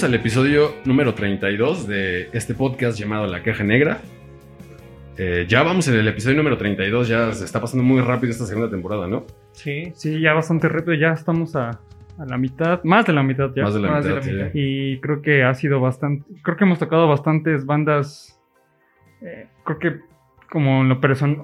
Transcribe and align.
Bienvenidos 0.00 0.04
al 0.04 0.14
episodio 0.14 0.74
número 0.86 1.12
32 1.12 1.86
de 1.86 2.30
este 2.32 2.54
podcast 2.54 2.98
llamado 2.98 3.26
La 3.26 3.42
Caja 3.42 3.62
Negra. 3.64 3.98
Eh, 5.18 5.44
ya 5.46 5.62
vamos 5.62 5.88
en 5.88 5.94
el 5.96 6.08
episodio 6.08 6.38
número 6.38 6.56
32, 6.56 7.06
ya 7.06 7.30
se 7.32 7.44
está 7.44 7.60
pasando 7.60 7.84
muy 7.84 8.00
rápido 8.00 8.30
esta 8.30 8.46
segunda 8.46 8.70
temporada, 8.70 9.06
¿no? 9.06 9.26
Sí, 9.52 9.92
sí, 9.94 10.18
ya 10.18 10.32
bastante 10.32 10.70
rápido, 10.70 10.94
ya 10.94 11.12
estamos 11.12 11.54
a, 11.54 11.68
a 12.18 12.24
la 12.26 12.38
mitad, 12.38 12.82
más 12.82 13.04
de 13.04 13.12
la 13.12 13.22
mitad 13.22 13.50
ya. 13.54 13.64
Más 13.64 13.74
de 13.74 13.80
la 13.80 13.90
Más 13.90 14.06
mitad, 14.06 14.22
sí. 14.22 14.30
Y 14.54 15.00
creo 15.00 15.20
que 15.20 15.42
ha 15.44 15.52
sido 15.52 15.80
bastante, 15.80 16.24
creo 16.42 16.56
que 16.56 16.64
hemos 16.64 16.78
tocado 16.78 17.06
bastantes 17.06 17.66
bandas, 17.66 18.40
eh, 19.20 19.48
creo 19.64 19.78
que 19.78 19.96
como 20.50 20.80
en 20.80 20.88
lo 20.88 20.98
personal, 20.98 21.42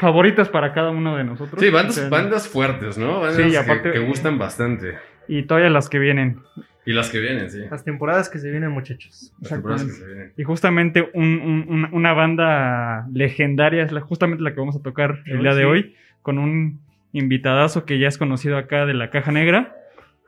favoritas 0.00 0.48
para 0.48 0.72
cada 0.72 0.90
uno 0.90 1.16
de 1.16 1.22
nosotros. 1.22 1.60
Sí, 1.62 1.70
bandas, 1.70 1.96
O 1.96 2.00
sea, 2.00 2.08
bandas 2.08 2.48
fuertes, 2.48 2.98
¿no? 2.98 3.20
Bandas 3.20 3.36
Sí, 3.36 3.50
que- 3.50 3.58
aparte- 3.58 3.92
que, 3.92 4.00
gustan 4.00 4.36
bastante. 4.36 4.94
Y 5.28 5.42
todavía 5.44 5.70
las 5.70 5.88
que 5.88 5.98
vienen. 5.98 6.40
Y 6.84 6.92
las 6.92 7.10
que 7.10 7.18
vienen, 7.18 7.50
sí. 7.50 7.60
Las 7.70 7.82
temporadas 7.84 8.28
que 8.28 8.38
se 8.38 8.48
vienen, 8.50 8.70
muchachos. 8.70 9.32
Las 9.40 9.50
temporadas 9.50 9.84
que 9.84 9.90
se 9.90 10.06
vienen. 10.06 10.32
Y 10.36 10.44
justamente 10.44 11.10
un- 11.14 11.40
un- 11.40 11.66
un- 11.68 11.88
una 11.92 12.12
banda 12.12 13.06
legendaria 13.12 13.82
es 13.82 13.90
la, 13.92 14.00
justamente 14.00 14.42
la 14.44 14.52
que 14.54 14.60
vamos 14.60 14.76
a 14.76 14.82
tocar 14.82 15.20
el 15.26 15.40
día 15.42 15.54
de 15.54 15.64
hoy, 15.64 15.96
con 16.22 16.38
un 16.38 16.80
invitadazo 17.12 17.84
que 17.84 17.98
ya 17.98 18.06
es 18.08 18.18
conocido 18.18 18.56
acá 18.56 18.86
de 18.86 18.94
la 18.94 19.10
Caja 19.10 19.32
Negra. 19.32 19.74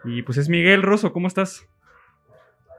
Y 0.04 0.22
pues 0.22 0.36
es 0.38 0.48
Miguel 0.48 0.82
Rosso, 0.82 1.12
¿cómo 1.12 1.28
estás? 1.28 1.64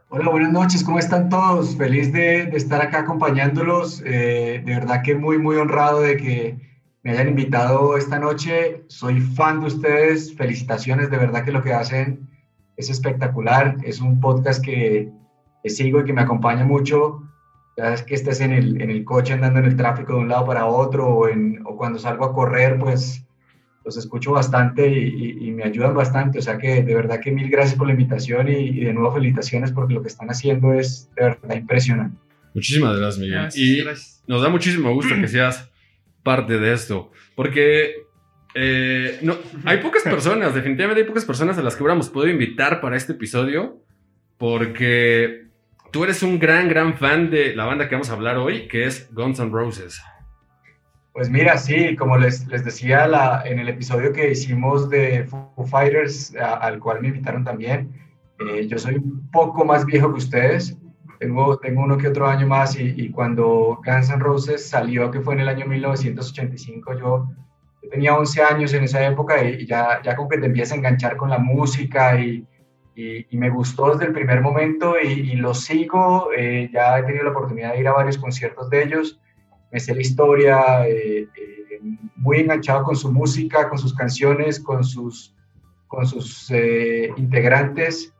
Hola, 0.10 0.30
buenas 0.30 0.52
noches, 0.52 0.84
¿cómo 0.84 0.98
están 1.00 1.30
todos? 1.30 1.78
Feliz 1.78 2.12
de, 2.12 2.48
de 2.48 2.58
estar 2.58 2.82
acá 2.82 3.00
acompañándolos. 3.02 4.02
Eh, 4.06 4.62
de 4.66 4.74
verdad 4.74 5.04
que 5.04 5.14
muy, 5.16 5.38
muy 5.38 5.56
honrado 5.58 6.02
de 6.02 6.18
que 6.18 6.58
me 7.04 7.12
hayan 7.12 7.30
invitado 7.30 7.98
esta 7.98 8.20
noche. 8.20 8.84
Soy 8.88 9.22
fan 9.22 9.62
de 9.62 9.68
ustedes, 9.68 10.36
felicitaciones, 10.36 11.10
de 11.10 11.18
verdad 11.18 11.44
que 11.46 11.52
lo 11.52 11.62
que 11.64 11.74
hacen 11.74 12.28
es 12.78 12.90
espectacular. 12.90 13.78
Es 13.84 14.02
un 14.02 14.20
podcast 14.20 14.64
que, 14.64 15.10
que 15.64 15.70
sigo 15.70 16.02
y 16.02 16.06
que 16.06 16.14
me 16.14 16.22
acompaña 16.22 16.64
mucho. 16.66 17.24
Ya 17.78 17.94
es 17.94 18.04
que 18.04 18.16
estés 18.16 18.42
en 18.42 18.52
el, 18.52 18.82
en 18.82 18.90
el 18.90 19.06
coche 19.06 19.34
andando 19.34 19.60
en 19.60 19.66
el 19.66 19.76
tráfico 19.78 20.14
de 20.14 20.20
un 20.20 20.28
lado 20.30 20.46
para 20.46 20.66
otro 20.66 21.08
o, 21.08 21.28
en, 21.30 21.62
o 21.66 21.78
cuando 21.78 21.98
salgo 22.00 22.26
a 22.26 22.34
correr, 22.34 22.78
pues 22.78 23.26
los 23.86 23.96
escucho 23.98 24.34
bastante 24.34 24.88
y, 24.90 24.98
y- 25.00 25.48
y 25.48 25.52
me 25.52 25.64
ayudan 25.64 25.96
bastante. 25.96 26.40
O 26.40 26.42
sea 26.42 26.58
que 26.58 26.84
de 26.84 26.94
verdad 26.94 27.22
que 27.22 27.32
mil 27.32 27.50
gracias 27.50 27.76
por 27.78 27.88
la 27.88 27.94
invitación 27.94 28.50
y, 28.50 28.52
y 28.56 28.84
de 28.84 28.94
nuevo 28.94 29.14
felicitaciones 29.14 29.72
porque 29.72 29.94
lo 29.94 30.02
que 30.02 30.10
están 30.10 30.30
haciendo 30.30 30.74
es 30.74 31.10
de 31.16 31.24
verdad 31.24 31.56
impresionante. 31.56 32.18
Muchísimas 32.54 32.98
gracias, 32.98 33.20
Miguel. 33.20 33.42
Gracias, 33.44 33.64
y 33.64 33.82
gracias. 33.84 34.24
nos 34.28 34.42
da 34.42 34.50
muchísimo 34.50 34.94
gusto 34.94 35.16
que 35.16 35.28
seas 35.30 35.69
parte 36.24 36.58
de 36.60 36.74
esto. 36.74 37.12
Porque 37.36 38.04
eh, 38.56 39.20
no, 39.22 39.36
hay 39.66 39.78
pocas 39.78 40.04
personas, 40.04 40.54
definitivamente 40.56 41.02
hay 41.02 41.08
pocas 41.08 41.26
personas 41.26 41.58
a 41.58 41.62
las 41.62 41.76
que 41.76 41.84
hubiéramos 41.84 42.10
podido 42.10 42.32
invitar 42.34 42.82
para 42.82 42.98
este 42.98 43.14
episodio. 43.14 43.82
Porque 44.38 45.48
tú 45.92 46.04
eres 46.04 46.24
un 46.24 46.40
gran, 46.40 46.70
gran 46.70 46.98
fan 46.98 47.30
de 47.30 47.56
la 47.56 47.66
banda 47.66 47.90
que 47.90 47.96
vamos 47.96 48.10
a 48.10 48.14
hablar 48.14 48.38
hoy, 48.38 48.68
que 48.68 48.86
es 48.86 49.14
Guns 49.14 49.40
N' 49.40 49.52
Roses. 49.52 50.02
Pues 51.12 51.30
mira, 51.30 51.58
sí, 51.58 51.96
como 51.98 52.18
les, 52.18 52.48
les 52.48 52.64
decía 52.64 53.06
la- 53.08 53.44
en 53.46 53.60
el 53.60 53.68
episodio 53.68 54.14
que 54.14 54.32
hicimos 54.32 54.90
de 54.90 55.26
Foo 55.26 55.66
Fighters, 55.70 56.34
a- 56.38 56.56
al 56.56 56.80
cual 56.80 57.02
me 57.02 57.10
invitaron 57.10 57.44
también, 57.44 57.92
eh, 58.40 58.68
yo 58.68 58.78
soy 58.78 58.96
un 58.96 59.30
poco 59.32 59.66
más 59.66 59.86
viejo 59.86 60.14
que 60.14 60.20
ustedes, 60.20 60.78
tengo, 61.20 61.58
tengo 61.60 61.84
uno 61.84 61.98
que 61.98 62.08
otro 62.08 62.28
año 62.28 62.48
más 62.48 62.80
y, 62.80 62.94
y 62.98 63.12
cuando 63.12 63.80
Guns 63.86 64.10
N' 64.10 64.20
Roses 64.20 64.68
salió, 64.70 65.12
que 65.12 65.22
fue 65.22 65.36
en 65.36 65.42
el 65.42 65.50
año 65.50 65.66
1985, 65.68 66.94
yo, 67.00 67.28
yo 67.84 67.90
tenía 67.90 68.18
11 68.18 68.42
años 68.42 68.74
en 68.74 68.84
esa 68.86 69.06
época 69.06 69.44
y, 69.44 69.64
y 69.64 69.66
ya, 69.68 70.02
ya 70.04 70.16
como 70.16 70.30
que 70.30 70.38
te 70.38 70.46
empiezas 70.48 70.74
a 70.74 70.78
enganchar 70.78 71.18
con 71.18 71.30
la 71.30 71.40
música 71.40 72.20
y, 72.20 72.46
y- 72.96 73.26
me 73.38 73.50
gustó 73.50 73.92
desde 73.92 74.06
el 74.08 74.14
primer 74.14 74.42
momento 74.42 74.96
y, 75.02 75.08
y 75.08 75.36
lo 75.36 75.54
sigo, 75.54 76.30
eh, 76.36 76.70
ya 76.74 77.00
he 77.00 77.04
tenido 77.04 77.24
la 77.26 77.32
oportunidad 77.32 77.74
de 77.74 77.80
ir 77.80 77.88
a 77.88 77.94
varios 77.94 78.18
conciertos 78.18 78.70
de 78.70 78.84
ellos 78.84 79.20
me 79.72 79.80
sé 79.80 79.94
la 79.96 80.02
historia, 80.02 80.88
eh, 80.88 81.28
eh, 81.36 81.80
muy 82.16 82.38
enganchado 82.40 82.84
con 82.84 82.96
su 82.96 83.12
música, 83.12 83.70
con 83.70 83.78
sus 83.78 83.94
canciones, 83.94 84.60
con 84.60 84.84
sus, 84.84 85.36
con 85.88 86.06
sus 86.08 86.50
eh, 86.52 87.12
integrantes. 87.18 88.14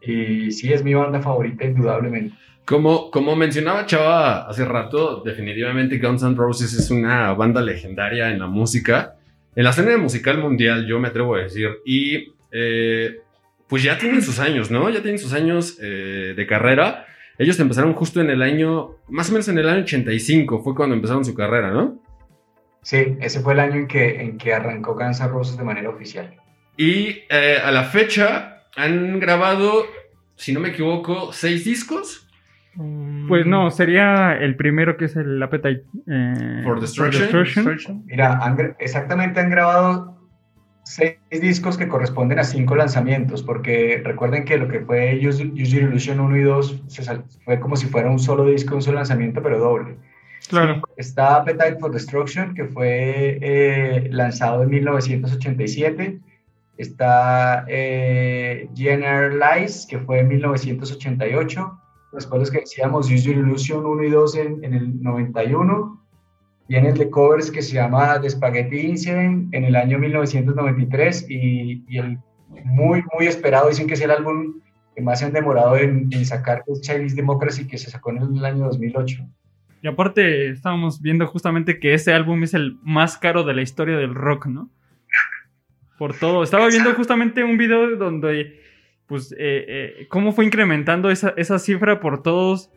Y 0.00 0.50
sí, 0.50 0.72
es 0.72 0.82
mi 0.84 0.94
banda 0.94 1.20
favorita, 1.20 1.64
indudablemente. 1.64 2.34
Como, 2.66 3.12
como 3.12 3.36
mencionaba 3.36 3.86
Chava 3.86 4.48
hace 4.48 4.64
rato, 4.64 5.22
definitivamente 5.24 5.98
Guns 5.98 6.24
N' 6.24 6.34
Roses 6.34 6.72
es 6.74 6.90
una 6.90 7.32
banda 7.32 7.62
legendaria 7.62 8.30
en 8.30 8.40
la 8.40 8.48
música, 8.48 9.14
en 9.54 9.64
la 9.64 9.70
escena 9.70 9.96
musical 9.96 10.38
mundial, 10.38 10.84
yo 10.86 10.98
me 10.98 11.08
atrevo 11.08 11.36
a 11.36 11.42
decir. 11.42 11.78
Y 11.84 12.34
eh, 12.50 13.20
pues 13.68 13.82
ya 13.82 13.96
tienen 13.98 14.20
sus 14.20 14.40
años, 14.40 14.70
¿no? 14.70 14.90
Ya 14.90 15.00
tienen 15.00 15.18
sus 15.18 15.32
años 15.32 15.78
eh, 15.80 16.34
de 16.36 16.46
carrera. 16.46 17.06
Ellos 17.38 17.58
empezaron 17.60 17.94
justo 17.94 18.20
en 18.20 18.30
el 18.30 18.42
año, 18.42 18.96
más 19.08 19.28
o 19.30 19.32
menos 19.32 19.46
en 19.48 19.58
el 19.58 19.68
año 19.68 19.82
85, 19.82 20.62
fue 20.62 20.74
cuando 20.74 20.94
empezaron 20.94 21.24
su 21.24 21.34
carrera, 21.34 21.70
¿no? 21.70 22.02
Sí, 22.82 23.16
ese 23.20 23.40
fue 23.40 23.52
el 23.52 23.60
año 23.60 23.76
en 23.76 23.86
que, 23.86 24.20
en 24.20 24.38
que 24.38 24.52
arrancó 24.52 24.94
Guns 24.94 25.20
N' 25.20 25.28
Roses 25.28 25.56
de 25.56 25.64
manera 25.64 25.88
oficial. 25.88 26.34
Y 26.76 27.22
eh, 27.30 27.58
a 27.62 27.70
la 27.70 27.84
fecha 27.84 28.64
han 28.76 29.20
grabado, 29.20 29.86
si 30.34 30.52
no 30.52 30.60
me 30.60 30.68
equivoco, 30.70 31.32
seis 31.32 31.64
discos. 31.64 32.25
Pues 33.28 33.46
no, 33.46 33.70
sería 33.70 34.36
el 34.38 34.56
primero 34.56 34.96
que 34.96 35.06
es 35.06 35.16
el 35.16 35.42
Appetite 35.42 35.84
eh, 36.06 36.60
For 36.64 36.80
Destruction. 36.80 38.02
Mira, 38.06 38.38
han 38.42 38.74
exactamente 38.78 39.40
han 39.40 39.50
grabado 39.50 40.16
seis 40.84 41.16
discos 41.30 41.76
que 41.76 41.88
corresponden 41.88 42.38
a 42.38 42.44
cinco 42.44 42.76
lanzamientos, 42.76 43.42
porque 43.42 44.00
recuerden 44.04 44.44
que 44.44 44.56
lo 44.56 44.68
que 44.68 44.80
fue 44.80 45.18
Use, 45.26 45.44
Use 45.46 45.80
Your 45.80 45.90
Illusion 45.90 46.20
1 46.20 46.36
y 46.36 46.42
2 46.42 46.82
se 46.86 47.02
sal- 47.02 47.24
fue 47.44 47.58
como 47.58 47.76
si 47.76 47.86
fuera 47.88 48.08
un 48.08 48.18
solo 48.20 48.44
disco, 48.46 48.76
un 48.76 48.82
solo 48.82 48.96
lanzamiento, 48.96 49.42
pero 49.42 49.58
doble. 49.58 49.96
Claro. 50.48 50.80
Está 50.96 51.36
Appetite 51.36 51.78
for 51.80 51.90
Destruction, 51.90 52.54
que 52.54 52.66
fue 52.66 53.38
eh, 53.42 54.08
lanzado 54.12 54.62
en 54.62 54.70
1987. 54.70 56.20
Está 56.78 57.64
eh, 57.66 58.68
Lies, 58.76 59.86
que 59.90 59.98
fue 59.98 60.20
en 60.20 60.28
1988. 60.28 61.80
Los 62.12 62.50
que 62.50 62.60
decíamos 62.60 63.10
Use 63.10 63.22
Your 63.22 63.36
Illusion 63.36 63.84
1 63.84 64.04
y 64.04 64.10
2 64.10 64.36
en, 64.36 64.64
en 64.64 64.74
el 64.74 65.02
91. 65.02 66.02
Viene 66.68 66.88
el 66.88 66.98
de 66.98 67.10
covers 67.10 67.50
que 67.50 67.62
se 67.62 67.74
llama 67.74 68.20
The 68.20 68.30
Spaghetti 68.30 68.80
Incident 68.80 69.54
en 69.54 69.64
el 69.64 69.76
año 69.76 69.98
1993 69.98 71.26
y, 71.28 71.84
y 71.88 71.98
el 71.98 72.18
muy, 72.64 73.04
muy 73.14 73.26
esperado, 73.26 73.68
dicen 73.68 73.86
que 73.86 73.94
es 73.94 74.00
el 74.00 74.10
álbum 74.10 74.60
que 74.94 75.02
más 75.02 75.18
se 75.18 75.26
han 75.26 75.32
demorado 75.32 75.76
en, 75.76 76.08
en 76.10 76.24
sacar, 76.24 76.64
que 76.64 76.72
es 76.72 76.80
Chinese 76.80 77.14
Democracy, 77.14 77.66
que 77.66 77.78
se 77.78 77.90
sacó 77.90 78.10
en 78.10 78.36
el 78.36 78.44
año 78.44 78.64
2008. 78.66 79.26
Y 79.82 79.88
aparte 79.88 80.48
estábamos 80.50 81.00
viendo 81.02 81.26
justamente 81.26 81.78
que 81.78 81.94
ese 81.94 82.12
álbum 82.12 82.42
es 82.42 82.54
el 82.54 82.78
más 82.82 83.18
caro 83.18 83.44
de 83.44 83.54
la 83.54 83.62
historia 83.62 83.96
del 83.96 84.14
rock, 84.14 84.46
¿no? 84.46 84.70
Por 85.98 86.18
todo. 86.18 86.42
Estaba 86.42 86.68
viendo 86.68 86.92
justamente 86.94 87.44
un 87.44 87.56
video 87.56 87.96
donde, 87.96 88.60
pues, 89.06 89.32
eh, 89.32 89.36
eh, 89.68 90.06
cómo 90.08 90.32
fue 90.32 90.44
incrementando 90.44 91.10
esa, 91.10 91.34
esa 91.36 91.58
cifra 91.58 92.00
por 92.00 92.22
todos. 92.22 92.70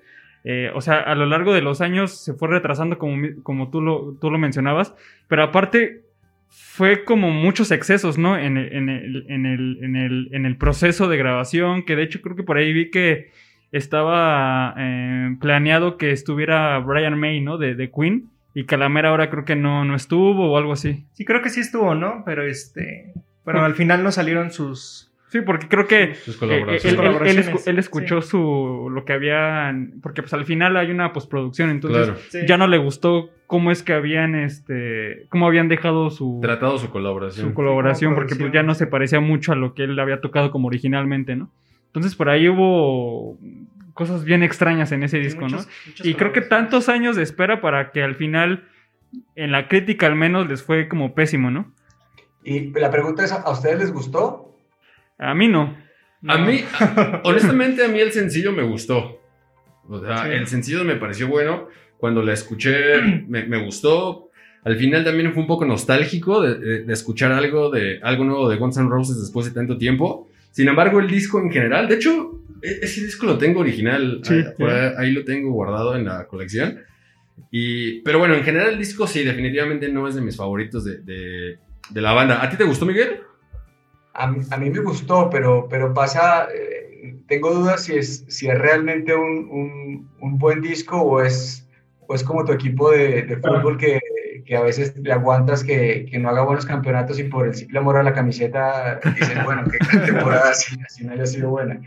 eh, 0.44 0.72
o 0.74 0.82
sea, 0.82 1.00
a 1.00 1.16
lo 1.16 1.26
largo 1.26 1.54
de 1.54 1.62
los 1.62 1.82
años 1.82 2.24
se 2.24 2.34
fue 2.34 2.48
retrasando 2.48 2.98
como, 2.98 3.28
como 3.44 3.70
tú, 3.70 3.82
lo, 3.82 4.16
tú 4.20 4.32
lo 4.32 4.38
mencionabas. 4.38 4.94
Pero 5.28 5.44
aparte 5.44 6.02
fue 6.48 7.04
como 7.04 7.30
muchos 7.32 7.72
excesos, 7.72 8.18
¿no? 8.18 8.38
En 8.38 8.58
el, 8.58 8.74
en 8.74 8.90
el, 8.90 9.26
en 9.30 9.46
el, 9.46 9.80
en 9.84 9.96
el, 9.96 10.30
en 10.32 10.46
el 10.46 10.58
proceso 10.58 11.08
de 11.08 11.18
grabación, 11.18 11.84
que 11.84 11.96
de 11.96 12.04
hecho 12.04 12.22
creo 12.22 12.36
que 12.36 12.44
por 12.44 12.58
ahí 12.58 12.74
vi 12.74 12.90
que 12.90 13.32
estaba 13.72 14.74
planeado 15.40 15.98
que 15.98 16.12
estuviera 16.12 16.80
Brian 16.80 17.20
May, 17.20 17.42
¿no? 17.42 17.58
De, 17.58 17.76
de 17.76 17.92
Queen. 17.92 18.30
Y 18.56 18.62
y 18.62 18.66
que 18.66 18.76
a 18.76 18.78
la 18.80 18.90
mera 18.90 19.14
hora 19.14 19.30
creo 19.30 19.46
que 19.46 19.56
no, 19.56 19.86
no 19.86 19.96
estuvo 19.96 20.52
o 20.52 20.58
algo 20.58 20.74
así. 20.74 21.06
Sí, 21.14 21.24
creo 21.24 21.42
que 21.42 21.50
sí 21.50 21.60
estuvo, 21.60 21.94
¿no? 21.94 22.24
Pero 22.26 22.44
este. 22.44 23.14
Bueno, 23.46 23.64
al 23.64 23.76
final 23.76 24.04
no 24.04 24.12
salieron 24.12 24.52
sus. 24.52 25.09
Sí, 25.30 25.42
porque 25.42 25.68
creo 25.68 25.88
que 25.88 26.16
Sus 26.16 26.36
eh, 26.36 26.38
él, 26.38 26.40
colaboraciones. 26.40 26.84
él- 26.86 26.90
él 26.90 26.96
Colaboraciones, 26.98 27.50
escu- 27.52 27.68
él 27.70 27.80
escuchó 27.80 28.22
su 28.22 28.90
lo 28.92 29.06
que 29.06 29.14
había 29.14 29.72
porque 30.02 30.22
pues 30.24 30.34
al 30.34 30.46
final 30.46 30.76
hay 30.76 30.90
una 30.92 31.14
postproducción 31.14 31.70
entonces 31.70 32.06
Claro. 32.08 32.20
Sí. 32.30 32.40
ya 32.48 32.58
no 32.58 32.68
le 32.68 32.78
gustó 32.80 33.30
cómo 33.46 33.70
es 33.72 33.84
que 33.84 33.94
habían 33.94 34.34
este 34.36 35.28
cómo 35.30 35.46
habían 35.48 35.68
dejado 35.68 36.10
su, 36.10 36.40
Tratado 36.42 36.78
su 36.80 36.90
colaboración. 36.90 37.48
su 37.50 37.54
colaboración 37.54 38.16
porque 38.16 38.36
pues 38.36 38.52
ya 38.52 38.64
no 38.64 38.74
se 38.74 38.88
parecía 38.88 39.20
mucho 39.20 39.52
a 39.52 39.56
lo 39.56 39.74
que 39.76 39.84
él 39.84 40.00
había 40.00 40.20
tocado 40.20 40.50
como 40.52 40.68
originalmente 40.68 41.36
no 41.36 41.52
entonces 41.88 42.16
por 42.16 42.30
ahí 42.30 42.50
hubo 42.50 43.38
cosas 43.94 44.24
bien 44.26 44.42
extrañas 44.44 44.92
en 44.92 45.04
ese 45.04 45.18
Sí, 45.18 45.24
disco 45.24 45.42
muchos- 45.42 45.68
no 45.68 46.10
y 46.10 46.16
creo 46.16 46.32
que 46.32 46.42
tantos 46.42 46.90
años 46.90 47.16
de 47.16 47.22
espera 47.24 47.62
para 47.62 47.92
que 47.92 48.02
al 48.02 48.16
final 48.16 48.64
en 49.36 49.52
la 49.52 49.68
crítica 49.68 50.08
al 50.08 50.16
menos 50.16 50.48
les 50.50 50.64
fue 50.64 50.88
como 50.88 51.14
pésimo 51.14 51.52
no 51.52 51.72
Y 52.44 52.72
la 52.80 52.90
pregunta 52.90 53.24
es, 53.24 53.32
¿a 53.32 53.50
ustedes 53.52 53.78
les 53.80 53.92
gustó? 53.92 54.49
A 55.20 55.34
mí 55.36 55.48
no 55.48 55.78
A 56.28 56.38
mí, 56.38 56.64
honestamente, 57.24 57.84
a 57.84 57.88
mí 57.88 58.00
el 58.00 58.12
sencillo 58.12 58.52
me 58.52 58.64
gustó. 58.64 59.22
O 59.88 60.00
sea, 60.04 60.24
Sí. 60.26 60.30
el 60.32 60.48
sencillo 60.48 60.84
me 60.84 60.96
pareció 60.96 61.28
bueno. 61.28 61.68
Cuando 61.98 62.22
la 62.24 62.34
escuché, 62.34 63.02
me, 63.28 63.46
me 63.46 63.64
gustó. 63.64 64.30
Al 64.64 64.76
final 64.76 65.04
también 65.06 65.32
fue 65.34 65.42
un 65.42 65.48
poco 65.48 65.66
nostálgico 65.66 66.42
de, 66.42 66.56
de- 66.60 66.84
de 66.84 66.94
escuchar 66.94 67.32
algo, 67.32 67.70
de, 67.70 68.00
algo 68.04 68.26
nuevo 68.26 68.50
de 68.50 68.58
Guns 68.58 68.78
N' 68.78 68.90
Roses 68.90 69.20
después 69.22 69.46
de 69.46 69.54
tanto 69.54 69.78
tiempo. 69.78 70.28
Sin 70.52 70.68
embargo, 70.68 71.00
el 71.00 71.08
disco 71.08 71.40
en 71.40 71.50
general, 71.52 71.88
de 71.88 71.96
hecho, 71.96 72.42
e- 72.62 72.80
ese 72.82 73.02
disco 73.06 73.26
lo 73.26 73.38
tengo 73.38 73.62
original. 73.62 74.20
Sí, 74.24 74.44
ahí 74.98 75.12
lo 75.12 75.24
tengo 75.24 75.52
guardado 75.52 75.96
en 75.96 76.06
la 76.06 76.28
colección. 76.28 76.80
Y, 77.52 78.02
pero 78.02 78.20
bueno, 78.20 78.36
en 78.36 78.44
general 78.44 78.72
el 78.74 78.78
disco 78.80 79.08
sí, 79.08 79.24
definitivamente 79.24 79.88
no 79.90 80.08
es 80.08 80.16
de 80.16 80.22
mis 80.22 80.36
favoritos 80.36 80.84
de, 80.84 80.98
de- 81.00 81.58
de 81.90 82.02
la 82.02 82.12
banda. 82.12 82.44
¿A 82.44 82.50
ti 82.50 82.58
te 82.58 82.66
gustó, 82.66 82.86
Miguel? 82.86 83.22
A, 84.20 84.28
mí- 84.28 84.44
a 84.52 84.58
mí 84.58 84.70
me 84.70 84.80
gustó, 84.82 85.30
pero, 85.30 85.68
pero 85.70 85.94
pasa, 85.94 86.48
eh, 86.54 87.16
tengo 87.28 87.52
dudas 87.52 87.84
si 87.86 87.94
es, 87.98 88.26
si 88.28 88.48
es 88.50 88.58
realmente 88.58 89.16
un, 89.16 89.48
un- 89.50 90.10
un 90.22 90.38
buen 90.38 90.62
disco 90.62 91.02
o 91.02 91.22
es, 91.22 91.68
o 92.08 92.14
es 92.16 92.24
como 92.24 92.44
tu 92.44 92.52
equipo 92.52 92.92
de, 92.92 93.24
de 93.24 93.38
fútbol 93.38 93.78
que, 93.78 94.00
que 94.46 94.56
a 94.58 94.62
veces 94.62 94.96
le 94.98 95.14
aguantas 95.14 95.64
que, 95.64 96.06
que 96.10 96.20
no 96.20 96.30
haga 96.30 96.44
buenos 96.44 96.66
campeonatos 96.66 97.20
y 97.20 97.24
por 97.26 97.48
el 97.48 97.54
simple 97.56 97.80
amor 97.80 97.98
a 97.98 98.04
la 98.04 98.14
camiseta 98.14 99.00
dices, 99.16 99.44
bueno, 99.46 99.64
qué 99.72 99.78
temporada 100.06 100.54
si, 100.54 100.76
si 100.90 101.06
no 101.06 101.14
haya 101.14 101.26
sido 101.26 101.50
buena. 101.52 101.80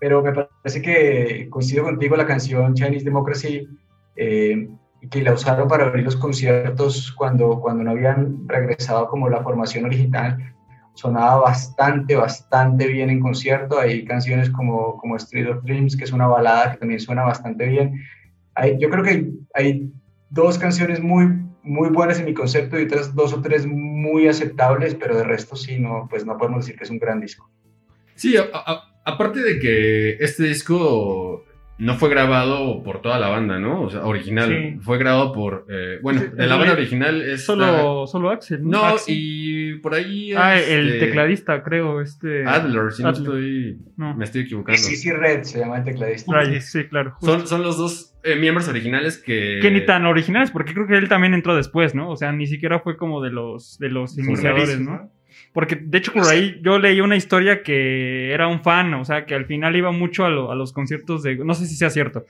Pero 0.00 0.20
me 0.22 0.32
parece 0.32 0.82
que 0.82 1.46
coincido 1.48 1.84
contigo 1.84 2.16
la 2.16 2.26
canción 2.26 2.74
Chinese 2.74 3.04
Democracy, 3.04 3.68
eh, 4.16 4.68
que 5.10 5.22
la 5.22 5.32
usaron 5.32 5.68
para 5.68 5.86
abrir 5.86 6.04
los 6.04 6.16
conciertos 6.16 7.12
cuando, 7.12 7.60
cuando 7.60 7.84
no 7.84 7.92
habían 7.92 8.46
regresado 8.48 9.06
como 9.08 9.28
la 9.30 9.42
formación 9.42 9.84
original 9.84 10.38
sonaba 10.94 11.40
bastante, 11.40 12.16
bastante 12.16 12.86
bien 12.86 13.10
en 13.10 13.20
concierto. 13.20 13.78
Hay 13.78 14.04
canciones 14.04 14.50
como, 14.50 14.96
como 14.98 15.16
Street 15.16 15.48
of 15.48 15.62
Dreams, 15.64 15.96
que 15.96 16.04
es 16.04 16.12
una 16.12 16.26
balada 16.26 16.72
que 16.72 16.78
también 16.78 17.00
suena 17.00 17.22
bastante 17.22 17.66
bien. 17.66 18.00
Hay, 18.54 18.76
yo 18.78 18.90
creo 18.90 19.04
que 19.04 19.30
hay, 19.54 19.90
dos 20.30 20.56
canciones 20.56 20.98
muy, 20.98 21.26
muy 21.62 21.90
buenas 21.90 22.18
en 22.18 22.24
mi 22.24 22.32
concepto 22.32 22.80
y 22.80 22.84
otras 22.84 23.14
dos 23.14 23.34
o 23.34 23.42
tres 23.42 23.66
muy 23.66 24.28
aceptables, 24.28 24.94
pero 24.94 25.14
de 25.14 25.24
resto 25.24 25.56
sí, 25.56 25.78
no, 25.78 26.06
pues 26.08 26.24
no 26.24 26.38
podemos 26.38 26.64
decir 26.64 26.78
que 26.78 26.84
es 26.84 26.90
un 26.90 26.98
gran 26.98 27.20
disco. 27.20 27.50
Sí, 28.14 28.36
aparte 29.04 29.40
de 29.40 29.58
que 29.58 30.16
este 30.24 30.44
disco 30.44 31.44
no 31.78 31.94
fue 31.94 32.10
grabado 32.10 32.82
por 32.84 33.00
toda 33.02 33.18
la 33.18 33.28
banda, 33.28 33.58
¿no? 33.58 33.82
O 33.82 33.90
sea, 33.90 34.04
original. 34.04 34.48
Sí. 34.48 34.78
Fue 34.82 34.98
grabado 34.98 35.32
por. 35.32 35.66
eh, 35.68 35.98
bueno, 36.02 36.20
Sí, 36.20 36.26
de 36.28 36.46
la 36.46 36.54
el- 36.54 36.60
banda 36.60 36.72
original 36.74 37.22
es. 37.22 37.44
solo 37.44 38.06
solo 38.06 38.30
Axel 38.30 38.60
No, 38.62 38.84
Axel. 38.84 39.14
y 39.18 39.74
por 39.78 39.94
ahí. 39.94 40.32
Ah, 40.36 40.58
el 40.58 40.92
este, 40.92 41.06
tecladista, 41.06 41.62
creo, 41.62 42.00
este... 42.00 42.44
Adler, 42.46 42.92
si 42.92 43.02
no 43.02 43.10
estoy. 43.10 43.78
No. 43.96 44.14
Me 44.16 44.24
estoy 44.24 44.42
equivocando. 44.42 44.80
Sí, 44.80 44.96
sí, 44.96 45.10
Red 45.10 45.42
se 45.42 45.58
llama 45.58 45.78
el 45.78 45.84
tecladista. 45.84 46.40
Right, 46.40 46.60
sí, 46.60 46.84
claro. 46.84 47.14
Son, 47.20 47.46
son 47.46 47.62
los 47.62 47.76
dos 47.78 48.14
eh, 48.22 48.36
miembros 48.36 48.68
originales 48.68 49.18
que. 49.18 49.58
Que 49.60 49.70
ni 49.70 49.84
tan 49.84 50.06
originales, 50.06 50.50
porque 50.50 50.74
creo 50.74 50.86
que 50.86 50.96
él 50.96 51.08
también 51.08 51.34
entró 51.34 51.56
después, 51.56 51.94
¿no? 51.94 52.10
O 52.10 52.16
sea, 52.16 52.30
ni 52.32 52.46
siquiera 52.46 52.78
fue 52.80 52.96
como 52.96 53.20
de 53.22 53.30
los, 53.30 53.78
de 53.78 53.88
los 53.88 54.16
iniciadores, 54.18 54.78
¿no? 54.80 55.10
Porque, 55.52 55.76
de 55.76 55.98
hecho, 55.98 56.12
por 56.12 56.28
ahí 56.28 56.60
yo 56.62 56.78
leí 56.78 57.00
una 57.00 57.16
historia 57.16 57.62
que 57.62 58.32
era 58.32 58.48
un 58.48 58.62
fan, 58.62 58.94
o 58.94 59.04
sea, 59.04 59.26
que 59.26 59.34
al 59.34 59.46
final 59.46 59.76
iba 59.76 59.92
mucho 59.92 60.24
a, 60.24 60.30
lo- 60.30 60.50
a 60.52 60.54
los 60.54 60.72
conciertos 60.72 61.22
de... 61.22 61.36
No 61.36 61.54
sé 61.54 61.66
si 61.66 61.76
sea 61.76 61.90
cierto, 61.90 62.24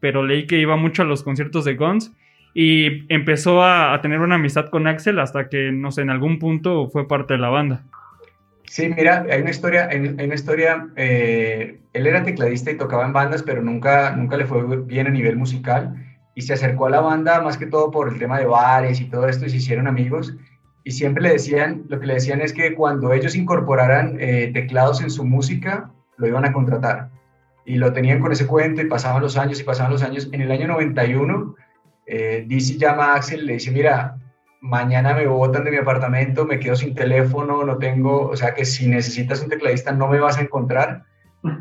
pero 0.00 0.24
leí 0.24 0.46
que 0.46 0.58
iba 0.58 0.76
mucho 0.76 1.02
a 1.02 1.04
los 1.06 1.22
conciertos 1.22 1.64
de 1.64 1.74
Guns 1.76 2.12
y 2.54 3.12
empezó 3.12 3.62
a, 3.62 3.94
a 3.94 4.00
tener 4.02 4.20
una 4.20 4.36
amistad 4.36 4.68
con 4.70 4.86
Axel 4.86 5.18
hasta 5.20 5.48
que, 5.48 5.72
no 5.72 5.92
sé, 5.92 6.02
en 6.02 6.10
algún 6.10 6.38
punto 6.38 6.88
fue 6.90 7.06
parte 7.08 7.34
de 7.34 7.40
la 7.40 7.48
banda. 7.50 7.84
Sí, 8.64 8.88
mira, 8.88 9.26
hay 9.28 9.40
una 9.40 9.50
historia, 9.50 9.88
hay, 9.90 9.98
hay 10.16 10.26
una 10.26 10.34
historia, 10.34 10.88
eh, 10.96 11.80
él 11.92 12.06
era 12.06 12.22
tecladista 12.22 12.70
y 12.70 12.76
tocaba 12.76 13.04
en 13.04 13.12
bandas, 13.12 13.42
pero 13.42 13.62
nunca, 13.62 14.14
nunca 14.14 14.36
le 14.36 14.46
fue 14.46 14.64
bien 14.84 15.08
a 15.08 15.10
nivel 15.10 15.36
musical 15.36 15.94
y 16.36 16.42
se 16.42 16.52
acercó 16.52 16.86
a 16.86 16.90
la 16.90 17.00
banda 17.00 17.40
más 17.42 17.58
que 17.58 17.66
todo 17.66 17.90
por 17.90 18.08
el 18.12 18.18
tema 18.20 18.38
de 18.38 18.46
bares 18.46 19.00
y 19.00 19.10
todo 19.10 19.26
esto 19.28 19.44
y 19.46 19.50
se 19.50 19.56
hicieron 19.56 19.88
amigos 19.88 20.36
y 20.84 20.92
siempre 20.92 21.22
le 21.22 21.30
decían, 21.32 21.84
lo 21.88 22.00
que 22.00 22.06
le 22.06 22.14
decían 22.14 22.40
es 22.40 22.52
que 22.52 22.74
cuando 22.74 23.12
ellos 23.12 23.36
incorporaran 23.36 24.16
eh, 24.18 24.50
teclados 24.52 25.02
en 25.02 25.10
su 25.10 25.24
música, 25.24 25.90
lo 26.16 26.26
iban 26.26 26.44
a 26.44 26.52
contratar 26.52 27.10
y 27.64 27.76
lo 27.76 27.92
tenían 27.92 28.20
con 28.20 28.32
ese 28.32 28.46
cuento 28.46 28.82
y 28.82 28.86
pasaban 28.86 29.22
los 29.22 29.36
años 29.36 29.60
y 29.60 29.64
pasaban 29.64 29.92
los 29.92 30.02
años. 30.02 30.28
En 30.32 30.40
el 30.40 30.50
año 30.50 30.66
91, 30.66 31.54
eh, 32.06 32.44
DC 32.48 32.78
llama 32.78 33.12
a 33.12 33.14
Axel 33.16 33.42
y 33.42 33.46
le 33.46 33.52
dice, 33.54 33.70
mira, 33.70 34.16
mañana 34.60 35.14
me 35.14 35.26
botan 35.26 35.64
de 35.64 35.70
mi 35.70 35.76
apartamento, 35.76 36.44
me 36.44 36.58
quedo 36.58 36.76
sin 36.76 36.94
teléfono, 36.94 37.64
no 37.64 37.78
tengo, 37.78 38.28
o 38.28 38.36
sea 38.36 38.54
que 38.54 38.64
si 38.64 38.88
necesitas 38.88 39.42
un 39.42 39.48
tecladista 39.48 39.92
no 39.92 40.08
me 40.08 40.18
vas 40.18 40.38
a 40.38 40.42
encontrar. 40.42 41.04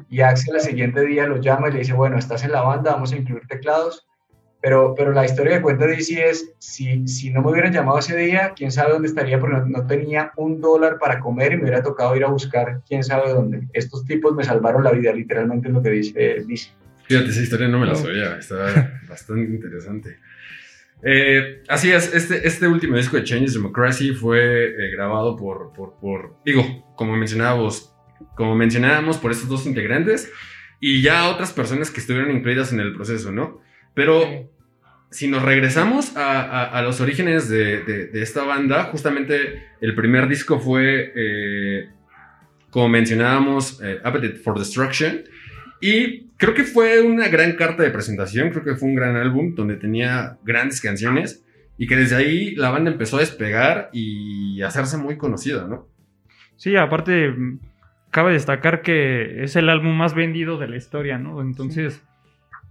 Y 0.10 0.22
Axel 0.22 0.56
al 0.56 0.62
siguiente 0.62 1.06
día 1.06 1.28
lo 1.28 1.38
llama 1.38 1.70
y 1.70 1.74
le 1.74 1.80
dice, 1.80 1.94
bueno, 1.94 2.18
estás 2.18 2.44
en 2.44 2.52
la 2.52 2.62
banda, 2.62 2.94
vamos 2.94 3.14
a 3.14 3.18
incluir 3.18 3.48
teclados. 3.48 4.09
Pero, 4.62 4.94
pero 4.96 5.14
la 5.14 5.24
historia 5.24 5.56
que 5.56 5.62
cuenta 5.62 5.88
DC 5.88 6.30
es, 6.30 6.52
si, 6.60 7.08
si 7.08 7.32
no 7.32 7.42
me 7.42 7.52
hubieran 7.52 7.72
llamado 7.72 8.00
ese 8.00 8.16
día, 8.18 8.54
quién 8.56 8.72
sabe 8.72 8.92
dónde 8.92 9.08
estaría, 9.08 9.40
porque 9.40 9.56
no, 9.56 9.66
no 9.66 9.88
tenía 9.88 10.34
un 10.36 10.60
dólar 10.60 10.98
para 11.00 11.20
comer 11.20 11.54
y 11.54 11.56
me 11.56 11.64
hubiera 11.64 11.82
tocado 11.82 12.16
ir 12.16 12.26
a 12.26 12.28
buscar 12.28 12.82
quién 12.86 13.04
sabe 13.04 13.30
dónde. 13.30 13.68
Estos 13.72 14.06
tipos 14.06 14.36
me 14.36 14.44
salvaron 14.44 14.84
la 14.84 14.92
vida, 14.92 15.14
literalmente 15.14 15.70
es 15.70 15.74
lo 15.74 15.82
que 15.82 15.90
dice 15.92 16.44
DC. 16.46 16.72
Fíjate, 17.10 17.30
esa 17.30 17.42
historia 17.42 17.68
no 17.68 17.80
me 17.80 17.88
la 17.88 17.96
sabía. 17.96 18.38
Está 18.38 19.00
bastante 19.10 19.52
interesante. 19.52 20.18
Eh, 21.02 21.64
así 21.70 21.92
es, 21.92 22.14
este, 22.14 22.46
este 22.46 22.68
último 22.68 22.98
disco 22.98 23.16
de 23.16 23.24
Chinese 23.24 23.54
Democracy 23.54 24.14
fue 24.14 24.66
eh, 24.68 24.92
grabado 24.92 25.38
por, 25.38 25.72
por, 25.72 25.98
por, 26.00 26.36
digo, 26.46 26.94
como 26.96 27.16
mencionábamos, 27.16 27.96
como 28.36 28.56
mencionábamos, 28.56 29.18
por 29.18 29.32
estos 29.32 29.48
dos 29.48 29.66
integrantes 29.66 30.30
y 30.82 31.02
ya 31.02 31.30
otras 31.30 31.54
personas 31.54 31.90
que 31.90 32.02
estuvieron 32.02 32.36
incluidas 32.36 32.74
en 32.74 32.82
el 32.82 32.94
proceso, 32.94 33.32
¿no? 33.32 33.62
Pero 33.94 34.50
si 35.12 35.28
nos 35.28 35.42
regresamos 35.44 36.16
a, 36.16 36.64
a- 36.66 36.82
los 36.82 37.02
orígenes 37.02 37.50
de, 37.50 37.84
de- 37.84 38.22
esta 38.22 38.44
banda, 38.44 38.84
justamente 38.86 39.64
el 39.82 39.96
primer 39.96 40.28
disco 40.28 40.60
fue, 40.60 41.12
eh, 41.16 41.90
como 42.70 42.90
mencionábamos, 42.90 43.82
eh, 43.84 44.00
Appetite 44.04 44.38
for 44.38 44.58
Destruction. 44.60 45.24
Y 45.82 46.28
creo 46.38 46.54
que 46.54 46.64
fue 46.64 47.02
una 47.02 47.28
gran 47.30 47.54
carta 47.54 47.84
de 47.84 47.90
presentación, 47.90 48.50
creo 48.52 48.64
que 48.64 48.76
fue 48.76 48.90
un 48.90 48.96
gran 48.96 49.16
álbum 49.16 49.56
donde 49.56 49.76
tenía 49.78 50.38
grandes 50.44 50.82
canciones 50.82 51.44
y 51.78 51.88
que 51.88 51.96
desde 51.96 52.18
ahí 52.18 52.56
la 52.56 52.70
banda 52.70 52.92
empezó 52.92 53.18
a 53.18 53.22
despegar 53.22 53.90
y 53.94 54.62
hacerse 54.62 54.98
muy 54.98 55.18
conocida, 55.18 55.66
¿no? 55.68 55.88
Sí, 56.58 56.76
aparte, 56.76 57.30
mm, 57.30 57.60
cabe 58.12 58.34
destacar 58.34 58.82
que 58.82 59.44
es 59.44 59.56
el 59.56 59.70
álbum 59.70 59.96
más 59.96 60.14
vendido 60.14 60.58
de 60.58 60.68
la 60.68 60.76
historia, 60.76 61.18
¿no? 61.18 61.42
Entonces, 61.42 62.04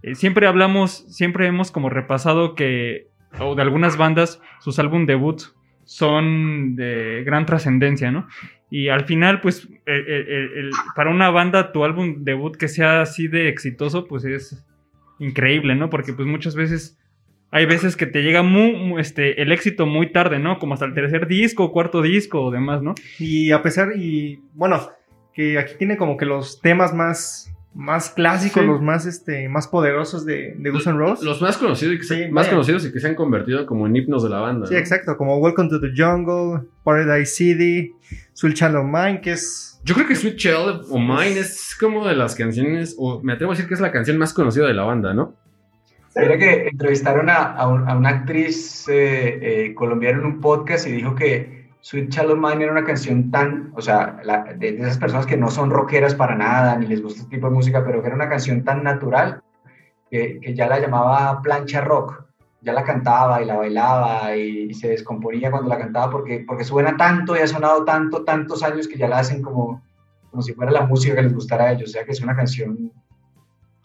eh, 0.03 0.15
siempre 0.15 0.47
hablamos, 0.47 1.05
siempre 1.09 1.47
hemos 1.47 1.71
como 1.71 1.89
repasado 1.89 2.55
que, 2.55 3.07
o 3.39 3.55
de 3.55 3.61
algunas 3.61 3.97
bandas, 3.97 4.41
sus 4.59 4.79
álbum 4.79 5.05
debut 5.05 5.41
son 5.85 6.75
de 6.75 7.23
gran 7.25 7.45
trascendencia, 7.45 8.11
¿no? 8.11 8.27
Y 8.71 8.89
al 8.89 9.05
final, 9.05 9.41
pues, 9.41 9.67
eh, 9.87 10.03
eh, 10.07 10.49
el- 10.57 10.71
para 10.95 11.09
una 11.09 11.31
banda, 11.31 11.71
tu 11.71 11.83
álbum 11.83 12.23
debut 12.23 12.55
que 12.55 12.67
sea 12.67 13.01
así 13.01 13.27
de 13.27 13.49
exitoso, 13.49 14.05
pues 14.07 14.23
es 14.25 14.63
increíble, 15.17 15.75
¿no? 15.75 15.89
Porque 15.89 16.13
pues 16.13 16.27
muchas 16.27 16.55
veces 16.55 16.97
hay 17.51 17.65
veces 17.65 17.95
que 17.95 18.05
te 18.05 18.21
llega 18.21 18.43
muy, 18.43 18.99
este, 19.01 19.41
el 19.41 19.51
éxito 19.51 19.87
muy 19.87 20.11
tarde, 20.11 20.37
¿no? 20.37 20.59
Como 20.59 20.75
hasta 20.75 20.85
el 20.85 20.93
tercer 20.93 21.25
disco, 21.27 21.71
cuarto 21.71 22.01
disco 22.03 22.43
o 22.43 22.51
demás, 22.51 22.83
¿no? 22.83 22.93
Y 23.17 23.49
a 23.51 23.63
pesar, 23.63 23.93
y 23.97 24.39
bueno, 24.53 24.87
que 25.33 25.57
aquí 25.57 25.73
tiene 25.79 25.97
como 25.97 26.15
que 26.15 26.25
los 26.25 26.61
temas 26.61 26.93
más, 26.93 27.48
más 27.73 28.09
clásicos, 28.09 28.61
Sí. 28.63 28.67
los 28.67 28.81
más, 28.81 29.05
este, 29.05 29.47
más 29.47 29.67
poderosos 29.67 30.25
de, 30.25 30.55
de 30.57 30.69
Guns 30.71 30.87
N' 30.87 30.97
Roses. 30.97 31.23
Los 31.23 31.41
más 31.41 31.57
conocidos, 31.57 31.95
y 31.95 31.97
que 31.99 32.03
se- 32.03 32.29
más 32.29 32.47
conocidos 32.47 32.85
y 32.85 32.91
que 32.91 32.99
se 32.99 33.07
han 33.07 33.15
convertido 33.15 33.65
como 33.65 33.85
en 33.87 33.95
himnos 33.95 34.23
de 34.23 34.29
la 34.29 34.39
banda. 34.39 34.65
Sí, 34.67 34.73
¿no? 34.73 34.79
exacto, 34.79 35.15
como 35.17 35.37
Welcome 35.37 35.69
to 35.69 35.79
the 35.79 35.89
Jungle, 35.95 36.67
Paradise 36.83 37.31
City, 37.33 37.93
Soul 38.33 38.53
Child 38.53 38.75
of 38.77 38.85
Mine, 38.85 39.21
que 39.21 39.33
es... 39.33 39.79
Yo 39.85 39.95
creo 39.95 40.07
que 40.07 40.15
Sweet 40.15 40.35
Child 40.35 40.85
o 40.89 40.99
Mine 40.99 41.39
es 41.39 41.77
como 41.79 42.05
de 42.07 42.15
las 42.15 42.35
canciones, 42.35 42.95
o 42.97 43.21
me 43.23 43.33
atrevo 43.33 43.51
a 43.51 43.55
decir 43.55 43.67
que 43.67 43.75
es 43.75 43.79
la 43.79 43.91
canción 43.91 44.17
más 44.17 44.33
conocida 44.33 44.67
de 44.67 44.73
la 44.73 44.83
banda, 44.83 45.13
¿no? 45.13 45.35
Mira 46.15 46.37
que 46.37 46.67
entrevistaron 46.67 47.29
a, 47.29 47.35
a, 47.35 47.67
un- 47.67 47.87
a 47.87 47.95
una 47.95 48.09
actriz 48.09 48.89
eh, 48.89 49.67
eh, 49.67 49.73
colombiana 49.75 50.17
en 50.19 50.25
un 50.25 50.41
podcast 50.41 50.85
y 50.87 50.91
dijo 50.91 51.15
que 51.15 51.58
Sweet 51.81 52.09
Child 52.09 52.31
of 52.31 52.39
Mine 52.39 52.63
era 52.63 52.71
una 52.71 52.83
canción 52.83 53.31
tan, 53.31 53.71
o 53.75 53.81
sea, 53.81 54.19
de, 54.57 54.69
esas 54.69 54.97
personas 54.97 55.25
que 55.25 55.37
no 55.37 55.49
son 55.49 55.69
rockeras 55.69 56.13
para 56.13 56.35
nada, 56.35 56.75
ni 56.77 56.87
les 56.87 57.01
gusta 57.01 57.21
este 57.21 57.35
tipo 57.35 57.47
de 57.47 57.53
música, 57.53 57.83
pero 57.85 58.01
que 58.01 58.07
era 58.07 58.15
una 58.15 58.29
canción 58.29 58.63
tan 58.63 58.83
natural 58.83 59.41
que, 60.09 60.39
que 60.41 60.53
ya 60.53 60.67
la 60.67 60.79
llamaba 60.79 61.41
plancha 61.41 61.81
rock. 61.81 62.25
Ya 62.61 62.73
la 62.73 62.83
cantaba 62.83 63.41
y 63.41 63.45
la 63.45 63.55
bailaba 63.55 64.35
y, 64.35 64.69
y 64.69 64.73
se 64.73 64.89
descomponía 64.89 65.49
cuando 65.49 65.69
la 65.69 65.77
cantaba 65.77 66.11
porque, 66.11 66.43
porque 66.45 66.65
suena 66.65 66.97
tanto 66.97 67.33
y 67.33 67.39
ha 67.39 67.47
sonado 67.47 67.85
tanto, 67.85 68.25
tantos 68.25 68.63
años 68.63 68.85
que 68.85 68.97
ya 68.97 69.07
la 69.07 69.19
hacen 69.19 69.41
como, 69.41 69.81
como 70.29 70.41
si 70.41 70.53
fuera 70.53 70.69
la 70.69 70.85
música 70.85 71.15
que 71.15 71.21
les 71.21 71.33
gustara 71.33 71.65
a 71.65 71.71
ellos. 71.71 71.89
O 71.89 71.93
sea 71.93 72.03
que 72.03 72.11
es 72.11 72.19
una 72.19 72.35
canción 72.35 72.91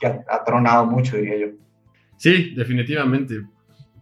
que 0.01 0.09
ha, 0.09 0.25
ha 0.29 0.43
tronado 0.43 0.87
mucho, 0.87 1.17
diría 1.17 1.39
yo. 1.39 1.47
Sí, 2.17 2.53
definitivamente. 2.57 3.43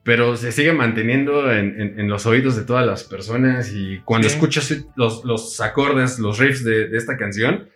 Pero 0.05 0.37
se 0.37 0.51
sigue 0.51 0.73
manteniendo 0.73 1.53
en, 1.53 1.81
en- 1.81 2.01
en 2.01 2.09
los 2.09 2.27
oídos 2.27 2.57
de 2.57 2.65
todas 2.65 2.85
las 2.85 3.05
personas 3.05 3.73
y 3.75 4.01
cuando 4.05 4.29
Sí. 4.29 4.35
escuchas 4.35 4.85
los, 4.97 5.25
los 5.25 5.61
acordes, 5.61 6.19
los 6.19 6.39
riffs 6.39 6.65
de, 6.65 6.89
de 6.89 6.99
esta 6.99 7.17
canción, 7.17 7.69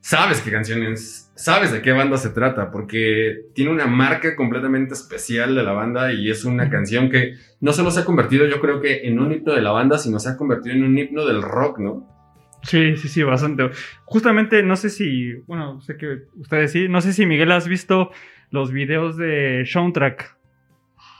sabes 0.00 0.40
qué 0.40 0.50
canción 0.50 0.82
es, 0.82 1.30
sabes 1.34 1.72
de 1.72 1.82
qué 1.82 1.92
banda 1.92 2.16
se 2.16 2.30
trata, 2.30 2.70
porque 2.70 3.42
tiene 3.54 3.70
una 3.70 3.86
marca 3.86 4.34
completamente 4.34 4.94
especial 4.94 5.54
de 5.54 5.62
la 5.62 5.72
banda 5.72 6.12
y 6.12 6.30
es 6.30 6.44
una 6.46 6.70
canción 6.70 7.10
que 7.10 7.34
no 7.60 7.72
solo 7.72 7.90
se 7.90 8.00
ha 8.00 8.04
convertido, 8.06 8.46
yo 8.46 8.60
creo 8.60 8.80
que 8.80 9.06
en 9.06 9.18
un 9.18 9.32
himno 9.32 9.52
de 9.54 9.60
la 9.62 9.70
banda, 9.72 9.98
sino 9.98 10.18
se 10.18 10.30
ha 10.30 10.36
convertido 10.38 10.74
en 10.76 10.84
un 10.84 10.96
himno 10.98 11.26
del 11.26 11.42
rock, 11.42 11.78
¿no? 11.80 12.10
Sí, 12.62 12.96
sí, 12.96 13.08
sí, 13.08 13.22
bastante. 13.22 13.70
Justamente, 14.06 14.62
no 14.62 14.76
sé 14.76 14.88
si, 14.88 15.34
bueno, 15.46 15.82
sé 15.82 15.98
que 15.98 16.20
ustedes 16.36 16.72
sí, 16.72 16.88
no 16.88 17.02
sé 17.02 17.12
si 17.12 17.26
Miguel 17.26 17.52
has 17.52 17.68
visto 17.68 18.10
los 18.50 18.72
videos 18.72 19.18
de 19.18 19.64
Soundtrack. 19.66 20.34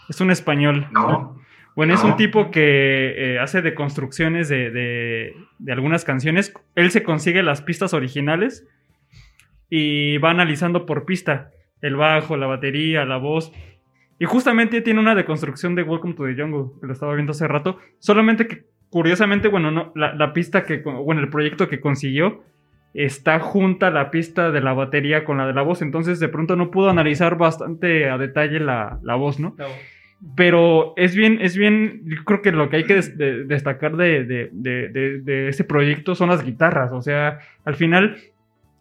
Es 0.08 0.20
un 0.20 0.30
español. 0.30 0.86
No. 0.92 1.40
Bueno, 1.76 1.94
es 1.94 2.04
un 2.04 2.16
tipo 2.16 2.52
que 2.52 3.14
eh, 3.16 3.38
hace 3.40 3.60
deconstrucciones 3.60 4.48
de, 4.48 4.70
de, 4.70 5.34
de 5.58 5.72
algunas 5.72 6.04
canciones. 6.04 6.54
Él 6.76 6.90
se 6.92 7.02
consigue 7.02 7.42
las 7.42 7.62
pistas 7.62 7.94
originales 7.94 8.66
y 9.68 10.18
va 10.18 10.30
analizando 10.30 10.86
por 10.86 11.04
pista 11.04 11.50
el 11.80 11.96
bajo, 11.96 12.36
la 12.36 12.46
batería, 12.46 13.04
la 13.04 13.16
voz. 13.16 13.52
Y 14.20 14.26
justamente 14.26 14.82
tiene 14.82 15.00
una 15.00 15.16
deconstrucción 15.16 15.74
de 15.74 15.82
Welcome 15.82 16.14
to 16.14 16.26
the 16.26 16.40
Jungle, 16.40 16.78
que 16.80 16.86
lo 16.86 16.92
estaba 16.92 17.14
viendo 17.14 17.32
hace 17.32 17.48
rato. 17.48 17.78
Solamente 17.98 18.46
que, 18.46 18.66
curiosamente, 18.88 19.48
bueno, 19.48 19.72
no, 19.72 19.90
la, 19.96 20.14
la 20.14 20.32
pista 20.32 20.62
que, 20.62 20.76
bueno, 20.76 21.20
el 21.20 21.28
proyecto 21.28 21.68
que 21.68 21.80
consiguió 21.80 22.44
está 22.94 23.40
junta 23.40 23.90
la 23.90 24.12
pista 24.12 24.52
de 24.52 24.60
la 24.60 24.72
batería 24.72 25.24
con 25.24 25.38
la 25.38 25.48
de 25.48 25.52
la 25.54 25.62
voz. 25.62 25.82
Entonces, 25.82 26.20
de 26.20 26.28
pronto 26.28 26.54
no 26.54 26.70
pudo 26.70 26.90
analizar 26.90 27.36
bastante 27.36 28.08
a 28.08 28.16
detalle 28.16 28.60
la, 28.60 29.00
la 29.02 29.16
voz, 29.16 29.40
¿no? 29.40 29.56
Pero 30.36 30.94
es 30.96 31.14
bien, 31.14 31.38
es 31.40 31.56
bien, 31.56 32.00
yo 32.06 32.24
creo 32.24 32.40
que 32.42 32.50
lo 32.52 32.68
que 32.70 32.76
hay 32.76 32.84
que 32.84 32.94
des- 32.94 33.16
de- 33.18 33.44
destacar 33.44 33.96
de, 33.96 34.24
de, 34.24 34.48
de, 34.52 35.48
ese 35.48 35.64
proyecto 35.64 36.14
son 36.14 36.30
las 36.30 36.44
guitarras. 36.44 36.92
O 36.92 37.02
sea, 37.02 37.40
al 37.64 37.74
final, 37.76 38.16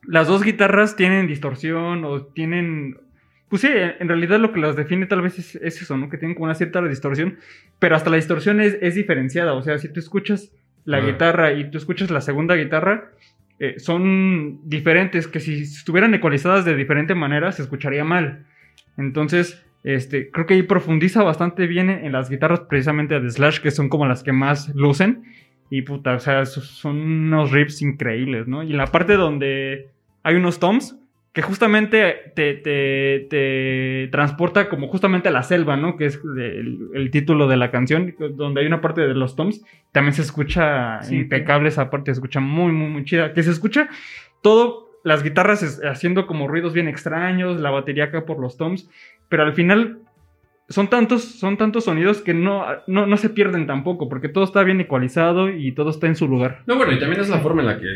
las 0.08 0.28
dos 0.28 0.44
guitarras 0.44 0.96
tienen 0.96 1.28
distorsión 1.28 2.06
o 2.06 2.24
tienen... 2.28 2.98
Pues 3.50 3.62
sí, 3.62 3.68
en 3.72 4.08
realidad 4.08 4.40
lo 4.40 4.52
que 4.52 4.60
las 4.60 4.76
define 4.76 5.06
tal 5.06 5.22
vez 5.22 5.38
es, 5.38 5.56
es 5.58 5.80
eso, 5.82 5.96
¿no? 5.98 6.10
Que 6.10 6.18
tienen 6.18 6.34
como 6.34 6.46
una 6.46 6.56
cierta 6.56 6.82
distorsión, 6.82 7.38
pero 7.78 7.96
hasta 7.96 8.10
la 8.10 8.16
distorsión 8.16 8.60
es, 8.62 8.78
es 8.82 8.96
diferenciada. 8.96 9.54
O 9.54 9.62
sea, 9.62 9.78
si 9.78 9.90
tú 9.94 10.00
escuchas 10.00 10.52
la 10.86 10.98
Ah. 10.98 11.02
guitarra 11.06 11.54
y 11.54 11.70
tú 11.70 11.78
escuchas 11.78 12.10
la 12.10 12.22
segunda 12.22 12.56
guitarra, 12.56 13.12
eh, 13.60 13.76
son 13.78 14.60
diferentes, 14.68 15.28
que 15.28 15.40
si 15.40 15.62
estuvieran 15.62 16.14
ecualizadas 16.16 16.66
de 16.66 16.76
diferente 16.76 17.14
manera 17.16 17.52
se 17.52 17.62
escucharía 17.62 18.04
mal. 18.04 18.46
Entonces, 18.98 19.64
este, 19.84 20.32
creo 20.32 20.46
que 20.46 20.54
ahí 20.56 20.64
profundiza 20.64 21.24
bastante 21.24 21.68
bien 21.68 21.90
en 21.90 22.12
las 22.12 22.30
guitarras 22.30 22.62
precisamente 22.62 23.20
de 23.20 23.30
Slash, 23.30 23.60
que 23.60 23.72
son 23.72 23.90
como 23.90 24.06
las 24.06 24.24
que 24.24 24.32
más 24.32 24.74
lucen. 24.76 25.24
Y 25.70 25.82
puta, 25.82 26.14
o 26.14 26.20
sea, 26.20 26.46
so- 26.46 26.62
son 26.62 26.98
unos 27.02 27.52
riffs 27.52 27.82
increíbles, 27.82 28.48
¿no? 28.48 28.64
Y 28.64 28.72
en 28.72 28.78
la 28.78 28.88
parte 28.88 29.14
donde 29.14 29.90
hay 30.24 30.36
unos 30.36 30.60
toms, 30.60 30.98
que 31.34 31.42
justamente 31.42 32.16
te, 32.36 32.54
te, 32.54 33.26
te 33.28 34.08
transporta 34.12 34.70
como 34.70 34.88
justamente 34.88 35.30
a 35.30 35.32
la 35.32 35.42
selva, 35.42 35.76
¿no? 35.76 35.98
Que 35.98 36.06
es 36.06 36.22
el, 36.38 36.90
el 36.94 37.10
título 37.10 37.48
de 37.48 37.58
la 37.58 37.72
canción, 37.72 38.14
donde 38.36 38.62
hay 38.62 38.68
una 38.68 38.82
parte 38.82 39.02
de 39.02 39.16
los 39.16 39.36
toms, 39.36 39.66
también 39.92 40.14
se 40.14 40.22
escucha 40.22 41.02
Sí, 41.02 41.16
impecable 41.16 41.70
esa 41.70 41.90
parte, 41.90 42.12
se 42.12 42.20
escucha 42.20 42.40
muy, 42.40 42.72
muy, 42.72 42.88
muy 42.90 43.04
chida. 43.04 43.34
Que 43.34 43.42
se 43.42 43.50
escucha 43.50 43.90
todo, 44.44 44.92
las 45.04 45.24
guitarras 45.24 45.82
haciendo 45.84 46.28
como 46.28 46.48
ruidos 46.48 46.74
bien 46.74 46.88
extraños, 46.88 47.60
la 47.60 47.72
batería 47.72 48.06
acá 48.06 48.26
por 48.26 48.40
los 48.40 48.56
toms, 48.56 48.88
pero 49.34 49.46
al 49.46 49.54
final 49.54 49.98
son 50.70 50.92
tantos, 50.92 51.24
son 51.24 51.58
tantos 51.58 51.86
sonidos 51.86 52.22
que 52.22 52.36
no, 52.36 52.68
no, 52.86 53.08
no 53.08 53.18
se 53.18 53.32
pierden 53.32 53.66
tampoco, 53.66 54.08
porque 54.08 54.30
todo 54.30 54.44
está 54.44 54.62
bien 54.62 54.80
ecualizado 54.80 55.50
y 55.50 55.72
todo 55.72 55.90
está 55.90 56.06
en 56.06 56.16
su 56.16 56.28
lugar. 56.28 56.62
No, 56.68 56.76
bueno, 56.76 56.92
y 56.92 57.00
también 57.00 57.20
es 57.20 57.30
la 57.30 57.40
forma 57.40 57.64
en 57.64 57.68
la 57.68 57.80
que 57.80 57.88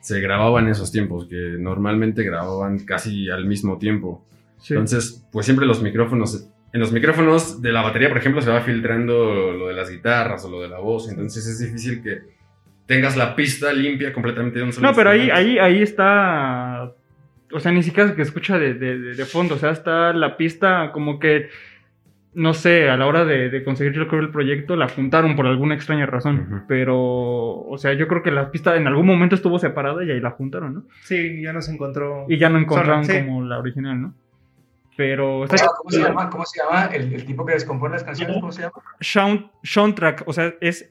se 0.00 0.20
grababa 0.22 0.58
en 0.60 0.68
esos 0.68 0.90
tiempos, 0.90 1.26
que 1.28 1.56
normalmente 1.58 2.22
grababan 2.22 2.78
casi 2.86 3.28
al 3.28 3.44
mismo 3.44 3.76
tiempo. 3.76 4.24
Sí. 4.56 4.72
Entonces, 4.72 5.28
pues 5.30 5.44
siempre 5.44 5.66
los 5.66 5.82
micrófonos, 5.82 6.48
en 6.72 6.80
los 6.80 6.92
micrófonos 6.92 7.60
de 7.60 7.72
la 7.72 7.82
batería, 7.82 8.08
por 8.08 8.16
ejemplo, 8.16 8.40
se 8.40 8.48
va 8.48 8.62
filtrando 8.62 9.52
lo 9.52 9.68
de 9.68 9.74
las 9.74 9.90
guitarras 9.90 10.46
o 10.46 10.50
lo 10.50 10.62
de 10.62 10.68
la 10.68 10.78
voz, 10.78 11.10
entonces 11.10 11.46
es 11.46 11.58
difícil 11.58 12.02
que 12.02 12.22
tengas 12.86 13.18
la 13.18 13.36
pista 13.36 13.70
limpia 13.70 14.14
completamente 14.14 14.60
de 14.60 14.64
un 14.64 14.72
solo 14.72 14.88
No, 14.88 14.94
pero 14.94 15.10
ahí, 15.10 15.28
ahí, 15.28 15.58
ahí 15.58 15.82
está. 15.82 16.90
O 17.52 17.60
sea, 17.60 17.72
ni 17.72 17.82
siquiera 17.82 18.14
que 18.14 18.22
escucha 18.22 18.58
de, 18.58 18.74
de- 18.74 18.98
de- 18.98 19.14
de 19.14 19.24
fondo. 19.24 19.54
O 19.54 19.58
sea, 19.58 19.70
está 19.70 20.12
la 20.12 20.36
pista 20.36 20.90
como 20.92 21.18
que. 21.18 21.48
No 22.34 22.52
sé, 22.52 22.90
a 22.90 22.98
la 22.98 23.06
hora 23.06 23.24
de, 23.24 23.48
de 23.48 23.64
conseguir 23.64 23.94
yo 23.94 24.08
creo 24.08 24.20
el 24.20 24.28
proyecto, 24.30 24.76
la 24.76 24.88
juntaron 24.90 25.36
por 25.36 25.46
alguna 25.46 25.74
extraña 25.74 26.04
razón. 26.04 26.64
Pero, 26.68 26.94
o 26.98 27.78
sea, 27.78 27.94
yo 27.94 28.06
creo 28.08 28.22
que 28.22 28.30
la 28.30 28.50
pista 28.50 28.76
en 28.76 28.86
algún 28.86 29.06
momento 29.06 29.34
estuvo 29.34 29.58
separada 29.58 30.04
y 30.04 30.10
ahí 30.10 30.20
la 30.20 30.32
juntaron, 30.32 30.74
¿no? 30.74 30.82
Sí, 31.02 31.40
ya 31.40 31.54
nos 31.54 31.66
encontró. 31.70 32.26
Y 32.28 32.36
ya 32.36 32.50
no 32.50 32.58
encontraron 32.58 33.06
sí. 33.06 33.20
como 33.24 33.42
la 33.42 33.58
original, 33.58 34.02
¿no? 34.02 34.12
Pero 34.98 35.44
está 35.44 35.56
¿Cómo, 35.66 35.72
cómo 35.78 35.90
se 35.90 35.98
llama? 36.02 36.28
¿Cómo 36.28 36.44
se 36.44 36.60
llama 36.62 36.84
el, 36.94 37.14
el 37.14 37.24
tipo 37.24 37.46
que 37.46 37.54
descompone 37.54 37.94
las 37.94 38.04
canciones? 38.04 38.36
¿Cómo 38.38 38.52
se 38.52 38.60
llama? 38.62 38.74
Sound, 39.00 39.46
Soundtrack, 39.62 40.24
o 40.26 40.32
sea, 40.34 40.52
es 40.60 40.86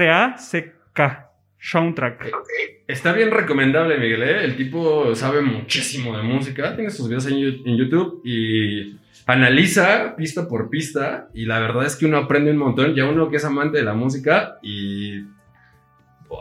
S-H-A-U-N-T-R-A-C-K. 0.00 1.29
Soundtrack. 1.60 2.32
Está 2.86 3.12
bien 3.12 3.30
recomendable, 3.30 3.98
Miguel, 3.98 4.22
¿eh? 4.22 4.44
El 4.44 4.56
tipo 4.56 5.14
sabe 5.14 5.42
muchísimo 5.42 6.16
de 6.16 6.22
música, 6.22 6.74
tiene 6.74 6.90
sus 6.90 7.08
videos 7.08 7.26
en, 7.26 7.76
YouTube 7.76 8.22
y 8.24 8.96
analiza 9.26 10.16
pista 10.16 10.48
por 10.48 10.70
pista 10.70 11.28
y 11.34 11.44
la 11.44 11.60
verdad 11.60 11.84
es 11.84 11.96
que 11.96 12.06
uno 12.06 12.16
aprende 12.16 12.50
un 12.50 12.56
montón, 12.56 12.94
ya 12.94 13.04
uno 13.04 13.28
que 13.30 13.36
es 13.36 13.44
amante 13.44 13.78
de 13.78 13.84
la 13.84 13.92
música 13.94 14.58
y 14.62 15.20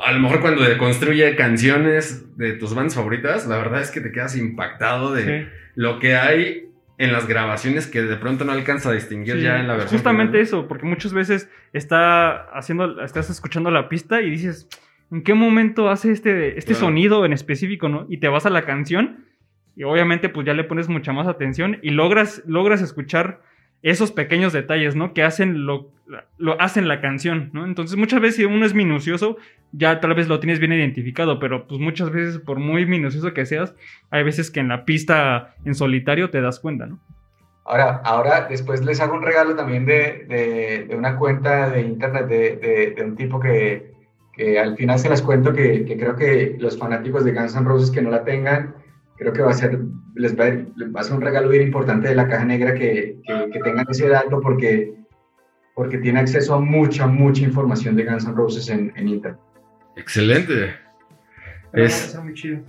a 0.05 0.11
lo 0.13 0.19
mejor 0.19 0.39
cuando 0.39 0.61
construye 0.77 1.35
canciones 1.35 2.37
de 2.37 2.53
tus 2.53 2.73
bandas 2.73 2.95
favoritas, 2.95 3.45
la 3.47 3.57
verdad 3.57 3.81
es 3.81 3.91
que 3.91 4.01
te 4.01 4.11
quedas 4.11 4.37
impactado 4.37 5.13
de 5.13 5.23
Sí. 5.43 5.49
lo 5.75 5.99
que 5.99 6.15
hay 6.15 6.69
en 6.97 7.11
las 7.13 7.27
grabaciones 7.27 7.87
que 7.87 8.01
de 8.01 8.15
pronto 8.17 8.45
no 8.45 8.51
alcanza 8.51 8.89
a 8.89 8.93
distinguir 8.93 9.35
Sí, 9.35 9.41
ya 9.41 9.59
en 9.59 9.67
la 9.67 9.73
versión. 9.73 9.97
Justamente 9.97 10.31
final. 10.31 10.41
eso, 10.41 10.67
porque 10.67 10.85
muchas 10.85 11.13
veces 11.13 11.49
está 11.73 12.49
haciendo, 12.57 13.01
estás 13.03 13.29
escuchando 13.29 13.71
la 13.71 13.87
pista 13.87 14.21
y 14.21 14.29
dices, 14.29 14.67
¿en 15.11 15.23
qué 15.23 15.33
momento 15.33 15.89
hace 15.89 16.11
este, 16.11 16.57
este 16.57 16.73
Claro. 16.73 16.87
sonido 16.87 17.25
en 17.25 17.33
específico, 17.33 17.89
no? 17.89 18.05
Y 18.09 18.17
te 18.17 18.27
vas 18.27 18.45
a 18.45 18.49
la 18.49 18.63
canción 18.63 19.25
y 19.75 19.83
obviamente 19.83 20.29
pues 20.29 20.45
ya 20.45 20.53
le 20.53 20.63
pones 20.63 20.89
mucha 20.89 21.13
más 21.13 21.27
atención 21.27 21.77
y 21.81 21.91
logras, 21.91 22.43
logras 22.45 22.81
escuchar 22.81 23.41
esos 23.81 24.11
pequeños 24.11 24.51
detalles, 24.51 24.95
¿no? 24.95 25.13
Que 25.13 25.23
hacen 25.23 25.65
lo, 25.65 25.91
lo 26.37 26.59
hacen 26.61 26.87
la 26.89 26.99
canción, 26.99 27.49
¿no? 27.53 27.65
Entonces 27.65 27.97
muchas 27.97 28.19
veces 28.19 28.35
si 28.35 28.45
uno 28.45 28.65
es 28.65 28.73
minucioso, 28.73 29.37
ya 29.71 30.01
tal 30.01 30.13
vez 30.15 30.27
lo 30.27 30.39
tienes 30.41 30.59
bien 30.59 30.73
identificado, 30.73 31.39
pero 31.39 31.65
pues 31.67 31.79
muchas 31.79 32.11
veces 32.11 32.39
por 32.39 32.59
muy 32.59 32.85
minucioso 32.85 33.33
que 33.33 33.45
seas, 33.45 33.73
hay 34.09 34.23
veces 34.23 34.51
que 34.51 34.59
en 34.59 34.67
la 34.67 34.83
pista 34.83 35.55
en 35.63 35.75
solitario 35.75 36.29
te 36.29 36.41
das 36.41 36.59
cuenta, 36.59 36.87
¿no? 36.87 36.99
Ahora, 37.63 38.01
ahora 38.03 38.47
después 38.49 38.83
les 38.83 38.99
hago 38.99 39.13
un 39.13 39.21
regalo 39.21 39.55
también 39.55 39.85
de, 39.85 40.25
de- 40.27 40.85
de 40.89 40.95
una 40.95 41.15
cuenta 41.17 41.69
de 41.69 41.81
internet 41.81 42.25
de, 42.27 42.55
de- 42.57 42.91
de 42.97 43.03
un 43.03 43.15
tipo 43.15 43.39
que, 43.39 43.93
que 44.39 44.57
al 44.57 44.77
final 44.77 44.97
se 44.97 45.09
las 45.09 45.21
cuento 45.21 45.51
que, 45.51 45.83
que 45.83 45.97
creo 45.97 46.15
que 46.15 46.55
los 46.59 46.77
fanáticos 46.77 47.25
de 47.25 47.33
Guns 47.33 47.55
N' 47.57 47.65
Roses 47.65 47.91
que 47.91 48.01
no 48.01 48.09
la 48.09 48.23
tengan, 48.23 48.73
creo 49.17 49.33
que 49.33 49.41
va 49.41 49.51
a 49.51 49.53
ser, 49.53 49.77
les 50.15 50.39
va 50.39 50.45
a, 50.45 50.49
les 50.51 50.95
va 50.95 51.01
a 51.01 51.03
ser 51.03 51.15
un 51.17 51.21
regalo 51.21 51.49
bien 51.49 51.63
importante 51.63 52.07
de 52.07 52.15
la 52.15 52.25
caja 52.29 52.45
negra 52.45 52.73
que, 52.73 53.17
que- 53.27 53.49
que 53.51 53.59
tengan 53.59 53.85
ese 53.89 54.07
dato 54.07 54.39
porque, 54.39 54.93
porque 55.75 55.97
tiene 55.97 56.21
acceso 56.21 56.53
a 56.55 56.61
mucha, 56.61 57.05
mucha 57.05 57.43
información 57.43 57.97
de 57.97 58.05
Guns 58.05 58.23
N' 58.25 58.33
Roses 58.33 58.69
en, 58.69 58.93
en 58.95 59.09
internet. 59.09 59.41
Excelente. 59.97 60.73
Pero 61.73 61.85
Es- 61.85 62.01
va 62.01 62.05
a 62.05 62.09
ser 62.11 62.21
muy 62.21 62.33
chido. 62.33 62.59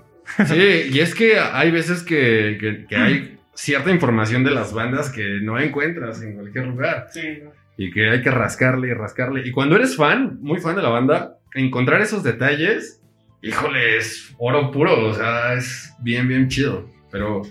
Sí, 0.47 0.91
y 0.93 0.99
es 0.99 1.15
que 1.15 1.39
hay 1.39 1.71
veces 1.71 2.03
que, 2.03 2.59
que- 2.61 2.87
que 2.89 2.97
hay 2.97 3.39
cierta 3.55 3.93
información 3.93 4.43
de 4.43 4.51
las 4.51 4.73
bandas 4.75 5.11
que 5.11 5.39
no 5.41 5.57
encuentras 5.59 6.21
en 6.23 6.35
cualquier 6.35 6.67
lugar 6.67 7.07
Sí. 7.13 7.43
y 7.77 7.93
que 7.93 8.11
hay 8.11 8.23
que 8.23 8.31
rascarle 8.33 8.89
y 8.89 8.93
rascarle. 8.95 9.43
Y 9.47 9.53
cuando 9.53 9.77
eres 9.77 9.95
fan, 9.97 10.39
muy 10.41 10.59
fan 10.59 10.75
de 10.75 10.83
la 10.83 10.89
banda, 10.89 11.37
encontrar 11.55 12.01
esos 12.01 12.23
detalles, 12.23 13.01
híjole, 13.43 13.97
es 13.97 14.35
oro 14.39 14.71
puro, 14.71 15.07
o 15.07 15.15
sea, 15.15 15.55
es 15.55 15.93
bien, 16.01 16.29
bien 16.29 16.49
chido. 16.49 16.89
Pero, 17.11 17.43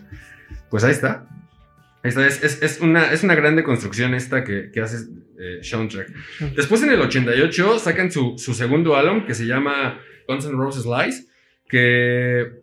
pues 0.69 0.83
ahí 0.83 0.91
está. 0.91 1.27
Ahí 2.03 2.09
está. 2.09 2.25
Es, 2.25 2.43
es, 2.43 2.61
es 2.61 2.81
una, 2.81 3.11
es 3.11 3.23
una 3.23 3.35
grande 3.35 3.63
construcción 3.63 4.13
esta 4.13 4.43
que, 4.43 4.71
que 4.71 4.81
hace 4.81 5.07
eh, 5.39 5.59
Soundtrack. 5.61 6.09
Después 6.55 6.83
en 6.83 6.91
el 6.91 7.01
88 7.01 7.79
sacan 7.79 8.11
su, 8.11 8.37
su 8.37 8.53
segundo 8.53 8.95
álbum 8.95 9.25
que 9.25 9.33
se 9.33 9.45
llama 9.45 9.99
Guns 10.27 10.45
N' 10.45 10.57
Roses 10.57 10.85
Lies, 10.85 11.27
que 11.67 12.61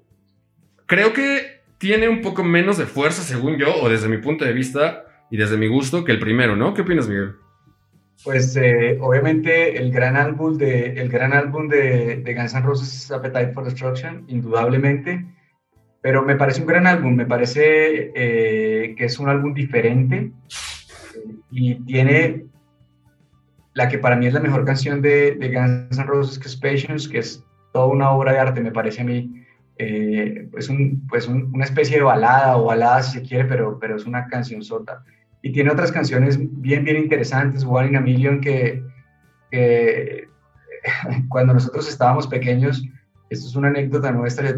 creo 0.87 1.13
que 1.13 1.63
tiene 1.79 2.09
un 2.09 2.23
poco 2.23 2.43
menos 2.43 2.79
de 2.79 2.87
fuerza, 2.87 3.23
según 3.23 3.59
yo, 3.59 3.75
o 3.77 3.89
desde 3.89 4.09
mi 4.09 4.19
punto 4.19 4.45
de 4.45 4.53
vista 4.53 5.05
y 5.31 5.37
desde 5.37 5.57
mi 5.57 5.69
gusto, 5.69 6.05
que 6.05 6.13
el 6.13 6.19
primero, 6.19 6.57
¿no? 6.57 6.75
¿Qué 6.75 6.83
opinas, 6.83 7.09
Miguel? 7.09 7.33
Pues 8.25 8.57
eh, 8.57 8.99
obviamente 9.01 9.77
el 9.77 9.93
gran 9.93 10.17
álbum 10.17 10.57
de, 10.57 10.93
el 10.95 11.09
gran 11.09 11.33
álbum 11.33 11.69
de, 11.69 12.35
Guns 12.37 12.55
N' 12.55 12.63
Roses 12.63 13.11
Appetite 13.11 13.53
for 13.53 13.65
Destruction, 13.65 14.25
indudablemente, 14.29 15.25
pero 16.01 16.23
me 16.23 16.37
parece 16.37 16.61
un 16.61 16.67
gran 16.67 16.87
álbum, 16.87 17.15
me 17.15 17.27
parece 17.27 18.13
eh, 18.15 18.95
que 18.97 19.05
es 19.05 19.19
un 19.19 19.29
álbum 19.29 19.55
diferente 19.55 20.33
y 21.51 21.75
tiene 21.85 22.47
la 23.75 23.89
que 23.89 23.99
para 23.99 24.17
mí 24.17 24.27
es 24.27 24.33
la 24.33 24.41
mejor 24.41 24.65
canción 24.65 25.03
de, 25.03 25.33
de 25.33 25.49
Guns 25.53 25.99
N' 25.99 26.07
Roses, 26.07 26.39
que 26.39 26.49
es 26.49 26.57
Patience, 26.57 27.11
que 27.11 27.19
es 27.19 27.45
toda 27.73 27.87
una 27.87 28.11
obra 28.11 28.33
de 28.33 28.39
arte, 28.39 28.61
me 28.63 28.73
parece 28.73 29.03
a 29.03 29.05
mí. 29.05 29.45
Eh, 29.79 30.49
pues, 30.51 30.71
un, 30.71 31.07
pues 31.07 31.29
una 31.29 31.65
especie 31.65 31.99
de 31.99 32.03
balada 32.03 32.57
o 32.57 32.65
balada 32.65 33.03
si 33.03 33.19
se 33.19 33.23
quiere, 33.23 33.45
pero, 33.45 33.79
pero 33.79 33.97
es 33.97 34.07
una 34.07 34.27
canción 34.29 34.63
sota. 34.63 35.05
Y 35.47 35.53
tiene 35.53 35.71
otras 35.71 35.93
canciones 35.93 36.41
bien, 36.61 36.83
bien 36.83 36.97
interesantes, 36.97 37.65
One 37.65 37.91
in 37.91 37.97
a 37.97 38.01
Million, 38.01 38.41
que, 38.41 38.83
cuando 41.29 41.55
nosotros 41.55 41.89
estábamos 41.89 42.27
pequeños, 42.27 42.83
esto 43.31 43.47
es 43.47 43.55
una 43.55 43.69
anécdota 43.69 44.11
nuestra, 44.11 44.49
eh, 44.51 44.57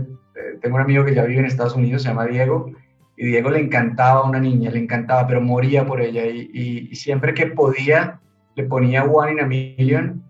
tengo 0.63 0.77
un 0.77 0.81
amigo 0.81 1.05
que 1.05 1.15
ya 1.15 1.25
vive 1.25 1.41
en 1.41 1.45
Estados 1.45 1.77
Unidos, 1.77 2.05
se 2.05 2.09
llama 2.09 2.25
Diego, 2.25 2.73
y 3.19 3.27
Diego 3.27 3.51
le 3.51 3.61
encantaba 3.61 4.21
a 4.21 4.23
una 4.31 4.41
niña, 4.41 4.71
le 4.71 4.79
encantaba, 4.79 5.27
pero 5.27 5.43
moría 5.43 5.85
por 5.85 6.01
ella, 6.01 6.25
y, 6.25 6.95
siempre 6.95 7.35
que 7.35 7.49
podía 7.49 8.19
le 8.57 8.65
ponía 8.65 9.05
One 9.05 9.33
in 9.33 9.41
a 9.41 9.47
Million 9.47 10.23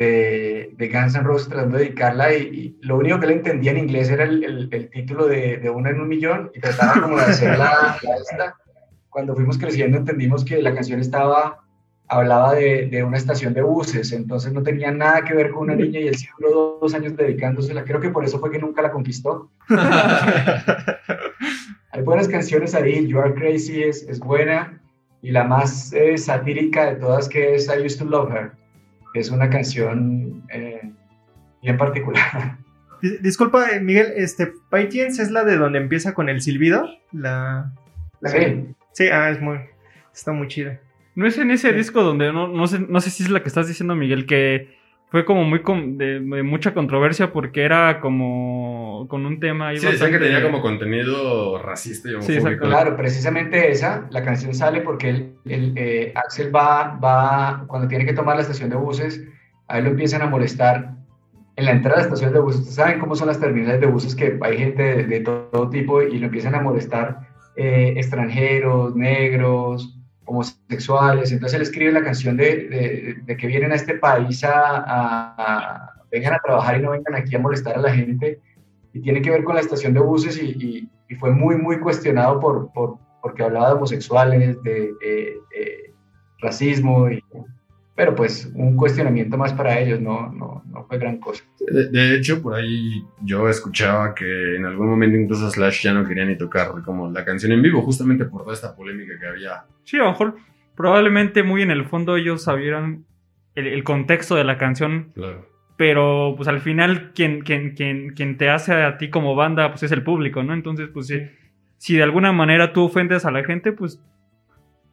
de, 0.00 0.74
de 0.76 0.88
Guns 0.88 1.14
N' 1.14 1.22
Roses 1.22 1.50
tratando 1.50 1.78
de 1.78 1.84
dedicarla 1.84 2.34
y, 2.34 2.76
lo 2.80 2.96
único 2.96 3.20
que 3.20 3.28
le 3.28 3.34
entendía 3.34 3.70
en 3.70 3.78
inglés 3.78 4.10
era 4.10 4.24
el, 4.24 4.68
el, 4.72 4.90
título 4.90 5.28
de, 5.28 5.58
de 5.58 5.70
Una 5.70 5.90
en 5.90 6.00
un 6.00 6.08
Millón 6.08 6.50
y 6.52 6.58
trataba 6.58 7.00
como 7.00 7.16
de 7.16 7.22
hacer 7.22 7.56
la, 7.56 7.96
esta. 8.18 8.56
Cuando 9.10 9.34
fuimos 9.34 9.58
creciendo 9.58 9.98
entendimos 9.98 10.44
que 10.44 10.62
la 10.62 10.74
canción 10.74 11.00
estaba, 11.00 11.60
hablaba 12.08 12.54
de, 12.54 12.86
de, 12.86 13.04
una 13.04 13.16
estación 13.16 13.54
de 13.54 13.62
buses, 13.62 14.12
entonces 14.12 14.52
no 14.52 14.62
tenía 14.62 14.90
nada 14.90 15.24
que 15.24 15.34
ver 15.34 15.50
con 15.50 15.64
una 15.64 15.74
niña 15.74 16.00
y 16.00 16.08
él 16.08 16.16
sí 16.16 16.28
duró 16.38 16.78
dos 16.80 16.94
años 16.94 17.16
dedicándosela. 17.16 17.84
Creo 17.84 18.00
que 18.00 18.10
por 18.10 18.24
eso 18.24 18.38
fue 18.38 18.50
que 18.50 18.58
nunca 18.58 18.82
la 18.82 18.92
conquistó. 18.92 19.50
Hay 21.92 22.02
buenas 22.02 22.28
canciones 22.28 22.74
ahí, 22.74 23.06
You 23.06 23.18
Are 23.18 23.34
Crazy 23.34 23.82
es, 23.82 24.04
es 24.04 24.20
buena 24.20 24.80
y 25.22 25.32
la 25.32 25.44
más 25.44 25.92
eh, 25.92 26.16
satírica 26.16 26.86
de 26.86 26.96
todas 26.96 27.28
que 27.28 27.56
es 27.56 27.66
I 27.66 27.84
Used 27.84 27.98
to 27.98 28.04
Love 28.04 28.32
Her 28.32 28.52
es 29.14 29.30
una 29.30 29.50
canción 29.50 30.44
eh, 30.52 30.92
bien 31.62 31.76
particular. 31.76 32.58
Disculpa, 33.22 33.70
eh, 33.70 33.80
Miguel, 33.80 34.12
este, 34.16 34.52
Patience 34.68 35.22
es 35.22 35.30
la 35.30 35.44
de 35.44 35.56
donde 35.56 35.78
empieza 35.78 36.14
con 36.14 36.28
el 36.28 36.42
silbido. 36.42 36.86
La, 37.12 37.72
Sí. 38.24 38.74
Sí, 38.92 39.08
ah, 39.08 39.30
es 39.30 39.40
muy. 39.40 39.58
Está 40.12 40.32
muy 40.32 40.48
chida. 40.48 40.80
No 41.14 41.26
es 41.26 41.38
en 41.38 41.50
ese 41.50 41.72
disco 41.72 42.02
donde 42.02 42.32
no, 42.32 42.48
no, 42.48 42.66
sé, 42.66 42.78
no 42.78 43.00
sé 43.00 43.10
si 43.10 43.22
es 43.22 43.30
la 43.30 43.42
que 43.42 43.48
estás 43.48 43.68
diciendo, 43.68 43.94
Miguel, 43.94 44.26
que 44.26 44.80
fue 45.10 45.24
como 45.24 45.44
muy 45.44 45.60
de, 45.96 46.20
mucha 46.20 46.72
controversia 46.72 47.32
porque 47.32 47.62
era 47.62 48.00
como 48.00 49.06
con 49.08 49.26
un 49.26 49.40
tema 49.40 49.68
ahí 49.68 49.78
sí, 49.78 49.86
bastante... 49.86 50.18
que 50.18 50.24
tenía 50.24 50.42
como 50.42 50.62
contenido 50.62 51.60
racista 51.60 52.08
y 52.08 52.14
homofóbico. 52.14 52.48
Sí, 52.48 52.56
claro, 52.58 52.96
precisamente 52.96 53.70
esa, 53.70 54.06
la 54.10 54.22
canción 54.22 54.54
sale 54.54 54.82
porque 54.82 55.10
el, 55.10 55.34
el 55.46 55.72
eh, 55.76 56.12
Axel 56.14 56.54
va, 56.54 56.96
va, 56.96 57.64
cuando 57.66 57.88
tiene 57.88 58.06
que 58.06 58.12
tomar 58.12 58.36
la 58.36 58.42
estación 58.42 58.70
de 58.70 58.76
buses, 58.76 59.26
a 59.66 59.78
él 59.78 59.84
lo 59.84 59.90
empiezan 59.90 60.22
a 60.22 60.26
molestar 60.26 60.94
en 61.56 61.64
la 61.64 61.72
entrada 61.72 61.96
de 61.96 62.02
la 62.02 62.06
estación 62.06 62.32
de 62.32 62.40
buses. 62.40 62.60
Ustedes 62.60 62.76
saben 62.76 63.00
cómo 63.00 63.16
son 63.16 63.26
las 63.26 63.40
terminales 63.40 63.80
de 63.80 63.86
buses, 63.86 64.14
que 64.14 64.38
hay 64.40 64.58
gente 64.58 65.06
de, 65.06 65.20
todo 65.20 65.70
tipo 65.70 66.02
y 66.02 66.18
lo 66.18 66.26
empiezan 66.26 66.54
a 66.54 66.60
molestar 66.60 67.29
eh, 67.56 67.94
extranjeros, 67.96 68.94
negros, 68.94 69.98
homosexuales. 70.24 71.32
Entonces 71.32 71.56
él 71.56 71.62
escribe 71.62 71.92
la 71.92 72.04
canción 72.04 72.36
de, 72.36 73.22
que 73.26 73.46
vienen 73.46 73.72
a 73.72 73.76
este 73.76 73.94
país 73.94 74.42
a, 74.44 75.92
vengan 76.10 76.34
a 76.34 76.40
trabajar 76.40 76.78
y 76.78 76.82
no 76.82 76.90
vengan 76.90 77.14
aquí 77.14 77.34
a 77.34 77.38
molestar 77.38 77.76
a 77.76 77.80
la 77.80 77.92
gente. 77.92 78.40
Y 78.92 79.00
tiene 79.00 79.22
que 79.22 79.30
ver 79.30 79.44
con 79.44 79.54
la 79.54 79.60
estación 79.60 79.94
de 79.94 80.00
buses 80.00 80.40
y, 80.42 80.88
fue 81.18 81.32
muy, 81.32 81.56
muy 81.56 81.80
cuestionado 81.80 82.38
por, 82.38 82.70
porque 83.20 83.42
hablaba 83.42 83.70
de 83.70 83.74
homosexuales, 83.74 84.62
de, 84.62 84.90
racismo 86.40 87.10
y, 87.10 87.22
pero 88.00 88.14
pues 88.14 88.50
un 88.54 88.76
cuestionamiento 88.76 89.36
más 89.36 89.52
para 89.52 89.78
ellos, 89.78 90.00
no, 90.00 90.32
no, 90.32 90.62
no 90.72 90.84
fue 90.84 90.96
gran 90.96 91.18
cosa. 91.18 91.44
De, 91.58 92.16
hecho, 92.16 92.40
por 92.40 92.54
ahí 92.54 93.04
yo 93.20 93.46
escuchaba 93.46 94.14
que 94.14 94.56
en 94.56 94.64
algún 94.64 94.88
momento 94.88 95.18
incluso 95.18 95.50
Slash 95.50 95.82
ya 95.82 95.92
no 95.92 96.08
quería 96.08 96.24
ni 96.24 96.34
tocar 96.38 96.70
como 96.82 97.10
la 97.10 97.26
canción 97.26 97.52
en 97.52 97.60
vivo, 97.60 97.82
justamente 97.82 98.24
por 98.24 98.40
toda 98.40 98.54
esta 98.54 98.74
polémica 98.74 99.18
que 99.20 99.26
había. 99.26 99.64
Sí, 99.84 99.98
a 99.98 100.04
lo 100.04 100.12
mejor 100.12 100.36
probablemente 100.74 101.42
muy 101.42 101.60
en 101.60 101.70
el 101.70 101.84
fondo 101.84 102.16
ellos 102.16 102.42
sabieran 102.42 103.04
el, 103.54 103.84
contexto 103.84 104.34
de 104.34 104.44
la 104.44 104.56
canción. 104.56 105.12
Claro. 105.12 105.46
Pero 105.76 106.32
pues 106.38 106.48
al 106.48 106.60
final 106.60 107.12
quien, 107.12 107.42
quien, 107.42 107.74
quien, 107.74 108.14
quien 108.14 108.38
te 108.38 108.48
hace 108.48 108.72
a 108.72 108.96
ti 108.96 109.10
como 109.10 109.34
banda 109.34 109.72
pues 109.72 109.82
es 109.82 109.92
el 109.92 110.02
público, 110.02 110.42
¿no? 110.42 110.54
Entonces 110.54 110.88
pues 110.90 111.08
si, 111.08 111.20
si 111.76 111.96
de 111.96 112.02
alguna 112.02 112.32
manera 112.32 112.72
tú 112.72 112.82
ofendes 112.82 113.26
a 113.26 113.30
la 113.30 113.44
gente 113.44 113.72
pues 113.72 114.02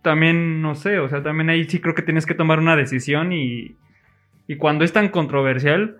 también, 0.01 0.61
no 0.61 0.75
sé, 0.75 0.99
o 0.99 1.09
sea, 1.09 1.23
también 1.23 1.49
ahí 1.49 1.65
sí 1.65 1.79
creo 1.79 1.95
que 1.95 2.01
tienes 2.01 2.25
que 2.25 2.33
tomar 2.33 2.59
una 2.59 2.75
decisión 2.75 3.33
y, 3.33 3.75
y 4.47 4.55
cuando 4.57 4.83
es 4.83 4.93
tan 4.93 5.09
controversial, 5.09 5.97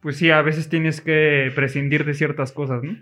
pues 0.00 0.16
sí, 0.16 0.30
a 0.30 0.42
veces 0.42 0.68
tienes 0.68 1.00
que 1.00 1.52
prescindir 1.54 2.04
de 2.04 2.14
ciertas 2.14 2.52
cosas, 2.52 2.82
¿no? 2.82 2.96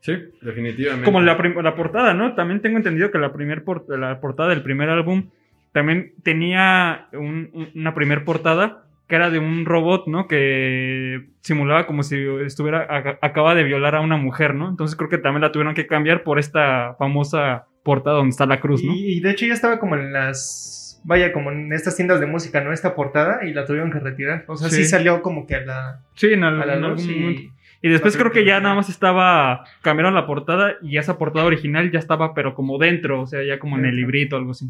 Sí, 0.00 0.14
definitivamente. 0.42 1.04
Como 1.04 1.20
la, 1.20 1.36
la 1.36 1.74
portada, 1.74 2.14
¿no? 2.14 2.34
También 2.34 2.60
tengo 2.60 2.76
entendido 2.76 3.10
que 3.10 3.18
la, 3.18 3.32
primer 3.32 3.64
la 3.88 4.20
portada 4.20 4.50
del 4.50 4.62
primer 4.62 4.88
álbum 4.90 5.30
también 5.72 6.14
tenía 6.22 7.08
una 7.12 7.94
primer 7.94 8.24
portada 8.24 8.84
que 9.08 9.14
era 9.14 9.30
de 9.30 9.38
un 9.38 9.64
robot, 9.64 10.06
¿no? 10.06 10.26
Que 10.26 11.26
simulaba 11.40 11.86
como 11.86 12.02
si 12.02 12.16
estuviera, 12.44 12.86
acaba 13.20 13.54
de 13.54 13.62
violar 13.62 13.94
a 13.94 14.00
una 14.00 14.16
mujer, 14.16 14.54
¿no? 14.54 14.68
Entonces 14.68 14.96
creo 14.96 15.08
que 15.08 15.18
también 15.18 15.42
la 15.42 15.52
tuvieron 15.52 15.74
que 15.74 15.86
cambiar 15.86 16.22
por 16.22 16.38
esta 16.38 16.94
famosa 16.98 17.66
portada 17.86 18.16
donde 18.16 18.30
está 18.30 18.46
la 18.46 18.60
cruz, 18.60 18.82
¿no? 18.82 18.92
Y, 18.92 19.20
de 19.20 19.30
hecho 19.30 19.46
ya 19.46 19.54
estaba 19.54 19.78
como 19.78 19.94
en 19.94 20.12
las, 20.12 21.00
vaya, 21.04 21.32
como 21.32 21.52
en 21.52 21.72
estas 21.72 21.94
tiendas 21.94 22.18
de 22.18 22.26
música, 22.26 22.60
¿no? 22.60 22.72
Esta 22.72 22.96
portada 22.96 23.44
y 23.44 23.54
la 23.54 23.64
tuvieron 23.64 23.92
que 23.92 24.00
retirar. 24.00 24.44
O 24.48 24.56
sea, 24.56 24.68
sí, 24.68 24.84
salió 24.84 25.22
como 25.22 25.46
que 25.46 25.54
a 25.54 25.60
la... 25.60 26.00
Sí, 26.16 26.32
en, 26.32 26.42
algún 26.42 26.98
y... 26.98 27.52
Y 27.82 27.88
después 27.88 28.16
creo 28.16 28.32
que 28.32 28.44
ya 28.44 28.58
nada 28.58 28.74
más 28.74 28.88
estaba, 28.88 29.64
cambiaron 29.82 30.14
la 30.14 30.26
portada 30.26 30.74
y 30.82 30.96
esa 30.96 31.18
portada 31.18 31.46
original 31.46 31.92
ya 31.92 32.00
estaba, 32.00 32.34
pero 32.34 32.54
como 32.54 32.78
dentro, 32.78 33.20
o 33.20 33.26
sea, 33.26 33.44
ya 33.44 33.60
como 33.60 33.78
en 33.78 33.84
el 33.84 33.94
librito, 33.94 34.36
algo 34.36 34.50
así. 34.50 34.68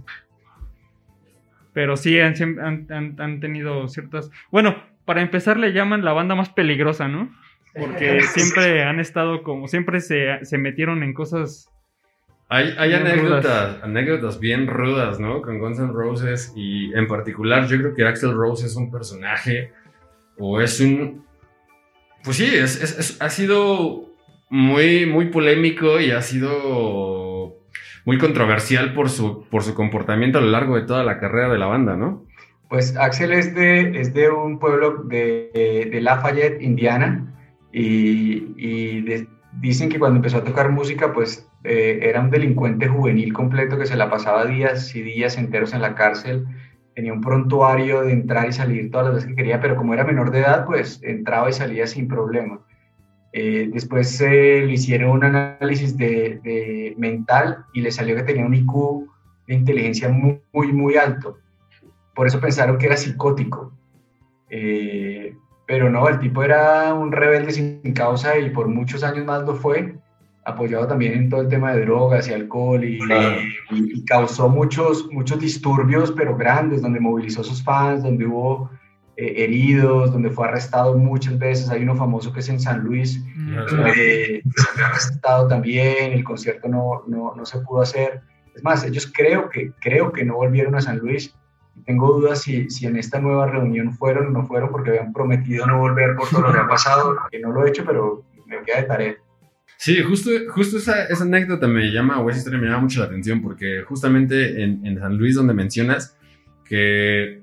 Pero 1.73 1.97
sí, 1.97 2.21
han, 2.21 2.35
han, 3.19 3.41
tenido 3.41 3.89
ciertas... 3.89 4.31
Bueno, 4.51 4.77
para 5.07 5.23
empezar 5.23 5.57
le 5.57 5.73
llaman 5.73 6.05
la 6.05 6.13
banda 6.13 6.35
más 6.35 6.51
peligrosa, 6.51 7.09
¿no? 7.09 7.35
Porque 7.75 8.21
siempre 8.35 8.83
han 8.83 9.01
estado 9.01 9.43
como, 9.43 9.69
siempre 9.69 10.01
se, 10.01 10.45
se 10.45 10.59
metieron 10.59 11.03
en 11.03 11.15
cosas 11.15 11.73
hay, 12.49 12.75
hay 12.79 12.93
anécdotas, 12.95 13.83
anécdotas 13.83 14.39
bien 14.39 14.67
rudas, 14.69 15.19
¿no? 15.19 15.43
Con 15.43 15.59
Guns 15.59 15.79
N' 15.79 15.93
Roses 15.93 16.53
y 16.55 16.93
en 16.95 17.09
particular 17.09 17.67
yo 17.67 17.79
creo 17.79 17.95
que 17.95 18.05
Axel 18.05 18.35
Rose 18.35 18.67
es 18.67 18.77
un 18.77 18.91
personaje 18.91 19.73
o 20.39 20.61
es 20.61 20.81
un... 20.81 21.25
Pues 22.23 22.37
sí, 22.37 22.45
es, 22.45 22.81
es, 22.81 23.21
ha 23.21 23.31
sido 23.31 24.07
muy, 24.49 25.07
muy 25.07 25.27
polémico 25.27 26.01
y 26.01 26.13
ha 26.13 26.23
sido 26.23 27.57
muy 28.05 28.19
controversial 28.19 28.95
por 28.95 29.11
su, 29.11 29.45
por 29.49 29.65
su 29.65 29.75
comportamiento 29.75 30.39
a 30.39 30.43
lo 30.43 30.51
largo 30.51 30.77
de 30.77 30.83
toda 30.83 31.03
la 31.03 31.19
carrera 31.19 31.49
de 31.49 31.59
la 31.59 31.67
banda, 31.67 31.97
¿no? 31.97 32.25
Pues 32.69 32.97
Axel 32.97 33.33
es 33.33 33.55
de, 33.55 34.01
es 34.01 34.15
de 34.15 34.31
un 34.31 34.59
pueblo 34.59 35.03
de, 35.05 35.89
de 35.91 36.01
Lafayette, 36.01 36.61
Indiana, 36.63 37.33
y, 37.73 38.55
y 38.57 39.27
dicen 39.61 39.89
que 39.89 39.99
cuando 39.99 40.17
empezó 40.17 40.39
a 40.39 40.45
tocar 40.45 40.71
música, 40.71 41.13
pues 41.13 41.46
eh, 41.67 42.09
era 42.09 42.21
un 42.21 42.31
delincuente 42.31 42.89
juvenil 42.89 43.33
completo 43.33 43.77
que 43.77 43.87
se 43.87 43.97
la 43.97 44.09
pasaba 44.09 44.47
días 44.47 44.95
y 44.95 45.03
días 45.03 45.37
enteros 45.37 45.75
en 45.75 45.83
la 45.83 45.95
cárcel, 45.95 46.47
tenía 46.95 47.13
un 47.13 47.21
prontuario 47.21 48.03
de 48.03 48.13
entrar 48.13 48.49
y 48.49 48.53
salir 48.53 48.91
todas 48.91 49.07
las 49.07 49.15
veces 49.17 49.29
que 49.31 49.37
quería, 49.37 49.61
pero 49.61 49.77
como 49.77 49.93
era 49.93 50.05
menor 50.05 50.31
de 50.31 50.41
edad, 50.41 50.65
pues 50.65 51.01
entraba 51.03 51.51
y 51.51 51.53
salía 51.53 51.87
sin 51.87 52.09
problema. 52.09 52.61
Eh, 53.33 53.69
después 53.73 54.21
le 54.21 54.73
hicieron 54.73 55.11
un 55.11 55.25
análisis 55.25 55.97
de, 55.97 56.95
mental 56.97 57.67
y 57.75 57.83
le 57.83 57.91
salió 57.91 58.17
que 58.17 58.23
tenía 58.23 58.47
un 58.47 58.55
IQ 58.55 59.09
de 59.47 59.55
inteligencia 59.55 60.09
muy, 60.09 60.41
muy, 60.53 60.73
muy 60.73 60.97
alto. 60.97 61.39
Por 62.15 62.27
eso 62.27 62.41
pensaron 62.41 62.79
que 62.79 62.87
era 62.87 62.97
psicótico. 62.97 63.73
Eh, 64.49 65.37
pero 65.67 65.91
no, 65.91 66.09
el 66.09 66.19
tipo 66.19 66.43
era 66.43 66.95
un 66.95 67.13
rebelde 67.13 67.53
sin 67.53 67.93
causa 67.93 68.39
y 68.39 68.51
por 68.51 68.69
muchos 68.69 69.03
años 69.03 69.27
más 69.27 69.43
lo 69.43 69.57
fue 69.57 69.97
apoyado 70.47 70.87
también 70.87 71.15
en 71.15 71.29
todo 71.29 71.41
el 71.41 71.49
tema 71.49 71.75
de 71.75 71.83
drogas 71.83 72.29
y 72.29 72.33
alcohol 72.33 72.85
y, 72.85 73.01
y, 73.73 74.05
causó 74.05 74.49
muchos, 74.49 75.09
muchos 75.11 75.41
disturbios, 75.41 76.13
pero 76.13 76.37
grandes, 76.37 76.83
donde 76.83 77.01
movilizó 77.01 77.41
a 77.41 77.45
sus 77.45 77.65
fans, 77.65 78.05
donde 78.05 78.27
hubo 78.27 78.71
eh, 79.17 79.45
heridos, 79.45 80.13
donde 80.13 80.31
fue 80.31 80.47
arrestado 80.47 80.97
muchas 80.97 81.37
veces. 81.37 81.69
Hay 81.69 81.83
uno 81.83 81.97
famoso 81.97 82.33
que 82.33 82.39
es 82.41 82.49
en 82.49 82.61
San 82.61 82.85
Luis, 82.85 83.21
donde 83.69 84.43
se 84.45 84.67
fue 84.73 84.85
arrestado 84.85 85.49
también, 85.49 86.13
el 86.13 86.23
concierto 86.23 86.69
no, 86.69 87.03
no, 87.09 87.35
no, 87.35 87.45
se 87.45 87.59
pudo 87.59 87.83
hacer. 87.83 88.23
Es 88.55 88.63
más, 88.63 88.85
ellos 88.85 89.13
creo 89.13 89.49
que, 89.51 89.73
creo 89.81 90.13
que 90.13 90.25
no 90.25 90.37
volvieron 90.37 90.77
a 90.77 90.81
San 90.81 90.99
Luis. 90.99 91.35
Tengo 91.87 92.13
dudas 92.13 92.43
si, 92.43 92.71
si 92.71 92.87
en 92.87 92.97
esta 92.97 93.19
nueva 93.19 93.47
reunión 93.47 93.93
fueron 93.93 94.29
o 94.29 94.31
no 94.31 94.47
fueron 94.47 94.71
porque 94.71 94.91
habían 94.91 95.13
prometido 95.13 95.67
no 95.67 95.81
volver 95.81 96.15
por 96.15 96.29
todo 96.31 96.43
lo 96.43 96.53
que 96.53 96.61
ha 96.61 96.69
pasado, 96.69 97.17
que 97.33 97.41
no 97.41 97.51
lo 97.51 97.67
he 97.67 97.71
hecho, 97.71 97.85
pero 97.85 98.23
me 98.47 98.63
queda 98.63 98.77
de 98.77 98.83
tarea. 98.85 99.17
Sí, 99.79 100.03
justo, 100.03 100.31
justo 100.49 100.79
esa, 100.79 101.05
esa, 101.05 101.25
anécdota 101.25 101.69
me 101.69 101.91
llama, 101.91 102.21
o 102.21 102.31
esa 102.31 102.39
historia 102.39 102.59
me 102.59 102.67
llama 102.67 102.81
mucho 102.81 103.01
la 103.01 103.07
atención, 103.07 103.43
porque 103.43 103.83
justamente 103.83 104.63
en, 104.63 104.85
en, 104.87 104.99
San 104.99 105.17
Luis, 105.17 105.35
donde 105.35 105.53
mencionas 105.53 106.17
que 106.65 107.43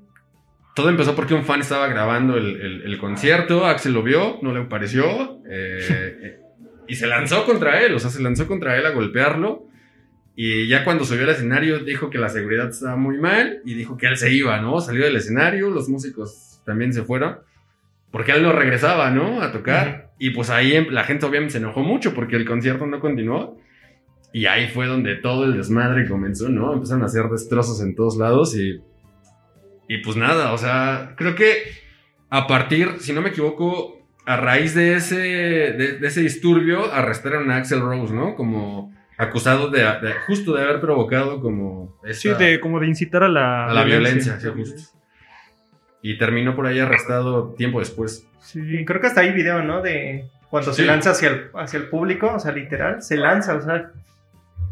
todo 0.76 0.90
empezó 0.90 1.16
porque 1.16 1.36
un 1.36 1.44
fan 1.44 1.62
estaba 1.62 1.88
grabando 1.88 2.36
el, 2.36 2.82
el, 2.84 2.98
concierto, 2.98 3.66
Axel 3.66 3.94
lo 3.94 4.02
vio, 4.02 4.40
no 4.42 4.52
le 4.54 4.66
pareció, 4.66 5.42
eh, 5.48 6.40
y 6.88 6.96
se 6.96 7.06
lanzó 7.06 7.46
contra 7.46 7.82
él, 7.82 7.94
o 7.94 8.00
sea, 8.00 8.10
se 8.10 8.22
lanzó 8.22 8.48
contra 8.48 8.78
él 8.78 8.86
a 8.88 8.92
golpearlo, 8.92 9.68
y 10.36 10.68
ya 10.68 10.84
cuando 10.84 11.06
subió 11.06 11.26
al 11.26 11.30
escenario 11.30 11.80
dijo 11.80 12.10
que 12.10 12.18
la 12.18 12.30
seguridad 12.30 12.70
estaba 12.70 12.96
muy 12.96 13.20
mal, 13.20 13.62
y 13.64 13.76
dijo 13.76 13.96
que 13.96 14.08
él 14.08 14.18
se 14.18 14.34
iba, 14.34 14.60
¿no? 14.60 14.82
Salió 14.82 15.06
del 15.06 15.16
escenario, 15.16 15.70
los 15.70 15.88
músicos 15.88 16.62
también 16.66 16.94
se 16.94 17.04
fueron, 17.04 17.38
porque 18.12 18.32
él 18.32 18.42
no 18.42 18.52
regresaba, 18.52 19.12
¿no? 19.12 19.42
A 19.42 19.52
tocar. 19.52 20.13
Y 20.24 20.30
pues 20.30 20.50
ahí 20.50 20.74
em, 20.74 20.88
la 20.90 21.04
gente 21.04 21.26
obviamente 21.26 21.52
se 21.52 21.58
enojó 21.58 21.82
mucho 21.82 22.14
porque 22.14 22.38
el 22.38 22.46
concierto 22.46 22.86
no 22.86 23.02
continuó. 23.02 23.58
Y 24.32 24.46
ahí 24.46 24.70
fue 24.70 24.88
donde 24.88 25.16
todo 25.16 25.44
el 25.44 25.58
desmadre 25.58 26.08
comenzó, 26.08 26.48
¿no? 26.48 26.72
Empezaron 26.72 27.04
a 27.04 27.08
hacer 27.08 27.26
destrozos 27.26 27.82
en 27.82 27.94
todos 27.94 28.16
lados 28.16 28.56
y. 28.56 28.82
Y 29.90 29.98
pues 29.98 30.16
nada, 30.16 30.54
o 30.54 30.58
sea, 30.58 31.14
creo 31.18 31.36
que 31.36 31.64
a 32.30 32.48
partir, 32.48 33.02
si 33.02 33.12
no 33.12 33.22
me 33.22 33.32
equivoco, 33.32 34.00
a 34.26 34.38
raíz 34.38 34.74
de 34.74 34.96
ese, 34.96 35.18
de, 35.18 36.00
ese 36.02 36.22
disturbio, 36.22 36.90
arrestaron 36.94 37.52
a 37.52 37.58
Axel 37.58 37.82
Rose, 37.82 38.14
¿no? 38.14 38.36
Como 38.36 38.96
acusado 39.18 39.70
de, 39.72 39.86
justo 40.26 40.54
de 40.54 40.64
haber 40.64 40.80
provocado 40.80 41.42
como... 41.42 42.00
sí, 42.14 42.30
de, 42.40 42.62
como 42.62 42.80
de 42.80 42.88
incitar 42.88 43.24
a 43.24 43.30
la, 43.30 43.66
a 43.66 43.74
la 43.74 43.84
violencia, 43.84 44.40
sí, 44.40 44.48
justo 44.56 44.94
y 46.04 46.18
terminó 46.18 46.54
por 46.54 46.68
ahí 46.68 46.80
arrestado 46.80 47.54
tiempo 47.54 47.80
después. 47.80 48.28
Sí, 48.44 48.86
creo 48.86 49.02
que 49.02 49.08
hasta 49.08 49.22
hay 49.22 49.32
video, 49.32 49.64
¿no? 49.64 49.82
De 49.82 50.26
cuando 50.50 50.74
se 50.74 50.86
lanza 50.86 51.12
hacia 51.12 51.30
el, 51.30 51.50
hacia 51.56 51.80
el 51.80 51.90
público, 51.90 52.32
o 52.34 52.40
sea, 52.40 52.52
literal, 52.52 53.02
se 53.02 53.18
lanza, 53.18 53.56
o 53.56 53.62
sea. 53.62 53.92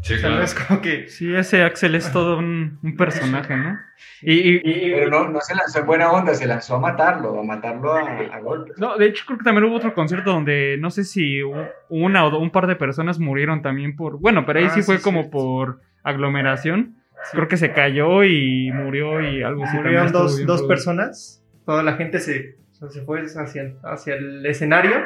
Sí, 0.02 0.16
claro. 0.16 0.42
es 0.42 0.54
como 0.54 0.80
que... 0.80 1.08
Sí, 1.08 1.32
ese 1.32 1.62
Axel 1.62 1.94
es 1.94 2.10
todo 2.10 2.38
un, 2.38 2.78
un 2.82 2.96
personaje, 2.96 3.56
¿no? 3.56 3.78
Y, 4.20 4.58
Pero 4.58 5.08
no, 5.08 5.28
no, 5.28 5.40
se 5.40 5.54
lanzó 5.54 5.78
en 5.78 5.86
buena 5.86 6.10
onda, 6.10 6.34
se 6.34 6.44
lanzó 6.44 6.74
a 6.74 6.80
matarlo, 6.80 7.38
a 7.38 7.44
matarlo 7.44 7.94
a, 7.94 8.00
a, 8.08 8.40
golpes. 8.40 8.76
No, 8.78 8.96
de 8.98 9.06
hecho 9.06 9.24
creo 9.26 9.38
que 9.38 9.44
también 9.44 9.64
hubo 9.64 9.76
otro 9.76 9.94
concierto 9.94 10.32
donde 10.32 10.76
no 10.80 10.90
sé 10.90 11.04
si 11.04 11.40
una 11.88 12.26
o 12.26 12.38
un 12.38 12.50
par 12.50 12.66
de 12.66 12.74
personas 12.74 13.20
murieron 13.20 13.62
también 13.62 13.94
por... 13.94 14.18
Bueno, 14.18 14.44
pero 14.44 14.58
ahí 14.58 14.66
ah, 14.66 14.70
sí 14.70 14.82
fue 14.82 15.00
como 15.00 15.30
por 15.30 15.80
aglomeración 16.02 16.96
Creo 17.30 17.48
que 17.48 17.56
se 17.56 17.72
cayó 17.72 18.24
y 18.24 18.70
murió 18.72 19.20
y 19.20 19.42
algo 19.42 19.64
así. 19.64 19.76
Murieron 19.76 20.12
dos, 20.12 20.44
dos 20.44 20.62
personas. 20.62 21.42
Toda 21.64 21.82
la 21.82 21.94
gente 21.94 22.18
se, 22.18 22.56
se 22.90 23.02
fue 23.02 23.22
hacia, 23.22 23.74
hacia 23.82 24.14
el 24.14 24.44
escenario 24.46 24.96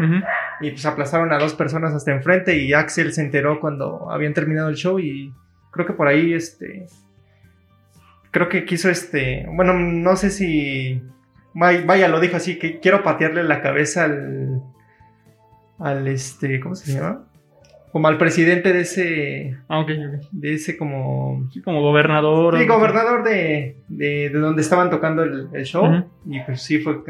y 0.60 0.70
pues 0.70 0.86
aplazaron 0.86 1.32
a 1.32 1.38
dos 1.38 1.54
personas 1.54 1.94
hasta 1.94 2.12
enfrente 2.12 2.56
y 2.56 2.72
Axel 2.72 3.12
se 3.12 3.22
enteró 3.22 3.60
cuando 3.60 4.10
habían 4.10 4.34
terminado 4.34 4.68
el 4.68 4.76
show 4.76 4.98
y 4.98 5.32
creo 5.70 5.86
que 5.86 5.92
por 5.92 6.08
ahí 6.08 6.32
este 6.32 6.86
creo 8.30 8.48
que 8.48 8.64
quiso 8.64 8.88
este 8.88 9.46
bueno 9.52 9.74
no 9.74 10.16
sé 10.16 10.30
si 10.30 11.02
vaya 11.54 12.08
lo 12.08 12.20
dijo 12.20 12.36
así 12.36 12.58
que 12.58 12.80
quiero 12.80 13.02
patearle 13.02 13.42
la 13.42 13.62
cabeza 13.62 14.04
al 14.04 14.62
al 15.78 16.08
este 16.08 16.60
cómo 16.60 16.74
se 16.74 16.92
llama 16.92 17.26
como 17.96 18.08
al 18.08 18.18
presidente 18.18 18.74
de 18.74 18.80
ese. 18.80 19.56
Ah, 19.68 19.78
ok, 19.78 19.88
De 20.30 20.52
ese 20.52 20.76
como. 20.76 21.48
Sí, 21.50 21.62
como 21.62 21.80
gobernador. 21.80 22.58
Sí, 22.58 22.66
gobernador 22.66 23.24
de, 23.24 23.78
de, 23.88 24.28
de, 24.28 24.38
donde 24.38 24.60
estaban 24.60 24.90
tocando 24.90 25.22
el, 25.22 25.48
el 25.54 25.64
show. 25.64 26.04
Y 26.26 26.40
pues 26.40 26.60
sí 26.60 26.78
fue 26.80 27.02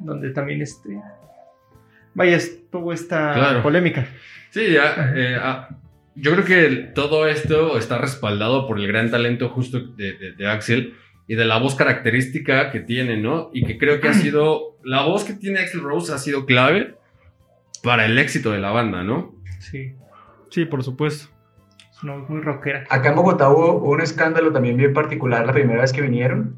donde 0.00 0.30
también 0.30 0.62
este. 0.62 1.00
Vaya, 2.14 2.38
tuvo 2.70 2.92
esta 2.92 3.62
polémica. 3.62 4.06
Sí, 4.50 4.72
ya. 4.72 5.12
Eh, 5.14 5.36
ah, 5.40 5.68
yo 6.14 6.32
creo 6.32 6.44
que 6.44 6.76
todo 6.94 7.26
esto 7.26 7.78
está 7.78 7.98
respaldado 7.98 8.66
por 8.66 8.78
el 8.78 8.86
gran 8.86 9.10
talento 9.10 9.50
justo 9.50 9.80
de, 9.80 10.34
de, 10.36 10.48
Axel 10.48 10.94
y 11.26 11.34
de 11.34 11.44
la 11.44 11.58
voz 11.58 11.74
característica 11.74 12.70
que 12.70 12.80
tiene, 12.80 13.18
¿no? 13.18 13.50
Y 13.52 13.64
que 13.64 13.76
creo 13.78 14.00
que 14.00 14.08
ha 14.08 14.14
sido. 14.14 14.76
La 14.86 15.02
voz 15.02 15.24
que 15.24 15.32
tiene 15.32 15.58
Axel 15.58 15.80
Rose 15.80 16.12
ha 16.12 16.18
sido 16.18 16.46
clave 16.46 16.94
para 17.82 18.06
el 18.06 18.18
éxito 18.20 18.52
de 18.52 18.60
la 18.60 18.70
banda, 18.70 19.02
¿no? 19.02 19.34
Sí. 19.58 19.96
Sí, 20.48 20.64
por 20.64 20.84
supuesto. 20.84 21.28
No, 22.02 22.18
muy 22.28 22.40
rockera. 22.40 22.84
Acá 22.90 23.08
en 23.08 23.16
Bogotá 23.16 23.48
hubo, 23.48 23.82
un 23.82 24.00
escándalo 24.00 24.52
también 24.52 24.76
bien 24.76 24.92
particular 24.92 25.46
la 25.46 25.52
primera 25.52 25.80
vez 25.80 25.92
que 25.92 26.02
vinieron. 26.02 26.56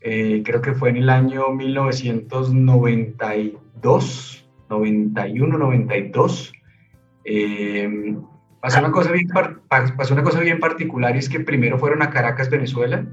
Eh, 0.00 0.42
creo 0.44 0.62
que 0.62 0.72
fue 0.72 0.90
en 0.90 0.96
el 0.96 1.10
año 1.10 1.50
1992, 1.50 4.48
91, 4.70 5.58
92. 5.58 6.52
pasó, 8.60 8.78
una 8.78 8.90
cosa 8.90 9.12
bien, 9.12 9.28
pasó 9.68 10.14
una 10.14 10.22
cosa 10.22 10.40
bien 10.40 10.58
particular 10.58 11.14
y 11.14 11.18
es 11.18 11.28
que 11.28 11.40
primero 11.40 11.78
fueron 11.78 12.00
a 12.02 12.08
Caracas, 12.10 12.48
Venezuela, 12.48 13.04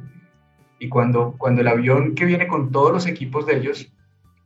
y 0.79 0.89
cuando, 0.89 1.35
cuando 1.37 1.61
el 1.61 1.67
avión 1.67 2.15
que 2.15 2.25
viene 2.25 2.47
con 2.47 2.71
todos 2.71 2.91
los 2.91 3.07
equipos 3.07 3.45
de 3.45 3.57
ellos 3.57 3.91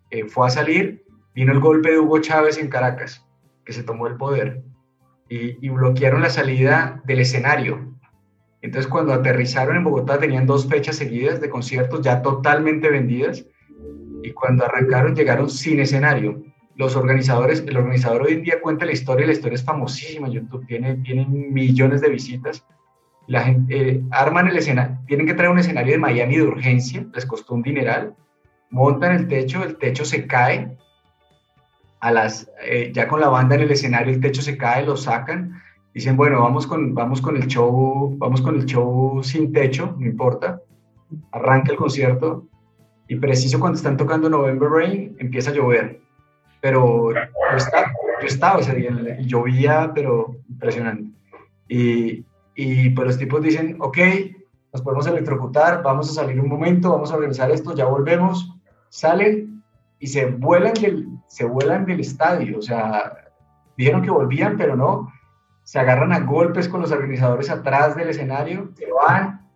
eh, 0.09 0.25
fue 0.25 0.47
a 0.47 0.49
salir, 0.49 1.05
vino 1.33 1.51
el 1.51 1.59
golpe 1.59 1.91
de 1.91 1.99
Hugo 1.99 2.19
Chávez 2.19 2.57
en 2.57 2.69
Caracas, 2.69 3.25
que 3.65 3.73
se 3.73 3.83
tomó 3.83 4.07
el 4.07 4.15
poder 4.15 4.63
y, 5.29 5.69
bloquearon 5.69 6.21
la 6.21 6.29
salida 6.29 7.01
del 7.05 7.21
escenario. 7.21 7.95
Entonces 8.61 8.89
cuando 8.89 9.13
aterrizaron 9.13 9.75
en 9.75 9.83
Bogotá 9.83 10.19
tenían 10.19 10.45
dos 10.45 10.67
fechas 10.67 10.95
seguidas 10.95 11.41
de 11.41 11.49
conciertos 11.49 12.01
ya 12.01 12.21
totalmente 12.21 12.89
vendidas. 12.89 13.45
Y 14.23 14.31
cuando 14.31 14.65
arrancaron 14.65 15.15
llegaron 15.15 15.49
sin 15.49 15.79
escenario. 15.79 16.43
Los 16.75 16.95
organizadores, 16.95 17.63
el 17.67 17.77
organizador 17.77 18.23
hoy 18.23 18.33
en 18.33 18.43
día 18.43 18.61
cuenta 18.61 18.85
la 18.85 18.91
historia, 18.91 19.25
la 19.25 19.33
historia 19.33 19.55
es 19.55 19.63
famosísima. 19.63 20.29
YouTube, 20.29 20.65
tiene, 20.67 20.95
tiene 20.97 21.25
millones 21.25 22.01
de 22.01 22.09
visitas. 22.09 22.65
La 23.27 23.41
gente, 23.41 23.75
eh, 23.75 24.03
arman 24.11 24.47
el 24.47 24.57
escenario, 24.57 24.97
tienen 25.07 25.25
que 25.25 25.33
traer 25.33 25.51
un 25.51 25.59
escenario 25.59 25.93
de 25.93 25.99
Miami 25.99 26.37
de 26.37 26.43
urgencia, 26.43 27.05
les 27.13 27.25
costó 27.25 27.53
un 27.53 27.61
dineral, 27.61 28.15
montan 28.71 29.15
el 29.15 29.27
techo, 29.27 29.63
el 29.63 29.77
techo 29.77 30.05
se 30.05 30.25
cae, 30.25 30.75
a 32.01 32.11
las, 32.11 32.51
eh, 32.63 32.91
ya 32.93 33.07
con 33.07 33.21
la 33.21 33.29
banda 33.29 33.55
en 33.55 33.61
el 33.61 33.71
escenario, 33.71 34.11
el 34.11 34.19
techo 34.19 34.41
se 34.41 34.57
cae, 34.57 34.83
lo 34.83 34.97
sacan, 34.97 35.61
dicen, 35.93 36.15
bueno, 36.17 36.41
vamos 36.41 36.67
con, 36.67 36.93
vamos 36.93 37.21
con 37.21 37.35
el 37.35 37.47
show, 37.47 38.15
vamos 38.17 38.41
con 38.41 38.55
el 38.55 38.65
show 38.65 39.21
sin 39.23 39.51
techo, 39.51 39.95
no 39.97 40.05
importa, 40.05 40.61
arranca 41.31 41.71
el 41.71 41.77
concierto 41.77 42.45
y 43.07 43.15
preciso 43.17 43.59
cuando 43.59 43.77
están 43.77 43.97
tocando 43.97 44.29
November 44.29 44.69
Rain 44.69 45.15
empieza 45.19 45.51
a 45.51 45.53
llover, 45.53 45.99
pero 46.61 47.11
yo 47.13 47.57
estaba, 47.57 47.91
yo 48.21 48.27
estaba 48.27 48.59
ese 48.61 48.75
día 48.75 49.17
y 49.19 49.25
llovía, 49.25 49.91
pero 49.93 50.35
impresionante. 50.49 51.11
Y, 51.67 52.25
y 52.55 52.89
pues 52.91 53.07
los 53.07 53.17
tipos 53.17 53.41
dicen, 53.41 53.77
ok, 53.79 53.97
nos 54.73 54.81
podemos 54.81 55.07
electrocutar, 55.07 55.83
vamos 55.83 56.09
a 56.09 56.13
salir 56.13 56.39
un 56.39 56.47
momento, 56.47 56.91
vamos 56.91 57.11
a 57.11 57.15
organizar 57.15 57.51
esto, 57.51 57.75
ya 57.75 57.85
volvemos, 57.85 58.55
salen 58.89 59.61
y 59.99 60.07
se 60.07 60.25
vuelan 60.25 60.73
del, 60.73 61.07
se 61.27 61.45
vuelan 61.45 61.85
del 61.85 61.99
estadio, 61.99 62.59
o 62.59 62.61
sea, 62.61 63.11
vieron 63.77 64.01
que 64.01 64.09
volvían, 64.09 64.57
pero 64.57 64.75
no, 64.75 65.11
se 65.71 65.79
agarran 65.79 66.11
a 66.11 66.19
golpes 66.19 66.67
con 66.67 66.81
los 66.81 66.91
organizadores 66.91 67.49
atrás 67.49 67.95
del 67.95 68.09
escenario, 68.09 68.71
se 68.77 68.87
van, 68.91 69.47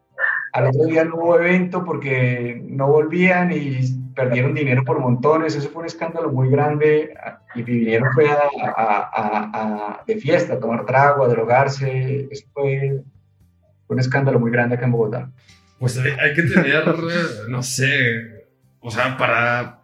al 0.53 0.67
otro 0.67 0.85
día 0.85 1.03
no 1.03 1.15
hubo 1.17 1.37
evento 1.37 1.83
porque 1.83 2.57
no 2.69 2.87
volvían 2.87 3.51
y 3.51 3.81
perdieron 4.15 4.53
dinero 4.53 4.85
por 4.85 4.97
montones, 4.97 5.57
eso 5.57 5.67
fue 5.67 5.81
un 5.81 5.87
escándalo 5.87 6.31
muy 6.31 6.49
grande 6.49 7.13
y 7.53 7.63
vinieron 7.63 8.13
fue 8.13 8.29
a, 8.29 10.03
de 10.07 10.15
fiesta, 10.15 10.53
a 10.53 10.59
tomar 10.61 10.85
trago, 10.85 11.25
a 11.25 11.27
drogarse, 11.27 12.29
eso 12.31 12.47
fue, 12.53 13.01
un 13.89 13.99
escándalo 13.99 14.39
muy 14.39 14.51
grande 14.51 14.75
acá 14.75 14.85
en 14.85 14.93
Bogotá. 14.93 15.29
Pues 15.79 15.97
hay 15.97 16.33
que 16.33 16.43
tener, 16.43 16.85
no 17.49 17.61
sé, 17.61 18.45
o 18.79 18.89
sea, 18.89 19.17
para 19.17 19.81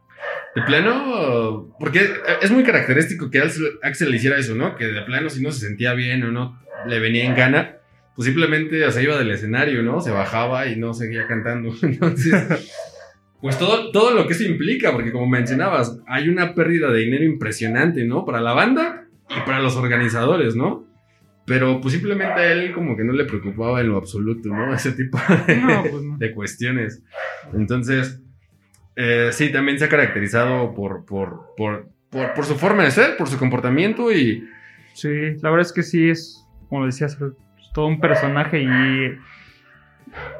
de 0.55 0.61
plano, 0.63 1.75
porque 1.79 2.09
es 2.41 2.51
muy 2.51 2.63
característico 2.63 3.29
que 3.29 3.39
Axel 3.39 4.11
le 4.11 4.17
hiciera 4.17 4.37
eso, 4.37 4.55
¿no? 4.55 4.75
Que 4.75 4.85
de 4.87 5.01
plano, 5.03 5.29
si 5.29 5.41
no 5.41 5.51
se 5.51 5.65
sentía 5.65 5.93
bien 5.93 6.23
o 6.23 6.31
no 6.31 6.59
le 6.87 6.99
venía 6.99 7.25
en 7.25 7.35
gana, 7.35 7.77
pues 8.15 8.25
simplemente 8.25 8.91
se 8.91 9.03
iba 9.03 9.17
del 9.17 9.31
escenario, 9.31 9.81
¿no? 9.83 10.01
Se 10.01 10.11
bajaba 10.11 10.67
y 10.67 10.75
no 10.75 10.93
seguía 10.93 11.27
cantando. 11.27 11.73
Entonces, 11.81 12.69
pues 13.39 13.57
todo, 13.57 13.91
todo 13.91 14.11
lo 14.11 14.27
que 14.27 14.33
eso 14.33 14.43
implica, 14.43 14.91
porque 14.91 15.11
como 15.11 15.27
mencionabas, 15.27 15.99
hay 16.07 16.27
una 16.27 16.53
pérdida 16.53 16.91
de 16.91 16.99
dinero 16.99 17.23
impresionante, 17.23 18.03
¿no? 18.03 18.25
Para 18.25 18.41
la 18.41 18.53
banda 18.53 19.05
y 19.29 19.39
para 19.45 19.61
los 19.61 19.75
organizadores, 19.77 20.55
¿no? 20.55 20.91
pero 21.45 21.81
pues 21.81 21.93
simplemente 21.93 22.39
a 22.39 22.51
él 22.53 22.71
como 22.71 22.95
que 22.95 23.03
no 23.03 23.13
le 23.13 23.25
preocupaba 23.25 23.81
en 23.81 23.89
lo 23.89 23.97
absoluto, 23.97 24.47
¿no? 24.49 24.73
Ese 24.75 24.93
tipo 24.93 25.19
de, 25.47 25.57
No, 25.57 25.81
pues 25.81 26.03
no. 26.03 26.17
de 26.17 26.33
cuestiones. 26.33 27.03
Entonces, 27.53 28.21
eh, 28.95 29.29
sí, 29.31 29.51
también 29.51 29.79
se 29.79 29.85
ha 29.85 29.89
caracterizado 29.89 30.73
por, 30.73 31.05
por, 31.05 31.53
por, 31.55 31.91
por, 32.09 32.45
su 32.45 32.55
forma 32.55 32.83
de 32.83 32.91
ser, 32.91 33.17
por 33.17 33.27
su 33.27 33.37
comportamiento 33.37 34.11
y 34.11 34.47
Sí, 34.93 35.37
la 35.41 35.49
verdad 35.49 35.61
es 35.67 35.73
que 35.73 35.83
sí 35.83 36.09
es, 36.09 36.45
como 36.69 36.85
decías, 36.85 37.17
todo 37.73 37.87
un 37.87 37.99
personaje 37.99 38.61
y, 38.61 39.17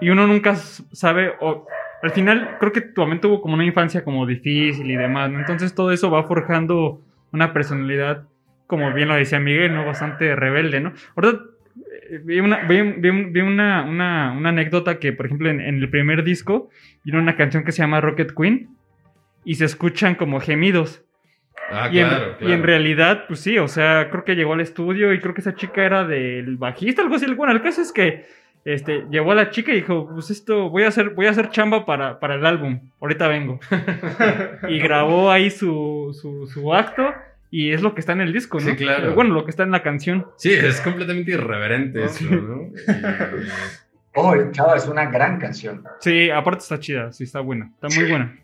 y 0.02 0.10
uno 0.10 0.28
nunca 0.28 0.56
sabe, 0.56 1.34
o 1.40 1.68
al 2.04 2.12
final 2.12 2.58
creo 2.60 2.72
que 2.72 2.92
momento 2.98 3.28
tuvo 3.28 3.42
como 3.42 3.54
una 3.54 3.66
infancia 3.66 4.04
como 4.04 4.26
difícil 4.26 4.90
y 4.90 4.96
demás. 4.96 5.32
Entonces 5.34 5.74
todo 5.74 5.92
eso 5.92 6.12
va 6.12 6.24
forjando 6.24 7.02
una 7.32 7.54
personalidad, 7.54 8.28
como 8.68 8.94
bien 8.94 9.08
lo 9.08 9.16
decía 9.16 9.40
Miguel, 9.40 9.74
¿no? 9.74 9.86
Bastante 9.86 10.36
rebelde, 10.36 10.82
¿no? 10.82 10.94
Ahorita 11.16 11.44
vi 12.24 12.40
una, 12.40 12.58
vi, 12.68 12.82
vi- 12.82 13.26
vi 13.26 13.42
una, 13.42 13.84
una, 13.84 14.34
una 14.38 14.50
anécdota 14.50 15.00
que, 15.00 15.14
por 15.14 15.26
ejemplo, 15.28 15.50
en, 15.50 15.62
en 15.62 15.76
el 15.76 15.90
primer 15.90 16.24
disco 16.24 16.70
viene 17.04 17.20
una 17.20 17.36
canción 17.36 17.64
que 17.64 17.72
se 17.72 17.80
llama 17.84 18.02
Rocket 18.02 18.34
Queen 18.36 18.70
y 19.46 19.56
se 19.56 19.66
escuchan 19.66 20.16
como 20.16 20.40
gemidos. 20.40 21.04
Ah, 21.70 21.90
Y, 21.92 22.00
en, 22.00 22.08
claro, 22.10 22.26
y 22.40 22.44
en 22.46 22.48
claro. 22.50 22.64
realidad, 22.64 23.26
pues 23.28 23.40
sí, 23.40 23.58
o 23.58 23.68
sea, 23.68 24.10
creo 24.10 24.24
que 24.26 24.36
llegó 24.36 24.54
al 24.54 24.62
estudio 24.62 25.14
y 25.14 25.20
creo 25.20 25.34
que 25.34 25.42
esa 25.42 25.56
chica 25.56 25.84
era 25.86 26.04
del 26.06 26.58
bajista, 26.58 27.02
algo 27.02 27.16
así. 27.16 27.26
Bueno, 27.34 27.54
el 27.54 27.62
caso 27.62 27.82
es 27.82 27.92
que 27.94 28.26
este, 28.66 29.06
llevó 29.10 29.32
a 29.32 29.36
la 29.36 29.50
chica 29.52 29.72
y 29.72 29.76
dijo, 29.76 30.10
pues 30.14 30.30
esto, 30.32 30.70
voy 30.70 30.84
a 30.84 30.90
hacer, 30.90 31.12
voy 31.12 31.28
a 31.28 31.30
hacer 31.32 31.50
chamba 31.50 31.86
para, 31.86 32.20
para 32.20 32.36
el 32.36 32.46
álbum, 32.46 32.92
ahorita 33.00 33.28
vengo. 33.28 33.60
y 34.68 34.80
grabó 34.80 35.32
ahí 35.32 35.50
su, 35.50 36.16
su, 36.20 36.46
su 36.48 36.74
acto 36.74 37.14
y 37.52 37.74
es 37.74 37.82
lo 37.82 37.94
que 37.94 38.00
está 38.00 38.14
en 38.14 38.22
el 38.22 38.32
disco, 38.34 38.60
¿no? 38.60 38.66
Sí, 38.72 38.76
claro. 38.78 39.14
Bueno, 39.14 39.34
lo 39.36 39.44
que 39.44 39.52
está 39.52 39.64
en 39.64 39.72
la 39.72 39.84
canción. 39.84 40.26
Sí, 40.38 40.54
es 40.54 40.80
completamente 40.82 41.32
irreverente 41.32 42.06
eso, 42.06 42.24
¿no? 42.26 42.64
Y- 42.68 42.72
Oh, 44.14 44.36
Chava, 44.52 44.76
es 44.76 44.88
una 44.88 45.06
gran 45.10 45.40
canción. 45.40 45.84
Sí, 46.02 46.30
aparte 46.30 46.64
está 46.64 46.80
chida, 46.80 47.14
sí, 47.14 47.24
está 47.24 47.40
buena, 47.40 47.72
está 47.74 47.88
muy 47.98 48.10
buena. 48.10 48.38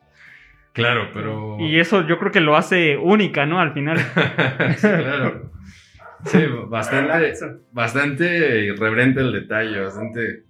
claro, 0.72 1.10
pero... 1.12 1.58
Y 1.60 1.78
eso 1.78 2.06
yo 2.06 2.18
creo 2.18 2.32
que 2.32 2.40
lo 2.40 2.56
hace 2.56 2.96
única, 2.96 3.44
¿no? 3.44 3.60
Al 3.60 3.72
final. 3.72 3.98
Sí, 4.76 4.88
claro. 4.88 5.52
Sí, 6.24 6.44
bastante, 6.68 7.34
bastante 7.72 8.60
irreverente 8.66 9.20
el 9.20 9.32
detalle, 9.32 9.80
bastante... 9.80 10.44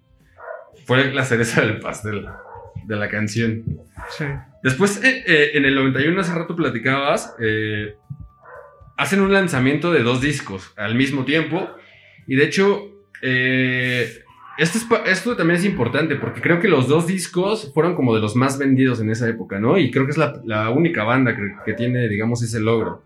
Fue 0.86 1.12
la 1.12 1.24
cereza 1.24 1.62
del 1.62 1.80
pastel 1.80 2.26
de 2.86 2.96
la 2.96 3.08
canción. 3.08 3.64
Sí. 4.16 4.24
Después, 4.62 5.02
eh, 5.04 5.24
eh, 5.26 5.50
en 5.54 5.64
el 5.64 5.74
91, 5.74 6.20
hace 6.20 6.34
rato 6.34 6.56
platicabas, 6.56 7.34
eh, 7.40 7.94
hacen 8.96 9.20
un 9.20 9.32
lanzamiento 9.32 9.92
de 9.92 10.02
dos 10.02 10.20
discos 10.20 10.72
al 10.76 10.94
mismo 10.94 11.24
tiempo. 11.24 11.68
Y 12.26 12.36
de 12.36 12.44
hecho, 12.44 12.90
eh, 13.22 14.22
esto, 14.58 14.78
es 15.04 15.18
esto 15.18 15.36
también 15.36 15.58
es 15.58 15.64
importante 15.64 16.16
porque 16.16 16.40
creo 16.40 16.60
que 16.60 16.68
los 16.68 16.88
dos 16.88 17.06
discos 17.06 17.70
fueron 17.74 17.94
como 17.94 18.14
de 18.14 18.20
los 18.20 18.36
más 18.36 18.58
vendidos 18.58 19.00
en 19.00 19.10
esa 19.10 19.28
época, 19.28 19.58
¿no? 19.58 19.78
Y 19.78 19.90
creo 19.90 20.06
que 20.06 20.12
es 20.12 20.18
la, 20.18 20.40
la 20.44 20.70
única 20.70 21.04
banda 21.04 21.36
que, 21.36 21.42
que 21.64 21.74
tiene, 21.74 22.08
digamos, 22.08 22.42
ese 22.42 22.60
logro. 22.60 23.02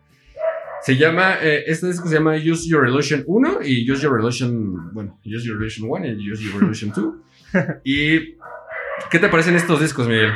Se 0.83 0.97
llama, 0.97 1.35
eh, 1.43 1.65
este 1.67 1.89
disco 1.89 2.09
se 2.09 2.15
llama 2.15 2.37
Use 2.37 2.69
Your 2.69 2.89
Illusion 2.89 3.23
1 3.27 3.59
y 3.65 3.91
Use 3.91 4.03
Your 4.03 4.19
Illusion, 4.19 4.95
bueno, 4.95 5.19
Use 5.25 5.47
Your 5.47 5.61
Illusion 5.61 5.91
1 5.91 6.07
y 6.07 6.33
Use 6.33 6.43
Your 6.43 6.63
Illusion 6.63 6.93
2. 6.95 7.15
¿Y 7.85 8.37
qué 9.11 9.19
te 9.19 9.29
parecen 9.29 9.57
estos 9.57 9.81
discos, 9.81 10.09
Miguel? 10.09 10.33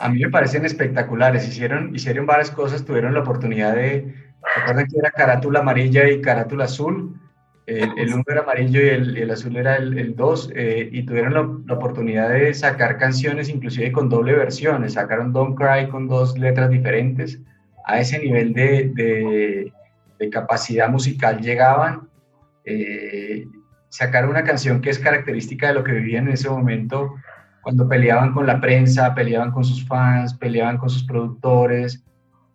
A 0.00 0.08
mí 0.08 0.20
me 0.20 0.30
parecen 0.30 0.64
espectaculares. 0.64 1.48
Hicieron, 1.48 1.94
hicieron 1.94 2.26
varias 2.26 2.50
cosas, 2.50 2.84
tuvieron 2.84 3.14
la 3.14 3.20
oportunidad 3.20 3.74
de. 3.74 4.14
Recuerden 4.56 4.86
que 4.86 4.98
era 4.98 5.10
carátula 5.10 5.60
amarilla 5.60 6.08
y 6.08 6.20
carátula 6.20 6.64
azul. 6.64 7.18
El, 7.66 7.98
el 7.98 8.14
uno 8.14 8.22
era 8.28 8.42
amarillo 8.42 8.80
y 8.80 8.88
el, 8.88 9.16
el 9.16 9.30
azul 9.30 9.56
era 9.56 9.76
el, 9.76 9.98
el 9.98 10.14
dos. 10.14 10.50
eh, 10.54 10.88
y 10.92 11.02
tuvieron 11.04 11.34
la, 11.34 11.48
la 11.66 11.74
oportunidad 11.74 12.28
de 12.30 12.54
sacar 12.54 12.96
canciones, 12.98 13.48
inclusive 13.48 13.90
con 13.90 14.08
doble 14.08 14.34
versión. 14.34 14.88
Sacaron 14.88 15.32
Don't 15.32 15.58
Cry 15.58 15.88
con 15.88 16.06
dos 16.06 16.38
letras 16.38 16.70
diferentes. 16.70 17.40
A 17.86 18.00
ese 18.00 18.18
nivel 18.18 18.52
de, 18.52 18.90
de, 18.94 19.72
de 20.18 20.30
capacidad 20.30 20.88
musical 20.88 21.40
llegaban. 21.40 22.08
Eh, 22.64 23.46
sacaron 23.88 24.30
una 24.30 24.44
canción 24.44 24.80
que 24.80 24.90
es 24.90 24.98
característica 24.98 25.68
de 25.68 25.74
lo 25.74 25.84
que 25.84 25.92
vivían 25.92 26.26
en 26.26 26.34
ese 26.34 26.50
momento 26.50 27.14
cuando 27.66 27.88
peleaban 27.88 28.32
con 28.32 28.46
la 28.46 28.60
prensa, 28.60 29.12
peleaban 29.12 29.50
con 29.50 29.64
sus 29.64 29.84
fans, 29.88 30.32
peleaban 30.34 30.78
con 30.78 30.88
sus 30.88 31.02
productores, 31.02 32.00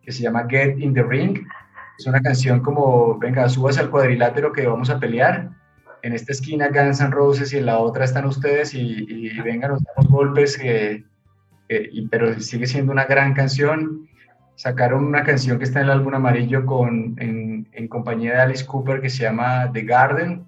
que 0.02 0.10
se 0.10 0.24
llama 0.24 0.46
Get 0.50 0.80
in 0.80 0.94
the 0.94 1.04
Ring. 1.04 1.38
Es 2.00 2.08
una 2.08 2.22
canción 2.22 2.62
como, 2.62 3.20
venga, 3.20 3.50
subas 3.50 3.78
al 3.78 3.90
cuadrilátero 3.90 4.54
que 4.54 4.66
vamos 4.66 4.90
a 4.90 5.02
pelear. 5.02 5.50
En 6.02 6.14
esta 6.14 6.32
esquina 6.32 6.70
Guns 6.70 7.02
N' 7.02 7.12
Roses 7.12 7.52
y 7.52 7.58
en 7.58 7.66
la 7.66 7.80
otra 7.80 8.06
están 8.06 8.24
ustedes 8.24 8.74
y, 8.74 9.06
y 9.10 9.42
venga, 9.42 9.68
nos 9.68 9.84
damos 9.84 10.10
golpes, 10.10 10.58
y- 10.64 12.08
pero 12.08 12.40
sigue 12.40 12.66
siendo 12.66 12.94
una 12.94 13.04
gran 13.04 13.34
canción. 13.34 14.08
Sacaron 14.56 15.04
una 15.04 15.26
canción 15.26 15.58
que 15.58 15.66
está 15.66 15.82
en 15.82 15.88
el 15.88 15.92
álbum 15.92 16.14
amarillo 16.16 16.66
con, 16.66 17.18
en, 17.20 17.68
en 17.74 17.88
compañía 17.90 18.36
de 18.36 18.42
Alice 18.44 18.66
Cooper 18.66 19.02
que 19.02 19.10
se 19.10 19.24
llama 19.24 19.70
The 19.74 19.82
Garden. 19.82 20.46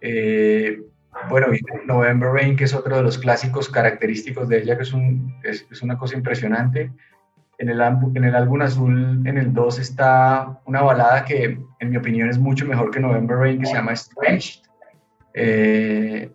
Eh, 0.00 0.80
bueno, 1.28 1.48
y 1.54 1.60
November 1.86 2.30
Rain, 2.30 2.56
que 2.56 2.64
es 2.64 2.74
otro 2.74 2.96
de 2.96 3.02
los 3.02 3.18
clásicos 3.18 3.68
característicos 3.68 4.48
de 4.48 4.58
ella, 4.58 4.76
que 4.76 4.82
es, 4.82 4.92
un, 4.92 5.34
es, 5.42 5.66
es 5.70 5.82
una 5.82 5.96
cosa 5.98 6.16
impresionante. 6.16 6.90
En 7.58 7.70
el, 7.70 7.80
álbum- 7.80 8.12
en 8.16 8.24
el 8.24 8.34
álbum 8.34 8.60
azul, 8.62 9.22
en 9.26 9.38
el 9.38 9.52
2, 9.54 9.78
está 9.78 10.60
una 10.66 10.82
balada 10.82 11.24
que, 11.24 11.58
en 11.78 11.90
mi 11.90 11.96
opinión, 11.96 12.28
es 12.28 12.38
mucho 12.38 12.66
mejor 12.66 12.90
que 12.90 13.00
November 13.00 13.36
Rain, 13.38 13.58
que 13.60 13.66
se 13.66 13.72
llama 13.74 13.92
Strange. 13.92 14.60
Eh, 15.34 16.30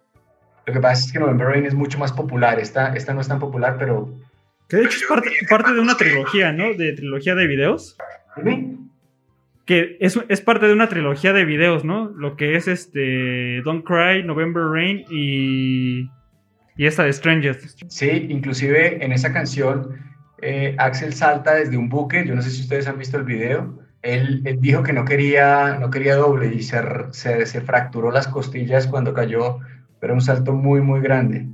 lo 0.65 0.73
que 0.73 0.79
pasa 0.79 1.05
es 1.05 1.11
que 1.11 1.19
November 1.19 1.47
Rain 1.47 1.65
es 1.65 1.73
mucho 1.73 1.97
más 1.99 2.11
popular. 2.11 2.59
Esta, 2.59 2.93
esta 2.95 3.13
no 3.13 3.21
es 3.21 3.27
tan 3.27 3.39
popular, 3.39 3.75
pero. 3.77 4.09
Que 4.67 4.77
de 4.77 4.83
hecho 4.85 4.97
es 4.97 5.05
parte, 5.07 5.29
parte 5.49 5.73
de 5.73 5.79
una 5.79 5.95
trilogía, 5.97 6.51
¿no? 6.51 6.73
De 6.73 6.93
trilogía 6.93 7.35
de 7.35 7.47
videos. 7.47 7.97
Dime. 8.37 8.77
Que 9.65 9.97
es, 9.99 10.19
es 10.27 10.41
parte 10.41 10.67
de 10.67 10.73
una 10.73 10.89
trilogía 10.89 11.33
de 11.33 11.45
videos, 11.45 11.85
¿no? 11.85 12.09
Lo 12.09 12.35
que 12.35 12.55
es 12.55 12.67
este 12.67 13.61
Don't 13.63 13.85
Cry, 13.85 14.23
November 14.23 14.63
Rain 14.63 15.05
y, 15.09 16.09
y 16.77 16.85
esta 16.85 17.03
de 17.03 17.13
Strangers. 17.13 17.77
Sí, 17.87 18.27
inclusive 18.29 19.03
en 19.05 19.11
esa 19.11 19.31
canción 19.31 19.95
eh, 20.41 20.75
Axel 20.77 21.13
salta 21.13 21.55
desde 21.55 21.77
un 21.77 21.89
buque, 21.89 22.25
yo 22.25 22.35
no 22.35 22.41
sé 22.41 22.49
si 22.49 22.61
ustedes 22.61 22.87
han 22.87 22.97
visto 22.97 23.17
el 23.17 23.23
video, 23.23 23.79
él, 24.01 24.41
él 24.45 24.59
dijo 24.59 24.81
que 24.81 24.93
no 24.93 25.05
quería, 25.05 25.77
no 25.79 25.91
quería 25.91 26.15
doble 26.15 26.47
y 26.53 26.63
se, 26.63 26.81
se, 27.11 27.45
se 27.45 27.61
fracturó 27.61 28.11
las 28.11 28.27
costillas 28.27 28.87
cuando 28.87 29.13
cayó, 29.13 29.59
pero 29.99 30.15
un 30.15 30.21
salto 30.21 30.53
muy, 30.53 30.81
muy 30.81 31.01
grande. 31.01 31.45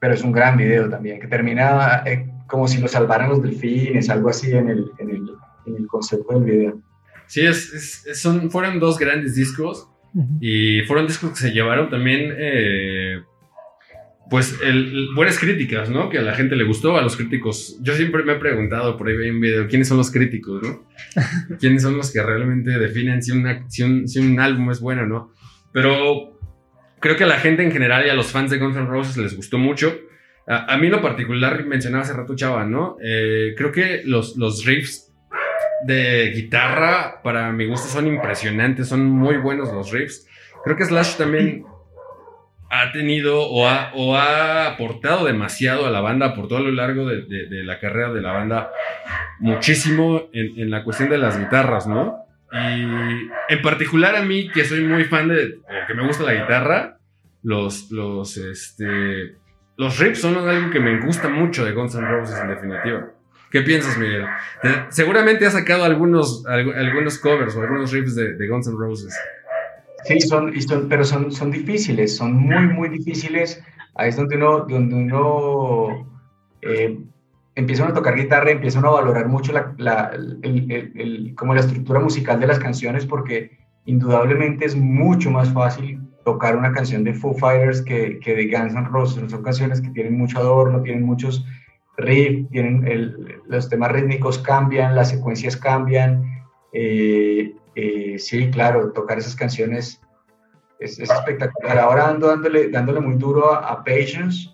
Pero 0.00 0.14
es 0.14 0.22
un 0.22 0.30
gran 0.30 0.56
video 0.56 0.88
también, 0.88 1.18
que 1.18 1.26
termina 1.26 2.04
eh, 2.06 2.30
como 2.46 2.68
si 2.68 2.80
lo 2.80 2.86
salvaran 2.86 3.30
los 3.30 3.42
delfines, 3.42 4.10
algo 4.10 4.28
así 4.28 4.52
en 4.52 4.68
el, 4.68 4.92
en 4.98 5.10
el, 5.10 5.30
en 5.66 5.76
el 5.76 5.86
concepto 5.88 6.34
del 6.38 6.44
video. 6.44 6.80
Sí, 7.28 7.42
es, 7.46 8.04
es- 8.06 8.20
son, 8.20 8.50
fueron 8.50 8.80
dos 8.80 8.98
grandes 8.98 9.34
discos 9.34 9.88
y 10.40 10.80
fueron 10.82 11.06
discos 11.06 11.30
que 11.30 11.36
se 11.36 11.52
llevaron 11.52 11.90
también, 11.90 12.34
eh, 12.36 13.20
pues, 14.30 14.58
el- 14.62 15.08
buenas 15.14 15.38
críticas, 15.38 15.88
¿no? 15.90 16.08
Que 16.10 16.18
a 16.18 16.22
la 16.22 16.34
gente 16.34 16.56
le 16.56 16.64
gustó, 16.64 16.96
a 16.98 17.02
los 17.02 17.16
críticos. 17.16 17.78
Yo 17.82 17.94
siempre 17.94 18.22
me 18.24 18.32
he 18.32 18.36
preguntado 18.36 18.96
por 18.96 19.08
ahí 19.08 19.14
en 19.28 19.36
un 19.36 19.40
video, 19.40 19.68
¿quiénes 19.68 19.88
son 19.88 19.96
los 19.98 20.10
críticos, 20.10 20.62
no? 20.62 20.86
¿Quiénes 21.60 21.82
son 21.82 21.96
los 21.96 22.12
que 22.12 22.22
realmente 22.22 22.70
definen 22.78 23.22
si, 23.22 23.32
una, 23.32 23.68
si, 23.70 23.82
un, 23.84 24.06
si 24.08 24.18
un 24.18 24.38
álbum 24.40 24.70
es 24.70 24.80
bueno 24.80 25.02
o 25.02 25.06
no? 25.06 25.32
Pero 25.72 26.38
creo 27.00 27.16
que 27.16 27.24
a 27.24 27.28
la 27.28 27.38
gente 27.38 27.62
en 27.62 27.70
general 27.72 28.04
y 28.06 28.10
a 28.10 28.14
los 28.14 28.26
fans 28.26 28.50
de 28.50 28.58
Guns 28.58 28.76
N' 28.76 28.86
Roses 28.86 29.16
les 29.16 29.36
gustó 29.36 29.56
mucho. 29.58 29.96
A, 30.46 30.74
a 30.74 30.78
mí 30.78 30.86
en 30.86 30.92
lo 30.92 31.02
particular, 31.02 31.64
mencionaba 31.66 32.02
hace 32.04 32.12
rato 32.14 32.34
Chava, 32.34 32.64
¿no? 32.66 32.96
Eh, 33.02 33.54
creo 33.56 33.70
que 33.72 34.02
los, 34.04 34.36
los 34.36 34.64
riffs 34.64 35.07
de 35.84 36.32
guitarra, 36.34 37.20
para 37.22 37.52
mi 37.52 37.66
gusto, 37.66 37.88
son 37.88 38.06
impresionantes, 38.06 38.88
son 38.88 39.06
muy 39.06 39.36
buenos 39.36 39.72
los 39.72 39.90
riffs. 39.92 40.26
Creo 40.64 40.76
que 40.76 40.84
Slash 40.84 41.16
también 41.16 41.64
ha 42.70 42.92
tenido 42.92 43.42
o 43.48 43.66
ha, 43.66 43.92
o 43.94 44.16
ha 44.16 44.66
aportado 44.66 45.24
demasiado 45.24 45.86
a 45.86 45.90
la 45.90 46.00
banda, 46.00 46.26
aportó 46.26 46.56
a 46.58 46.60
lo 46.60 46.70
largo 46.70 47.06
de, 47.06 47.24
la 47.64 47.78
carrera 47.78 48.12
de 48.12 48.20
la 48.20 48.32
banda 48.32 48.70
muchísimo 49.38 50.28
en, 50.32 50.58
en 50.60 50.70
la 50.70 50.84
cuestión 50.84 51.08
de 51.08 51.18
las 51.18 51.38
guitarras, 51.38 51.86
¿no? 51.86 52.28
Y 52.52 52.82
en 53.48 53.62
particular 53.62 54.16
a 54.16 54.22
mí, 54.22 54.48
que 54.50 54.64
soy 54.64 54.82
muy 54.82 55.04
fan 55.04 55.28
de, 55.28 55.58
que 55.86 55.94
me 55.94 56.06
gusta 56.06 56.24
la 56.24 56.34
guitarra, 56.34 56.98
los, 57.42 57.90
los, 57.90 58.36
este, 58.36 59.36
los 59.76 59.98
riffs 59.98 60.20
son 60.20 60.36
algo 60.48 60.70
que 60.70 60.80
me 60.80 60.98
gusta 61.00 61.28
mucho 61.28 61.64
de 61.64 61.72
Guns 61.72 61.94
N' 61.94 62.08
Roses 62.08 62.38
en 62.40 62.48
definitiva. 62.48 63.10
¿Qué 63.50 63.62
piensas, 63.62 63.96
Miguel? 63.98 64.24
Te- 64.62 64.68
seguramente 64.90 65.46
has 65.46 65.54
sacado 65.54 65.84
algunos, 65.84 66.44
algu- 66.44 66.74
algunos 66.74 67.18
covers 67.18 67.56
o 67.56 67.62
algunos 67.62 67.92
riffs 67.92 68.14
de, 68.14 68.34
de 68.34 68.48
Guns 68.48 68.66
N' 68.68 68.76
Roses. 68.78 69.14
Sí, 70.04 70.20
son, 70.20 70.58
son- 70.60 70.88
pero 70.88 71.04
son, 71.04 71.32
son 71.32 71.50
difíciles, 71.50 72.16
son 72.16 72.34
muy, 72.34 72.66
muy 72.66 72.88
difíciles. 72.90 73.62
Ahí 73.94 74.10
es 74.10 74.16
donde 74.16 74.36
uno, 74.36 74.60
donde 74.60 74.94
uno 74.94 76.06
eh, 76.62 76.98
empieza 77.54 77.82
uno 77.82 77.92
a 77.92 77.94
tocar 77.94 78.14
guitarra, 78.16 78.50
empieza 78.50 78.78
uno 78.78 78.88
a 78.90 79.00
valorar 79.00 79.28
mucho 79.28 79.52
la, 79.52 79.74
la- 79.78 80.10
el- 80.14 80.38
el- 80.70 80.92
el- 80.94 81.34
como 81.34 81.54
la 81.54 81.60
estructura 81.60 82.00
musical 82.00 82.38
de 82.40 82.46
las 82.46 82.58
canciones, 82.58 83.06
porque 83.06 83.58
indudablemente 83.86 84.66
es 84.66 84.76
mucho 84.76 85.30
más 85.30 85.52
fácil 85.52 86.00
tocar 86.24 86.56
una 86.56 86.72
canción 86.72 87.02
de 87.04 87.14
Foo 87.14 87.32
Fighters 87.34 87.80
que, 87.82 88.18
que 88.20 88.34
de 88.34 88.46
Guns 88.48 88.74
N' 88.74 88.88
Roses. 88.88 89.30
Son 89.30 89.42
canciones 89.42 89.80
que 89.80 89.88
tienen 89.90 90.18
mucho 90.18 90.38
adorno, 90.38 90.82
tienen 90.82 91.02
muchos 91.04 91.44
riffs, 91.98 92.48
tienen 92.50 93.42
los 93.46 93.68
temas 93.68 93.92
rítmicos 93.92 94.38
cambian, 94.38 94.94
las 94.94 95.10
secuencias 95.10 95.56
cambian. 95.56 96.24
Eh, 96.72 97.54
eh, 97.74 98.18
sí, 98.18 98.50
claro, 98.50 98.92
tocar 98.92 99.18
esas 99.18 99.36
canciones 99.36 100.00
es, 100.78 100.98
espectacular. 100.98 101.78
Ahora 101.78 102.08
ando 102.08 102.28
dándole, 102.28 102.70
dándole 102.70 103.00
muy 103.00 103.16
duro 103.16 103.52
a 103.52 103.84
Patience 103.84 104.48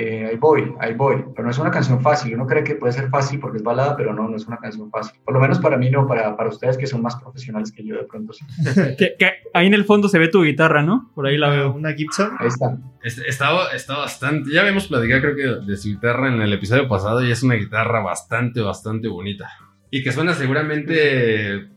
eh, 0.00 0.26
ahí 0.30 0.36
voy, 0.36 0.72
ahí 0.78 0.94
voy. 0.94 1.24
Pero 1.34 1.42
no 1.42 1.50
es 1.50 1.58
una 1.58 1.72
canción 1.72 2.00
fácil. 2.00 2.32
Uno 2.32 2.46
cree 2.46 2.62
que 2.62 2.76
puede 2.76 2.92
ser 2.92 3.08
fácil 3.08 3.40
porque 3.40 3.56
es 3.56 3.64
balada, 3.64 3.96
pero 3.96 4.14
no, 4.14 4.28
no 4.28 4.36
es 4.36 4.46
una 4.46 4.56
canción 4.58 4.88
fácil. 4.92 5.18
Por 5.24 5.34
lo 5.34 5.40
menos 5.40 5.58
para 5.58 5.76
mí 5.76 5.90
no, 5.90 6.06
para, 6.06 6.36
para 6.36 6.50
ustedes 6.50 6.78
que 6.78 6.86
son 6.86 7.02
más 7.02 7.16
profesionales 7.16 7.72
que 7.72 7.84
yo 7.84 7.96
de 7.96 8.04
pronto 8.04 8.32
sí. 8.32 8.46
que, 8.96 9.16
ahí 9.52 9.66
en 9.66 9.74
el 9.74 9.84
fondo 9.84 10.08
se 10.08 10.20
ve 10.20 10.28
tu 10.28 10.44
guitarra, 10.44 10.84
¿no? 10.84 11.10
Por 11.16 11.26
ahí 11.26 11.36
la 11.36 11.48
veo. 11.48 11.72
Una 11.72 11.92
Gibson. 11.94 12.30
Ahí 12.38 12.46
está. 12.46 12.78
Está, 13.02 13.72
está 13.74 13.98
bastante. 13.98 14.52
Ya 14.52 14.60
habíamos 14.60 14.86
platicado, 14.86 15.20
creo 15.20 15.34
que 15.34 15.66
de 15.66 15.76
su 15.76 15.88
guitarra 15.88 16.28
en 16.28 16.40
el 16.42 16.52
episodio 16.52 16.88
pasado 16.88 17.24
y 17.24 17.32
es 17.32 17.42
una 17.42 17.56
guitarra 17.56 18.00
bastante, 18.00 18.60
bastante 18.60 19.08
bonita. 19.08 19.50
Y 19.90 20.04
que 20.04 20.12
suena 20.12 20.32
seguramente 20.32 21.70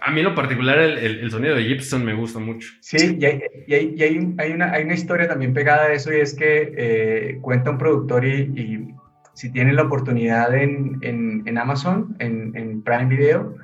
a 0.00 0.10
mí 0.10 0.20
en 0.20 0.26
lo 0.26 0.34
particular 0.34 0.78
el, 0.78 1.30
sonido 1.30 1.56
de 1.56 1.64
Gibson 1.64 2.04
me 2.04 2.14
gusta 2.14 2.38
mucho. 2.38 2.68
Sí, 2.80 3.18
y 3.18 3.24
hay, 3.74 4.52
una, 4.52 4.94
historia 4.94 5.28
también 5.28 5.52
pegada 5.52 5.86
a 5.86 5.92
eso 5.92 6.12
y 6.12 6.20
es 6.20 6.34
que 6.34 6.72
eh, 6.76 7.38
cuenta 7.40 7.70
un 7.70 7.78
productor 7.78 8.24
y, 8.24 8.94
si 9.34 9.50
tienen 9.50 9.76
la 9.76 9.84
oportunidad 9.84 10.54
en, 10.54 11.58
Amazon, 11.58 12.14
en, 12.18 12.82
Prime 12.82 13.06
Video, 13.06 13.56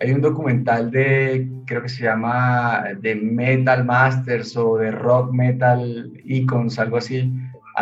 hay 0.00 0.12
un 0.12 0.20
documental 0.20 0.90
de, 0.90 1.48
creo 1.66 1.82
que 1.82 1.88
se 1.88 2.04
llama 2.04 2.84
de 3.00 3.14
Metal 3.14 3.84
Masters 3.84 4.56
o 4.56 4.76
de 4.78 4.90
Rock 4.90 5.32
Metal 5.32 6.10
Icons, 6.24 6.78
algo 6.78 6.98
así, 6.98 7.32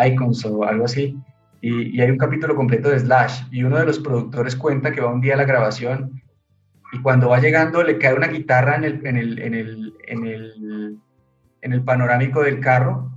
Icons 0.07 0.45
o 0.45 0.65
algo 0.65 0.87
así. 0.87 1.17
Y, 1.61 1.97
y 1.97 2.01
hay 2.01 2.11
un 2.11 2.19
capítulo 2.19 2.57
completo 2.57 2.91
de 2.91 2.99
Slash 2.99 3.43
y 3.51 3.63
uno 3.63 3.79
de 3.79 3.87
los 3.87 4.01
productores 4.01 4.57
cuenta 4.57 4.91
que 4.91 5.01
va 5.01 5.13
un 5.13 5.21
día 5.21 5.35
a 5.35 5.37
la 5.37 5.45
grabación 5.45 6.22
y 6.93 7.01
cuando 7.01 7.31
va 7.31 7.41
llegando 7.41 7.83
le 7.83 7.99
cae 7.99 8.15
una 8.15 8.29
guitarra 8.29 8.77
en 8.77 8.85
el, 8.85 9.07
en 9.07 9.17
el, 9.17 9.39
en 9.39 9.55
el, 9.55 9.95
en 10.07 10.27
el, 10.27 10.99
en 11.63 11.73
el 11.73 11.83
panorámico 11.83 12.43
del 12.43 12.61
carro 12.61 13.11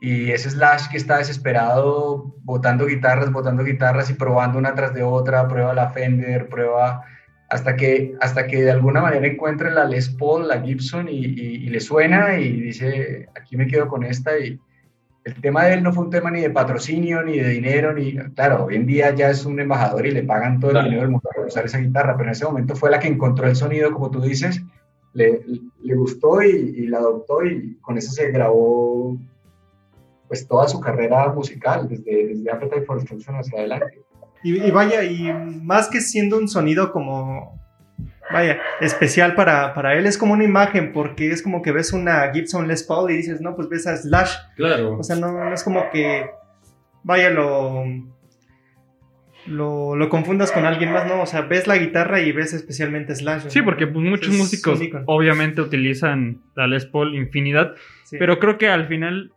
y 0.00 0.30
ese 0.30 0.50
Slash 0.50 0.88
que 0.88 0.96
está 0.96 1.18
desesperado 1.18 2.34
botando 2.42 2.86
guitarras, 2.86 3.30
botando 3.32 3.64
guitarras 3.64 4.08
y 4.10 4.14
probando 4.14 4.58
una 4.58 4.74
tras 4.74 4.94
de 4.94 5.02
otra, 5.02 5.46
prueba 5.48 5.74
la 5.74 5.90
Fender, 5.90 6.48
prueba 6.48 7.04
hasta 7.50 7.76
que, 7.76 8.14
hasta 8.20 8.46
que 8.46 8.62
de 8.62 8.70
alguna 8.70 9.02
manera 9.02 9.26
encuentre 9.26 9.72
la 9.72 9.84
Les 9.84 10.08
Paul, 10.08 10.48
la 10.48 10.62
Gibson 10.62 11.08
y, 11.08 11.16
y 11.16 11.68
le 11.68 11.80
suena 11.80 12.38
y 12.38 12.60
dice, 12.60 13.28
aquí 13.36 13.56
me 13.56 13.66
quedo 13.66 13.88
con 13.88 14.04
esta 14.04 14.38
y, 14.38 14.60
el 15.24 15.40
tema 15.40 15.64
de 15.64 15.74
él 15.74 15.82
no 15.82 15.92
fue 15.92 16.04
un 16.04 16.10
tema 16.10 16.30
ni 16.30 16.40
de 16.40 16.50
patrocinio, 16.50 17.22
ni 17.22 17.38
de 17.38 17.48
dinero, 17.50 17.92
ni, 17.92 18.16
claro, 18.34 18.64
hoy 18.64 18.76
en 18.76 18.86
día 18.86 19.14
ya 19.14 19.30
es 19.30 19.44
un 19.44 19.60
embajador 19.60 20.06
y 20.06 20.12
le 20.12 20.22
pagan 20.22 20.58
todo 20.60 20.70
el 20.72 20.84
dinero 20.84 21.02
del 21.02 21.10
mundo 21.10 21.28
por 21.34 21.46
usar 21.46 21.66
esa 21.66 21.78
guitarra, 21.78 22.16
pero 22.16 22.28
en 22.28 22.32
ese 22.32 22.46
momento 22.46 22.74
fue 22.74 22.90
la 22.90 22.98
que 22.98 23.08
encontró 23.08 23.46
el 23.46 23.56
sonido, 23.56 23.92
como 23.92 24.10
tú 24.10 24.20
dices, 24.20 24.62
le, 25.12 25.42
le 25.82 25.94
gustó 25.94 26.42
y, 26.42 26.86
la 26.86 26.98
adoptó 26.98 27.44
y 27.44 27.76
con 27.80 27.98
eso 27.98 28.12
se 28.12 28.30
grabó 28.30 29.18
pues 30.28 30.46
toda 30.46 30.68
su 30.68 30.80
carrera 30.80 31.28
musical, 31.32 31.88
desde, 31.88 32.28
desde 32.28 32.50
Appetite 32.50 32.82
for 32.82 32.98
Destruction 32.98 33.36
hacia 33.36 33.58
adelante. 33.58 34.00
y 34.42 34.70
vaya, 34.70 35.02
y 35.02 35.32
más 35.62 35.88
que 35.88 36.00
siendo 36.00 36.38
un 36.38 36.48
sonido 36.48 36.92
como 36.92 37.60
vaya, 38.32 38.60
especial 38.80 39.34
para, 39.34 39.74
para 39.74 39.94
él. 39.96 40.06
Es 40.06 40.18
como 40.18 40.34
una 40.34 40.44
imagen, 40.44 40.92
porque 40.92 41.30
es 41.30 41.42
como 41.42 41.62
que 41.62 41.72
ves 41.72 41.92
una 41.92 42.30
Gibson 42.32 42.68
Les 42.68 42.82
Paul 42.82 43.10
y 43.10 43.16
dices, 43.16 43.40
no, 43.40 43.54
pues 43.56 43.68
ves 43.68 43.86
a 43.86 43.96
Slash. 43.96 44.34
Claro. 44.56 44.98
O 44.98 45.02
sea, 45.02 45.16
no, 45.16 45.52
es 45.52 45.64
como 45.64 45.90
que, 45.90 46.30
vaya, 47.02 47.30
lo, 47.30 47.84
lo, 49.46 50.08
confundas 50.08 50.52
con 50.52 50.64
alguien 50.64 50.92
más, 50.92 51.06
¿no? 51.06 51.22
O 51.22 51.26
sea, 51.26 51.42
ves 51.42 51.66
la 51.66 51.76
guitarra 51.76 52.20
y 52.20 52.32
ves 52.32 52.52
especialmente 52.52 53.14
Slash. 53.14 53.48
Sí, 53.48 53.62
porque 53.62 53.86
pues, 53.86 54.04
muchos 54.04 54.34
músicos 54.34 54.80
obviamente 55.06 55.60
utilizan 55.60 56.42
la 56.54 56.66
Les 56.66 56.86
Paul 56.86 57.14
infinidad, 57.14 57.74
pero 58.18 58.38
creo 58.38 58.58
que 58.58 58.68
al 58.68 58.86
final 58.86 59.32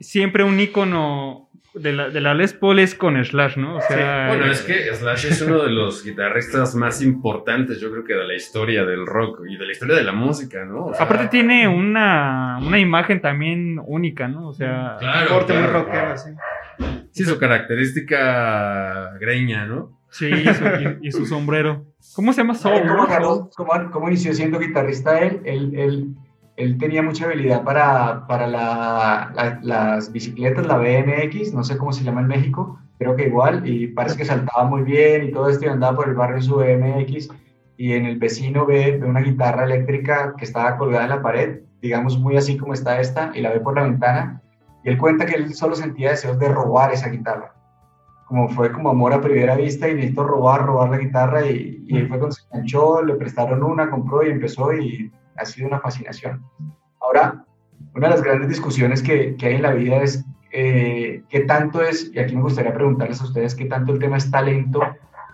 siempre 0.00 0.44
un 0.44 0.60
icono 0.60 1.47
de 1.78 1.92
la, 1.92 2.08
de 2.10 2.20
la 2.20 2.34
Les 2.34 2.52
Paul 2.52 2.78
es 2.78 2.94
con 2.94 3.22
Slash, 3.22 3.56
¿no? 3.56 3.76
O 3.76 3.80
sea, 3.80 4.28
Bueno, 4.28 4.46
es 4.46 4.62
que 4.62 4.94
Slash 4.94 5.26
es 5.26 5.42
uno 5.42 5.62
de 5.62 5.70
los 5.70 6.04
guitarristas 6.04 6.74
más 6.74 7.02
importantes, 7.02 7.80
yo 7.80 7.90
creo 7.90 8.04
que 8.04 8.14
de 8.14 8.26
la 8.26 8.34
historia 8.34 8.84
del 8.84 9.06
rock 9.06 9.42
y 9.48 9.56
de 9.56 9.66
la 9.66 9.72
historia 9.72 9.96
de 9.96 10.04
la 10.04 10.12
música, 10.12 10.64
¿no? 10.64 10.92
aparte 10.98 11.28
tiene 11.28 11.68
una, 11.68 12.58
una, 12.60 12.78
imagen 12.78 13.20
también 13.20 13.80
única, 13.86 14.28
¿no? 14.28 14.48
O 14.48 14.52
sea, 14.52 14.96
claro, 14.98 15.28
corte 15.28 15.52
muy 15.54 15.66
rockero, 15.66 16.16
sí. 16.16 16.30
Sí, 17.12 17.24
su 17.24 17.38
característica 17.38 19.12
greña, 19.18 19.66
¿no? 19.66 19.98
Sí, 20.10 20.30
y, 21.02 21.10
su 21.12 21.26
sombrero. 21.26 21.86
¿Cómo 22.14 22.32
se 22.32 22.40
llama 22.40 22.54
Soul? 22.54 22.82
¿Cómo, 22.86 23.50
cómo, 23.54 23.90
cómo, 23.90 24.08
inició 24.08 24.32
siendo 24.32 24.58
guitarrista 24.58 25.20
él? 25.20 25.42
Él, 25.44 25.72
él 25.74 26.14
él 26.58 26.76
tenía 26.76 27.02
mucha 27.02 27.24
habilidad 27.24 27.62
para, 27.62 28.26
para 28.26 28.48
la, 28.48 29.60
las 29.62 30.10
bicicletas, 30.10 30.66
la 30.66 30.76
BMX, 30.76 31.54
no 31.54 31.62
sé 31.62 31.78
cómo 31.78 31.92
se 31.92 32.02
llama 32.02 32.20
en 32.20 32.26
México, 32.26 32.80
creo 32.98 33.14
que 33.14 33.28
igual, 33.28 33.64
y 33.64 33.86
parece 33.86 34.16
que 34.16 34.24
saltaba 34.24 34.64
muy 34.64 34.82
bien 34.82 35.22
y 35.22 35.30
todo 35.30 35.48
esto 35.48 35.66
y 35.66 35.68
andaba 35.68 35.96
por 35.96 36.08
el 36.08 36.16
barrio 36.16 36.38
en 36.38 36.42
su 36.42 36.56
BMX 36.56 37.28
y 37.76 37.92
en 37.92 38.06
el 38.06 38.18
vecino 38.18 38.66
ve, 38.66 38.98
ve, 39.00 39.06
una 39.06 39.20
guitarra 39.20 39.66
eléctrica 39.66 40.34
que 40.36 40.44
estaba 40.44 40.76
colgada 40.76 41.04
en 41.04 41.10
la 41.10 41.22
pared, 41.22 41.60
digamos 41.80 42.18
muy 42.18 42.36
así 42.36 42.56
como 42.56 42.74
está 42.74 43.00
esta, 43.00 43.30
y 43.36 43.40
la 43.40 43.52
ve 43.52 43.60
por 43.60 43.76
la 43.76 43.84
ventana, 43.84 44.42
y 44.82 44.88
él 44.88 44.98
cuenta 44.98 45.26
que 45.26 45.36
él 45.36 45.54
solo 45.54 45.76
sentía 45.76 46.10
deseos 46.10 46.40
de 46.40 46.48
robar 46.48 46.92
esa 46.92 47.08
guitarra. 47.08 47.54
Como 48.26 48.48
fue 48.48 48.72
como 48.72 48.90
amor 48.90 49.12
a 49.12 49.20
primera 49.20 49.54
vista 49.54 49.88
y 49.88 49.94
necesito 49.94 50.24
robar, 50.24 50.66
robar 50.66 50.90
la 50.90 50.98
guitarra 50.98 51.46
y, 51.46 51.84
y 51.86 52.00
fue 52.00 52.18
cuando 52.18 52.32
se 52.32 52.42
enganchó, 52.50 53.00
le 53.04 53.14
prestaron 53.14 53.62
una, 53.62 53.88
compró 53.88 54.26
y 54.26 54.30
empezó 54.30 54.72
y 54.72 55.12
ha 55.38 55.44
sido 55.44 55.68
una 55.68 55.80
fascinación. 55.80 56.44
Ahora, 57.00 57.44
una 57.94 58.08
de 58.08 58.14
las 58.14 58.22
grandes 58.22 58.48
discusiones 58.48 59.02
que, 59.02 59.36
que 59.36 59.46
hay 59.46 59.54
en 59.54 59.62
la 59.62 59.72
vida 59.72 60.02
es 60.02 60.24
eh, 60.50 61.22
qué 61.28 61.40
tanto 61.40 61.82
es, 61.82 62.10
y 62.12 62.18
aquí 62.18 62.34
me 62.34 62.42
gustaría 62.42 62.74
preguntarles 62.74 63.20
a 63.20 63.24
ustedes, 63.24 63.54
qué 63.54 63.66
tanto 63.66 63.92
el 63.92 63.98
tema 63.98 64.16
es 64.16 64.30
talento 64.30 64.80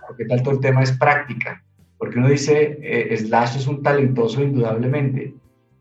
o 0.09 0.15
qué 0.15 0.25
tanto 0.25 0.51
el 0.51 0.59
tema 0.59 0.83
es 0.83 0.91
práctica. 0.91 1.63
Porque 1.97 2.19
uno 2.19 2.29
dice, 2.29 2.77
eh, 2.81 3.15
Slash 3.17 3.57
es 3.57 3.67
un 3.67 3.81
talentoso 3.81 4.41
indudablemente, 4.41 5.33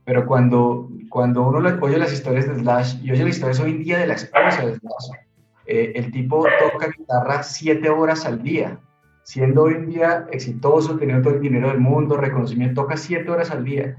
pero 0.05 0.27
cuando, 0.27 0.89
cuando 1.09 1.49
uno 1.49 1.59
oye 1.81 1.99
las 1.99 2.13
historias 2.13 2.47
de 2.47 2.57
Slash 2.57 3.03
y 3.03 3.11
oye 3.11 3.25
las 3.25 3.35
historias 3.35 3.61
hoy 3.61 3.73
en 3.73 3.83
día 3.83 3.99
de 3.99 4.07
la 4.07 4.15
esposa 4.15 4.67
de 4.67 4.75
Slash, 4.75 5.21
eh, 5.67 5.93
el 5.97 6.13
tipo 6.13 6.47
toca 6.59 6.89
guitarra 6.97 7.43
siete 7.43 7.89
horas 7.89 8.25
al 8.27 8.43
día, 8.43 8.79
siendo 9.25 9.63
hoy 9.65 9.75
en 9.75 9.87
día 9.89 10.27
exitoso, 10.31 10.97
teniendo 10.97 11.25
todo 11.25 11.35
el 11.35 11.41
dinero 11.41 11.69
del 11.69 11.81
mundo, 11.81 12.17
reconocimiento, 12.17 12.83
toca 12.83 12.97
siete 12.97 13.31
horas 13.31 13.51
al 13.51 13.65
día 13.65 13.97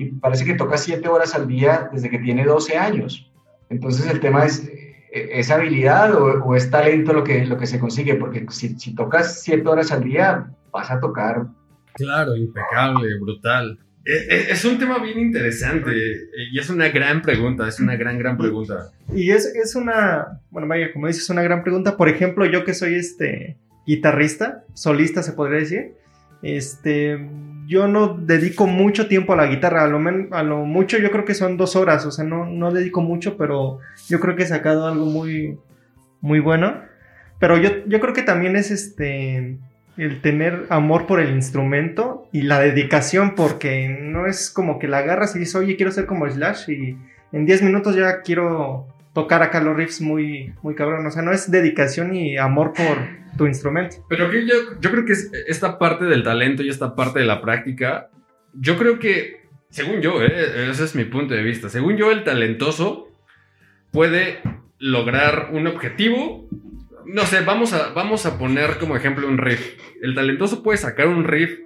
y 0.00 0.12
parece 0.12 0.46
que 0.46 0.54
toca 0.54 0.78
siete 0.78 1.08
horas 1.08 1.34
al 1.34 1.46
día 1.46 1.90
desde 1.92 2.08
que 2.08 2.18
tiene 2.18 2.46
12 2.46 2.78
años. 2.78 3.30
Entonces 3.68 4.10
el 4.10 4.18
tema 4.18 4.46
es, 4.46 4.66
¿es 5.12 5.50
habilidad 5.50 6.14
o, 6.14 6.56
es 6.56 6.70
talento 6.70 7.12
lo 7.12 7.22
que, 7.22 7.44
lo 7.44 7.58
que 7.58 7.66
se 7.66 7.78
consigue? 7.78 8.14
Porque 8.14 8.46
si, 8.48 8.78
si 8.78 8.94
tocas 8.94 9.42
siete 9.42 9.68
horas 9.68 9.92
al 9.92 10.02
día, 10.02 10.50
vas 10.72 10.90
a 10.90 10.98
tocar. 11.00 11.48
Claro, 11.92 12.34
impecable, 12.34 13.08
brutal. 13.20 13.78
E, 14.06 14.12
e, 14.12 14.50
es 14.52 14.64
un 14.64 14.78
tema 14.78 14.98
bien 15.00 15.18
interesante 15.18 15.92
y 16.50 16.58
es 16.58 16.70
una 16.70 16.88
gran 16.88 17.20
pregunta, 17.20 17.68
es 17.68 17.78
una 17.78 17.94
gran, 17.96 18.18
gran 18.18 18.38
pregunta. 18.38 18.92
Y 19.12 19.32
es, 19.32 19.44
es 19.54 19.74
una, 19.74 20.40
bueno, 20.50 20.66
vaya, 20.66 20.94
como 20.94 21.08
dices, 21.08 21.24
es 21.24 21.30
una 21.30 21.42
gran 21.42 21.62
pregunta. 21.62 21.98
Por 21.98 22.08
ejemplo, 22.08 22.46
yo 22.46 22.64
que 22.64 22.72
soy 22.72 22.94
este 22.94 23.58
guitarrista, 23.86 24.64
solista 24.72 25.22
se 25.22 25.34
podría 25.34 25.58
decir, 25.58 25.92
este, 26.42 27.18
yo 27.70 27.86
no 27.86 28.14
dedico 28.14 28.66
mucho 28.66 29.06
tiempo 29.06 29.32
a 29.32 29.36
la 29.36 29.46
guitarra, 29.46 29.84
a 29.84 29.86
lo, 29.86 30.00
a 30.32 30.42
lo 30.42 30.64
mucho 30.64 30.98
yo 30.98 31.12
creo 31.12 31.24
que 31.24 31.34
son 31.34 31.56
dos 31.56 31.76
horas, 31.76 32.04
o 32.04 32.10
sea, 32.10 32.24
no, 32.24 32.44
no 32.44 32.72
dedico 32.72 33.00
mucho, 33.00 33.36
pero 33.36 33.78
yo 34.08 34.18
creo 34.18 34.34
que 34.34 34.42
he 34.42 34.46
sacado 34.46 34.88
algo 34.88 35.06
muy, 35.06 35.56
muy 36.20 36.40
bueno. 36.40 36.82
Pero 37.38 37.58
yo, 37.58 37.70
yo 37.86 38.00
creo 38.00 38.12
que 38.12 38.24
también 38.24 38.56
es 38.56 38.72
este 38.72 39.56
el 39.96 40.20
tener 40.20 40.66
amor 40.68 41.06
por 41.06 41.20
el 41.20 41.30
instrumento 41.30 42.28
y 42.32 42.42
la 42.42 42.58
dedicación, 42.58 43.36
porque 43.36 43.88
no 43.88 44.26
es 44.26 44.50
como 44.50 44.80
que 44.80 44.88
la 44.88 44.98
agarras 44.98 45.36
y 45.36 45.38
dices, 45.38 45.54
oye, 45.54 45.76
quiero 45.76 45.92
ser 45.92 46.06
como 46.06 46.28
Slash 46.28 46.70
y 46.70 46.96
en 47.30 47.46
10 47.46 47.62
minutos 47.62 47.94
ya 47.94 48.22
quiero 48.22 48.88
tocar 49.12 49.42
acá 49.42 49.60
los 49.60 49.76
riffs 49.76 50.00
muy, 50.00 50.54
muy 50.62 50.74
cabrón. 50.74 51.06
O 51.06 51.10
sea, 51.10 51.22
no 51.22 51.32
es 51.32 51.50
dedicación 51.50 52.14
y 52.14 52.36
amor 52.36 52.72
por 52.72 52.98
tu 53.36 53.46
instrumento. 53.46 53.96
Pero 54.08 54.32
yo, 54.32 54.56
yo 54.80 54.90
creo 54.90 55.04
que 55.04 55.14
esta 55.46 55.78
parte 55.78 56.04
del 56.04 56.22
talento 56.22 56.62
y 56.62 56.68
esta 56.68 56.94
parte 56.94 57.20
de 57.20 57.26
la 57.26 57.40
práctica, 57.40 58.10
yo 58.54 58.76
creo 58.76 58.98
que, 58.98 59.46
según 59.68 60.00
yo, 60.00 60.22
eh, 60.22 60.70
ese 60.70 60.84
es 60.84 60.94
mi 60.94 61.04
punto 61.04 61.34
de 61.34 61.42
vista, 61.42 61.68
según 61.68 61.96
yo, 61.96 62.10
el 62.10 62.24
talentoso 62.24 63.08
puede 63.90 64.40
lograr 64.78 65.50
un 65.52 65.66
objetivo. 65.66 66.48
No 67.06 67.22
sé, 67.26 67.40
vamos 67.42 67.72
a, 67.72 67.92
vamos 67.92 68.26
a 68.26 68.38
poner 68.38 68.78
como 68.78 68.96
ejemplo 68.96 69.26
un 69.26 69.38
riff. 69.38 69.76
El 70.00 70.14
talentoso 70.14 70.62
puede 70.62 70.78
sacar 70.78 71.08
un 71.08 71.24
riff 71.24 71.58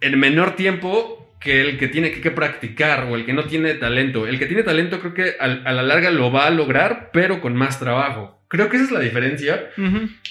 en 0.00 0.18
menor 0.18 0.56
tiempo 0.56 1.21
que 1.42 1.60
el 1.60 1.78
que 1.78 1.88
tiene 1.88 2.12
que, 2.12 2.30
practicar 2.30 3.04
o 3.04 3.16
el 3.16 3.24
que 3.24 3.32
no 3.32 3.44
tiene 3.44 3.74
talento. 3.74 4.26
El 4.26 4.38
que 4.38 4.46
tiene 4.46 4.62
talento 4.62 5.00
creo 5.00 5.14
que 5.14 5.34
a, 5.38 5.46
la 5.48 5.82
larga 5.82 6.10
lo 6.10 6.30
va 6.30 6.46
a 6.46 6.50
lograr, 6.50 7.10
pero 7.12 7.40
con 7.40 7.54
más 7.54 7.78
trabajo. 7.78 8.40
Creo 8.48 8.68
que 8.68 8.76
esa 8.76 8.86
es 8.86 8.92
la 8.92 9.00
diferencia 9.00 9.70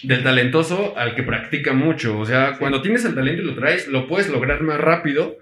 del 0.03 0.23
talentoso 0.23 0.97
al 0.97 1.15
que 1.15 1.23
practica 1.23 1.73
mucho. 1.73 2.19
O 2.19 2.25
sea, 2.25 2.57
cuando 2.59 2.81
tienes 2.81 3.03
el 3.05 3.15
talento 3.15 3.41
y 3.41 3.45
lo 3.45 3.55
traes, 3.55 3.87
lo 3.87 4.07
puedes 4.07 4.29
lograr 4.29 4.61
más 4.61 4.79
rápido. 4.79 5.37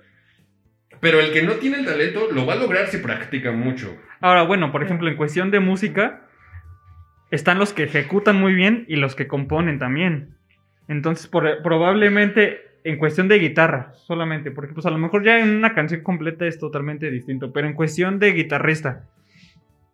Pero 1.02 1.20
el 1.20 1.32
que 1.32 1.44
no 1.44 1.54
tiene 1.54 1.80
el 1.80 1.86
talento 1.86 2.30
lo 2.32 2.46
va 2.46 2.54
a 2.54 2.58
lograr 2.58 2.88
si 2.88 2.98
practica 2.98 3.52
mucho. 3.52 3.96
Ahora, 4.22 4.44
bueno, 4.44 4.72
por 4.72 4.84
ejemplo, 4.84 5.08
en 5.08 5.16
cuestión 5.16 5.52
de 5.52 5.60
música, 5.60 6.24
están 7.32 7.60
los 7.60 7.74
que 7.74 7.84
ejecutan 7.84 8.38
muy 8.38 8.54
bien 8.54 8.86
y 8.88 8.96
los 8.96 9.16
que 9.16 9.28
componen 9.28 9.78
también. 9.78 10.36
Entonces, 10.88 11.28
probablemente 11.28 12.69
en 12.84 12.98
cuestión 12.98 13.28
de 13.28 13.40
guitarra 13.40 13.94
solamente, 14.08 14.52
porque 14.52 14.74
pues 14.74 14.86
a 14.86 14.90
lo 14.90 14.98
mejor 14.98 15.24
ya 15.24 15.40
en 15.40 15.50
una 15.50 15.74
canción 15.74 16.02
completa 16.02 16.46
es 16.46 16.60
totalmente 16.60 17.12
distinto, 17.12 17.52
pero 17.52 17.68
en 17.68 17.74
cuestión 17.74 18.20
de 18.20 18.34
guitarrista, 18.34 19.08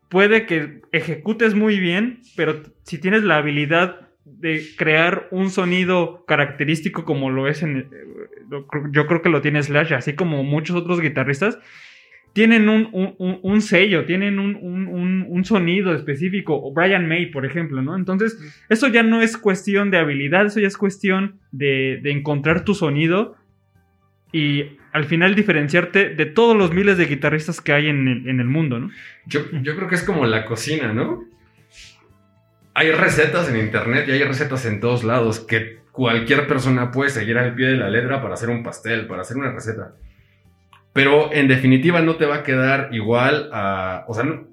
puede 0.10 0.46
que 0.46 0.82
ejecutes 0.92 1.56
muy 1.56 1.80
bien, 1.80 2.22
pero 2.36 2.62
si 2.84 3.00
tienes 3.00 3.24
la 3.24 3.38
habilidad 3.38 4.06
de 4.26 4.64
crear 4.78 5.28
un 5.32 5.50
sonido 5.50 6.26
característico 6.26 7.06
como 7.06 7.30
lo 7.30 7.48
es 7.48 7.64
en... 7.64 7.90
Yo 8.92 9.08
creo 9.08 9.22
que 9.22 9.30
lo 9.30 9.42
tiene 9.42 9.62
Slash, 9.62 9.94
así 9.94 10.14
como 10.14 10.44
muchos 10.44 10.76
otros 10.76 11.02
guitarristas, 11.02 11.60
tienen 12.36 12.68
un, 12.68 13.62
sello, 13.62 14.04
tienen 14.04 14.40
un, 14.40 15.46
sonido 15.46 15.96
específico, 15.96 16.54
o 16.62 16.74
Brian 16.74 17.08
May, 17.08 17.28
por 17.28 17.46
ejemplo, 17.46 17.82
¿no? 17.82 17.96
Entonces, 17.96 18.38
eso 18.68 18.90
ya 18.90 19.04
no 19.04 19.22
es 19.22 19.38
cuestión 19.38 19.90
de 19.90 20.00
habilidad, 20.00 20.46
eso 20.46 20.60
ya 20.60 20.68
es 20.68 20.76
cuestión 20.76 21.40
de, 21.54 22.02
encontrar 22.04 22.66
tu 22.66 22.76
sonido 22.76 23.38
y 24.34 24.66
al 24.92 25.06
final 25.06 25.34
diferenciarte 25.34 26.10
de 26.10 26.26
todos 26.26 26.58
los 26.58 26.74
miles 26.74 26.98
de 26.98 27.06
guitarristas 27.06 27.62
que 27.62 27.72
hay 27.72 27.88
en 27.88 28.28
el, 28.28 28.46
mundo, 28.46 28.80
¿no? 28.80 28.92
Yo, 29.28 29.40
yo 29.64 29.74
creo 29.78 29.88
que 29.88 29.96
es 29.96 30.04
como 30.04 30.26
la 30.26 30.44
cocina, 30.44 30.92
¿no? 30.92 31.24
Hay 32.74 32.92
recetas 32.92 33.48
en 33.48 33.56
internet 33.56 34.10
y 34.10 34.12
hay 34.12 34.24
recetas 34.26 34.66
en 34.66 34.82
todos 34.82 35.06
lados 35.06 35.40
que 35.40 35.78
cualquier 35.94 36.48
persona 36.48 36.92
puede 36.92 37.12
seguir 37.12 37.38
al 37.38 37.56
pie 37.56 37.68
de 37.68 37.78
la 37.78 37.90
letra 37.90 38.22
para 38.22 38.34
hacer 38.34 38.50
un 38.50 38.62
pastel, 38.62 39.08
para 39.08 39.22
hacer 39.22 39.38
una 39.38 39.54
receta. 39.54 39.94
Pero 40.96 41.34
en 41.34 41.50
definitiva 41.50 42.00
no 42.00 42.16
te 42.16 42.26
va 42.26 42.36
a 42.36 42.44
quedar 42.44 42.88
igual 42.94 43.50
a. 43.52 44.06
O 44.08 44.14
sea, 44.14 44.24
no, 44.24 44.48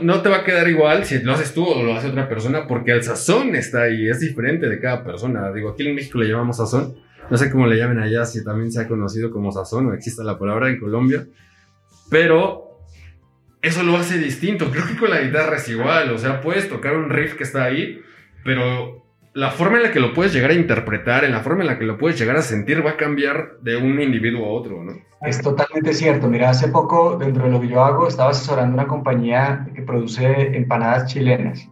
no. 0.00 0.22
te 0.22 0.28
va 0.30 0.38
a 0.38 0.44
quedar 0.44 0.66
igual 0.66 1.04
si 1.04 1.18
lo 1.18 1.34
haces 1.34 1.52
tú 1.52 1.62
o 1.62 1.82
lo 1.82 1.94
hace 1.94 2.08
otra 2.08 2.26
persona, 2.26 2.66
porque 2.66 2.92
el 2.92 3.02
sazón 3.02 3.54
está 3.54 3.82
ahí, 3.82 4.08
es 4.08 4.20
diferente 4.20 4.66
de 4.66 4.80
cada 4.80 5.04
persona. 5.04 5.52
Digo, 5.52 5.72
aquí 5.72 5.86
en 5.86 5.94
México 5.94 6.18
le 6.18 6.28
llamamos 6.30 6.56
sazón. 6.56 6.96
No 7.28 7.36
sé 7.36 7.50
cómo 7.50 7.66
le 7.66 7.76
llamen 7.76 7.98
allá, 7.98 8.24
si 8.24 8.42
también 8.42 8.72
se 8.72 8.80
ha 8.80 8.88
conocido 8.88 9.30
como 9.30 9.52
sazón 9.52 9.88
o 9.88 9.92
existe 9.92 10.24
la 10.24 10.38
palabra 10.38 10.70
en 10.70 10.80
Colombia. 10.80 11.26
Pero 12.08 12.80
eso 13.60 13.82
lo 13.82 13.98
hace 13.98 14.16
distinto. 14.16 14.70
Creo 14.70 14.86
que 14.86 14.96
con 14.96 15.10
la 15.10 15.20
guitarra 15.20 15.56
es 15.56 15.68
igual. 15.68 16.14
O 16.14 16.18
sea, 16.18 16.40
puedes 16.40 16.66
tocar 16.70 16.96
un 16.96 17.10
riff 17.10 17.34
que 17.34 17.44
está 17.44 17.64
ahí, 17.64 18.00
pero 18.42 19.04
la 19.32 19.50
forma 19.50 19.76
en 19.76 19.84
la 19.84 19.92
que 19.92 20.00
lo 20.00 20.12
puedes 20.12 20.32
llegar 20.32 20.50
a 20.50 20.54
interpretar, 20.54 21.24
en 21.24 21.32
la 21.32 21.40
forma 21.40 21.62
en 21.62 21.68
la 21.68 21.78
que 21.78 21.84
lo 21.84 21.98
puedes 21.98 22.18
llegar 22.18 22.36
a 22.36 22.42
sentir, 22.42 22.84
va 22.84 22.90
a 22.90 22.96
cambiar 22.96 23.58
de 23.60 23.76
un 23.76 24.00
individuo 24.00 24.44
a 24.46 24.50
otro, 24.50 24.82
¿no? 24.82 24.92
Es 25.22 25.40
totalmente 25.40 25.92
cierto. 25.92 26.28
Mira, 26.28 26.50
hace 26.50 26.68
poco, 26.68 27.16
dentro 27.16 27.44
de 27.44 27.50
lo 27.50 27.60
que 27.60 27.68
yo 27.68 27.84
hago, 27.84 28.08
estaba 28.08 28.30
asesorando 28.30 28.74
una 28.74 28.86
compañía 28.86 29.68
que 29.74 29.82
produce 29.82 30.56
empanadas 30.56 31.12
chilenas. 31.12 31.68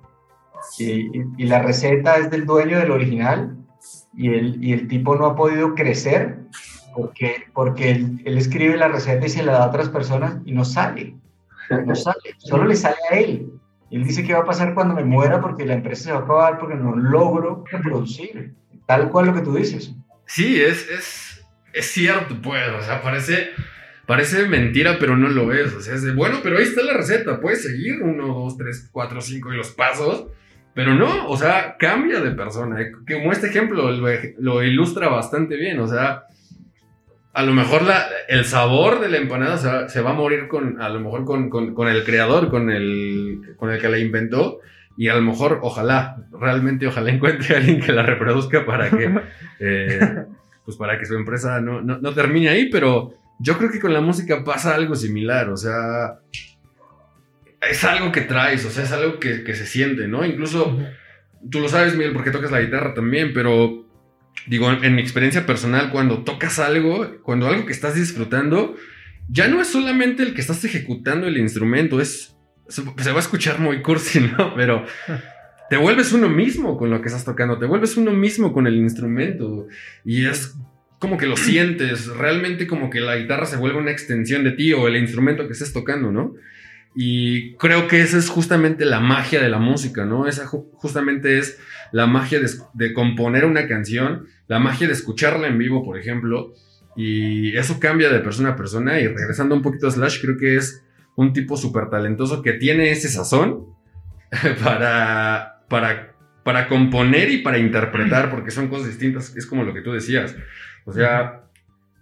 Y, 0.79 1.45
la 1.45 1.63
receta 1.63 2.17
es 2.17 2.31
del 2.31 2.45
dueño 2.45 2.79
del 2.79 2.91
original 2.91 3.57
y 4.15 4.35
el, 4.35 4.63
y 4.63 4.73
el 4.73 4.87
tipo 4.87 5.17
no 5.17 5.27
ha 5.27 5.37
podido 5.37 5.75
crecer 5.75 6.41
porque, 6.95 7.45
porque 7.55 7.91
él, 7.91 8.21
él, 8.25 8.37
escribe 8.37 8.77
la 8.77 8.89
receta 8.89 9.25
y 9.25 9.29
se 9.31 9.43
la 9.43 9.53
da 9.53 9.65
a 9.65 9.69
otras 9.69 9.89
personas 9.89 10.39
y 10.45 10.53
no 10.53 10.65
sale. 10.65 11.17
No 11.87 11.95
sale. 11.95 12.19
Solo 12.39 12.65
le 12.67 12.77
sale 12.77 12.97
a 13.11 13.19
él. 13.19 13.53
Él 13.91 14.05
dice 14.05 14.25
que 14.25 14.35
va 14.35 14.41
a 14.41 14.45
pasar 14.45 14.75
cuando 14.75 14.95
me 14.95 15.05
muera 15.05 15.41
porque 15.41 15.65
la 15.65 15.75
empresa 15.75 16.05
se 16.05 16.13
va 16.13 16.19
a 16.19 16.23
acabar 16.23 16.59
porque 16.59 16.75
no 16.75 16.95
logro 16.95 17.65
reproducir. 17.71 18.55
Tal 18.87 19.11
cual 19.11 19.27
lo 19.27 19.35
que 19.35 19.41
tú 19.41 19.55
dices. 19.55 19.95
Sí, 20.27 20.61
es, 20.61 20.89
es, 20.91 21.47
es 21.73 21.87
cierto, 21.87 22.37
pues. 22.43 22.63
O 22.79 22.83
sea, 22.83 23.03
parece, 23.03 23.51
parece 24.07 24.47
mentira, 24.47 24.99
pero 24.99 25.17
no 25.17 25.29
lo 25.29 25.53
es. 25.53 25.75
O 25.75 25.81
sea, 25.81 25.95
es 25.95 26.03
de, 26.03 26.13
bueno, 26.13 26.41
pero 26.43 26.59
ahí 26.59 26.65
está 26.65 26.83
la 26.83 26.95
receta. 26.95 27.41
Puedes 27.41 27.63
seguir 27.63 28.03
uno, 28.03 28.27
dos, 28.29 28.57
tres, 28.57 28.89
cuatro, 28.93 29.21
cinco 29.21 29.53
y 29.53 29.57
los 29.57 29.71
pasos. 29.71 30.27
Pero 30.75 30.95
no, 30.95 31.29
o 31.29 31.37
sea, 31.37 31.77
cambia 31.79 32.21
de 32.21 32.31
persona. 32.33 32.79
Como 33.07 33.33
este 33.33 33.49
ejemplo 33.49 33.91
lo, 33.91 34.09
lo 34.39 34.63
ilustra 34.63 35.09
bastante 35.09 35.57
bien. 35.57 35.81
O 35.81 35.89
sea, 35.89 36.25
a 37.39 37.45
lo 37.45 37.55
mejor 37.55 37.83
la, 37.83 38.05
el 38.27 38.45
sabor 38.45 38.99
de 38.99 39.09
la 39.09 39.19
empanada 39.19 39.89
se 39.89 40.01
va, 40.01 40.11
a 40.11 40.13
morir 40.13 40.49
con, 40.49 40.83
a 40.83 40.89
lo 40.89 40.99
mejor 40.99 41.25
con, 41.25 41.89
el 41.89 42.03
creador, 42.03 42.51
con 42.51 42.69
el, 42.69 43.55
con 43.57 43.71
el 43.71 43.81
que 43.81 43.89
la 43.89 43.99
inventó. 43.99 44.59
Y 44.97 45.07
a 45.07 45.15
lo 45.15 45.23
mejor, 45.23 45.61
ojalá, 45.63 46.17
realmente 46.33 46.89
ojalá 46.89 47.13
encuentre 47.13 47.55
a 47.55 47.59
alguien 47.59 47.81
que 47.81 47.93
la 47.93 48.03
reproduzca 48.03 48.67
para 48.67 48.91
que, 48.91 49.15
eh, 49.61 50.25
pues 50.65 50.77
para 50.77 50.99
que 50.99 51.07
su 51.07 51.15
empresa 51.15 51.61
no, 51.61 51.81
no, 51.81 52.13
termine 52.13 52.49
ahí. 52.49 52.71
Pero 52.71 53.15
yo 53.39 53.57
creo 53.57 53.71
que 53.71 53.79
con 53.79 53.93
la 53.93 54.01
música 54.01 54.43
pasa 54.43 54.75
algo 54.75 54.97
similar. 54.97 55.49
O 55.51 55.57
sea, 55.57 56.19
es 57.71 57.85
algo 57.85 58.11
que 58.11 58.23
traes, 58.23 58.65
o 58.65 58.71
sea, 58.71 58.83
es 58.83 58.91
algo 58.91 59.21
que, 59.21 59.45
que 59.45 59.55
se 59.55 59.65
siente, 59.65 60.09
¿no? 60.09 60.27
Incluso, 60.27 60.77
tú 61.49 61.61
lo 61.61 61.69
sabes, 61.69 61.95
Miguel, 61.95 62.15
porque 62.15 62.33
tocas 62.33 62.51
la 62.51 62.63
guitarra 62.63 62.95
también, 62.95 63.31
pero 63.33 63.88
digo, 64.47 64.71
en 64.71 64.95
mi 64.95 65.03
experiencia 65.03 65.47
personal, 65.47 65.91
cuando 65.91 66.25
tocas 66.25 66.59
algo, 66.59 67.21
cuando 67.23 67.47
algo 67.47 67.67
que 67.67 67.73
estás 67.73 67.95
disfrutando, 67.95 68.77
ya 69.29 69.49
no 69.49 69.61
es 69.61 69.69
solamente 69.69 70.23
el 70.23 70.35
que 70.35 70.41
estás 70.41 70.65
ejecutando 70.65 71.27
el 71.27 71.37
instrumento, 71.37 72.01
es, 72.01 72.37
se, 72.69 72.83
va 72.83 73.17
a 73.17 73.21
escuchar 73.21 73.61
muy 73.61 73.83
cursi, 73.83 74.21
¿no? 74.39 74.55
Pero 74.55 74.85
te 75.69 75.77
vuelves 75.77 76.13
uno 76.13 76.29
mismo 76.29 76.77
con 76.77 76.91
lo 76.91 77.01
que 77.01 77.09
estás 77.09 77.25
tocando, 77.25 77.59
te 77.59 77.67
vuelves 77.67 77.97
uno 77.97 78.13
mismo 78.13 78.53
con 78.53 78.67
el 78.67 78.77
instrumento 78.77 79.67
y 80.05 80.27
es 80.27 80.55
como 80.99 81.17
que 81.17 81.27
lo 81.27 81.37
sientes, 81.37 82.07
realmente 82.07 82.67
como 82.67 82.91
que 82.91 83.01
la 83.01 83.17
guitarra 83.17 83.47
se 83.47 83.57
vuelve 83.57 83.79
una 83.79 83.93
extensión 83.93 84.43
de 84.45 84.53
ti 84.53 84.73
o 84.73 84.89
el 84.89 84.97
instrumento 84.97 85.47
que 85.47 85.53
estés 85.53 85.73
tocando, 85.73 86.11
¿no? 86.11 86.35
Y 87.01 87.55
creo 87.59 87.87
que 87.87 88.01
esa 88.01 88.19
es 88.19 88.29
justamente 88.29 88.85
la 88.85 88.99
magia 88.99 89.41
de 89.41 89.49
la 89.49 89.61
música, 89.61 90.05
¿no? 90.05 90.27
Esa 90.27 90.49
justamente 90.49 91.39
es 91.39 91.61
la 91.93 92.09
magia 92.09 92.41
de, 92.75 92.93
componer 92.93 93.45
una 93.45 93.69
canción, 93.69 94.27
la 94.49 94.59
magia 94.59 94.89
de 94.89 94.95
escucharla 94.95 95.47
en 95.47 95.59
vivo, 95.59 95.85
por 95.85 95.97
ejemplo. 95.97 96.55
Y 96.97 97.57
eso 97.57 97.79
cambia 97.79 98.11
de 98.11 98.19
persona 98.19 98.49
a 98.49 98.57
persona. 98.57 98.99
Y 98.99 99.07
regresando 99.07 99.55
un 99.55 99.63
poquito 99.63 99.87
a 99.87 99.93
Slash, 99.93 100.21
creo 100.21 100.37
que 100.39 100.57
es 100.57 100.83
un 101.15 101.33
tipo 101.33 101.57
súper 101.57 101.89
talentoso 101.89 102.43
que 102.43 102.55
tiene 102.55 102.91
ese 102.91 103.09
sazón 103.09 103.67
para, 104.65 105.63
para, 105.69 106.17
para 106.43 106.67
componer 106.67 107.31
y 107.31 107.43
para 107.43 107.59
interpretar, 107.59 108.29
porque 108.29 108.51
son 108.51 108.67
cosas 108.67 108.89
distintas. 108.89 109.37
Es 109.37 109.47
como 109.47 109.63
lo 109.63 109.73
que 109.73 109.83
tú 109.83 109.93
decías. 109.93 110.35
O 110.85 110.93
sea, 110.93 111.48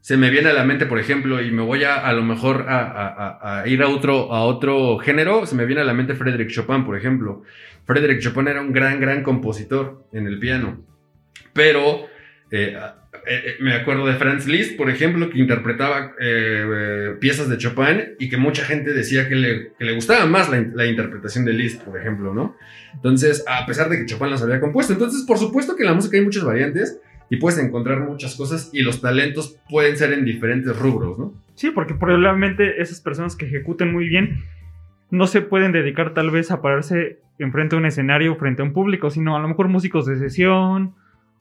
se 0.07 0.17
me 0.17 0.31
viene 0.31 0.51
a 0.51 0.53
la 0.53 0.63
mente, 0.63 0.87
por 0.87 1.01
ejemplo, 1.01 1.43
y 1.43 1.51
me 1.51 1.63
voy 1.63 1.83
a 1.83 1.97
a 1.97 2.13
lo 2.13 2.23
mejor 2.23 2.67
a, 2.69 3.65
ir 3.67 3.83
a 3.83 3.89
otro, 3.89 4.33
a 4.33 4.45
otro 4.45 4.99
género, 4.99 5.47
se 5.47 5.57
me 5.57 5.67
viene 5.67 5.81
a 5.81 5.85
la 5.85 5.95
mente 5.95 6.15
Frédéric 6.15 6.49
Chopin, 6.49 6.85
por 6.85 6.97
ejemplo. 6.97 7.43
Frédéric 7.87 8.21
Chopin 8.21 8.47
era 8.47 8.61
un 8.61 8.73
gran, 8.73 9.01
gran 9.01 9.25
compositor 9.25 10.07
en 10.13 10.29
el 10.29 10.39
piano, 10.39 10.87
pero 11.53 12.07
eh, 12.53 12.79
eh, 13.27 13.43
eh, 13.47 13.57
me 13.59 13.75
acuerdo 13.75 14.07
de 14.07 14.15
Franz 14.15 14.47
Liszt, 14.47 14.77
por 14.77 14.91
ejemplo, 14.91 15.29
que 15.29 15.41
interpretaba 15.41 16.15
piezas 17.19 17.49
de 17.49 17.59
Chopin 17.59 18.15
y 18.21 18.29
que 18.29 18.37
mucha 18.37 18.65
gente 18.65 18.93
decía 18.93 19.29
que 19.29 19.35
le, 19.35 19.73
que 19.77 19.87
le 19.87 19.95
gustaba 19.95 20.25
más 20.27 20.49
la, 20.49 20.65
la, 20.73 20.87
interpretación 20.87 21.45
de 21.45 21.53
Liszt, 21.53 21.83
por 21.83 21.99
ejemplo, 21.99 22.33
¿no? 22.33 22.57
Entonces, 22.95 23.43
a 23.49 23.67
pesar 23.67 23.89
de 23.89 23.99
que 23.99 24.07
Chopin 24.07 24.31
las 24.31 24.41
había 24.41 24.61
compuesto, 24.61 24.93
entonces, 24.93 25.25
por 25.27 25.39
supuesto 25.39 25.75
que 25.75 25.83
en 25.83 25.89
la 25.89 25.95
música 25.95 26.17
hay 26.17 26.23
muchas 26.23 26.45
variantes, 26.45 27.01
y 27.29 27.37
puedes 27.37 27.59
encontrar 27.59 28.01
muchas 28.01 28.37
cosas 28.37 28.70
y 28.72 28.83
los 28.83 29.01
talentos 29.01 29.59
pueden 29.68 29.97
ser 29.97 30.12
en 30.12 30.24
diferentes 30.24 30.79
rubros, 30.79 31.18
¿no? 31.18 31.33
Sí, 31.55 31.70
porque 31.70 31.95
probablemente 31.95 32.81
esas 32.81 33.01
personas 33.01 33.35
que 33.35 33.47
ejecuten 33.47 33.93
muy 33.93 34.09
bien 34.09 34.45
no 35.11 35.27
se 35.27 35.41
pueden 35.41 35.72
dedicar 35.72 36.14
tal 36.14 36.31
vez 36.31 36.51
a 36.51 36.61
pararse 36.61 37.18
enfrente 37.39 37.77
a 37.77 37.79
un 37.79 37.87
escenario, 37.87 38.37
frente 38.37 38.62
a 38.62 38.64
un 38.64 38.72
público, 38.72 39.11
sino 39.11 39.37
a 39.37 39.41
lo 39.41 39.49
mejor 39.49 39.68
músicos 39.68 40.07
de 40.07 40.16
sesión. 40.16 40.95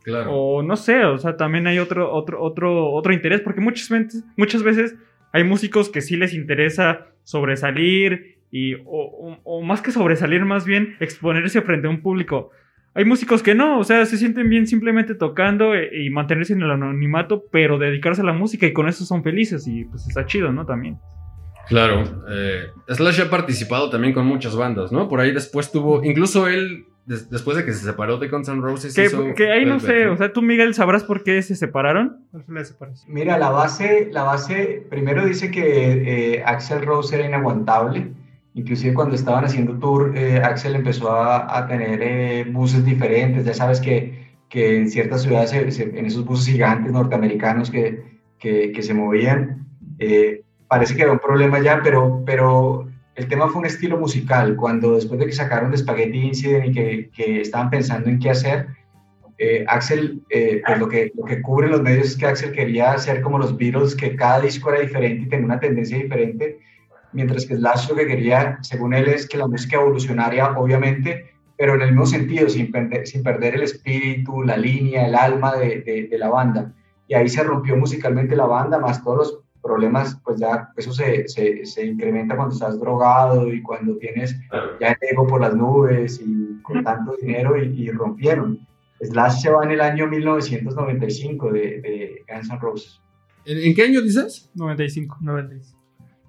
Claro. 0.04 0.32
O 0.34 0.64
no 0.64 0.76
sé, 0.76 1.04
o 1.04 1.18
sea, 1.18 1.36
también 1.36 1.66
hay 1.66 1.80
otro, 1.80 2.14
otro, 2.14 2.42
otro, 2.42 2.92
otro 2.92 3.12
interés, 3.12 3.42
porque 3.42 3.62
muchas 3.62 3.90
veces, 3.90 4.24
muchas 4.38 4.62
veces 4.62 4.96
hay 5.32 5.44
músicos 5.44 5.90
que 5.90 6.02
sí 6.02 6.16
les 6.16 6.34
interesa 6.34 7.08
sobresalir 7.24 8.38
y, 8.52 8.76
o, 8.86 9.40
o 9.44 9.62
más 9.64 9.82
que 9.82 9.92
sobresalir, 9.92 10.46
más 10.46 10.66
bien 10.66 10.96
exponerse 11.00 11.62
frente 11.62 11.88
a 11.88 11.90
un 11.90 12.02
público 12.02 12.52
hay 12.96 13.06
músicos 13.06 13.44
que 13.44 13.54
no, 13.54 13.78
o 13.78 13.84
sea, 13.84 14.06
se 14.06 14.18
sienten 14.18 14.50
bien 14.50 14.66
simplemente 14.68 15.14
tocando 15.16 15.76
e, 15.76 16.04
y 16.06 16.10
mantenerse 16.10 16.54
en 16.54 16.62
el 16.62 16.72
anonimato, 16.72 17.44
pero 17.52 17.78
dedicarse 17.78 18.22
a 18.22 18.26
la 18.26 18.34
música 18.34 18.66
y 18.66 18.74
con 18.74 18.88
eso 18.88 19.06
son 19.06 19.22
felices 19.22 19.68
y 19.68 19.84
pues 19.86 20.08
está 20.08 20.26
chido, 20.26 20.52
¿no? 20.52 20.66
También. 20.66 20.98
Claro, 21.68 22.04
eh, 22.30 22.68
Slash 22.90 23.22
ha 23.22 23.30
participado 23.30 23.90
también 23.90 24.14
con 24.14 24.26
muchas 24.26 24.56
bandas, 24.56 24.92
¿no? 24.92 25.08
Por 25.10 25.20
ahí 25.20 25.32
después 25.32 25.72
tuvo, 25.72 26.04
incluso 26.04 26.48
él 26.48 26.86
des- 27.06 27.30
después 27.30 27.58
de 27.58 27.66
que 27.66 27.74
se 27.74 27.84
separó 27.84 28.18
de 28.18 28.28
Guns 28.28 28.48
N' 28.50 28.62
Roses. 28.62 28.94
Que, 28.96 29.06
hizo 29.06 29.34
que 29.36 29.52
ahí 29.52 29.66
no 29.66 29.80
sé, 29.80 30.08
o 30.08 30.16
sea, 30.16 30.32
tú 30.32 30.42
Miguel 30.44 30.74
sabrás 30.76 31.04
por 31.04 31.24
qué 31.24 31.42
se 31.42 31.56
separaron. 31.56 32.18
Mira, 33.08 33.38
la 33.40 33.50
base, 33.50 34.10
la 34.12 34.24
base, 34.24 34.86
primero 34.90 35.26
dice 35.26 35.50
que 35.52 36.36
eh, 36.36 36.44
Axel 36.46 36.86
Rose 36.86 37.16
era 37.16 37.26
inaguantable. 37.26 38.12
Inclusive 38.56 38.94
cuando 38.94 39.16
estaban 39.16 39.46
haciendo 39.46 39.78
tour, 39.80 40.14
eh, 40.18 40.38
Axel 40.44 40.76
empezó 40.76 41.12
a, 41.12 41.58
a 41.58 41.68
tener 41.68 42.02
eh, 42.02 42.46
buses 42.52 42.84
diferentes. 42.86 43.46
Ya 43.46 43.54
sabes 43.54 43.80
que, 43.82 44.30
que 44.50 44.78
en 44.78 44.90
ciertas 44.90 45.24
ciudades, 45.24 45.50
se- 45.52 45.72
se- 45.72 46.00
en 46.00 46.06
esos 46.06 46.26
buses 46.26 46.48
gigantes 46.54 46.92
norteamericanos 46.92 47.70
que, 47.70 48.04
que, 48.40 48.72
que 48.72 48.82
se 48.82 48.94
movían, 48.94 49.68
eh, 50.00 50.42
parece 50.68 50.96
que 50.96 51.04
había 51.04 51.14
un 51.14 51.20
problema 51.20 51.60
ya, 51.60 51.82
pero, 51.84 52.24
pero 52.26 52.88
el 53.16 53.28
tema 53.28 53.50
fue 53.50 53.60
un 53.60 53.66
estilo 53.68 53.98
musical. 54.00 54.56
Cuando 54.56 54.96
después 54.96 55.20
de 55.20 55.26
que 55.28 55.34
sacaron 55.34 55.72
de 55.72 55.78
Spaghetti 55.78 56.18
Incident 56.20 56.66
y 56.68 56.72
que, 56.72 57.10
que 57.16 57.42
estaban 57.42 57.70
pensando 57.70 58.10
en 58.10 58.20
qué 58.20 58.30
hacer, 58.30 58.68
eh, 59.38 59.66
Axel, 59.68 60.22
eh, 60.30 60.62
pues 60.66 60.80
lo 60.80 60.88
que, 60.88 61.12
lo 61.14 61.26
que 61.26 61.42
cubren 61.42 61.72
los 61.72 61.82
medios 61.82 62.08
es 62.08 62.16
que 62.18 62.26
Axel 62.26 62.54
quería 62.54 62.94
hacer 62.94 63.22
como 63.22 63.38
los 63.38 63.58
Beatles, 63.58 63.96
que 63.96 64.16
cada 64.16 64.40
disco 64.40 64.70
era 64.72 64.80
diferente 64.82 65.24
y 65.26 65.28
tenía 65.30 65.46
una 65.46 65.60
tendencia 65.60 65.98
diferente, 65.98 66.58
mientras 67.16 67.46
que 67.46 67.56
Slash 67.56 67.90
lo 67.90 67.96
que 67.96 68.08
quería, 68.08 68.60
según 68.62 68.94
él, 68.94 69.08
es 69.08 69.28
que 69.28 69.38
la 69.38 69.48
música 69.48 69.78
evolucionaria, 69.78 70.52
obviamente, 70.52 71.32
pero 71.58 71.76
en 71.76 71.82
el 71.82 71.90
mismo 71.90 72.06
sentido, 72.06 72.50
sin 72.50 72.72
perder, 72.72 73.08
sin 73.08 73.24
perder 73.24 73.56
el 73.56 73.64
espíritu, 73.64 74.44
la 74.44 74.58
línea, 74.58 75.08
el 75.08 75.16
alma 75.16 75.56
de, 75.56 75.82
de, 75.82 76.08
de 76.08 76.18
la 76.18 76.30
banda. 76.30 76.74
Y 77.08 77.16
ahí 77.16 77.30
se 77.30 77.44
rompió 77.44 77.78
musicalmente 77.78 78.36
la 78.36 78.46
banda, 78.46 78.78
más 78.78 79.04
todos 79.04 79.18
los 79.18 79.40
problemas, 79.66 80.20
pues 80.24 80.40
ya 80.40 80.70
eso 80.78 80.94
se, 80.94 81.28
se, 81.28 81.66
se 81.66 81.86
incrementa 81.86 82.36
cuando 82.36 82.54
estás 82.54 82.80
drogado 82.80 83.52
y 83.52 83.64
cuando 83.64 83.98
tienes 83.98 84.36
ya 84.80 84.90
el 84.90 84.98
ego 85.02 85.26
por 85.26 85.42
las 85.42 85.56
nubes 85.56 86.22
y 86.24 86.62
con 86.62 86.84
tanto 86.84 87.16
dinero 87.20 87.62
y, 87.62 87.84
y 87.84 87.90
rompieron. 87.90 88.60
Slash 89.02 89.42
se 89.42 89.50
va 89.50 89.64
en 89.64 89.72
el 89.72 89.82
año 89.82 90.08
1995 90.08 91.52
de, 91.52 91.60
de 91.60 92.26
Guns 92.30 92.50
N' 92.50 92.60
Roses. 92.60 93.02
¿En, 93.46 93.58
en 93.58 93.74
qué 93.74 93.84
año 93.84 94.02
dices? 94.02 94.52
95. 94.56 95.18
96. 95.22 95.76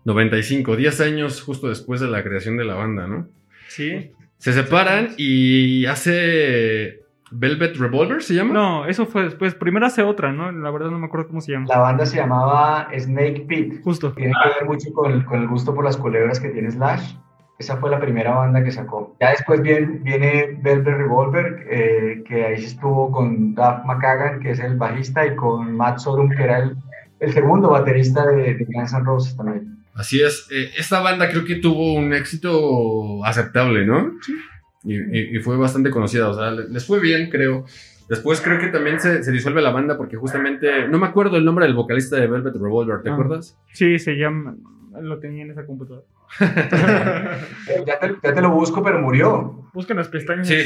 95, 0.07 0.76
10 0.76 1.00
años 1.00 1.42
justo 1.42 1.68
después 1.68 2.00
de 2.00 2.07
la 2.07 2.22
creación 2.22 2.57
de 2.57 2.64
la 2.64 2.74
banda, 2.74 3.09
¿no? 3.09 3.26
Sí. 3.68 4.12
Se 4.38 4.52
separan 4.52 5.11
y 5.16 5.84
hace 5.86 7.00
Velvet 7.32 7.76
Revolver, 7.76 8.22
¿se 8.22 8.34
llama? 8.34 8.54
No, 8.54 8.86
eso 8.86 9.07
fue 9.07 9.24
después. 9.24 9.57
Primero 9.57 9.84
hace 9.84 10.02
otra, 10.02 10.32
¿no? 10.32 10.52
La 10.52 10.70
verdad 10.70 10.90
no 10.90 11.00
me 11.00 11.07
acuerdo 11.07 11.26
cómo 11.26 11.40
se 11.40 11.52
llama. 11.52 11.66
La 11.68 11.78
banda 11.78 12.07
se 12.07 12.18
llamaba 12.18 12.88
Snake 12.96 13.46
Pit. 13.48 13.82
Justo. 13.82 14.12
Tiene 14.12 14.32
que 14.32 14.61
ver 14.61 14.68
mucho 14.68 14.92
con, 14.92 15.24
con 15.24 15.40
el 15.42 15.48
gusto 15.48 15.74
por 15.74 15.84
las 15.84 15.96
culebras 15.96 16.38
que 16.38 16.50
tiene 16.50 16.70
Slash. 16.70 17.16
Esa 17.59 17.78
fue 17.78 17.90
la 17.90 17.98
primera 17.98 18.32
banda 18.32 18.62
que 18.62 18.70
sacó. 18.70 19.16
Ya 19.20 19.30
después 19.30 19.61
viene, 19.61 19.98
viene 20.02 20.59
Velvet 20.62 20.98
Revolver, 20.98 21.66
eh, 21.68 22.22
que 22.28 22.44
ahí 22.44 22.62
estuvo 22.62 23.11
con 23.11 23.57
Duff 23.57 23.84
McKagan, 23.86 24.38
que 24.38 24.50
es 24.50 24.61
el 24.61 24.76
bajista, 24.76 25.26
y 25.26 25.34
con 25.34 25.74
Matt 25.74 25.98
Sorum, 25.98 26.28
que 26.28 26.44
era 26.44 26.59
el, 26.59 26.76
el 27.18 27.32
segundo 27.32 27.70
baterista 27.70 28.24
de, 28.26 28.54
de 28.54 28.66
Guns 28.66 28.92
N' 28.92 29.04
Roses 29.04 29.36
también. 29.36 29.76
Así 29.97 30.20
es. 30.22 30.47
eh, 30.51 30.70
esta 30.78 31.01
banda 31.01 31.28
creo 31.30 31.44
que 31.44 31.57
tuvo 31.57 31.94
un 31.94 32.12
éxito 32.12 33.24
aceptable, 33.24 33.84
¿no? 33.86 34.12
Sí. 34.22 34.34
Y, 34.84 34.94
y- 34.94 35.36
y 35.36 35.40
fue 35.40 35.57
bastante 35.57 35.90
conocida, 35.90 36.28
o 36.28 36.34
sea, 36.34 36.51
le- 36.53 36.68
les 36.68 36.86
fue 36.86 37.01
bien, 37.01 37.28
creo. 37.30 37.64
Después 38.09 38.40
creo 38.40 38.61
que 38.61 38.68
también 38.68 39.01
se, 39.01 39.24
se 39.24 39.32
disuelve 39.32 39.61
la 39.62 39.70
banda 39.70 39.97
porque 39.97 40.16
justamente, 40.16 40.86
no 40.86 40.99
me 40.99 41.07
acuerdo 41.09 41.36
el 41.38 41.44
nombre 41.44 41.64
del 41.66 41.74
vocalista 41.74 42.14
de 42.16 42.28
Velvet 42.28 42.55
Revolver, 42.55 43.03
¿te 43.03 43.11
Ah. 43.11 43.14
acuerdas? 43.14 43.59
Sí, 43.72 43.99
se 43.99 44.12
llama. 44.16 44.55
Lo 45.01 45.18
tenía 45.18 45.42
en 45.44 45.51
esa 45.51 45.66
computadora. 45.66 46.07
Ya 47.86 47.99
te, 47.99 48.14
ya 48.22 48.34
te 48.34 48.40
lo 48.40 48.51
busco, 48.51 48.82
pero 48.82 49.01
murió. 49.01 49.68
Busquen 49.74 49.97
las 49.97 50.09
pestañas. 50.09 50.47
Sí. 50.49 50.62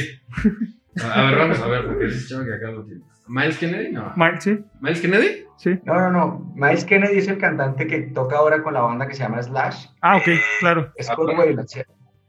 A, 1.03 1.23
ver, 1.29 1.37
vamos 1.37 1.59
a 1.59 1.67
ver, 1.67 1.85
porque 1.87 2.07
chavo 2.27 2.45
que 2.45 2.53
acá 2.53 2.71
lo 2.71 2.83
tiene. 2.85 3.01
¿Miles 3.31 3.57
Kennedy? 3.57 3.91
No. 3.91 4.13
Mike, 4.15 4.41
sí, 4.41 4.59
¿Miles 4.81 4.99
Kennedy? 5.01 5.45
sí. 5.57 5.79
No, 5.85 5.93
no, 5.93 6.11
no. 6.11 6.53
Miles 6.55 6.83
Kennedy 6.85 7.17
es 7.17 7.27
el 7.27 7.37
cantante 7.37 7.87
que 7.87 8.01
toca 8.01 8.37
ahora 8.37 8.61
con 8.61 8.73
la 8.73 8.81
banda 8.81 9.07
que 9.07 9.13
se 9.15 9.23
llama 9.23 9.41
Slash. 9.41 9.85
Ah, 10.01 10.17
ok, 10.17 10.23
claro. 10.59 10.91
Scott 11.01 11.29
Ah, 11.33 11.39
Weiland, 11.39 11.67
sí, 11.67 11.79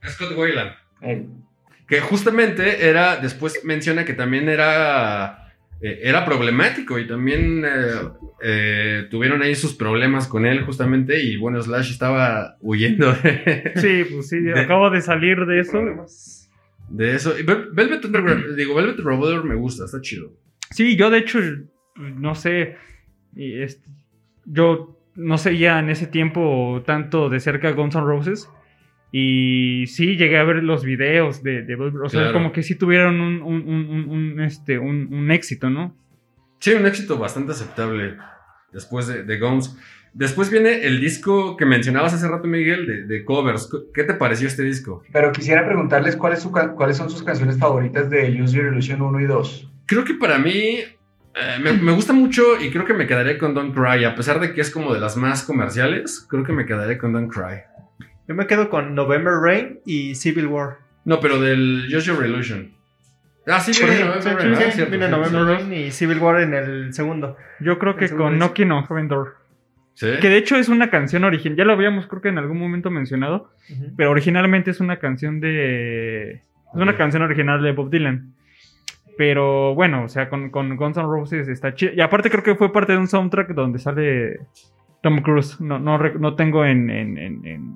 Scott 0.06 0.32
Weiland. 0.36 0.70
él. 1.00 1.28
Que 1.88 2.00
justamente 2.00 2.88
era, 2.88 3.16
después 3.16 3.60
menciona 3.64 4.04
que 4.04 4.14
también 4.14 4.48
era, 4.48 5.52
eh, 5.82 6.00
era 6.04 6.24
problemático 6.24 6.98
y 6.98 7.06
también 7.06 7.64
eh, 7.66 8.08
eh, 8.42 9.06
tuvieron 9.10 9.42
ahí 9.42 9.54
sus 9.54 9.74
problemas 9.74 10.26
con 10.28 10.46
él 10.46 10.64
justamente 10.64 11.22
y 11.22 11.36
bueno, 11.36 11.60
Slash 11.60 11.90
estaba 11.90 12.56
huyendo 12.60 13.12
de, 13.12 13.72
Sí, 13.76 14.04
pues 14.10 14.28
sí, 14.28 14.40
De- 14.40 14.60
acabo 14.60 14.88
de 14.90 15.00
salir 15.02 15.44
de 15.46 15.60
eso. 15.60 15.80
de 16.88 17.14
eso. 17.14 17.34
Velvet, 17.44 18.04
Underground- 18.04 18.54
digo, 18.54 18.74
Velvet 18.74 18.98
Revolver 18.98 19.44
me 19.44 19.54
gusta, 19.56 19.84
está 19.84 20.00
chido. 20.00 20.32
Sí, 20.72 20.96
yo 20.96 21.10
de 21.10 21.18
hecho, 21.18 21.38
no 21.96 22.34
sé, 22.34 22.76
y 23.36 23.60
este, 23.62 23.88
yo 24.44 24.98
no 25.14 25.38
seguía 25.38 25.78
en 25.78 25.90
ese 25.90 26.06
tiempo 26.06 26.82
tanto 26.86 27.28
de 27.28 27.40
cerca 27.40 27.70
Guns 27.72 27.94
N' 27.94 28.04
Roses. 28.04 28.50
Y 29.14 29.84
sí, 29.88 30.16
llegué 30.16 30.38
a 30.38 30.44
ver 30.44 30.62
los 30.62 30.84
videos 30.84 31.42
de, 31.42 31.62
de 31.62 31.74
o 31.74 32.08
sea, 32.08 32.20
Claro. 32.22 32.32
como 32.32 32.52
que 32.52 32.62
sí 32.62 32.76
tuvieron 32.78 33.20
un, 33.20 33.42
un, 33.42 33.68
un, 33.68 33.90
un- 33.90 34.08
un, 34.10 34.40
este, 34.40 34.78
un, 34.78 35.12
un 35.12 35.30
éxito, 35.30 35.68
¿no? 35.68 35.94
Sí, 36.60 36.72
un 36.72 36.86
éxito 36.86 37.18
bastante 37.18 37.52
aceptable 37.52 38.16
después 38.72 39.06
de, 39.08 39.24
de 39.24 39.38
Guns. 39.38 39.76
Después 40.14 40.50
viene 40.50 40.84
el 40.86 40.98
disco 41.00 41.56
que 41.58 41.66
mencionabas 41.66 42.14
hace 42.14 42.26
rato, 42.28 42.48
Miguel, 42.48 42.86
de, 42.86 43.02
de 43.06 43.24
covers. 43.24 43.68
¿Qué 43.92 44.04
te 44.04 44.14
pareció 44.14 44.46
este 44.48 44.62
disco? 44.62 45.02
Pero 45.12 45.30
quisiera 45.32 45.66
preguntarles 45.66 46.16
cuál 46.16 46.32
es 46.32 46.40
su 46.40 46.50
ca- 46.50 46.72
cuáles 46.72 46.96
son 46.96 47.10
sus 47.10 47.22
canciones 47.22 47.58
favoritas 47.58 48.08
de 48.08 48.40
Use 48.40 48.56
Your 48.56 48.72
Illusion 48.72 49.02
1 49.02 49.20
y 49.20 49.24
2. 49.24 49.71
Creo 49.86 50.04
que 50.04 50.14
para 50.14 50.38
mí 50.38 50.78
eh, 51.34 51.58
me, 51.62 51.72
me 51.72 51.92
gusta 51.92 52.12
mucho 52.12 52.60
y 52.60 52.70
creo 52.70 52.84
que 52.84 52.94
me 52.94 53.06
quedaré 53.06 53.38
con 53.38 53.54
Don't 53.54 53.74
Cry. 53.74 54.04
A 54.04 54.14
pesar 54.14 54.40
de 54.40 54.52
que 54.52 54.60
es 54.60 54.70
como 54.70 54.92
de 54.92 55.00
las 55.00 55.16
más 55.16 55.42
comerciales, 55.42 56.26
creo 56.28 56.44
que 56.44 56.52
me 56.52 56.66
quedaré 56.66 56.98
con 56.98 57.12
Don't 57.12 57.32
Cry. 57.32 57.62
Yo 58.28 58.34
me 58.34 58.46
quedo 58.46 58.70
con 58.70 58.94
November 58.94 59.34
Rain 59.42 59.80
y 59.84 60.14
Civil 60.14 60.46
War. 60.46 60.78
No, 61.04 61.20
pero 61.20 61.40
del 61.40 61.88
Just 61.90 62.06
Your 62.06 62.24
Illusion. 62.24 62.72
Ah, 63.46 63.58
sí, 63.58 63.72
Por 63.72 63.90
viene 63.90 64.04
ahí, 64.04 64.08
November 64.08 64.40
sí, 64.40 64.46
Rain, 64.46 64.56
sí, 64.56 64.62
sí, 64.64 64.70
cierto, 64.72 64.90
viene 64.90 65.06
sí, 65.06 65.10
November 65.10 65.40
sí. 65.40 65.64
Rain 65.64 65.72
y 65.72 65.90
Civil 65.90 66.18
War 66.18 66.40
en 66.40 66.54
el 66.54 66.94
segundo. 66.94 67.36
Yo 67.60 67.78
creo 67.78 67.96
que 67.96 68.08
con 68.10 68.38
Knocking 68.38 68.70
on 68.70 68.86
Heaven 68.86 69.08
Door. 69.08 69.36
¿Sí? 69.94 70.06
Que 70.20 70.28
de 70.28 70.38
hecho 70.38 70.56
es 70.56 70.68
una 70.68 70.88
canción 70.90 71.24
original, 71.24 71.58
ya 71.58 71.64
lo 71.64 71.72
habíamos 71.74 72.06
creo 72.06 72.22
que 72.22 72.28
en 72.28 72.38
algún 72.38 72.58
momento 72.58 72.90
mencionado, 72.90 73.50
pero 73.96 74.10
originalmente 74.10 74.70
es 74.70 74.80
una 74.80 74.98
canción 74.98 75.40
de... 75.40 76.30
Es 76.34 76.80
una 76.80 76.96
canción 76.96 77.22
original 77.22 77.62
de 77.62 77.72
Bob 77.72 77.90
Dylan. 77.90 78.32
Pero 79.16 79.74
bueno, 79.74 80.04
o 80.04 80.08
sea, 80.08 80.28
con, 80.28 80.50
con 80.50 80.76
Guns 80.76 80.96
N' 80.96 81.06
Roses 81.06 81.48
está 81.48 81.74
chido. 81.74 81.92
Y 81.94 82.00
aparte 82.00 82.30
creo 82.30 82.42
que 82.42 82.54
fue 82.54 82.72
parte 82.72 82.92
de 82.92 82.98
un 82.98 83.08
soundtrack 83.08 83.50
donde 83.50 83.78
sale 83.78 84.40
Tom 85.02 85.20
Cruise. 85.20 85.60
No, 85.60 85.78
no, 85.78 85.98
no 85.98 86.34
tengo 86.34 86.64
en, 86.64 86.88
en- 86.90 87.18
en- 87.18 87.46
en- 87.46 87.74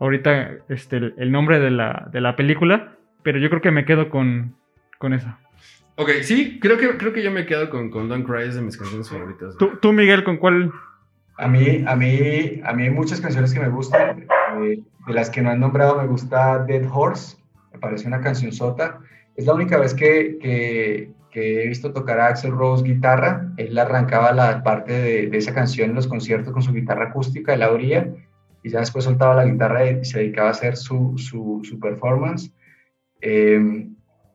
ahorita 0.00 0.50
este, 0.68 0.96
el, 0.98 1.14
el 1.18 1.32
nombre 1.32 1.58
de 1.58 1.70
la, 1.70 2.08
de 2.12 2.20
la 2.20 2.36
película, 2.36 2.92
pero 3.22 3.38
yo 3.38 3.48
creo 3.50 3.60
que 3.60 3.70
me 3.70 3.84
quedo 3.84 4.10
con, 4.10 4.54
con 4.98 5.12
esa. 5.12 5.38
Ok, 5.96 6.10
sí, 6.22 6.60
creo 6.60 6.78
que, 6.78 6.96
creo 6.96 7.12
que 7.12 7.22
yo 7.24 7.32
me 7.32 7.44
quedo 7.44 7.68
con, 7.70 7.90
con 7.90 8.08
Don't 8.08 8.24
Cry, 8.24 8.44
es 8.44 8.54
de 8.54 8.62
mis 8.62 8.76
canciones 8.76 9.10
favoritas. 9.10 9.56
¿Tú, 9.58 9.72
tú, 9.82 9.92
Miguel, 9.92 10.22
con 10.22 10.36
cuál? 10.36 10.70
A 11.36 11.48
mí, 11.48 11.84
a 11.86 11.96
mí, 11.96 12.60
a 12.64 12.72
mí 12.72 12.82
hay 12.84 12.90
muchas 12.90 13.20
canciones 13.20 13.52
que 13.52 13.58
me 13.60 13.68
gustan. 13.68 14.20
eh, 14.62 14.80
de 15.06 15.12
las 15.14 15.30
que 15.30 15.42
no 15.42 15.50
han 15.50 15.58
nombrado, 15.60 16.00
me 16.00 16.06
gusta 16.06 16.64
Dead 16.64 16.84
Horse. 16.92 17.36
Me 17.72 17.78
parece 17.80 18.06
una 18.06 18.20
canción 18.20 18.52
sota. 18.52 19.00
Es 19.38 19.46
la 19.46 19.54
única 19.54 19.78
vez 19.78 19.94
que, 19.94 21.08
he 21.32 21.68
visto 21.68 21.92
tocar 21.92 22.18
a 22.18 22.26
Axel 22.26 22.50
Rose 22.50 22.82
guitarra. 22.82 23.52
Él 23.56 23.78
arrancaba 23.78 24.32
la 24.32 24.64
parte 24.64 24.92
de, 24.92 25.38
esa 25.38 25.54
canción 25.54 25.90
en 25.90 25.94
los 25.94 26.08
conciertos 26.08 26.52
con 26.52 26.60
su 26.60 26.72
guitarra 26.72 27.10
acústica, 27.10 27.54
él 27.54 27.62
abría 27.62 28.12
y 28.64 28.70
ya 28.70 28.80
después 28.80 29.04
soltaba 29.04 29.36
la 29.36 29.44
guitarra 29.44 29.88
y 29.88 30.04
se 30.04 30.18
dedicaba 30.18 30.48
a 30.48 30.50
hacer 30.50 30.76
su, 30.76 31.14
performance. 31.80 32.52
Eh, 33.20 33.86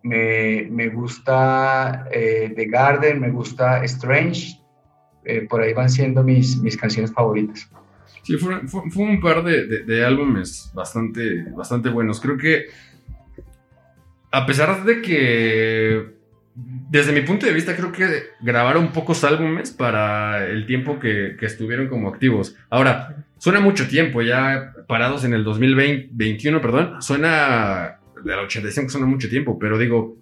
me, 0.03 0.87
gusta 0.87 2.07
eh, 2.09 2.53
The 2.55 2.65
Garden, 2.67 3.19
me 3.19 3.29
gusta 3.29 3.83
Strange. 3.83 4.57
Eh, 5.25 5.41
por 5.49 5.61
ahí 5.61 5.73
van 5.73 5.89
siendo 5.89 6.23
mis, 6.23 6.77
canciones 6.77 7.11
favoritas. 7.11 7.69
Sí, 8.21 8.37
fue, 8.37 8.61
un 8.95 9.19
par 9.19 9.43
de, 9.43 9.67
de- 9.67 9.83
de 9.83 10.05
álbumes 10.05 10.71
bastante, 10.73 11.43
bastante 11.51 11.89
buenos. 11.89 12.21
Creo 12.21 12.37
que, 12.37 12.67
a 14.33 14.45
pesar 14.45 14.83
de 14.83 15.01
que, 15.01 16.07
desde 16.55 17.13
mi 17.13 17.21
punto 17.21 17.45
de 17.45 17.53
vista, 17.53 17.75
creo 17.75 17.91
que 17.91 18.05
grabaron 18.41 18.91
pocos 18.91 19.23
álbumes 19.23 19.71
para 19.71 20.45
el 20.47 20.65
tiempo 20.65 20.99
que, 20.99 21.35
que 21.39 21.45
estuvieron 21.45 21.87
como 21.87 22.09
activos. 22.09 22.55
Ahora, 22.69 23.25
suena 23.37 23.59
mucho 23.59 23.87
tiempo, 23.87 24.21
ya 24.21 24.73
parados 24.87 25.23
en 25.23 25.33
el 25.33 25.43
2021, 25.43 26.61
perdón, 26.61 27.01
suena, 27.01 27.99
del 28.23 28.39
85 28.39 28.89
suena 28.89 29.07
mucho 29.07 29.29
tiempo, 29.29 29.57
pero 29.59 29.77
digo, 29.77 30.17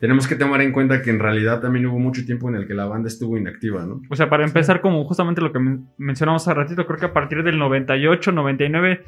tenemos 0.00 0.26
que 0.26 0.34
tomar 0.34 0.60
en 0.62 0.72
cuenta 0.72 1.00
que 1.00 1.10
en 1.10 1.20
realidad 1.20 1.60
también 1.60 1.86
hubo 1.86 1.98
mucho 2.00 2.24
tiempo 2.26 2.48
en 2.48 2.56
el 2.56 2.66
que 2.66 2.74
la 2.74 2.86
banda 2.86 3.06
estuvo 3.08 3.38
inactiva, 3.38 3.84
¿no? 3.86 4.02
O 4.10 4.16
sea, 4.16 4.28
para 4.28 4.44
empezar, 4.44 4.80
como 4.80 5.04
justamente 5.04 5.40
lo 5.40 5.52
que 5.52 5.60
men- 5.60 5.86
mencionamos 5.98 6.42
hace 6.42 6.54
ratito, 6.54 6.84
creo 6.86 6.98
que 6.98 7.06
a 7.06 7.12
partir 7.12 7.44
del 7.44 7.58
98, 7.58 8.32
99 8.32 9.04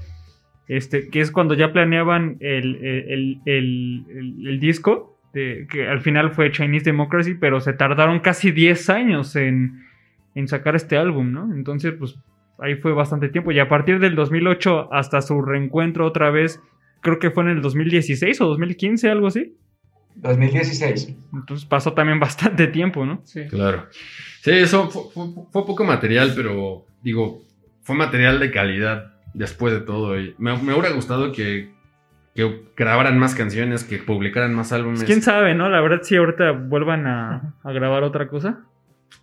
este, 0.69 1.09
que 1.11 1.21
es 1.21 1.31
cuando 1.31 1.55
ya 1.55 1.73
planeaban 1.73 2.37
el, 2.41 2.77
el, 2.77 3.41
el, 3.47 4.05
el- 4.09 4.47
el 4.47 4.61
disco, 4.61 5.19
de- 5.33 5.67
que 5.71 5.87
al 5.89 6.01
final 6.01 6.31
fue 6.31 6.51
Chinese 6.53 6.85
Democracy, 6.85 7.35
pero 7.35 7.61
se 7.61 7.73
tardaron 7.73 8.21
casi 8.21 8.51
10 8.53 8.89
años 8.91 9.35
en, 9.37 9.83
en 10.35 10.49
sacar 10.49 10.75
este 10.77 10.97
álbum, 10.97 11.33
¿no? 11.33 11.53
Entonces, 11.55 11.95
pues 11.99 12.17
ahí 12.59 12.77
fue 12.77 12.93
bastante 12.93 13.29
tiempo. 13.29 13.51
Y 13.53 13.59
a 13.59 13.69
partir 13.69 13.99
del 13.99 14.15
2008 14.15 14.93
hasta 14.93 15.21
su 15.23 15.43
reencuentro 15.43 16.07
otra 16.07 16.31
vez, 16.31 16.61
creo 17.03 17.19
que 17.19 17.31
fue 17.31 17.43
en 17.45 17.51
el 17.51 17.62
2016 17.62 18.41
o 18.41 18.47
2015, 18.47 19.11
algo 19.11 19.27
así. 19.27 19.57
2016. 20.17 21.17
Entonces 21.33 21.67
pasó 21.67 21.93
también 21.93 22.21
bastante 22.21 22.67
tiempo, 22.69 23.05
¿no? 23.05 23.21
Sí. 23.25 23.47
Claro. 23.49 23.87
Sí, 24.41 24.51
eso 24.53 24.89
fue, 24.91 25.03
fue- 25.12 25.45
fue 25.53 25.67
poco 25.67 25.85
material, 25.85 26.33
pero 26.37 26.87
digo, 27.03 27.43
fue 27.83 27.97
material 27.97 28.39
de 28.39 28.51
calidad 28.51 29.14
después 29.35 29.74
de 29.74 29.80
todo. 29.80 30.18
Y 30.18 30.35
me, 30.39 30.57
me 30.57 30.72
hubiera 30.72 30.91
gustado 30.95 31.32
que, 31.32 31.74
que 32.35 32.62
grabaran 32.76 33.18
más 33.18 33.35
canciones, 33.35 33.85
que 33.85 33.99
publicaran 33.99 34.55
más 34.55 34.72
álbumes. 34.72 35.01
Pues, 35.01 35.07
¿Quién 35.07 35.22
sabe, 35.22 35.55
no? 35.55 35.68
La 35.68 35.80
verdad, 35.80 36.01
si 36.03 36.16
ahorita 36.16 36.53
vuelvan 36.53 37.07
a, 37.07 37.55
a 37.62 37.72
grabar 37.72 38.03
otra 38.03 38.28
cosa. 38.28 38.61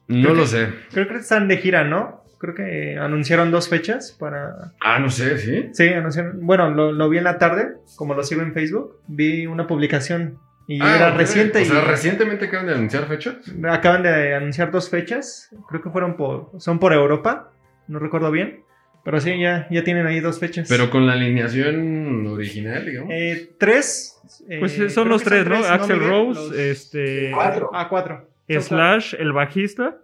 No 0.08 0.34
lo 0.34 0.46
sé. 0.46 0.70
Creo 0.92 1.08
que 1.08 1.16
están 1.16 1.48
de 1.48 1.58
gira, 1.58 1.84
¿no? 1.84 2.24
Creo 2.38 2.56
que 2.56 2.98
anunciaron 2.98 3.52
dos 3.52 3.70
fechas 3.70 4.16
para... 4.20 4.74
Ah, 4.82 4.98
no 5.00 5.10
sé, 5.10 5.38
¿sí? 5.38 5.70
Sí, 5.74 5.90
anunciaron... 5.90 6.40
Bueno, 6.46 6.72
lo, 6.72 6.92
lo 6.92 7.08
vi 7.08 7.20
en 7.20 7.24
la 7.24 7.38
tarde, 7.38 7.74
como 7.96 8.16
lo 8.16 8.24
sigo 8.24 8.42
en 8.42 8.54
Facebook. 8.54 9.00
Vi 9.08 9.46
una 9.46 9.68
publicación 9.68 10.40
y 10.68 10.82
Ah, 10.82 10.96
era 10.96 11.12
reciente 11.12 11.62
O 11.62 11.66
sea, 11.66 11.84
y 11.84 11.86
recientemente 11.86 12.46
acaban 12.46 12.66
de 12.66 12.74
anunciar 12.74 13.06
fechas. 13.06 13.36
acaban 13.70 14.02
de 14.04 14.34
anunciar 14.34 14.72
dos 14.72 14.90
fechas. 14.90 15.50
Creo 15.70 15.82
que 15.84 15.92
fueron 15.92 16.18
por... 16.18 16.50
Son 16.58 16.80
por 16.80 16.94
Europa, 16.94 17.52
no 17.88 18.00
recuerdo 18.00 18.32
bien. 18.32 18.64
Pero 19.04 19.20
sí, 19.20 19.40
ya, 19.40 19.68
ya 19.72 19.84
tienen 19.84 20.06
ahí 20.06 20.20
dos 20.20 20.40
fechas. 20.40 20.68
Pero 20.70 20.90
con 20.92 21.08
la 21.08 21.14
alineación 21.14 22.28
original, 22.28 22.86
digamos. 22.86 23.10
Eh, 23.12 23.50
tres. 23.58 24.20
eh, 24.48 24.60
Pues 24.60 24.78
eh, 24.78 24.90
son 24.90 25.10
los 25.10 25.24
tres, 25.24 25.46
¿no? 25.48 25.56
Axel? 25.58 26.00
Rose, 26.00 26.40
Los- 26.40 26.56
este. 26.58 27.32
Cuatro. 27.34 27.70
Ah, 27.74 27.88
cuatro. 27.90 28.30
Slash, 28.48 29.16
el 29.18 29.32
bajista. 29.34 29.98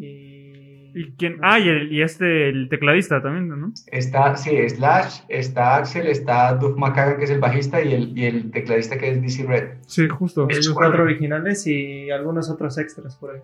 Y... 0.00 0.50
¿Y 0.94 1.12
quién? 1.16 1.38
Ah, 1.42 1.58
y, 1.58 1.68
el- 1.68 1.90
y 1.92 2.02
este, 2.02 2.50
el 2.50 2.68
tecladista 2.68 3.22
también, 3.22 3.48
¿no? 3.48 3.72
Está, 3.86 4.36
sí, 4.36 4.68
Slash, 4.68 5.20
está 5.28 5.76
Axel, 5.76 6.06
está 6.06 6.54
Duff 6.54 6.76
McKagan, 6.76 7.16
que 7.16 7.24
es 7.24 7.30
el 7.30 7.40
bajista, 7.40 7.80
y 7.80 7.94
el, 7.94 8.18
y 8.18 8.26
el 8.26 8.50
tecladista 8.50 8.98
que 8.98 9.10
es 9.10 9.22
DC 9.22 9.44
Red. 9.44 9.68
Sí, 9.86 10.06
justo. 10.08 10.46
Los 10.50 10.68
cuatro 10.70 11.04
originales 11.04 11.66
y 11.66 12.10
algunos 12.10 12.50
otros 12.50 12.76
extras 12.76 13.16
por 13.16 13.34
ahí. 13.36 13.40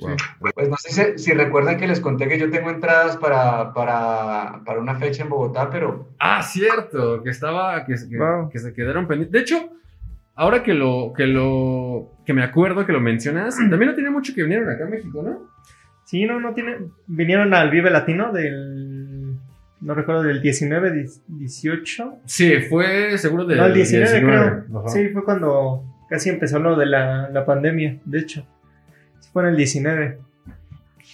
Wow. 0.00 0.16
Pues 0.54 0.68
no 0.68 0.76
sé 0.76 0.90
si, 1.16 1.18
si 1.24 1.32
recuerdan 1.32 1.76
que 1.76 1.88
les 1.88 2.00
conté 2.00 2.28
que 2.28 2.38
yo 2.38 2.50
tengo 2.50 2.70
entradas 2.70 3.16
para, 3.16 3.72
para, 3.72 4.60
para 4.64 4.78
una 4.80 4.94
fecha 4.94 5.22
en 5.24 5.28
Bogotá, 5.28 5.68
pero 5.70 6.08
Ah, 6.20 6.42
cierto, 6.42 7.22
que 7.22 7.30
estaba, 7.30 7.84
que, 7.84 7.94
que- 8.08 8.16
Wow. 8.18 8.48
que 8.50 8.58
se 8.60 8.72
quedaron 8.72 9.06
pendientes. 9.08 9.32
De 9.32 9.40
hecho, 9.40 9.70
ahora 10.36 10.62
que 10.62 10.72
lo, 10.74 11.12
que 11.16 11.26
lo, 11.26 12.12
que 12.24 12.32
me 12.32 12.44
acuerdo 12.44 12.86
que 12.86 12.92
lo 12.92 13.00
mencionas, 13.00 13.56
también 13.70 13.86
no 13.86 13.94
tiene 13.94 14.10
mucho 14.10 14.32
que 14.34 14.42
vinieron 14.44 14.70
acá 14.70 14.84
a 14.84 14.88
México, 14.88 15.22
¿no? 15.22 15.48
Sí, 16.04 16.24
no, 16.24 16.40
no 16.40 16.54
tiene. 16.54 16.76
Vinieron 17.06 17.52
al 17.52 17.70
Vive 17.70 17.90
Latino 17.90 18.32
del. 18.32 19.34
No 19.80 19.94
recuerdo, 19.94 20.22
del 20.22 20.40
19, 20.40 21.06
18. 21.28 22.14
Sí, 22.24 22.60
fue 22.68 23.16
seguro 23.18 23.44
del 23.44 23.58
no, 23.58 23.66
el 23.66 23.74
19, 23.74 24.10
19. 24.10 24.64
creo. 24.68 24.80
Ajá. 24.80 24.88
Sí, 24.88 25.08
fue 25.10 25.22
cuando 25.24 25.84
casi 26.08 26.30
empezó 26.30 26.58
lo 26.58 26.76
de 26.76 26.86
la, 26.86 27.28
la 27.30 27.44
pandemia, 27.44 27.98
de 28.04 28.18
hecho. 28.20 28.46
Sí, 29.20 29.30
Fue 29.32 29.42
en 29.42 29.48
el 29.50 29.56
19 29.56 30.18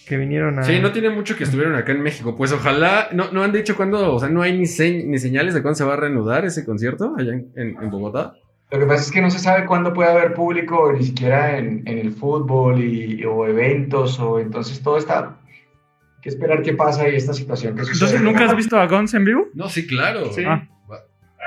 que 0.06 0.16
vinieron 0.18 0.58
a. 0.58 0.62
Sí, 0.64 0.80
no 0.80 0.92
tiene 0.92 1.10
mucho 1.10 1.36
que 1.36 1.44
estuvieron 1.44 1.74
acá 1.76 1.92
en 1.92 2.02
México. 2.02 2.36
Pues 2.36 2.52
ojalá, 2.52 3.08
no, 3.12 3.30
no 3.32 3.42
han 3.42 3.52
dicho 3.52 3.74
cuándo, 3.76 4.14
o 4.14 4.20
sea, 4.20 4.28
no 4.28 4.42
hay 4.42 4.56
ni, 4.58 4.66
se- 4.66 5.04
ni 5.04 5.18
señales 5.18 5.54
de 5.54 5.62
cuándo 5.62 5.76
se 5.76 5.84
va 5.84 5.94
a 5.94 5.96
reanudar 5.96 6.44
ese 6.44 6.64
concierto 6.64 7.14
allá 7.16 7.32
en, 7.32 7.50
en- 7.56 7.82
en 7.82 7.90
Bogotá. 7.90 8.34
lo 8.70 8.78
que 8.78 8.86
pasa 8.86 9.02
es 9.02 9.10
que 9.10 9.22
no 9.22 9.30
se 9.30 9.38
sabe 9.38 9.64
cuándo 9.66 9.92
puede 9.94 10.10
haber 10.10 10.34
público, 10.34 10.92
ni 10.92 11.04
siquiera 11.04 11.56
en, 11.58 11.82
en 11.86 11.98
el 11.98 12.12
fútbol 12.12 12.82
y, 12.84 13.24
o 13.24 13.46
eventos, 13.46 14.18
o 14.20 14.38
entonces 14.40 14.82
todo 14.82 14.98
está. 14.98 15.38
Hay 15.48 16.20
que 16.22 16.28
esperar 16.28 16.62
qué 16.62 16.74
pasa 16.74 17.08
y 17.08 17.14
esta 17.16 17.32
situación 17.32 17.74
que 17.74 17.84
sucede. 17.84 17.94
Entonces, 18.16 18.20
¿nunca 18.22 18.44
has 18.50 18.56
visto 18.56 18.76
a 18.78 18.86
Guns 18.86 19.14
en 19.14 19.24
vivo? 19.24 19.46
No, 19.54 19.68
sí, 19.68 19.86
claro. 19.86 20.32
Sí. 20.32 20.42
Ah. 20.46 20.68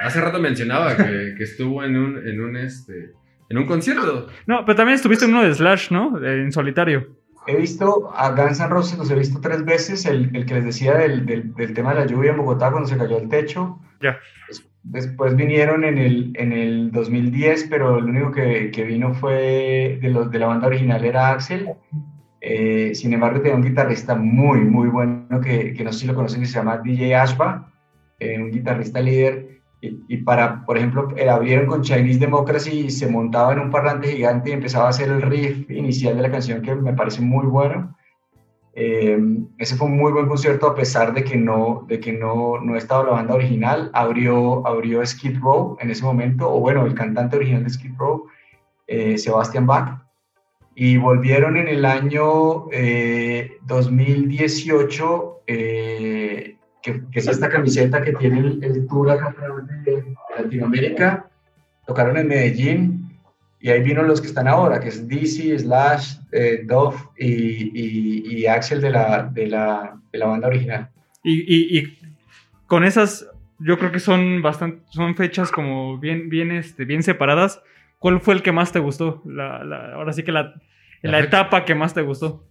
Hace 0.03 0.21
rato 0.21 0.39
mencionaba 0.39 0.95
que, 0.95 1.33
que 1.37 1.43
estuvo 1.43 1.83
en 1.83 1.95
un, 1.97 2.27
en 2.27 2.39
un, 2.41 2.55
este, 2.55 3.11
en 3.49 3.57
un 3.57 3.65
concierto. 3.65 4.27
No, 4.45 4.65
pero 4.65 4.75
también 4.75 4.95
estuviste 4.95 5.25
en 5.25 5.31
uno 5.31 5.43
de 5.43 5.53
Slash, 5.53 5.91
¿no? 5.91 6.23
En 6.23 6.51
solitario. 6.51 7.07
He 7.47 7.55
visto 7.55 8.11
a 8.13 8.31
Guns 8.31 8.59
N' 8.59 8.67
Roses, 8.67 8.97
los 8.97 9.09
he 9.09 9.15
visto 9.15 9.39
tres 9.39 9.63
veces, 9.63 10.05
el, 10.05 10.35
el 10.35 10.45
que 10.45 10.55
les 10.55 10.65
decía 10.65 10.95
del, 10.95 11.25
del, 11.25 11.53
del 11.53 11.73
tema 11.73 11.93
de 11.93 12.01
la 12.01 12.05
lluvia 12.05 12.31
en 12.31 12.37
Bogotá 12.37 12.71
cuando 12.71 12.89
se 12.89 12.97
cayó 12.97 13.17
el 13.17 13.29
techo. 13.29 13.79
Ya. 14.01 14.17
Des- 14.49 14.67
Después 14.83 15.35
vinieron 15.35 15.83
en 15.83 15.97
el, 15.97 16.31
en 16.35 16.53
el 16.53 16.91
2010, 16.91 17.67
pero 17.69 17.97
el 17.97 18.05
único 18.05 18.31
que, 18.31 18.71
que 18.71 18.83
vino 18.85 19.13
fue 19.13 19.99
de, 20.01 20.09
los, 20.09 20.31
de 20.31 20.39
la 20.39 20.47
banda 20.47 20.67
original 20.67 21.03
era 21.03 21.31
Axel. 21.31 21.69
Eh, 22.39 22.91
sin 22.95 23.11
embargo, 23.13 23.41
tenía 23.41 23.55
un 23.57 23.63
guitarrista 23.63 24.15
muy, 24.15 24.59
muy 24.59 24.87
bueno 24.87 25.41
que, 25.41 25.73
que 25.73 25.83
no 25.83 25.91
sé 25.91 25.99
si 25.99 26.07
lo 26.07 26.15
conocen, 26.15 26.39
que 26.41 26.47
se 26.47 26.53
llama 26.59 26.77
DJ 26.77 27.15
Ashba, 27.15 27.69
eh, 28.19 28.39
un 28.39 28.51
guitarrista 28.51 29.01
líder. 29.01 29.56
Y, 29.79 30.17
para, 30.17 30.65
por 30.65 30.77
ejemplo, 30.77 31.09
eh, 31.15 31.29
abrieron 31.29 31.67
con 31.67 31.83
Chinese 31.83 32.19
Democracy 32.19 32.85
y 32.85 32.89
se 32.89 33.07
montaba 33.07 33.53
en 33.53 33.59
un 33.59 33.69
parlante 33.69 34.11
gigante 34.11 34.49
y 34.49 34.53
empezaba 34.53 34.87
a 34.87 34.89
hacer 34.89 35.09
el 35.09 35.21
riff 35.21 35.69
inicial 35.69 36.15
de 36.15 36.23
la 36.23 36.31
canción 36.31 36.63
que 36.63 36.73
me 36.73 36.93
parece 36.93 37.21
muy 37.21 37.45
bueno. 37.45 37.95
Eh, 38.73 39.19
ese 39.57 39.75
fue 39.75 39.87
un 39.87 39.97
muy 39.97 40.11
buen 40.11 40.27
concierto 40.27 40.67
a 40.67 40.75
pesar 40.75 41.13
de 41.13 41.23
que 41.23 41.35
no, 41.35 41.85
de 41.87 41.99
que 41.99 42.13
no, 42.13 42.59
no 42.59 42.75
estaba 42.75 43.03
la 43.03 43.11
banda 43.11 43.35
original. 43.35 43.91
Abrió, 43.93 44.65
abrió 44.67 45.05
Skid 45.05 45.39
Row 45.39 45.77
en 45.79 45.91
ese 45.91 46.03
momento, 46.03 46.51
o 46.51 46.59
bueno, 46.59 46.85
el 46.85 46.95
cantante 46.95 47.37
original 47.37 47.63
de 47.63 47.69
Skid 47.69 47.95
Row, 47.97 48.25
eh, 48.87 49.17
Sebastian 49.17 49.67
Bach. 49.67 49.99
Y 50.75 50.97
volvieron 50.97 51.57
en 51.57 51.67
el 51.67 51.85
año 51.85 52.69
eh, 52.71 53.57
2018, 53.65 55.41
eh, 55.47 56.56
que, 56.93 57.01
que 57.11 57.19
es 57.19 57.27
esta 57.27 57.49
camiseta 57.49 58.01
que 58.01 58.13
tiene 58.13 58.39
el, 58.39 58.63
el 58.63 58.87
tour 58.87 59.11
acá 59.11 59.35
de 59.85 60.03
Latinoamérica. 60.37 61.29
Tocaron 61.85 62.17
en 62.17 62.27
Medellín 62.27 63.19
y 63.59 63.69
ahí 63.69 63.81
vino 63.81 64.03
los 64.03 64.21
que 64.21 64.27
están 64.27 64.47
ahora, 64.47 64.79
que 64.79 64.89
es 64.89 65.07
DC, 65.07 65.57
Slash, 65.59 66.17
eh, 66.31 66.61
Dove 66.65 66.97
y, 67.17 67.27
y- 67.73 68.23
y 68.37 68.45
Axel 68.47 68.81
de 68.81 68.89
la, 68.91 69.23
de, 69.23 69.47
la, 69.47 69.99
de 70.11 70.17
la 70.19 70.25
banda 70.27 70.47
original. 70.47 70.89
Y, 71.23 71.77
y- 71.79 71.97
con 72.67 72.83
esas, 72.83 73.27
yo 73.59 73.77
creo 73.79 73.91
que 73.91 73.99
son 73.99 74.41
bastante, 74.41 74.83
son 74.91 75.15
fechas 75.15 75.51
como 75.51 75.97
bien, 75.97 76.29
bien, 76.29 76.51
este, 76.51 76.85
bien 76.85 77.01
separadas. 77.03 77.61
¿Cuál 77.99 78.19
fue 78.21 78.33
el 78.35 78.43
que 78.43 78.51
más 78.51 78.71
te 78.71 78.79
gustó? 78.79 79.21
La, 79.25 79.63
la- 79.63 79.93
ahora 79.93 80.13
sí 80.13 80.23
que 80.23 80.31
la, 80.31 80.53
la 81.01 81.19
etapa 81.27 81.65
que 81.65 81.73
más 81.75 81.93
te 81.93 82.01
gustó. 82.01 82.45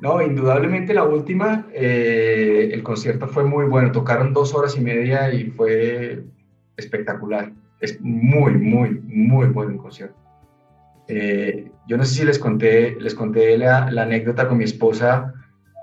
No, 0.00 0.22
indudablemente 0.22 0.94
la 0.94 1.04
última, 1.04 1.66
eh, 1.74 2.70
el 2.72 2.82
concierto 2.82 3.28
fue 3.28 3.44
muy 3.44 3.66
bueno, 3.66 3.92
tocaron 3.92 4.32
dos 4.32 4.54
horas 4.54 4.76
y 4.76 4.80
media 4.80 5.32
y 5.32 5.50
fue 5.50 6.24
espectacular. 6.76 7.52
Es 7.80 8.00
muy, 8.00 8.54
muy, 8.54 8.98
muy 9.04 9.48
buen 9.48 9.76
concierto. 9.76 10.16
Eh, 11.06 11.70
yo 11.86 11.98
no 11.98 12.04
sé 12.04 12.14
si 12.14 12.24
les 12.24 12.38
conté, 12.38 12.96
les 12.98 13.14
conté 13.14 13.58
la, 13.58 13.90
la 13.90 14.02
anécdota 14.04 14.48
con 14.48 14.56
mi 14.56 14.64
esposa. 14.64 15.34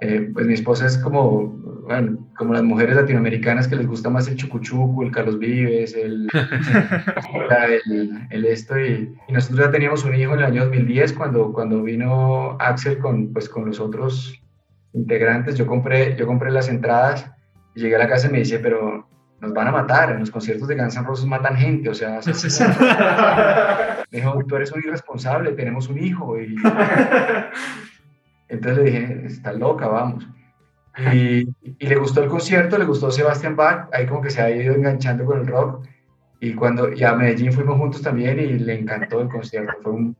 Eh, 0.01 0.31
pues 0.33 0.47
mi 0.47 0.53
esposa 0.53 0.87
es 0.87 0.97
como, 0.97 1.76
bueno, 1.87 2.27
como 2.37 2.53
las 2.53 2.63
mujeres 2.63 2.95
latinoamericanas 2.95 3.67
que 3.67 3.75
les 3.77 3.87
gusta 3.87 4.09
más 4.09 4.27
el 4.27 4.35
chucuchuco, 4.35 5.03
el 5.03 5.11
Carlos 5.11 5.39
Vives, 5.39 5.95
el, 5.95 6.27
el, 7.85 8.27
el 8.29 8.45
esto. 8.45 8.79
Y, 8.79 9.15
y 9.27 9.33
nosotros 9.33 9.65
ya 9.65 9.71
teníamos 9.71 10.03
un 10.03 10.13
hijo 10.15 10.33
en 10.33 10.39
el 10.39 10.45
año 10.45 10.63
2010 10.65 11.13
cuando, 11.13 11.53
cuando 11.53 11.81
vino 11.83 12.57
Axel 12.59 12.97
con, 12.99 13.31
pues, 13.33 13.47
con 13.49 13.65
los 13.65 13.79
otros 13.79 14.41
integrantes. 14.93 15.55
Yo 15.55 15.65
compré, 15.65 16.15
yo 16.17 16.27
compré 16.27 16.51
las 16.51 16.69
entradas 16.69 17.31
y 17.75 17.81
llegué 17.81 17.95
a 17.95 17.99
la 17.99 18.07
casa 18.09 18.27
y 18.27 18.31
me 18.31 18.39
dice, 18.39 18.59
pero 18.59 19.07
nos 19.39 19.53
van 19.53 19.67
a 19.67 19.71
matar, 19.71 20.09
en 20.11 20.19
los 20.19 20.31
conciertos 20.31 20.67
de 20.67 20.75
Guns 20.75 20.95
N' 20.97 21.05
Roses 21.05 21.25
matan 21.25 21.55
gente, 21.55 21.89
o 21.89 21.93
sea, 21.93 22.21
se- 22.23 22.63
me 24.11 24.17
dijo, 24.19 24.39
tú 24.47 24.55
eres 24.55 24.71
un 24.71 24.83
irresponsable, 24.83 25.51
tenemos 25.51 25.87
un 25.89 25.99
hijo. 26.03 26.39
Y... 26.41 26.55
Entonces 28.49 28.77
le 28.83 28.91
dije, 28.91 29.21
está 29.25 29.53
loca, 29.53 29.87
vamos. 29.87 30.27
Y, 31.13 31.47
y 31.79 31.87
le 31.87 31.95
gustó 31.95 32.23
el 32.23 32.29
concierto, 32.29 32.77
le 32.77 32.85
gustó 32.85 33.11
Sebastian 33.11 33.55
Bach, 33.55 33.87
ahí 33.93 34.07
como 34.07 34.21
que 34.21 34.31
se 34.31 34.41
ha 34.41 34.49
ido 34.49 34.73
enganchando 34.73 35.25
con 35.25 35.39
el 35.41 35.47
rock. 35.47 35.85
Y 36.39 36.53
cuando 36.53 36.91
y 36.93 37.03
a 37.03 37.13
Medellín 37.13 37.51
fuimos 37.51 37.77
juntos 37.77 38.01
también 38.01 38.39
y 38.39 38.59
le 38.59 38.79
encantó 38.79 39.21
el 39.21 39.29
concierto. 39.29 39.73
Fue 39.81 39.91
un, 39.91 40.15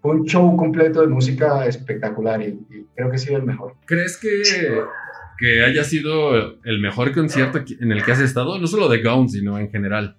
fue 0.00 0.12
un 0.12 0.24
show 0.24 0.56
completo 0.56 1.00
de 1.02 1.08
música 1.08 1.66
espectacular 1.66 2.40
y, 2.42 2.58
y 2.70 2.86
creo 2.94 3.10
que 3.10 3.16
ha 3.16 3.18
sido 3.18 3.36
el 3.38 3.44
mejor. 3.44 3.74
¿Crees 3.86 4.18
que, 4.18 4.42
que 5.38 5.64
haya 5.64 5.84
sido 5.84 6.62
el 6.64 6.80
mejor 6.80 7.12
concierto 7.12 7.60
en 7.80 7.92
el 7.92 8.02
que 8.04 8.12
has 8.12 8.20
estado? 8.20 8.58
No 8.58 8.66
solo 8.66 8.88
de 8.88 9.02
Guns, 9.02 9.32
sino 9.32 9.58
en 9.58 9.70
general. 9.70 10.16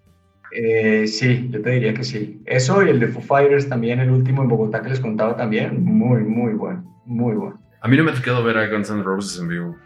Eh, 0.52 1.08
sí, 1.08 1.48
yo 1.52 1.62
te 1.62 1.72
diría 1.72 1.94
que 1.94 2.04
sí. 2.04 2.42
Eso 2.46 2.84
y 2.84 2.90
el 2.90 3.00
de 3.00 3.08
Foo 3.08 3.22
Fighters 3.22 3.68
también, 3.68 4.00
el 4.00 4.10
último 4.10 4.44
en 4.44 4.48
Bogotá 4.48 4.82
que 4.82 4.90
les 4.90 5.00
contaba 5.00 5.36
también, 5.36 5.84
muy, 5.84 6.24
muy 6.24 6.54
bueno, 6.54 7.02
muy 7.06 7.36
bueno. 7.36 7.62
A 7.88 7.90
mí 7.90 7.96
no 7.98 8.04
me 8.04 8.12
ha 8.12 8.14
tocado 8.14 8.44
ver 8.44 8.58
a 8.58 8.68
Guns 8.68 8.90
N' 8.92 9.02
Roses 9.02 9.40
en 9.42 9.48
vivo. 9.48 9.78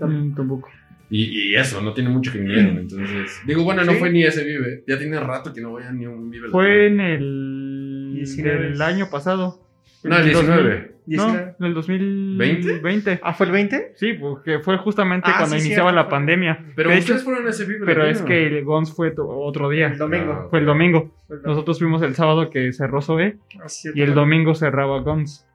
Mm, 0.00 0.34
tampoco. 0.34 0.68
Y, 1.08 1.50
y 1.50 1.56
eso, 1.56 1.80
no 1.82 1.92
tiene 1.92 2.10
mucho 2.10 2.30
que 2.32 2.38
vinieron. 2.38 2.78
Entonces, 2.78 3.40
digo, 3.46 3.64
bueno, 3.64 3.84
no 3.84 3.92
Sí. 3.92 3.98
fue 3.98 4.10
ni 4.10 4.22
ese 4.24 4.44
Vive. 4.44 4.82
Ya 4.86 4.98
tiene 4.98 5.18
rato 5.20 5.52
que 5.52 5.60
no 5.60 5.70
voy 5.70 5.82
a 5.82 5.92
ni 5.92 6.06
un 6.06 6.30
Vive. 6.30 6.48
Fue 6.50 6.86
en 6.86 7.00
el, 7.00 8.12
19. 8.14 8.68
el 8.68 8.82
año 8.82 9.08
pasado. 9.10 9.60
No, 10.04 10.16
el 10.16 10.24
19. 10.24 10.92
19. 11.06 11.54
No, 11.58 11.66
en 11.66 11.66
el 11.66 11.74
2020. 11.74 12.82
¿20? 12.82 13.20
Ah, 13.22 13.34
¿fue 13.34 13.46
el 13.46 13.52
20? 13.52 13.92
Sí, 13.96 14.14
porque 14.14 14.60
fue 14.60 14.78
justamente 14.78 15.28
Ah, 15.30 15.36
cuando 15.38 15.56
sí, 15.58 15.66
iniciaba 15.66 15.90
cierto, 15.90 16.04
la 16.04 16.08
pandemia. 16.08 16.64
Pero 16.76 16.90
De 16.90 16.98
ustedes 16.98 17.20
hecho, 17.20 17.24
fueron 17.30 17.46
a 17.46 17.50
ese 17.50 17.64
Vive. 17.66 17.84
pero 17.86 18.04
es 18.06 18.22
que 18.22 18.46
el 18.46 18.64
Gons 18.64 18.94
fue 18.94 19.12
otro 19.16 19.68
día. 19.68 19.88
El 19.88 19.98
domingo. 19.98 20.48
Fue 20.50 20.60
el 20.60 20.66
domingo. 20.66 21.12
Fue 21.26 21.36
el 21.36 21.42
domingo. 21.42 21.48
Nosotros 21.54 21.78
fuimos 21.78 22.02
el 22.02 22.14
sábado 22.14 22.50
que 22.50 22.72
cerró 22.72 23.00
Zoe 23.02 23.36
Ah, 23.60 23.66
y 23.94 24.00
el 24.02 24.14
domingo 24.14 24.54
cerraba 24.54 25.00
Gons. 25.00 25.46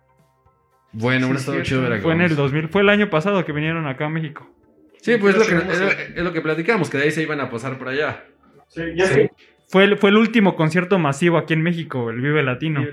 Bueno, 0.94 1.26
Sí, 1.28 1.32
un 1.32 1.38
estado 1.38 1.64
chido 1.64 1.82
ver 1.84 1.94
a 1.94 2.00
Fue 2.00 2.14
en 2.14 2.22
el 2.22 2.30
Guns. 2.30 2.38
2000, 2.38 2.70
fue 2.70 2.82
el 2.82 2.90
año 2.90 3.10
pasado 3.10 3.44
que 3.46 3.52
vinieron 3.52 3.88
acá 3.88 4.06
a 4.06 4.10
México. 4.10 4.50
Sí, 5.02 5.18
pues 5.18 5.36
es 5.36 5.52
lo, 5.52 5.62
que, 5.68 5.74
es, 5.74 5.82
es 6.16 6.24
lo 6.24 6.34
que 6.34 6.42
platicamos, 6.42 6.90
que 6.90 6.98
de 6.98 7.04
ahí 7.06 7.12
se 7.12 7.22
iban 7.22 7.40
a 7.40 7.50
pasar 7.50 7.78
por 7.78 7.88
allá. 7.90 8.24
Sí, 8.68 8.82
ya 8.96 9.06
Sí. 9.06 9.14
sé. 9.14 9.32
Fue 9.70 9.84
el, 9.84 9.98
fue 9.98 10.12
el 10.12 10.16
último 10.18 10.56
concierto 10.56 10.98
masivo 10.98 11.38
aquí 11.38 11.54
en 11.54 11.62
México, 11.62 12.10
el 12.10 12.22
Vive 12.22 12.42
Latino. 12.42 12.86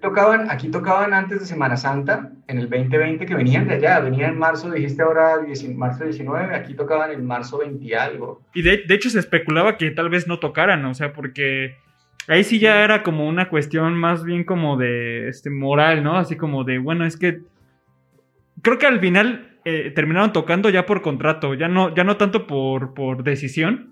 Tocaban, 0.00 0.48
aquí 0.48 0.68
tocaban 0.70 1.12
antes 1.12 1.40
de 1.40 1.46
Semana 1.46 1.76
Santa, 1.76 2.30
en 2.46 2.58
el 2.58 2.70
2020, 2.70 3.26
que 3.26 3.34
venían 3.34 3.66
de 3.66 3.74
allá, 3.74 3.98
venían 3.98 4.30
en 4.34 4.38
marzo, 4.38 4.70
dijiste 4.70 5.02
ahora 5.02 5.38
10 5.38 5.74
marzo 5.76 6.04
19, 6.04 6.54
aquí 6.54 6.74
tocaban 6.74 7.10
en 7.10 7.26
marzo 7.26 7.58
20 7.58 7.84
y 7.84 7.94
algo. 7.94 8.42
Y 8.54 8.62
de, 8.62 8.76
de 8.86 8.94
hecho 8.94 9.10
se 9.10 9.18
especulaba 9.18 9.76
que 9.76 9.90
tal 9.90 10.08
vez 10.08 10.28
no 10.28 10.38
tocaran, 10.38 10.84
o 10.84 10.94
sea, 10.94 11.12
porque 11.12 11.78
ahí 12.28 12.44
sí 12.44 12.58
ya 12.58 12.84
era 12.84 13.02
como 13.02 13.28
una 13.28 13.48
cuestión 13.48 13.94
más 13.94 14.24
bien 14.24 14.44
como 14.44 14.76
de 14.76 15.28
este 15.28 15.50
moral, 15.50 16.02
¿no? 16.02 16.16
Así 16.16 16.36
como 16.36 16.64
de, 16.64 16.78
bueno, 16.78 17.04
es 17.04 17.16
que 17.16 17.40
creo 18.62 18.78
que 18.78 18.86
al 18.86 19.00
final 19.00 19.58
eh, 19.64 19.92
terminaron 19.94 20.32
tocando 20.32 20.70
ya 20.70 20.86
por 20.86 21.02
contrato, 21.02 21.54
ya 21.54 21.68
no, 21.68 21.94
ya 21.94 22.04
no 22.04 22.16
tanto 22.16 22.46
por, 22.46 22.94
por 22.94 23.24
decisión. 23.24 23.90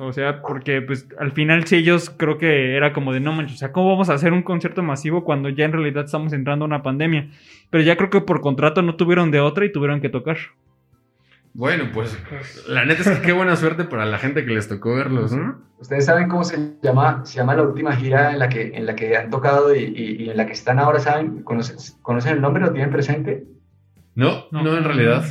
O 0.00 0.12
sea, 0.12 0.42
porque 0.42 0.80
pues 0.80 1.08
al 1.18 1.32
final 1.32 1.64
sí 1.66 1.76
ellos 1.76 2.08
creo 2.08 2.38
que 2.38 2.76
era 2.76 2.92
como 2.92 3.12
de 3.12 3.18
no 3.18 3.32
manches, 3.32 3.56
o 3.56 3.58
sea, 3.58 3.72
¿cómo 3.72 3.90
vamos 3.90 4.08
a 4.08 4.14
hacer 4.14 4.32
un 4.32 4.42
concierto 4.42 4.80
masivo 4.80 5.24
cuando 5.24 5.48
ya 5.48 5.64
en 5.64 5.72
realidad 5.72 6.04
estamos 6.04 6.32
entrando 6.32 6.64
a 6.64 6.68
una 6.68 6.82
pandemia? 6.84 7.28
Pero 7.70 7.82
ya 7.82 7.96
creo 7.96 8.08
que 8.08 8.20
por 8.20 8.40
contrato 8.40 8.80
no 8.80 8.94
tuvieron 8.94 9.32
de 9.32 9.40
otra 9.40 9.64
y 9.64 9.72
tuvieron 9.72 10.00
que 10.00 10.08
tocar. 10.08 10.36
Bueno, 11.58 11.86
pues 11.92 12.16
la 12.68 12.84
neta 12.84 13.02
es 13.02 13.08
que 13.18 13.20
qué 13.26 13.32
buena 13.32 13.56
suerte 13.56 13.82
para 13.82 14.06
la 14.06 14.18
gente 14.18 14.44
que 14.44 14.52
les 14.52 14.68
tocó 14.68 14.94
verlos, 14.94 15.32
¿no? 15.32 15.58
Ustedes 15.80 16.04
saben 16.04 16.28
cómo 16.28 16.44
se 16.44 16.76
llama, 16.80 17.22
se 17.26 17.36
llama 17.38 17.56
la 17.56 17.62
última 17.64 17.96
gira 17.96 18.30
en 18.30 18.38
la 18.38 18.48
que, 18.48 18.76
en 18.76 18.86
la 18.86 18.94
que 18.94 19.16
han 19.16 19.28
tocado 19.28 19.74
y, 19.74 19.80
y- 19.82 20.22
y 20.22 20.30
en 20.30 20.36
la 20.36 20.46
que 20.46 20.52
están 20.52 20.78
ahora, 20.78 21.00
¿saben? 21.00 21.42
¿Conocen, 21.42 21.76
conocen 22.00 22.34
el 22.34 22.40
nombre? 22.40 22.62
¿Lo 22.62 22.70
tienen 22.70 22.92
presente? 22.92 23.44
No, 24.14 24.44
no, 24.52 24.62
No. 24.62 24.76
en 24.76 24.84
realidad. 24.84 25.24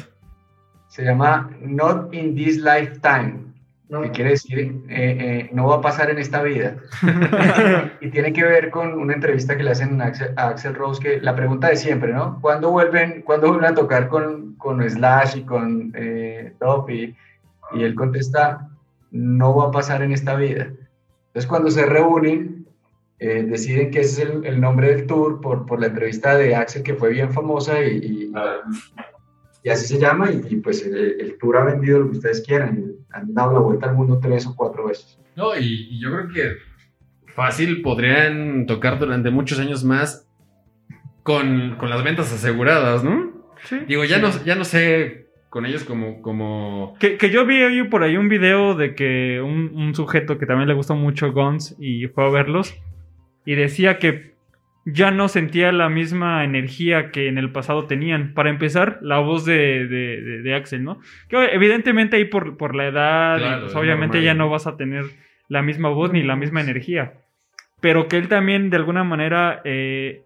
Se 0.89 1.05
llama 1.05 1.49
Not 1.61 2.13
in 2.13 2.35
This 2.35 2.57
Lifetime. 2.57 3.46
No. 3.89 4.01
que 4.01 4.11
quiere 4.11 4.31
decir 4.31 4.59
eh, 4.59 4.77
eh, 4.89 5.49
no 5.53 5.67
va 5.67 5.75
a 5.75 5.81
pasar 5.81 6.09
en 6.09 6.19
esta 6.19 6.41
vida. 6.43 6.75
y 8.01 8.09
tiene 8.09 8.33
que 8.33 8.43
ver 8.43 8.69
con 8.69 8.93
una 8.93 9.13
entrevista 9.13 9.55
que 9.55 9.63
le 9.63 9.71
hacen 9.71 10.01
a 10.01 10.05
Axel, 10.07 10.33
a 10.35 10.49
Axel 10.49 10.75
Rose, 10.75 11.01
que 11.01 11.21
la 11.21 11.35
pregunta 11.35 11.69
de 11.69 11.77
siempre, 11.77 12.11
¿no? 12.13 12.39
¿Cuándo 12.41 12.69
vuelven, 12.71 13.21
¿cuándo 13.21 13.47
vuelven 13.47 13.71
a 13.71 13.75
tocar 13.75 14.09
con, 14.09 14.55
con 14.55 14.87
Slash 14.89 15.37
y 15.37 15.43
con 15.43 15.93
eh, 15.95 16.53
Top? 16.59 16.89
Y, 16.89 17.15
y 17.73 17.83
él 17.83 17.95
contesta, 17.95 18.67
no 19.11 19.55
va 19.55 19.67
a 19.67 19.71
pasar 19.71 20.01
en 20.01 20.11
esta 20.11 20.35
vida. 20.35 20.67
Entonces 21.27 21.47
cuando 21.47 21.69
se 21.71 21.85
reúnen, 21.85 22.65
eh, 23.19 23.43
deciden 23.43 23.89
que 23.89 24.01
ese 24.01 24.23
es 24.23 24.29
el, 24.29 24.45
el 24.45 24.59
nombre 24.61 24.93
del 24.93 25.07
tour 25.07 25.39
por, 25.41 25.65
por 25.65 25.79
la 25.79 25.87
entrevista 25.87 26.35
de 26.37 26.55
Axel, 26.55 26.83
que 26.83 26.93
fue 26.93 27.09
bien 27.11 27.31
famosa 27.31 27.81
y, 27.81 27.97
y- 27.97 28.33
y 29.63 29.69
así 29.69 29.85
se 29.87 29.99
llama, 29.99 30.31
y, 30.31 30.41
y, 30.49 30.55
pues 30.57 30.85
el, 30.85 30.95
el 31.19 31.37
tour 31.37 31.57
ha 31.57 31.65
vendido 31.65 31.99
lo 31.99 32.11
que 32.11 32.17
ustedes 32.17 32.41
quieran. 32.45 32.77
y 32.77 33.13
Han 33.13 33.33
dado 33.33 33.53
la 33.53 33.59
vuelta 33.59 33.89
al 33.89 33.95
mundo 33.95 34.19
tres 34.21 34.45
o 34.47 34.55
cuatro 34.55 34.87
veces. 34.87 35.19
No, 35.35 35.57
y, 35.57 35.89
y 35.91 35.99
yo 35.99 36.11
creo 36.11 36.27
que 36.29 36.57
fácil 37.33 37.81
podrían 37.81 38.65
tocar 38.65 38.97
durante 38.97 39.29
muchos 39.29 39.59
años 39.59 39.83
más 39.83 40.27
con, 41.23 41.75
con 41.77 41.89
las 41.89 42.03
ventas 42.03 42.31
aseguradas, 42.33 43.03
¿no? 43.03 43.31
Sí. 43.63 43.79
Digo, 43.87 44.05
ya, 44.05 44.19
no, 44.19 44.29
ya 44.45 44.55
no 44.55 44.63
sé 44.63 45.27
con 45.49 45.65
ellos 45.65 45.83
como... 45.83 46.21
como... 46.21 46.95
Que, 46.99 47.17
que 47.17 47.29
yo 47.29 47.45
vi 47.45 47.61
hoy 47.61 47.87
por 47.89 48.03
ahí 48.03 48.17
un 48.17 48.29
video 48.29 48.75
de 48.75 48.95
que 48.95 49.41
un, 49.41 49.71
un 49.75 49.93
sujeto 49.93 50.37
que 50.37 50.45
también 50.45 50.69
le 50.69 50.75
gustó 50.75 50.95
mucho 50.95 51.31
Guns 51.33 51.75
y 51.79 52.07
fue 52.07 52.25
a 52.25 52.29
verlos 52.29 52.75
y 53.45 53.55
decía 53.55 53.99
que 53.99 54.36
ya 54.89 55.11
no 55.11 55.27
sentía 55.27 55.73
la 55.73 55.89
misma 55.89 56.45
energía 56.45 57.11
que 57.11 57.27
en 57.27 57.37
el 57.37 57.51
pasado 57.51 57.87
tenían. 57.87 58.33
Para 58.33 58.49
empezar, 58.49 58.99
la 59.01 59.19
voz 59.19 59.43
de, 59.45 59.85
de- 59.85 60.21
de- 60.21 60.41
de 60.41 60.55
Axel, 60.55 60.81
¿no? 60.83 60.99
Que 61.27 61.43
evidentemente 61.53 62.15
ahí 62.15 62.23
por, 62.25 62.55
por 62.55 62.73
la 62.73 62.87
edad, 62.87 63.37
Claro, 63.37 63.59
pues, 63.63 63.71
es 63.71 63.75
obviamente 63.77 64.17
normal. 64.19 64.23
ya 64.25 64.33
no 64.33 64.49
vas 64.49 64.65
a 64.65 64.77
tener 64.77 65.03
la 65.49 65.61
misma 65.61 65.89
voz 65.89 66.13
ni 66.13 66.23
la 66.23 66.37
misma 66.37 66.61
energía. 66.61 67.15
Pero 67.81 68.07
que 68.07 68.15
él 68.17 68.29
también 68.29 68.69
de 68.69 68.77
alguna 68.77 69.03
manera 69.03 69.61
eh, 69.65 70.23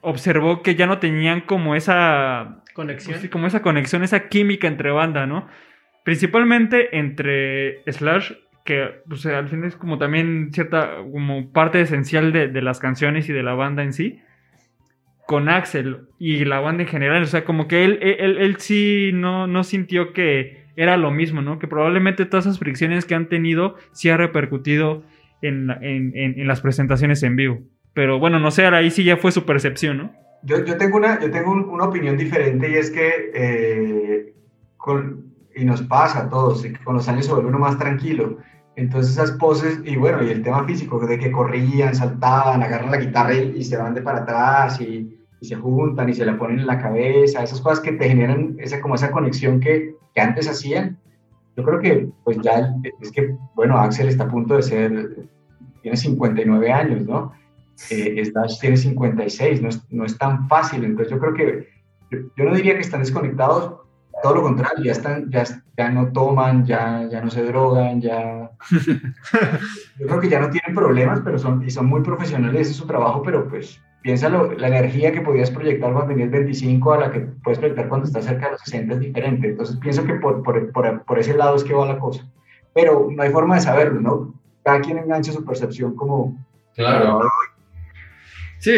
observó 0.00 0.62
que 0.62 0.74
ya 0.74 0.86
no 0.86 0.98
tenían 0.98 1.42
como 1.42 1.74
esa 1.76 2.62
Conexión. 2.74 3.18
pues 3.18 3.30
como 3.30 3.46
esa 3.46 3.62
conexión, 3.62 4.02
esa 4.02 4.28
química 4.28 4.66
entre 4.66 4.90
banda, 4.90 5.26
¿no? 5.26 5.46
Principalmente 6.04 6.96
entre 6.98 7.82
Slash, 7.90 8.32
que 8.66 9.00
pues, 9.08 9.24
al 9.24 9.48
final 9.48 9.68
es 9.68 9.76
como 9.76 9.96
también 9.96 10.50
cierta, 10.52 10.96
como 11.10 11.50
parte 11.52 11.80
esencial 11.80 12.32
de, 12.32 12.48
de 12.48 12.60
las 12.62 12.78
canciones 12.80 13.26
y 13.30 13.32
de 13.32 13.42
la 13.42 13.54
banda 13.54 13.82
en 13.82 13.94
sí, 13.94 14.20
con 15.26 15.48
Axel 15.48 16.02
y 16.18 16.44
la 16.44 16.60
banda 16.60 16.82
en 16.84 16.88
general, 16.88 17.22
o 17.22 17.26
sea, 17.26 17.44
como 17.44 17.66
que 17.66 17.84
él, 17.84 17.98
él, 18.02 18.38
él 18.38 18.56
sí 18.58 19.10
no, 19.12 19.46
no 19.46 19.64
sintió 19.64 20.12
que 20.12 20.66
era 20.76 20.96
lo 20.96 21.10
mismo, 21.10 21.42
¿no? 21.42 21.58
Que 21.58 21.66
probablemente 21.66 22.26
todas 22.26 22.46
esas 22.46 22.58
fricciones 22.58 23.06
que 23.06 23.14
han 23.14 23.28
tenido 23.28 23.76
sí 23.92 24.08
ha 24.10 24.16
repercutido 24.16 25.02
en, 25.42 25.70
en, 25.80 26.12
en- 26.14 26.38
en 26.38 26.46
las 26.46 26.60
presentaciones 26.60 27.22
en 27.22 27.34
vivo. 27.34 27.60
Pero 27.94 28.18
bueno, 28.18 28.38
no 28.38 28.50
sé, 28.50 28.66
ahí 28.66 28.90
sí 28.90 29.02
ya 29.02 29.16
fue 29.16 29.32
su 29.32 29.44
percepción, 29.46 29.96
¿no? 29.98 30.12
Yo, 30.42 30.64
yo 30.64 30.76
tengo, 30.76 30.98
una, 30.98 31.18
yo 31.20 31.30
tengo 31.30 31.50
un- 31.50 31.64
una 31.70 31.84
opinión 31.84 32.16
diferente 32.16 32.70
y 32.70 32.74
es 32.74 32.90
que, 32.90 33.30
eh, 33.34 34.34
con, 34.76 35.24
y 35.56 35.64
nos 35.64 35.82
pasa 35.82 36.20
a 36.24 36.28
todos, 36.28 36.64
con 36.84 36.94
los 36.94 37.08
años 37.08 37.26
se 37.26 37.32
vuelve 37.32 37.48
uno 37.48 37.58
más 37.58 37.78
tranquilo. 37.78 38.38
Entonces 38.76 39.12
esas 39.12 39.32
poses, 39.32 39.80
y 39.84 39.96
bueno, 39.96 40.22
y 40.22 40.30
el 40.30 40.42
tema 40.42 40.64
físico, 40.64 41.04
de 41.06 41.18
que 41.18 41.32
corrían, 41.32 41.94
saltaban, 41.94 42.62
agarran 42.62 42.90
la 42.90 42.98
guitarra 42.98 43.34
y, 43.34 43.54
y 43.56 43.64
se 43.64 43.76
van 43.76 43.94
de 43.94 44.02
para 44.02 44.20
atrás 44.20 44.80
y, 44.80 45.18
y 45.40 45.46
se 45.46 45.56
juntan 45.56 46.08
y 46.08 46.14
se 46.14 46.26
la 46.26 46.38
ponen 46.38 46.60
en 46.60 46.66
la 46.66 46.78
cabeza, 46.78 47.42
esas 47.42 47.60
cosas 47.60 47.80
que 47.80 47.92
te 47.92 48.08
generan 48.08 48.56
esa, 48.58 48.80
como 48.80 48.94
esa 48.94 49.10
conexión 49.10 49.60
que, 49.60 49.94
que 50.14 50.20
antes 50.20 50.48
hacían. 50.48 50.98
Yo 51.56 51.64
creo 51.64 51.80
que, 51.80 52.08
pues 52.22 52.38
ya, 52.42 52.74
es 53.00 53.10
que, 53.12 53.34
bueno, 53.54 53.78
Axel 53.78 54.08
está 54.08 54.24
a 54.24 54.28
punto 54.28 54.56
de 54.56 54.62
ser, 54.62 55.26
tiene 55.80 55.96
59 55.96 56.70
años, 56.70 57.06
¿no? 57.06 57.32
eh, 57.90 58.24
Slash 58.24 58.60
tiene 58.60 58.76
56, 58.76 59.62
no 59.62 59.68
es, 59.68 59.82
no 59.90 60.04
es 60.04 60.16
tan 60.18 60.48
fácil. 60.48 60.84
Entonces 60.84 61.12
yo 61.12 61.18
creo 61.18 61.34
que, 61.34 61.68
yo, 62.10 62.18
yo 62.36 62.44
no 62.44 62.54
diría 62.54 62.74
que 62.74 62.80
están 62.80 63.00
desconectados, 63.00 63.80
todo 64.26 64.36
lo 64.36 64.42
contrario, 64.42 64.84
ya, 64.84 64.92
están, 64.92 65.30
ya, 65.30 65.44
ya 65.76 65.90
no 65.90 66.10
toman, 66.12 66.64
ya, 66.66 67.06
ya 67.10 67.20
no 67.20 67.30
se 67.30 67.44
drogan, 67.44 68.00
ya... 68.00 68.50
yo 69.98 70.06
creo 70.06 70.20
que 70.20 70.28
ya 70.28 70.40
no 70.40 70.50
tienen 70.50 70.74
problemas, 70.74 71.20
pero 71.24 71.38
son, 71.38 71.62
y 71.64 71.70
son 71.70 71.86
muy 71.86 72.02
profesionales, 72.02 72.62
ese 72.62 72.70
es 72.72 72.76
su 72.76 72.86
trabajo, 72.86 73.22
pero 73.22 73.48
pues 73.48 73.80
piénsalo, 74.02 74.52
la 74.54 74.68
energía 74.68 75.12
que 75.12 75.20
podías 75.20 75.50
proyectar 75.50 75.92
cuando 75.92 76.10
tenías 76.12 76.30
25 76.30 76.92
a 76.92 76.98
la 76.98 77.10
que 77.12 77.20
puedes 77.20 77.58
proyectar 77.58 77.88
cuando 77.88 78.06
estás 78.06 78.24
cerca 78.24 78.46
de 78.46 78.52
los 78.52 78.60
60 78.62 78.94
es 78.94 79.00
diferente. 79.00 79.48
Entonces 79.48 79.76
pienso 79.76 80.04
que 80.04 80.14
por, 80.14 80.42
por, 80.42 80.72
por, 80.72 81.04
por 81.04 81.18
ese 81.18 81.36
lado 81.36 81.56
es 81.56 81.64
que 81.64 81.74
va 81.74 81.86
la 81.86 81.98
cosa. 81.98 82.24
Pero 82.74 83.08
no 83.10 83.22
hay 83.22 83.30
forma 83.30 83.54
de 83.56 83.60
saberlo, 83.62 84.00
¿no? 84.00 84.34
Cada 84.64 84.80
quien 84.80 84.98
engancha 84.98 85.32
su 85.32 85.44
percepción 85.44 85.94
como... 85.96 86.36
Claro. 86.74 87.22
Sí, 88.58 88.72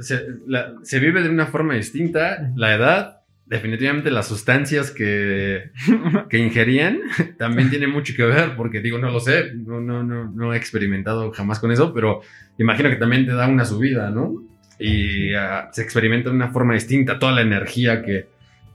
se, 0.00 0.26
la- 0.46 0.74
se 0.82 0.98
vive 0.98 1.22
de 1.22 1.28
una 1.30 1.46
forma 1.46 1.74
distinta. 1.74 2.50
La 2.56 2.74
edad, 2.74 3.19
definitivamente 3.50 4.10
las 4.10 4.28
sustancias 4.28 4.90
que, 4.92 5.70
que 6.30 6.38
ingerían 6.38 7.00
también 7.36 7.68
tiene 7.68 7.88
mucho 7.88 8.14
que 8.16 8.22
ver, 8.24 8.54
porque 8.56 8.80
digo, 8.80 8.96
no 8.98 9.10
lo 9.10 9.20
sé, 9.20 9.52
no, 9.54 9.80
no, 9.80 10.02
no, 10.04 10.30
no 10.30 10.54
he 10.54 10.56
experimentado 10.56 11.32
jamás 11.32 11.58
con 11.58 11.72
eso, 11.72 11.92
pero 11.92 12.22
imagino 12.58 12.88
que 12.88 12.96
también 12.96 13.26
te 13.26 13.32
da 13.32 13.48
una 13.48 13.64
subida, 13.64 14.08
¿no? 14.10 14.44
Y 14.78 15.34
ah, 15.34 15.68
se 15.72 15.82
experimenta 15.82 16.30
de 16.30 16.36
una 16.36 16.48
forma 16.52 16.72
distinta 16.74 17.18
toda 17.18 17.32
la 17.32 17.42
energía 17.42 18.02
que, 18.02 18.28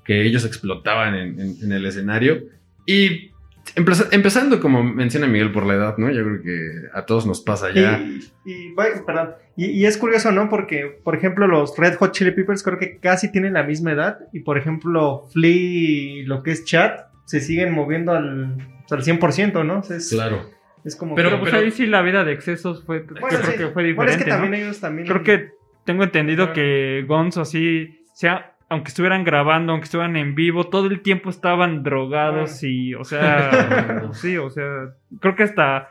que 0.04 0.22
ellos 0.24 0.46
explotaban 0.46 1.16
en, 1.16 1.40
en- 1.40 1.56
en 1.64 1.72
el 1.72 1.86
escenario. 1.86 2.44
Y 2.86 3.32
empezando, 3.76 4.60
como 4.60 4.84
menciona 4.84 5.28
Miguel, 5.28 5.52
por 5.52 5.66
la 5.66 5.74
edad, 5.74 5.98
¿no? 5.98 6.10
Yo 6.12 6.24
creo 6.24 6.42
que 6.42 6.72
a 6.94 7.06
todos 7.06 7.26
nos 7.26 7.42
pasa 7.42 7.72
ya. 7.74 8.00
Y, 8.00 8.20
y, 8.46 8.72
bueno, 8.74 9.04
perdón. 9.06 9.32
Y, 9.58 9.68
y 9.68 9.86
es 9.86 9.98
curioso, 9.98 10.32
¿no? 10.32 10.50
Porque, 10.50 11.00
por 11.04 11.16
ejemplo, 11.16 11.48
los 11.48 11.78
Red 11.78 11.96
Hot 11.96 12.12
Chili 12.14 12.32
Peppers 12.32 12.64
creo 12.64 12.78
que 12.78 13.00
casi 13.00 13.32
tienen 13.32 13.54
la 13.54 13.64
misma 13.64 13.92
edad. 13.94 14.20
Y, 14.34 14.42
por 14.42 14.58
ejemplo, 14.58 15.26
Flea 15.34 15.52
y 15.52 16.24
lo 16.24 16.44
que 16.44 16.52
es 16.52 16.66
Chad 16.66 16.92
se 17.26 17.40
siguen 17.40 17.74
moviendo 17.74 18.12
al, 18.12 18.58
al 18.90 19.04
100%, 19.04 19.66
¿no? 19.66 19.80
O 19.80 19.84
sea, 19.84 19.98
es, 19.98 20.10
Claro. 20.10 20.50
es 20.84 20.96
como... 20.96 21.16
Pero- 21.16 21.30
Pero 21.30 21.42
pues 21.42 21.54
ahí 21.54 21.72
sí 21.72 21.86
la 21.88 22.02
vida 22.02 22.24
de 22.24 22.34
excesos 22.34 22.84
fue, 22.86 23.00
yo 23.00 23.16
creo 23.16 23.58
que 23.58 23.68
fue 23.74 23.84
diferente, 23.84 23.96
Bueno, 23.96 24.12
es 24.12 24.18
que 24.18 24.26
¿no? 24.30 24.36
también 24.36 24.54
ellos 24.64 24.80
también... 24.80 25.08
Creo 25.08 25.24
que 25.24 25.50
tengo 25.86 26.04
entendido 26.04 26.46
Claro. 26.46 26.54
que 26.54 27.04
Gonzo 27.08 27.42
así 27.42 28.06
sea 28.14 28.55
aunque 28.70 28.90
estuvieran 28.90 29.24
grabando, 29.24 29.72
aunque 29.72 29.86
estuvieran 29.86 30.16
en 30.16 30.36
vivo, 30.36 30.68
todo 30.68 30.88
el 30.88 31.02
tiempo 31.02 31.30
estaban 31.30 31.84
drogados 31.84 32.64
y, 32.64 32.96
o 32.96 33.04
sea, 33.04 34.10
sí, 34.14 34.38
o 34.38 34.50
sea, 34.50 34.94
creo 35.20 35.36
que 35.36 35.44
hasta 35.44 35.90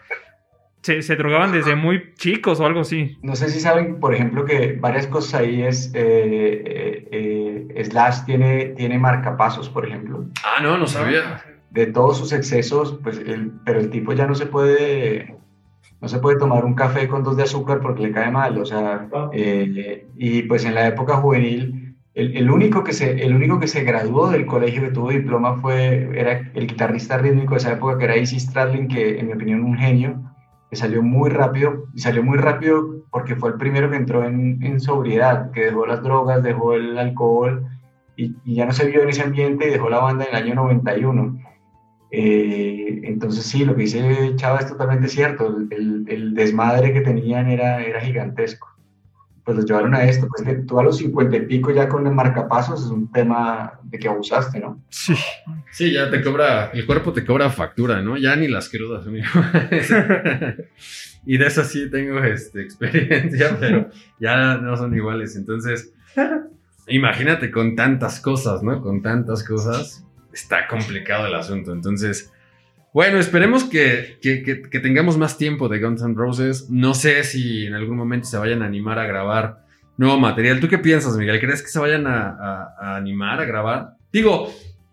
se, 0.85 1.17
drogaban 1.17 1.53
desde 1.53 1.77
muy 1.77 2.13
chicos 2.15 2.61
o 2.61 2.67
algo 2.67 2.81
así. 2.81 3.17
No 3.23 3.37
sé 3.37 3.49
si 3.49 3.61
saben, 3.61 4.01
por 4.01 4.15
ejemplo, 4.15 4.45
que 4.45 4.77
varias 4.79 5.07
cosas 5.07 5.41
ahí 5.41 5.63
es, 5.63 5.91
eh, 5.95 7.09
eh, 7.11 7.69
eh, 7.75 7.85
Slash 7.85 8.25
tiene, 8.27 8.67
tiene 8.77 8.99
marcapasos, 8.99 9.69
por 9.69 9.87
ejemplo. 9.87 10.27
Ah, 10.45 10.61
no, 10.63 10.77
no 10.77 10.87
sabía. 10.87 11.43
De 11.71 11.87
todos 11.87 12.19
sus 12.19 12.33
excesos, 12.33 12.99
pues, 13.03 13.21
pero 13.65 13.81
el 13.81 13.91
tipo 13.91 14.13
ya 14.13 14.27
no 14.27 14.35
se 14.35 14.47
puede 14.47 15.37
no 16.01 16.09
se 16.09 16.19
puede 16.19 16.39
tomar 16.39 16.67
un 16.67 16.75
café 16.75 17.09
con 17.09 17.23
dos 17.23 17.35
de 17.37 17.45
azúcar 17.45 17.81
porque 17.81 18.03
le 18.03 18.13
cae 18.13 18.31
mal, 18.31 18.59
o 18.59 18.67
sea, 18.67 19.09
y 19.33 20.43
pues 20.43 20.67
en 20.67 20.75
la 20.75 20.87
época 20.87 21.17
juvenil, 21.17 21.84
el, 22.15 22.51
único 22.51 22.85
que 22.85 22.93
se, 22.93 23.25
el 23.25 23.35
único 23.35 23.59
que 23.59 23.67
se 23.67 23.83
graduó 23.83 24.31
del 24.31 24.47
colegio 24.47 24.83
que 24.83 24.91
tuvo 24.91 25.11
diploma 25.11 25.57
fue, 25.57 26.09
era 26.15 26.51
el 26.55 26.67
guitarrista 26.67 27.19
rítmico 27.19 27.55
de 27.55 27.59
esa 27.59 27.73
época, 27.73 27.99
que 27.99 28.05
era 28.05 28.17
Izzy 28.17 28.39
Stradlin, 28.39 28.87
que 28.87 29.19
en 29.19 29.27
mi 29.27 29.33
opinión 29.33 29.65
un 29.65 29.77
genio, 29.77 30.23
que 30.71 30.77
salió 30.77 31.03
muy 31.03 31.31
rápido, 31.31 31.87
y 31.93 32.01
salió 32.01 32.23
muy 32.23 32.39
rápido 32.39 33.05
porque 33.11 33.35
fue 33.37 33.51
el 33.51 33.57
primero 33.57 33.91
que 33.91 33.97
entró 33.97 34.25
en, 34.25 34.63
en 34.63 34.81
sobriedad, 34.81 35.51
que 35.51 35.67
dejó 35.67 35.87
las 35.87 36.03
drogas, 36.03 36.43
dejó 36.43 36.75
el 36.75 36.97
alcohol, 36.99 37.67
y, 38.17 38.35
ya 38.45 38.67
no 38.67 38.73
se 38.73 38.87
vio 38.87 39.03
en 39.03 39.09
ese 39.09 39.23
ambiente 39.23 39.67
y 39.67 39.71
dejó 39.71 39.89
la 39.89 39.99
banda 39.99 40.25
en 40.25 40.37
el 40.37 40.43
año 40.43 40.55
91. 40.55 41.39
Eh, 42.11 43.01
entonces 43.05 43.45
sí, 43.45 43.65
lo 43.65 43.75
que 43.75 43.83
dice 43.83 44.37
Chava 44.37 44.61
es 44.61 44.69
totalmente 44.69 45.09
cierto, 45.09 45.49
el, 45.49 46.05
el, 46.09 46.35
desmadre 46.35 46.93
que 46.93 47.01
tenían 47.01 47.51
era, 47.51 47.83
era 47.83 48.01
gigantesco. 48.01 48.69
Pues 49.45 49.59
los 49.59 49.67
llevaron 49.67 49.95
a 49.95 50.05
esto, 50.05 50.27
pues 50.29 50.43
que 50.43 50.63
tú 50.63 50.81
a 50.81 50.83
los 50.83 50.97
50 50.97 51.37
y 51.37 51.47
pico 51.47 51.71
ya 51.71 51.89
con 51.89 52.07
el 52.07 52.15
marcapasos 52.15 52.83
es 52.83 52.91
un 52.91 53.13
tema 53.13 53.79
de 53.83 53.99
que 53.99 54.09
abusaste, 54.09 54.59
¿no? 54.59 54.83
Sí. 54.89 55.15
Sí, 55.71 55.93
ya 55.93 56.11
te 56.11 56.23
cobra, 56.23 56.71
el 56.73 56.87
cuerpo 56.87 57.13
te 57.13 57.25
cobra 57.25 57.51
factura, 57.51 58.01
¿no? 58.01 58.17
Ya 58.17 58.35
ni 58.37 58.49
las 58.49 58.71
crudas, 58.71 59.07
amigo. 59.07 59.27
y 61.27 61.37
de 61.37 61.47
eso 61.47 61.63
sí 61.65 61.91
tengo 61.91 62.19
este, 62.21 62.63
experiencia, 62.63 63.57
pero 63.61 63.91
ya 64.19 64.57
no 64.57 64.77
son 64.77 64.95
iguales. 64.95 65.37
Entonces, 65.37 65.93
imagínate 66.87 67.51
con 67.51 67.77
tantas 67.77 68.21
cosas, 68.21 68.63
¿no? 68.63 68.81
Con 68.81 69.03
tantas 69.03 69.45
cosas 69.45 70.07
está 70.33 70.67
complicado 70.67 71.27
el 71.27 71.35
asunto. 71.35 71.73
Entonces, 71.73 72.33
bueno, 72.95 73.19
esperemos 73.19 73.65
que, 73.65 74.19
tengamos 74.71 75.19
más 75.19 75.37
tiempo 75.37 75.69
de 75.69 75.81
Guns 75.81 76.01
N' 76.01 76.15
Roses. 76.15 76.71
No 76.71 76.95
sé 76.95 77.25
si 77.25 77.67
en 77.67 77.75
algún 77.75 77.97
momento 77.97 78.29
se 78.29 78.39
vayan 78.39 78.63
a 78.63 78.67
animar 78.67 78.99
a 79.01 79.07
grabar 79.07 79.67
nuevo 79.97 80.19
material. 80.19 80.61
¿Tú 80.61 80.69
qué 80.69 80.79
piensas, 80.79 81.17
Miguel? 81.17 81.41
¿Crees 81.41 81.61
que 81.61 81.69
se 81.69 81.81
vayan 81.81 82.07
a, 82.07 82.97
animar 82.97 83.41
a 83.41 83.45
grabar? 83.45 83.97
Digo, 84.13 84.49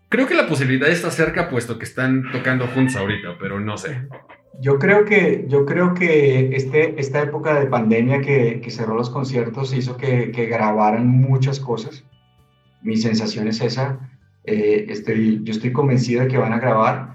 creo 0.08 0.26
que 0.26 0.34
la 0.34 0.48
posibilidad 0.48 0.90
está 0.90 1.12
cerca, 1.12 1.48
puesto 1.48 1.78
que 1.78 1.84
están 1.84 2.30
tocando 2.32 2.66
juntos 2.66 2.96
ahorita, 2.96 3.38
pero 3.40 3.60
no 3.60 3.78
sé. 3.78 4.08
Yo 4.60 4.80
creo 4.80 5.04
que, 5.04 5.46
yo 5.48 5.64
creo 5.64 5.94
que 5.94 6.56
este, 6.56 7.00
esta 7.00 7.22
época 7.22 7.58
de 7.58 7.66
pandemia 7.66 8.20
que, 8.20 8.60
cerró 8.68 8.96
los 8.96 9.10
conciertos 9.10 9.72
hizo 9.72 9.96
que, 9.96 10.32
que 10.32 10.46
grabaran 10.46 11.06
muchas 11.06 11.60
cosas. 11.60 12.04
Mi 12.82 12.96
sensación 12.96 13.46
es 13.46 13.60
esa 13.60 14.10
eh, 14.44 14.86
estoy, 14.88 15.40
yo 15.44 15.52
estoy 15.52 15.72
convencido 15.72 16.22
de 16.22 16.28
que 16.28 16.38
van 16.38 16.52
a 16.52 16.58
grabar. 16.58 17.11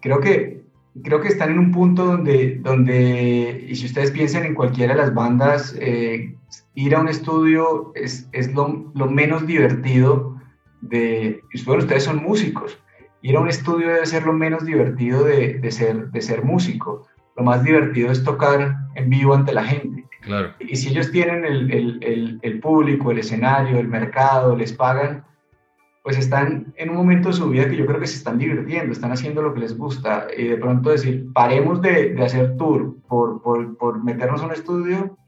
Creo 0.00 0.20
que, 0.20 0.62
creo 1.02 1.20
que 1.20 1.28
están 1.28 1.50
en 1.50 1.58
un 1.58 1.72
punto 1.72 2.04
donde, 2.04 2.56
donde, 2.62 3.66
y 3.68 3.74
si 3.74 3.86
ustedes 3.86 4.10
piensan 4.10 4.44
en 4.44 4.54
cualquiera 4.54 4.94
de 4.94 5.00
las 5.00 5.14
bandas, 5.14 5.76
eh, 5.78 6.34
ir 6.74 6.94
a 6.94 7.00
un 7.00 7.08
estudio 7.08 7.92
es, 7.94 8.28
es 8.32 8.52
lo, 8.54 8.90
lo, 8.94 9.10
menos 9.10 9.46
divertido 9.46 10.40
de, 10.80 11.42
bueno, 11.66 11.82
ustedes 11.82 12.04
son 12.04 12.22
músicos, 12.22 12.78
ir 13.22 13.36
a 13.36 13.40
un 13.40 13.48
estudio 13.48 13.88
debe 13.88 14.06
ser 14.06 14.24
lo 14.24 14.32
menos 14.32 14.64
divertido 14.64 15.24
de, 15.24 15.54
de, 15.54 15.70
ser, 15.70 16.10
de 16.10 16.20
ser 16.20 16.44
músico. 16.44 17.06
Lo 17.36 17.44
más 17.44 17.62
divertido 17.62 18.10
es 18.10 18.24
tocar 18.24 18.76
en 18.96 19.10
vivo 19.10 19.34
ante 19.34 19.52
la 19.52 19.62
gente. 19.62 20.04
Claro. 20.22 20.54
Y 20.58 20.74
si 20.74 20.88
ellos 20.88 21.12
tienen 21.12 21.44
el, 21.44 21.70
el, 22.02 22.38
el 22.42 22.60
público, 22.60 23.12
el 23.12 23.18
escenario, 23.18 23.78
el 23.78 23.86
mercado, 23.86 24.56
les 24.56 24.72
pagan, 24.72 25.24
pues 26.02 26.18
están 26.18 26.72
en 26.76 26.90
un 26.90 26.96
momento 26.96 27.28
de 27.28 27.34
su 27.34 27.48
vida 27.50 27.68
que 27.68 27.76
yo 27.76 27.86
creo 27.86 28.00
que 28.00 28.06
se 28.06 28.16
están 28.16 28.38
divirtiendo, 28.38 28.92
están 28.92 29.12
haciendo 29.12 29.42
lo 29.42 29.52
que 29.52 29.60
les 29.60 29.76
gusta 29.76 30.28
y 30.36 30.44
de 30.44 30.56
pronto 30.56 30.90
decir, 30.90 31.26
paremos 31.32 31.82
de, 31.82 32.14
de 32.14 32.24
hacer 32.24 32.56
tour 32.56 32.96
por, 33.08 33.42
por, 33.42 33.76
por, 33.76 34.02
meternos 34.02 34.40
a 34.40 34.46
un 34.46 34.52
estudio, 34.52 35.18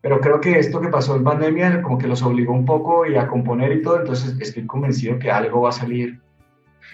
pero 0.00 0.20
creo 0.20 0.40
que 0.40 0.58
esto 0.58 0.80
que 0.80 0.88
pasó 0.88 1.16
en 1.16 1.24
pandemia 1.24 1.82
como 1.82 1.98
que 1.98 2.08
los 2.08 2.22
obligó 2.22 2.52
un 2.52 2.64
poco 2.64 3.06
y 3.06 3.16
a 3.16 3.28
componer 3.28 3.72
y 3.72 3.82
todo, 3.82 4.00
entonces 4.00 4.36
estoy 4.40 4.66
convencido 4.66 5.18
que 5.18 5.30
algo 5.30 5.62
va 5.62 5.68
a 5.68 5.72
salir 5.72 6.18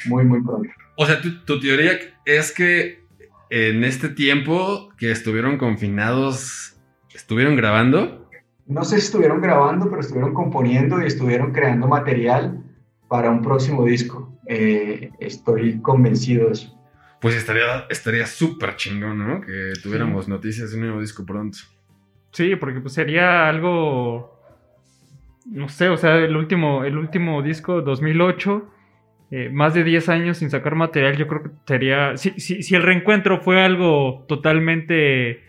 muy, 0.06 0.24
muy 0.24 0.42
pronto. 0.42 0.68
O 0.96 1.06
sea, 1.06 1.20
tu, 1.20 1.44
tu 1.44 1.60
teoría 1.60 1.92
es 2.24 2.52
que 2.52 3.04
en 3.50 3.84
este 3.84 4.08
tiempo 4.08 4.88
que 4.98 5.12
estuvieron 5.12 5.58
confinados, 5.58 6.76
¿estuvieron 7.14 7.54
grabando? 7.54 8.28
No 8.66 8.82
sé 8.82 8.98
si 8.98 9.06
estuvieron 9.06 9.40
grabando, 9.40 9.88
pero 9.88 10.00
estuvieron 10.00 10.34
componiendo 10.34 11.00
y 11.00 11.06
estuvieron 11.06 11.52
creando 11.52 11.86
material 11.86 12.64
para 13.08 13.30
un 13.30 13.42
próximo 13.42 13.84
disco. 13.84 14.38
Eh, 14.46 15.10
estoy 15.18 15.80
convencido 15.80 16.46
de 16.46 16.52
eso. 16.52 16.72
Pues 17.20 17.34
estaría 17.34 17.86
estaría 17.88 18.26
súper 18.26 18.76
chingón, 18.76 19.18
¿no? 19.18 19.40
Que 19.40 19.72
tuviéramos 19.82 20.28
noticias 20.28 20.70
de 20.70 20.76
un 20.76 20.82
nuevo 20.84 21.00
disco 21.00 21.24
pronto. 21.24 21.58
Sí, 22.36 22.54
porque 22.56 22.80
pues 22.80 22.92
sería 22.92 23.48
algo, 23.48 24.38
no 25.46 25.68
sé, 25.70 25.88
o 25.88 25.96
sea, 25.96 26.18
el 26.18 26.36
último, 26.36 26.84
el 26.84 26.98
último 26.98 27.40
disco, 27.42 27.80
2008, 27.80 28.70
eh, 29.30 29.48
más 29.50 29.72
de 29.72 29.84
10 29.84 30.08
años 30.10 30.36
sin 30.36 30.50
sacar 30.50 30.74
material, 30.74 31.16
yo 31.16 31.26
creo 31.28 31.44
que 31.44 31.50
sería, 31.66 32.16
si, 32.18 32.38
si, 32.38 32.74
el 32.74 32.82
reencuentro 32.82 33.40
fue 33.40 33.62
algo 33.62 34.26
totalmente... 34.28 35.44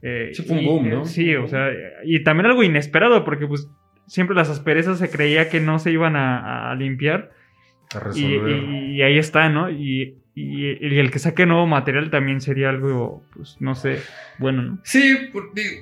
Eh, 0.00 0.30
fue 0.46 0.58
un 0.58 0.64
boom, 0.64 0.88
¿no? 0.88 1.04
Sí, 1.04 1.34
o 1.34 1.48
sea, 1.48 1.70
y 2.04 2.22
también 2.22 2.46
algo 2.46 2.62
inesperado, 2.62 3.24
porque 3.24 3.48
pues 3.48 3.68
siempre 4.08 4.34
las 4.34 4.48
asperezas 4.48 4.98
se 4.98 5.10
creía 5.10 5.48
que 5.48 5.60
no 5.60 5.78
se 5.78 5.92
iban 5.92 6.16
a, 6.16 6.74
limpiar. 6.74 7.30
A 7.94 8.10
y, 8.14 8.96
y, 8.96 9.02
ahí 9.02 9.18
está, 9.18 9.48
¿no? 9.48 9.70
Y, 9.70 10.16
el 10.40 11.10
que 11.10 11.18
saque 11.18 11.46
nuevo 11.46 11.66
material 11.66 12.10
también 12.10 12.40
sería 12.40 12.68
algo, 12.68 13.24
pues, 13.34 13.56
no 13.58 13.74
sé, 13.74 13.98
bueno, 14.38 14.62
¿no? 14.62 14.78
Sí, 14.84 15.32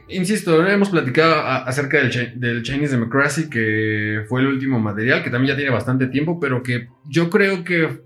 insisto, 0.09 0.67
hemos 0.67 0.89
platicado 0.89 1.43
acerca 1.45 1.99
del, 1.99 2.41
del, 2.41 2.63
Chinese 2.63 2.93
Democracy, 2.97 3.51
que 3.51 4.25
fue 4.29 4.41
el 4.41 4.47
último 4.47 4.81
material, 4.81 5.23
que 5.23 5.29
también 5.29 5.53
ya 5.53 5.57
tiene 5.57 5.71
bastante 5.71 6.07
tiempo, 6.07 6.41
pero 6.41 6.63
que 6.63 6.89
yo 7.05 7.29
creo 7.29 7.65
que 7.65 8.01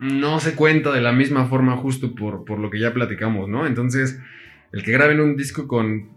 no 0.00 0.40
se 0.40 0.56
cuenta 0.56 0.90
de 0.90 1.00
la 1.00 1.12
misma 1.12 1.46
forma 1.46 1.76
justo 1.76 2.12
por, 2.16 2.44
por 2.44 2.58
lo 2.58 2.68
que 2.68 2.80
ya 2.80 2.92
platicamos, 2.92 3.48
¿no? 3.48 3.64
Entonces, 3.64 4.20
el 4.72 4.82
que 4.82 4.90
graben 4.90 5.20
un 5.20 5.36
disco 5.36 5.68
con 5.68 6.10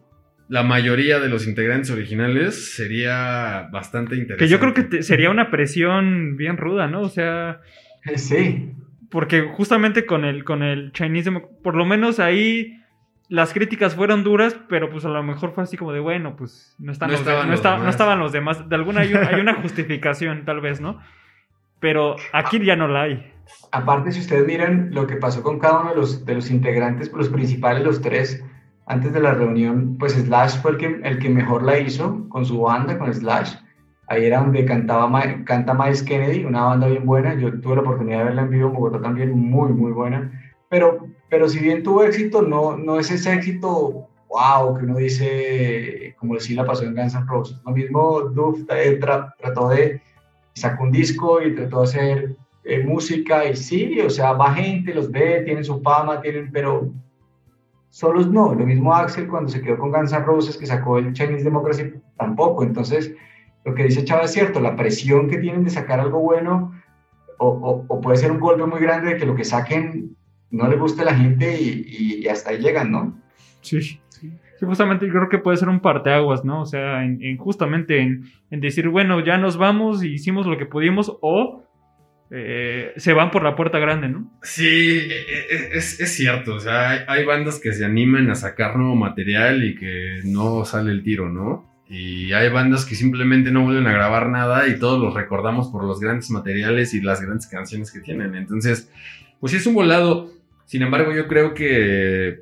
la 0.47 0.63
mayoría 0.63 1.19
de 1.19 1.29
los 1.29 1.47
integrantes 1.47 1.91
originales 1.91 2.75
sería 2.75 3.67
bastante 3.71 4.15
interesante. 4.15 4.45
Que 4.45 4.49
yo 4.49 4.59
creo 4.59 4.73
que 4.73 5.03
sería 5.03 5.29
una 5.29 5.49
presión 5.49 6.37
bien 6.37 6.57
ruda, 6.57 6.87
¿no? 6.87 7.01
O 7.01 7.09
sea. 7.09 7.61
Eh, 8.05 8.17
sí. 8.17 8.71
Porque 9.09 9.41
justamente 9.41 10.05
con 10.05 10.25
el, 10.25 10.43
con 10.43 10.61
el 10.63 10.91
Chinese, 10.91 11.31
por 11.63 11.75
lo 11.75 11.85
menos 11.85 12.19
ahí 12.19 12.79
las 13.27 13.53
críticas 13.53 13.95
fueron 13.95 14.23
duras, 14.23 14.55
pero 14.69 14.89
pues 14.89 15.05
a 15.05 15.09
lo 15.09 15.23
mejor 15.23 15.53
fue 15.53 15.63
así 15.63 15.77
como 15.77 15.93
de, 15.93 15.99
bueno, 15.99 16.35
pues 16.35 16.75
no, 16.79 16.91
están 16.91 17.09
no, 17.09 17.15
estaban, 17.15 17.49
los 17.49 17.63
no, 17.63 17.89
estaban 17.89 18.19
los 18.19 18.31
demás. 18.31 18.69
De 18.69 18.75
alguna 18.75 19.01
hay, 19.01 19.13
hay 19.13 19.39
una 19.39 19.55
justificación, 19.55 20.45
tal 20.45 20.61
vez, 20.61 20.81
¿no? 20.81 20.99
Pero 21.79 22.15
aquí 22.33 22.63
ya 22.63 22.75
no 22.75 22.87
la 22.87 23.03
hay. 23.03 23.31
Aparte, 23.71 24.11
si 24.11 24.19
ustedes 24.19 24.45
miran 24.45 24.89
lo 24.91 25.07
que 25.07 25.15
pasó 25.17 25.43
con 25.43 25.59
cada 25.59 25.81
uno 25.81 25.89
de 25.91 25.95
los, 25.97 26.25
de 26.25 26.35
los 26.35 26.49
integrantes, 26.49 27.11
los 27.11 27.29
principales, 27.29 27.83
los 27.83 28.01
tres, 28.01 28.43
antes 28.87 29.13
de 29.13 29.19
la 29.19 29.33
reunión, 29.33 29.97
pues 29.97 30.13
Slash 30.13 30.61
fue 30.61 30.71
el 30.71 30.77
que, 30.77 30.99
el 31.03 31.19
que 31.19 31.29
mejor 31.29 31.63
la 31.63 31.79
hizo 31.79 32.27
con 32.29 32.45
su 32.45 32.61
banda, 32.61 32.97
con 32.97 33.13
Slash. 33.13 33.55
Ahí 34.07 34.25
era 34.25 34.39
donde 34.39 34.65
cantaba, 34.65 35.09
canta 35.45 35.73
Miles 35.73 36.03
Kennedy, 36.03 36.45
una 36.45 36.65
banda 36.65 36.87
bien 36.87 37.05
buena. 37.05 37.33
Yo 37.33 37.59
tuve 37.59 37.75
la 37.75 37.81
oportunidad 37.81 38.19
de 38.19 38.23
verla 38.25 38.41
en 38.43 38.49
vivo 38.51 38.67
en 38.67 38.73
Bogotá 38.73 39.01
también, 39.01 39.31
muy, 39.31 39.69
muy 39.69 39.91
buena. 39.91 40.31
Pero, 40.69 41.07
pero 41.29 41.49
si 41.49 41.59
bien 41.59 41.81
tuvo 41.81 42.03
éxito, 42.03 42.43
no, 42.43 42.77
no 42.77 42.99
es 42.99 43.09
ese 43.09 43.33
éxito 43.33 44.07
wow 44.29 44.77
que 44.77 44.85
uno 44.85 44.97
dice, 44.97 46.15
como 46.19 46.39
si 46.39 46.53
la 46.53 46.65
pasó 46.65 46.83
en 46.83 46.95
Guns 46.95 47.15
N' 47.15 47.25
Roses. 47.27 47.57
Lo 47.65 47.71
mismo 47.71 48.21
Duff 48.21 48.59
eh, 48.69 48.99
trató 48.99 49.69
de 49.69 50.01
sacar 50.53 50.81
un 50.81 50.91
disco 50.91 51.41
y 51.41 51.55
trató 51.55 51.79
de 51.79 51.83
hacer 51.83 52.35
eh, 52.63 52.83
música 52.83 53.45
y 53.45 53.55
sí, 53.55 53.99
o 54.01 54.09
sea, 54.09 54.33
va 54.33 54.53
gente, 54.53 54.93
los 54.93 55.11
ve, 55.11 55.41
tienen 55.43 55.63
su 55.63 55.81
fama, 55.81 56.21
tienen, 56.21 56.51
pero 56.51 56.91
solos 57.95 58.29
no. 58.29 58.53
Lo 58.53 58.65
mismo 58.65 58.93
Axel 58.93 59.25
cuando 59.25 59.49
se 59.49 59.61
quedó 59.61 59.77
con 59.77 59.89
Guns 59.89 60.11
N' 60.11 60.25
Roses, 60.25 60.57
que 60.57 60.65
sacó 60.65 60.97
el 60.97 61.13
Chinese 61.13 61.45
Democracy, 61.45 61.93
tampoco. 62.17 62.63
Entonces, 62.63 63.15
lo 63.63 63.73
que 63.73 63.85
dice 63.85 64.03
Chava 64.03 64.23
es 64.23 64.33
cierto, 64.33 64.59
la 64.59 64.75
presión 64.75 65.29
que 65.29 65.37
tienen 65.37 65.63
de 65.63 65.69
sacar 65.69 66.01
algo 66.01 66.19
bueno, 66.19 66.73
o, 67.37 68.01
puede 68.01 68.17
ser 68.17 68.33
un 68.33 68.41
golpe 68.41 68.65
muy 68.65 68.81
grande 68.81 69.11
de 69.11 69.17
que 69.17 69.25
lo 69.25 69.33
que 69.33 69.45
saquen 69.45 70.13
no 70.51 70.67
le 70.67 70.75
guste 70.75 71.03
a 71.03 71.05
la 71.05 71.15
gente 71.15 71.57
y, 71.57 71.85
y, 71.87 72.27
hasta 72.27 72.49
ahí 72.49 72.57
llegan, 72.57 72.91
¿no? 72.91 73.17
Sí. 73.61 73.79
Sí, 73.79 74.65
justamente 74.65 75.05
yo 75.05 75.13
creo 75.13 75.29
que 75.29 75.37
puede 75.37 75.57
ser 75.57 75.69
un 75.69 75.79
parteaguas, 75.79 76.43
¿no? 76.43 76.61
O 76.61 76.65
sea, 76.65 77.03
en, 77.03 77.37
justamente 77.37 78.01
en, 78.01 78.25
decir, 78.49 78.89
bueno, 78.89 79.23
ya 79.23 79.37
nos 79.37 79.57
vamos 79.57 80.03
y 80.03 80.13
hicimos 80.13 80.47
lo 80.47 80.57
que 80.57 80.65
pudimos 80.65 81.17
o 81.21 81.64
eh, 82.37 82.93
se 82.97 83.13
van 83.13 83.31
por 83.31 83.43
la 83.43 83.55
puerta 83.55 83.79
grande, 83.79 84.09
¿no? 84.09 84.29
Sí, 84.43 84.65
e, 84.67 85.47
e, 85.49 85.77
es, 85.77 86.15
cierto. 86.15 86.55
O 86.55 86.59
sea, 86.59 87.05
hay, 87.07 87.23
bandas 87.23 87.59
que 87.59 87.71
se 87.71 87.85
animan 87.85 88.29
a 88.29 88.35
sacar 88.35 88.75
nuevo 88.75 88.95
material 88.95 89.63
y 89.63 89.75
que 89.75 90.19
no 90.25 90.65
sale 90.65 90.91
el 90.91 91.01
tiro, 91.01 91.29
¿no? 91.29 91.73
Y 91.87 92.33
hay 92.33 92.49
bandas 92.49 92.83
que 92.83 92.95
simplemente 92.95 93.51
no 93.51 93.63
vuelven 93.63 93.87
a 93.87 93.93
grabar 93.93 94.27
nada 94.27 94.67
y 94.67 94.77
todos 94.77 95.01
los 95.01 95.13
recordamos 95.13 95.69
por 95.69 95.85
los 95.85 96.01
grandes 96.01 96.29
materiales 96.29 96.93
y 96.93 96.99
las 96.99 97.21
grandes 97.21 97.47
canciones 97.47 97.89
que 97.89 98.01
tienen. 98.01 98.35
Entonces, 98.35 98.91
pues 99.39 99.51
sí 99.51 99.57
es 99.57 99.65
un 99.65 99.75
volado. 99.75 100.29
Sin 100.65 100.81
embargo, 100.81 101.13
yo 101.13 101.27
creo 101.27 101.53
que 101.53 102.41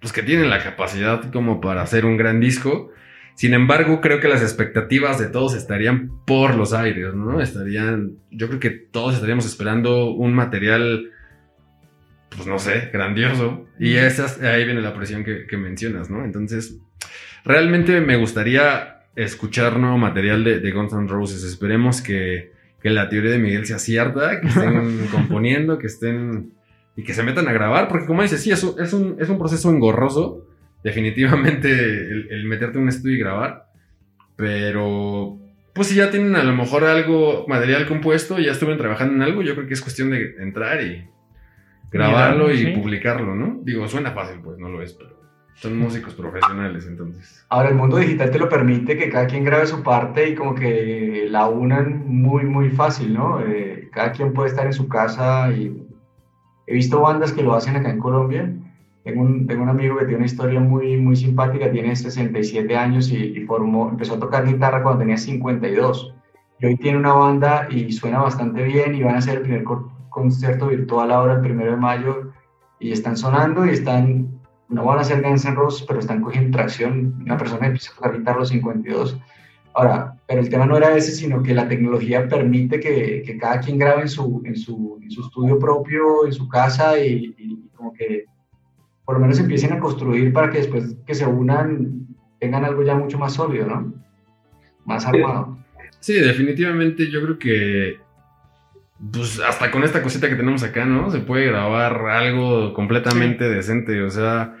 pues, 0.00 0.12
que 0.12 0.22
tienen 0.22 0.48
la 0.48 0.62
capacidad 0.62 1.30
como 1.30 1.60
para 1.60 1.82
hacer 1.82 2.06
un 2.06 2.16
gran 2.16 2.40
disco. 2.40 2.90
Sin 3.40 3.54
embargo, 3.54 4.02
creo 4.02 4.20
que 4.20 4.28
las 4.28 4.42
expectativas 4.42 5.18
de 5.18 5.28
todos 5.28 5.54
estarían 5.54 6.10
por 6.26 6.56
los 6.56 6.74
aires, 6.74 7.14
¿no? 7.14 7.40
Estarían, 7.40 8.18
yo 8.30 8.48
creo 8.48 8.60
que 8.60 8.68
todos 8.68 9.14
estaríamos 9.14 9.46
esperando 9.46 10.10
un 10.10 10.34
material, 10.34 11.10
pues 12.28 12.46
no 12.46 12.58
sé, 12.58 12.90
grandioso. 12.92 13.66
Y 13.78 13.94
esas, 13.94 14.42
ahí 14.42 14.66
viene 14.66 14.82
la 14.82 14.92
presión 14.92 15.24
que, 15.24 15.46
que 15.46 15.56
mencionas, 15.56 16.10
¿no? 16.10 16.22
Entonces, 16.22 16.80
realmente 17.42 18.02
me 18.02 18.18
gustaría 18.18 19.04
escuchar 19.16 19.78
nuevo 19.78 19.96
material 19.96 20.44
de, 20.44 20.60
de 20.60 20.72
Guns 20.72 20.92
N' 20.92 21.08
Roses. 21.08 21.42
Esperemos 21.42 22.02
que, 22.02 22.52
que 22.82 22.90
la 22.90 23.08
teoría 23.08 23.30
de 23.30 23.38
Miguel 23.38 23.64
sea 23.64 23.78
cierta, 23.78 24.38
que 24.42 24.48
estén 24.48 25.06
componiendo, 25.10 25.78
que 25.78 25.86
estén 25.86 26.52
y 26.94 27.04
que 27.04 27.14
se 27.14 27.22
metan 27.22 27.48
a 27.48 27.54
grabar, 27.54 27.88
porque 27.88 28.04
como 28.04 28.20
dices, 28.20 28.42
sí, 28.42 28.50
es 28.50 28.62
un, 28.62 28.78
es 28.78 28.92
un, 28.92 29.16
es 29.18 29.30
un 29.30 29.38
proceso 29.38 29.70
engorroso, 29.70 30.46
definitivamente 30.82 31.70
el, 31.70 32.44
meterte 32.44 32.78
en 32.78 32.84
un 32.84 32.88
estudio 32.88 33.16
y 33.16 33.20
grabar, 33.20 33.66
pero 34.36 35.38
pues 35.74 35.88
si 35.88 35.96
ya 35.96 36.10
tienen 36.10 36.36
a 36.36 36.44
lo 36.44 36.54
mejor 36.54 36.84
algo, 36.84 37.44
material 37.48 37.86
compuesto, 37.86 38.38
ya 38.38 38.52
estuvieron 38.52 38.78
trabajando 38.78 39.14
en 39.14 39.22
algo, 39.22 39.42
yo 39.42 39.54
creo 39.54 39.66
que 39.66 39.74
es 39.74 39.80
cuestión 39.80 40.10
de 40.10 40.36
entrar 40.38 40.82
y 40.82 41.06
grabarlo 41.90 42.52
y 42.52 42.74
publicarlo, 42.74 43.34
¿no? 43.34 43.60
Digo, 43.62 43.86
suena 43.88 44.12
fácil, 44.12 44.40
pues 44.42 44.58
no 44.58 44.68
lo 44.68 44.82
es, 44.82 44.92
pero 44.94 45.18
son 45.54 45.78
músicos 45.78 46.14
profesionales, 46.14 46.86
entonces. 46.86 47.44
Ahora, 47.50 47.68
el 47.68 47.74
mundo 47.74 47.98
digital 47.98 48.30
te 48.30 48.38
lo 48.38 48.48
permite 48.48 48.96
que 48.96 49.10
cada 49.10 49.26
quien 49.26 49.44
grabe 49.44 49.66
su 49.66 49.82
parte 49.82 50.30
y 50.30 50.34
como 50.34 50.54
que 50.54 51.26
la 51.28 51.48
unan 51.48 52.04
muy, 52.06 52.44
muy 52.44 52.70
fácil, 52.70 53.12
¿no? 53.12 53.40
Eh, 53.40 53.90
cada 53.92 54.12
quien 54.12 54.32
puede 54.32 54.48
estar 54.48 54.66
en 54.66 54.72
su 54.72 54.88
casa 54.88 55.52
y 55.52 55.86
He 56.70 56.74
visto 56.74 57.00
bandas 57.00 57.32
que 57.32 57.42
lo 57.42 57.56
hacen 57.56 57.74
acá 57.74 57.90
en 57.90 57.98
Colombia. 57.98 58.48
Tengo 59.04 59.22
un, 59.22 59.46
tengo 59.46 59.62
un 59.62 59.68
amigo 59.68 59.96
que 59.96 60.04
tiene 60.04 60.18
una 60.18 60.26
historia 60.26 60.60
muy, 60.60 60.96
muy 60.96 61.16
simpática, 61.16 61.70
tiene 61.70 61.96
67 61.96 62.76
años 62.76 63.10
y, 63.10 63.40
formó, 63.46 63.88
empezó 63.88 64.14
a 64.14 64.20
tocar 64.20 64.46
guitarra 64.46 64.82
cuando 64.82 65.00
tenía 65.00 65.16
52. 65.16 66.14
Y 66.58 66.66
hoy 66.66 66.76
tiene 66.76 66.98
una 66.98 67.14
banda 67.14 67.66
y 67.70 67.90
suena 67.92 68.20
bastante 68.20 68.62
bien 68.64 68.94
y 68.94 69.02
van 69.02 69.14
a 69.14 69.18
hacer 69.18 69.38
el 69.38 69.42
primer 69.42 69.64
concierto 70.10 70.68
virtual 70.68 71.10
ahora 71.10 71.34
el 71.34 71.40
primero 71.40 71.70
de 71.70 71.76
mayo 71.78 72.32
y 72.78 72.92
están 72.92 73.16
sonando 73.16 73.64
y 73.64 73.70
están, 73.70 74.28
no 74.68 74.84
van 74.84 74.98
a 74.98 75.04
ser 75.04 75.22
Guns 75.22 75.46
N' 75.46 75.54
Roses, 75.54 75.86
pero 75.86 76.00
están 76.00 76.20
cogiendo 76.20 76.56
tracción. 76.56 77.14
Una 77.22 77.38
persona 77.38 77.66
empieza 77.66 77.92
a 77.92 77.94
tocar 77.96 78.18
guitarra 78.18 78.36
a 78.36 78.40
los 78.40 78.48
52 78.50 79.18
Ahora, 79.72 80.16
pero 80.26 80.40
el 80.40 80.50
tema 80.50 80.66
no 80.66 80.76
era 80.76 80.96
ese, 80.96 81.12
sino 81.12 81.42
que 81.42 81.54
la 81.54 81.68
tecnología 81.68 82.28
permite 82.28 82.80
que, 82.80 83.22
que 83.24 83.38
cada 83.38 83.60
quien 83.60 83.78
grabe 83.78 84.02
en 84.02 84.08
su, 84.08 84.42
en, 84.44 84.56
su, 84.56 84.98
en 85.00 85.10
su, 85.10 85.22
estudio 85.22 85.58
propio, 85.58 86.26
en 86.26 86.32
su 86.32 86.48
casa 86.48 86.98
y, 86.98 87.68
como 87.76 87.92
que 87.92 88.24
por 89.10 89.16
lo 89.16 89.22
menos 89.22 89.40
empiecen 89.40 89.72
a 89.72 89.80
construir 89.80 90.32
para 90.32 90.50
que 90.50 90.58
después 90.58 90.94
que 91.04 91.16
se 91.16 91.26
unan 91.26 92.06
tengan 92.38 92.64
algo 92.64 92.84
ya 92.84 92.94
mucho 92.94 93.18
más 93.18 93.34
sólido, 93.34 93.66
¿no? 93.66 93.92
Más 94.84 95.04
armado. 95.04 95.58
Sí, 95.98 96.12
definitivamente 96.14 97.10
yo 97.10 97.20
creo 97.20 97.36
que 97.36 97.98
pues 99.12 99.40
hasta 99.40 99.72
con 99.72 99.82
esta 99.82 100.00
cosita 100.00 100.28
que 100.28 100.36
tenemos 100.36 100.62
acá, 100.62 100.84
¿no? 100.84 101.10
Se 101.10 101.18
puede 101.18 101.46
grabar 101.46 102.06
algo 102.06 102.72
completamente 102.72 103.48
decente, 103.48 104.00
o 104.00 104.10
sea, 104.10 104.54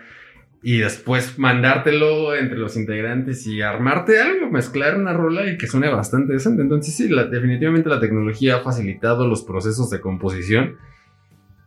y 0.64 0.78
después 0.78 1.38
mandártelo 1.38 2.34
entre 2.34 2.58
los 2.58 2.76
integrantes 2.76 3.46
y 3.46 3.62
armarte 3.62 4.20
algo, 4.20 4.50
mezclar 4.50 4.96
una 4.96 5.12
rola 5.12 5.48
y 5.48 5.58
que 5.58 5.68
suene 5.68 5.90
bastante 5.90 6.32
decente. 6.32 6.62
Entonces 6.62 6.96
sí, 6.96 7.08
definitivamente 7.08 7.88
la 7.88 8.00
tecnología 8.00 8.56
ha 8.56 8.60
facilitado 8.62 9.28
los 9.28 9.44
procesos 9.44 9.90
de 9.90 10.00
composición 10.00 10.76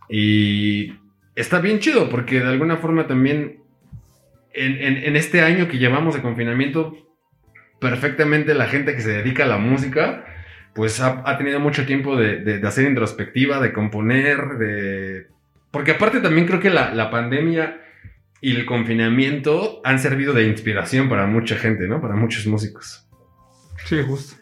y 0.09 1.01
está 1.35 1.59
bien 1.59 1.79
chido 1.79 2.09
porque 2.09 2.39
de 2.39 2.47
alguna 2.47 2.77
forma 2.77 3.07
también 3.07 3.63
en, 4.53 5.15
este 5.15 5.41
año 5.41 5.67
que 5.67 5.79
llevamos 5.79 6.15
de 6.15 6.21
confinamiento, 6.21 6.95
perfectamente 7.79 8.53
la 8.53 8.67
gente 8.67 8.95
que 8.95 9.01
se 9.01 9.09
dedica 9.09 9.45
a 9.45 9.47
la 9.47 9.57
música, 9.57 10.25
pues 10.75 10.99
ha, 10.99 11.37
tenido 11.37 11.59
mucho 11.59 11.85
tiempo 11.85 12.15
de, 12.15 12.61
hacer 12.65 12.87
introspectiva, 12.87 13.59
de 13.59 13.73
componer, 13.73 14.57
de... 14.59 15.27
Porque 15.71 15.91
aparte 15.91 16.19
también 16.19 16.45
creo 16.45 16.59
que 16.59 16.69
la, 16.69 16.93
la 16.93 17.09
pandemia 17.09 17.81
y 18.41 18.55
el 18.55 18.65
confinamiento 18.65 19.81
han 19.83 19.97
servido 19.99 20.33
de 20.33 20.47
inspiración 20.47 21.09
para 21.09 21.25
mucha 21.25 21.55
gente, 21.55 21.87
¿no? 21.87 21.99
Para 21.99 22.15
muchos 22.15 22.45
músicos. 22.45 23.07
Sí, 23.85 24.01
justo. 24.05 24.35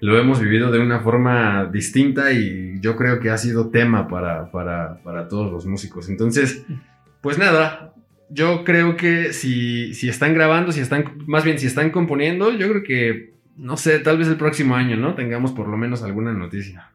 Lo 0.00 0.18
hemos 0.18 0.40
vivido 0.40 0.70
de 0.70 0.78
una 0.78 1.00
forma 1.00 1.66
distinta 1.66 2.32
y 2.32 2.80
yo 2.80 2.96
creo 2.96 3.20
que 3.20 3.30
ha 3.30 3.38
sido 3.38 3.68
tema 3.68 4.08
para, 4.08 4.50
para, 4.50 5.28
todos 5.28 5.52
los 5.52 5.66
músicos. 5.66 6.08
Entonces, 6.08 6.64
pues 7.20 7.38
nada, 7.38 7.92
yo 8.30 8.64
creo 8.64 8.96
que 8.96 9.32
si, 9.32 9.94
si 9.94 10.08
están 10.08 10.34
grabando, 10.34 10.72
si 10.72 10.80
están, 10.80 11.04
más 11.26 11.44
bien 11.44 11.58
si 11.58 11.66
están 11.66 11.90
componiendo, 11.90 12.52
yo 12.52 12.68
creo 12.70 12.82
que, 12.82 13.34
no 13.56 13.76
sé, 13.76 13.98
tal 13.98 14.16
vez 14.16 14.28
el 14.28 14.36
próximo 14.36 14.74
año, 14.74 14.96
¿no? 14.96 15.14
Tengamos 15.14 15.52
por 15.52 15.68
lo 15.68 15.76
menos 15.76 16.02
alguna 16.02 16.32
noticia 16.32 16.90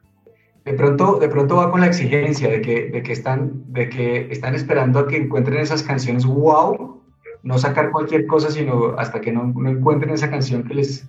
de 0.66 0.72
pronto, 0.72 1.20
de 1.20 1.28
pronto 1.28 1.56
va 1.56 1.70
con 1.70 1.80
la 1.80 1.86
exigencia 1.86 2.48
de 2.48 2.60
que, 2.60 2.90
de 2.90 3.02
que, 3.04 3.12
están, 3.12 3.72
de 3.72 3.88
que 3.88 4.26
están 4.32 4.56
esperando 4.56 4.98
a 4.98 5.06
que 5.06 5.16
encuentren 5.16 5.60
esas 5.60 5.84
canciones 5.84 6.26
wow, 6.26 7.00
no 7.44 7.58
sacar 7.58 7.92
cualquier 7.92 8.26
cosa, 8.26 8.50
sino 8.50 8.96
hasta 8.98 9.20
que 9.20 9.30
no, 9.30 9.44
no 9.44 9.70
encuentren 9.70 10.12
esa 10.12 10.28
canción 10.28 10.64
que 10.64 10.74
les 10.74 11.08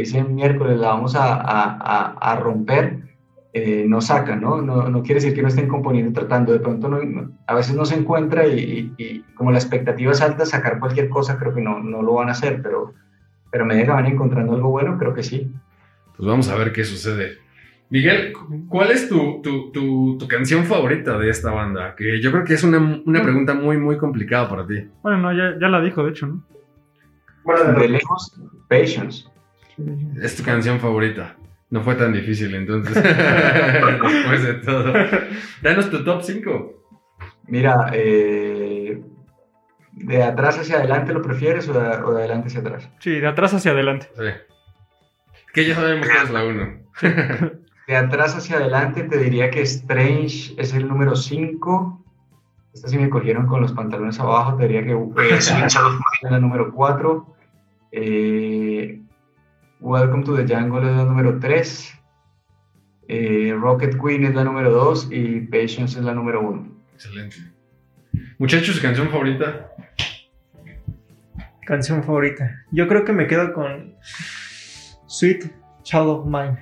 dicen 0.00 0.34
miércoles 0.34 0.78
la 0.78 0.88
vamos 0.88 1.14
a, 1.14 1.34
a, 1.34 2.12
a 2.12 2.36
romper, 2.36 3.04
eh, 3.56 3.84
no 3.86 4.00
sacan, 4.00 4.40
¿no? 4.40 4.60
¿no? 4.60 4.88
¿no? 4.88 5.02
quiere 5.04 5.20
decir 5.20 5.32
que 5.32 5.42
no 5.42 5.46
estén 5.46 5.68
componiendo, 5.68 6.12
tratando, 6.12 6.52
de 6.52 6.58
pronto 6.58 6.88
no, 6.88 6.98
a 7.46 7.54
veces 7.54 7.76
no 7.76 7.84
se 7.84 7.94
encuentra 7.94 8.48
y, 8.48 8.92
y, 8.98 9.20
como 9.34 9.52
la 9.52 9.58
expectativa 9.58 10.10
es 10.10 10.20
alta, 10.20 10.44
sacar 10.44 10.80
cualquier 10.80 11.08
cosa 11.08 11.38
creo 11.38 11.54
que 11.54 11.60
no, 11.60 11.78
no 11.78 12.02
lo 12.02 12.14
van 12.14 12.28
a 12.28 12.32
hacer, 12.32 12.60
pero, 12.62 12.94
pero 13.52 13.64
a 13.64 13.68
que 13.68 13.84
van 13.84 14.06
encontrando 14.06 14.54
algo 14.54 14.70
bueno, 14.70 14.98
creo 14.98 15.14
que 15.14 15.22
sí. 15.22 15.52
Pues 16.16 16.28
vamos 16.28 16.48
a 16.48 16.56
ver 16.56 16.72
qué 16.72 16.82
sucede. 16.82 17.38
Miguel, 17.90 18.32
¿cuál 18.68 18.90
es 18.90 19.08
tu, 19.08 19.40
canción 20.28 20.64
favorita 20.64 21.16
de 21.16 21.30
esta 21.30 21.52
banda? 21.52 21.94
Que 21.94 22.20
yo 22.20 22.32
creo 22.32 22.42
que 22.42 22.54
es 22.54 22.64
una, 22.64 23.22
pregunta 23.22 23.54
muy, 23.54 23.78
muy 23.78 23.98
complicada 23.98 24.48
para 24.48 24.66
ti. 24.66 24.88
Bueno, 25.00 25.18
no, 25.18 25.32
ya, 25.32 25.68
la 25.68 25.80
dijo, 25.80 26.02
de 26.02 26.10
hecho, 26.10 26.26
¿no? 26.26 26.42
Bueno, 27.44 27.78
de 27.78 27.88
lejos, 27.88 28.40
Patience. 28.68 29.26
Es 30.22 30.36
tu 30.36 30.42
canción 30.42 30.80
favorita. 30.80 31.36
No 31.70 31.82
fue 31.82 31.94
tan 31.96 32.12
difícil, 32.12 32.54
entonces. 32.54 32.94
Después 33.02 34.42
de 34.44 34.54
todo. 34.54 34.92
Danos 35.62 35.90
tu 35.90 36.04
top 36.04 36.22
5. 36.22 36.84
Mira, 37.48 37.90
eh, 37.92 39.02
¿de 39.92 40.22
atrás 40.22 40.58
hacia 40.58 40.76
adelante 40.76 41.12
lo 41.12 41.22
prefieres 41.22 41.68
o 41.68 41.72
de, 41.72 41.80
adelante 41.80 42.48
hacia 42.48 42.60
atrás? 42.60 42.88
Sí, 43.00 43.18
de 43.18 43.26
atrás 43.26 43.54
hacia 43.54 43.72
adelante. 43.72 44.08
Sí. 44.16 44.54
Que 45.52 45.66
ya 45.66 45.74
sabemos 45.74 46.08
que 46.08 46.16
es 46.16 46.30
la 46.30 46.44
1. 46.44 46.84
De 47.86 47.96
atrás 47.96 48.34
hacia 48.36 48.56
adelante 48.56 49.02
te 49.02 49.18
diría 49.18 49.50
que 49.50 49.60
Strange 49.62 50.54
es 50.56 50.74
el 50.74 50.88
número 50.88 51.16
5. 51.16 52.04
Esta 52.72 52.88
sí 52.88 52.98
me 52.98 53.10
cogieron 53.10 53.46
con 53.46 53.60
los 53.60 53.72
pantalones 53.72 54.18
abajo, 54.18 54.56
te 54.56 54.68
diría 54.68 54.84
que 54.84 54.92
eh, 54.92 55.36
es 55.36 55.52
la 56.22 56.38
número 56.40 56.72
4. 56.72 57.36
Eh, 57.92 59.00
Welcome 59.86 60.24
to 60.24 60.34
the 60.34 60.46
Jungle 60.48 60.80
es 60.80 60.96
la 60.96 61.04
número 61.04 61.38
3. 61.38 61.94
Eh, 63.06 63.54
Rocket 63.54 64.00
Queen 64.00 64.24
es 64.24 64.34
la 64.34 64.42
número 64.42 64.70
2 64.70 65.08
y 65.10 65.40
Patience 65.40 65.98
es 65.98 66.04
la 66.06 66.14
número 66.14 66.40
1. 66.40 66.82
Excelente. 66.94 67.36
Muchachos, 68.38 68.80
canción 68.80 69.10
favorita. 69.10 69.72
Canción 71.66 72.02
favorita. 72.02 72.64
Yo 72.72 72.88
creo 72.88 73.04
que 73.04 73.12
me 73.12 73.26
quedo 73.26 73.52
con 73.52 73.94
Sweet 75.04 75.52
Child 75.82 76.08
of 76.08 76.24
Mine. 76.24 76.58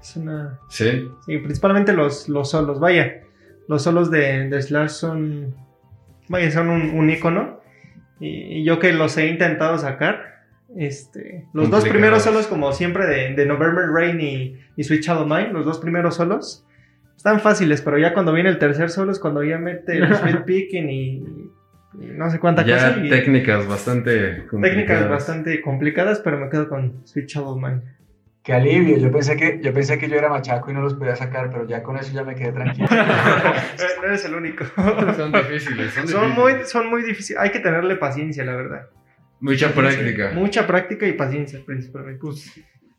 Es 0.00 0.14
una. 0.14 0.56
Sí. 0.68 1.08
Sí, 1.26 1.38
principalmente 1.38 1.92
los, 1.92 2.28
los 2.28 2.48
solos. 2.48 2.78
Vaya, 2.78 3.22
los 3.66 3.82
solos 3.82 4.08
de, 4.08 4.62
Slash 4.62 4.90
son. 4.90 5.56
Vaya, 6.28 6.48
son 6.52 6.70
un, 6.70 7.10
icono. 7.10 7.60
Y, 8.20 8.62
yo 8.62 8.78
que 8.78 8.92
los 8.92 9.16
he 9.16 9.26
intentado 9.26 9.76
sacar. 9.78 10.39
Este, 10.76 11.46
los 11.52 11.68
dos 11.68 11.88
primeros 11.88 12.22
solos, 12.22 12.46
como 12.46 12.72
siempre, 12.72 13.06
de, 13.06 13.46
November 13.46 13.86
Rain 13.92 14.20
y, 14.20 14.56
y 14.76 14.84
Sweet 14.84 15.02
Shadow 15.02 15.26
Mine, 15.26 15.52
los 15.52 15.64
dos 15.64 15.78
primeros 15.78 16.14
solos, 16.16 16.64
están 17.16 17.40
fáciles, 17.40 17.82
pero 17.82 17.98
ya 17.98 18.14
cuando 18.14 18.32
viene 18.32 18.48
el 18.48 18.58
tercer 18.58 18.88
solo 18.88 19.12
es 19.12 19.18
cuando 19.18 19.42
ya 19.42 19.58
mete 19.58 19.98
el 19.98 20.14
Sweet 20.16 20.44
Picking 20.44 20.90
y 20.90 21.24
no 21.92 22.30
sé 22.30 22.38
cuánta 22.38 22.64
Ya 22.64 22.94
cosa. 22.94 23.04
y 23.04 23.10
técnicas 23.10 23.66
bastante 23.66 24.10
técnicas 24.10 24.48
complicadas. 24.48 25.08
bastante 25.10 25.60
complicadas, 25.60 26.20
pero 26.20 26.38
me 26.38 26.48
quedo 26.48 26.68
con 26.68 27.06
Sweet 27.06 27.26
Shadow 27.26 27.58
Man. 27.58 27.82
Qué 28.42 28.54
alivio, 28.54 28.96
yo 28.96 29.12
pensé 29.12 29.36
que 29.36 29.60
yo 29.62 29.74
pensé 29.74 29.98
que 29.98 30.08
yo 30.08 30.16
era 30.16 30.30
machaco 30.30 30.70
y 30.70 30.74
no 30.74 30.80
los 30.80 30.94
podía 30.94 31.14
sacar, 31.14 31.50
pero 31.50 31.66
ya 31.68 31.82
con 31.82 31.98
eso 31.98 32.10
ya 32.12 32.24
me 32.24 32.34
quedé 32.34 32.52
tranquilo. 32.52 32.88
Eh, 32.90 33.98
no 34.00 34.06
eres 34.06 34.24
el 34.24 34.34
único. 34.34 34.64
Son 35.16 35.32
difíciles, 35.32 35.92
son, 35.92 36.08
son, 36.08 36.22
difíciles. 36.28 36.38
muy, 36.38 36.52
son 36.64 36.88
muy 36.88 37.02
difíciles. 37.02 37.40
Hay 37.40 37.50
que 37.50 37.60
tenerle 37.60 37.96
paciencia, 37.96 38.44
la 38.44 38.56
verdad. 38.56 38.86
Mucha 39.40 39.72
práctica. 39.72 40.32
Mucha 40.34 40.66
práctica 40.66 41.06
y 41.06 41.12
paciencia, 41.12 41.60
principalmente. 41.64 42.20
Pues, 42.20 42.52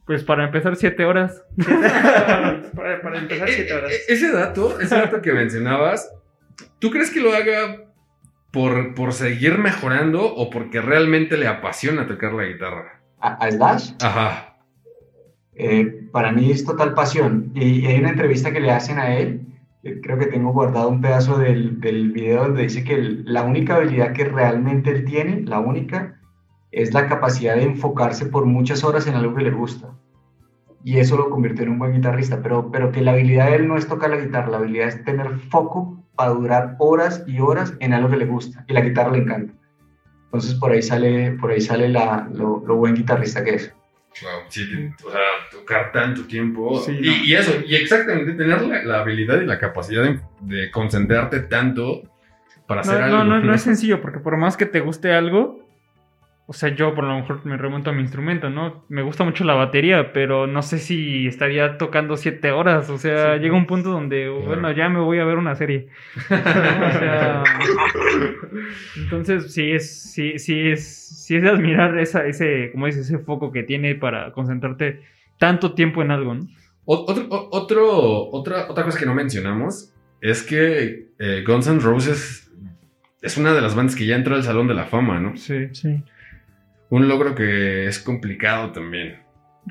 pues 0.06 0.24
para 0.24 0.46
empezar, 0.46 0.76
siete 0.76 1.06
horas. 1.06 1.44
para, 2.76 3.02
para 3.02 3.20
empezar, 3.20 3.48
Eh, 3.50 3.54
siete 3.54 3.74
horas. 3.74 3.92
eh, 3.92 4.00
Ese 4.10 4.32
dato, 4.32 4.80
ese 4.80 4.96
dato 4.96 5.22
que 5.22 5.32
mencionabas, 5.34 6.12
¿tú 6.80 6.90
crees 6.92 7.12
que 7.12 7.20
lo 7.22 7.32
haga 7.34 7.86
por, 8.52 8.94
por 8.96 9.14
seguir 9.14 9.58
mejorando 9.58 10.24
o 10.26 10.50
porque 10.50 10.82
realmente 10.82 11.38
le 11.38 11.48
apasiona 11.48 12.08
tocar 12.08 12.34
la 12.34 12.44
guitarra? 12.46 13.02
¿A, 13.20 13.34
a 13.36 13.52
Slash? 13.52 13.92
Ajá. 14.02 14.58
Eh, 15.54 16.08
para 16.12 16.32
mí 16.32 16.52
es 16.52 16.66
total 16.66 16.94
pasión. 16.94 17.52
Y 17.54 17.86
hay 17.86 18.00
una 18.00 18.10
entrevista 18.10 18.52
que 18.52 18.60
le 18.62 18.72
hacen 18.72 18.98
a 19.00 19.16
él, 19.16 19.42
creo 20.02 20.18
que 20.18 20.26
tengo 20.28 20.52
guardado 20.54 20.90
un 20.90 21.02
pedazo 21.02 21.38
del, 21.38 21.80
del 21.80 22.12
video 22.12 22.44
donde 22.46 22.64
dice 22.64 22.84
que 22.84 22.96
el- 22.96 23.24
la 23.26 23.44
única 23.44 23.76
habilidad 23.76 24.14
que 24.14 24.26
realmente 24.26 24.90
él 24.92 25.06
tiene, 25.06 25.42
la 25.42 25.60
única, 25.60 26.20
es 26.72 26.94
la 26.94 27.08
capacidad 27.08 27.56
de 27.56 27.64
enfocarse 27.64 28.26
por 28.26 28.46
muchas 28.46 28.84
horas 28.84 29.08
en 29.08 29.16
algo 29.16 29.36
que 29.36 29.44
le 29.44 29.52
gusta. 29.52 29.90
Y 30.84 30.98
eso 30.98 31.16
lo 31.18 31.30
convirtió 31.30 31.64
en 31.64 31.72
un 31.72 31.80
buen 31.80 31.94
guitarrista, 31.94 32.40
pero, 32.42 32.72
pero 32.72 32.92
que 32.92 33.02
la 33.02 33.12
habilidad 33.12 33.48
de 33.50 33.56
él 33.58 33.68
no 33.68 33.78
es 33.78 33.88
tocar 33.88 34.10
la 34.10 34.18
guitarra, 34.18 34.50
la 34.50 34.58
habilidad 34.58 34.88
es 34.88 35.04
tener 35.04 35.38
foco 35.38 36.04
para 36.16 36.32
durar 36.32 36.76
horas 36.80 37.24
y 37.28 37.40
horas 37.40 37.74
en 37.80 37.94
algo 37.94 38.10
que 38.10 38.18
le 38.18 38.26
gusta. 38.26 38.66
Y 38.68 38.74
la 38.74 38.82
guitarra 38.82 39.12
le 39.12 39.20
encanta. 39.20 39.54
Entonces 40.26 40.56
por 40.56 40.72
ahí 40.72 40.82
sale, 40.82 41.32
por 41.34 41.52
ahí 41.52 41.62
sale 41.62 41.90
la, 41.90 42.28
lo, 42.34 42.64
lo 42.66 42.76
buen 42.78 42.96
guitarrista 42.96 43.44
que 43.44 43.56
es. 43.56 43.74
Wow, 44.22 44.42
sí, 44.50 44.64
o 45.06 45.12
sea, 45.12 45.20
tocar 45.52 45.92
tanto 45.92 46.24
tiempo. 46.26 46.80
Sí, 46.82 46.98
y, 47.00 47.06
no. 47.06 47.26
y 47.26 47.34
eso, 47.34 47.52
y 47.66 47.76
exactamente 47.76 48.34
tener 48.34 48.62
la, 48.62 48.84
la 48.84 49.00
habilidad 49.02 49.40
y 49.42 49.46
la 49.46 49.58
capacidad 49.60 50.04
de, 50.04 50.20
de 50.42 50.70
concentrarte 50.72 51.42
tanto 51.42 52.02
para 52.68 52.82
hacer 52.82 53.00
No, 53.00 53.06
algo. 53.06 53.18
no, 53.20 53.24
no, 53.40 53.42
no 53.42 53.54
es 53.54 53.62
sencillo, 53.62 54.02
porque 54.02 54.20
por 54.20 54.36
más 54.38 54.58
que 54.58 54.66
te 54.66 54.80
guste 54.82 55.14
algo, 55.14 55.60
o 56.52 56.54
sea, 56.54 56.68
yo 56.76 56.94
por 56.94 57.06
lo 57.06 57.16
mejor 57.16 57.46
me 57.46 57.56
remonto 57.56 57.92
a 57.92 57.94
mi 57.94 58.02
instrumento, 58.02 58.50
¿no? 58.50 58.84
Me 58.90 59.04
gusta 59.04 59.24
mucho 59.24 59.46
la 59.46 59.54
batería, 59.54 60.12
pero 60.12 60.48
no 60.48 60.62
sé 60.62 60.80
si 60.80 61.26
estaría 61.26 61.78
tocando 61.78 62.18
siete 62.18 62.52
horas. 62.52 62.90
O 62.90 62.98
sea, 62.98 63.36
Sí. 63.38 63.44
llega 63.44 63.56
un 63.56 63.66
punto 63.66 63.90
donde, 63.90 64.28
bueno, 64.28 64.70
ya 64.74 64.90
me 64.90 65.00
voy 65.00 65.20
a 65.20 65.24
ver 65.24 65.38
una 65.38 65.56
serie. 65.56 65.88
o 66.30 66.30
sea, 67.00 67.44
entonces 68.98 69.54
sí 69.54 69.72
es, 69.72 70.12
sí, 70.14 70.38
sí 70.40 70.60
es, 70.72 71.26
sí 71.26 71.38
es 71.38 71.44
de 71.44 71.50
admirar 71.50 71.98
esa, 72.00 72.26
ese, 72.26 72.70
como 72.74 72.86
dices, 72.88 73.06
ese 73.10 73.20
foco 73.20 73.52
que 73.54 73.64
tiene 73.64 73.96
para 73.96 74.34
concentrarte 74.34 75.02
tanto 75.38 75.74
tiempo 75.74 76.02
en 76.02 76.12
algo, 76.12 76.34
¿no? 76.36 76.48
Otro, 76.84 77.26
otro, 77.30 78.30
otra, 78.32 78.70
otra 78.70 78.84
cosa 78.84 79.00
que 79.00 79.06
no 79.06 79.14
mencionamos 79.14 79.94
es 80.20 80.44
que 80.44 81.08
eh, 81.18 81.44
Guns 81.48 81.68
N' 81.68 81.80
Roses 81.80 82.52
es 83.22 83.38
una 83.38 83.54
de 83.54 83.62
las 83.62 83.76
bandas 83.76 83.96
que 83.96 84.06
ya 84.06 84.16
entró 84.16 84.36
al 84.36 84.44
Salón 84.44 84.68
de 84.68 84.74
la 84.74 84.84
Fama, 84.86 85.20
¿no? 85.20 85.38
Sí. 85.38 85.68
Sí. 85.74 86.04
Un 86.92 87.08
logro 87.08 87.34
que 87.36 87.88
es 87.88 88.00
complicado 88.00 88.72
también. 88.74 89.20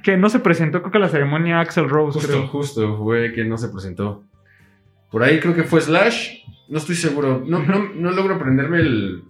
Que 0.03 0.17
no 0.17 0.29
se 0.31 0.41
presentó, 0.41 0.81
creo 0.81 0.91
que 0.91 0.99
la 0.99 1.09
ceremonia 1.09 1.61
Axel 1.61 1.89
Rose, 1.89 2.19
Justo, 2.19 2.33
creo. 2.33 2.47
justo, 2.49 2.97
fue 2.99 3.33
que 3.35 3.45
no 3.45 3.57
se 3.59 3.69
presentó. 3.69 4.25
Por 5.11 5.23
ahí 5.23 5.39
creo 5.39 5.55
que 5.55 5.65
fue 5.65 5.81
Slash, 5.81 6.45
no 6.69 6.79
estoy 6.79 6.95
seguro. 6.95 7.43
No, 7.47 7.63
no, 7.63 7.91
no 7.95 8.11
logro 8.13 8.37
aprenderme 8.37 8.79
el... 8.79 9.23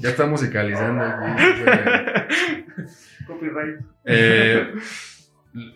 Ya 0.00 0.10
está 0.10 0.26
musicalizando. 0.26 1.04
Copyright. 3.26 3.80
Eh, 4.04 4.72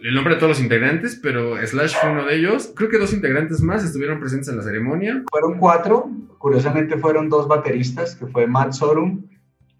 el 0.03 0.15
nombre 0.15 0.35
de 0.35 0.41
todos 0.41 0.51
los 0.51 0.61
integrantes, 0.63 1.19
pero 1.23 1.57
Slash 1.67 1.95
fue 2.01 2.11
uno 2.11 2.25
de 2.25 2.37
ellos. 2.37 2.73
Creo 2.77 2.89
que 2.89 2.99
dos 2.99 3.13
integrantes 3.13 3.61
más 3.61 3.85
estuvieron 3.85 4.21
presentes 4.21 4.49
en 4.49 4.57
la 4.57 4.63
ceremonia. 4.63 5.23
Fueron 5.31 5.59
cuatro, 5.59 6.11
curiosamente 6.39 6.97
fueron 6.97 7.29
dos 7.29 7.49
bateristas, 7.49 8.15
que 8.15 8.27
fue 8.27 8.47
Matt 8.47 8.73
Sorum 8.73 9.25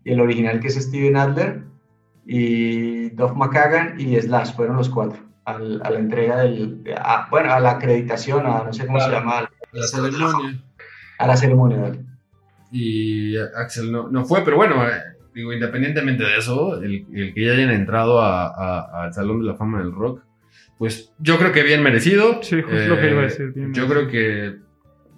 y 0.05 0.13
el 0.13 0.21
original 0.21 0.61
que 0.61 0.69
es 0.69 0.75
Steven 0.77 1.17
Adler, 1.17 1.63
y 2.27 3.11
Duff 3.11 3.33
McKagan 3.35 4.01
y 4.01 4.21
Slash, 4.21 4.55
fueron 4.55 4.77
los 4.77 4.89
cuatro. 4.89 5.19
al- 5.47 5.81
a 5.83 5.91
la 5.91 5.99
entrega 5.99 6.43
del, 6.43 6.83
a- 6.97 7.27
bueno, 7.31 7.53
a 7.53 7.59
la 7.61 7.73
acreditación, 7.73 8.47
a 8.47 8.63
no 8.65 8.73
sé 8.73 8.87
cómo 8.87 9.01
se 9.01 9.11
llama, 9.11 9.51
La 9.73 9.87
ceremonia. 9.87 10.61
a 11.19 11.27
la 11.27 11.37
ceremonia. 11.37 11.93
Y 12.71 13.37
Axel 13.37 13.91
no, 13.91 14.09
no 14.09 14.25
fue, 14.27 14.45
pero 14.45 14.57
bueno, 14.57 14.87
eh, 14.87 14.93
digo, 15.35 15.53
independientemente 15.53 16.23
de 16.23 16.37
eso, 16.37 16.81
el, 16.81 17.05
el 17.13 17.35
que 17.35 17.47
ya 17.47 17.53
hayan 17.53 17.71
entrado 17.71 18.21
a- 18.21 18.47
a- 18.47 19.05
al 19.05 19.13
Salón 19.13 19.41
de 19.41 19.47
la 19.47 19.55
Fama 19.57 19.79
del 19.81 19.93
Rock, 19.93 20.23
pues 20.79 21.13
yo 21.19 21.37
creo 21.37 21.51
que 21.53 21.63
bien 21.65 21.83
merecido. 21.83 22.43
Sí, 22.43 22.63
justo 22.63 22.87
lo 22.87 23.01
que 23.01 23.11
iba 23.11 23.21
a 23.21 23.25
decir, 23.25 23.53
bien 23.53 23.73
yo 23.75 23.87
merecido. 23.87 23.89
creo 23.89 24.09
que 24.09 24.57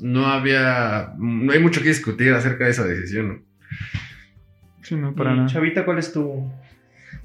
no 0.01 0.27
había, 0.29 1.13
no 1.19 1.53
hay 1.53 1.59
mucho 1.59 1.83
que 1.83 1.89
discutir 1.89 2.33
acerca 2.33 2.65
de 2.65 2.71
esa 2.71 2.85
decisión. 2.85 3.45
Sí, 4.83 4.97
no, 4.97 5.15
para 5.15 5.33
Y, 5.33 5.37
nada. 5.37 5.49
Chavita, 5.49 5.85
¿cuál 5.85 5.99
es 5.99 6.13
tu, 6.13 6.51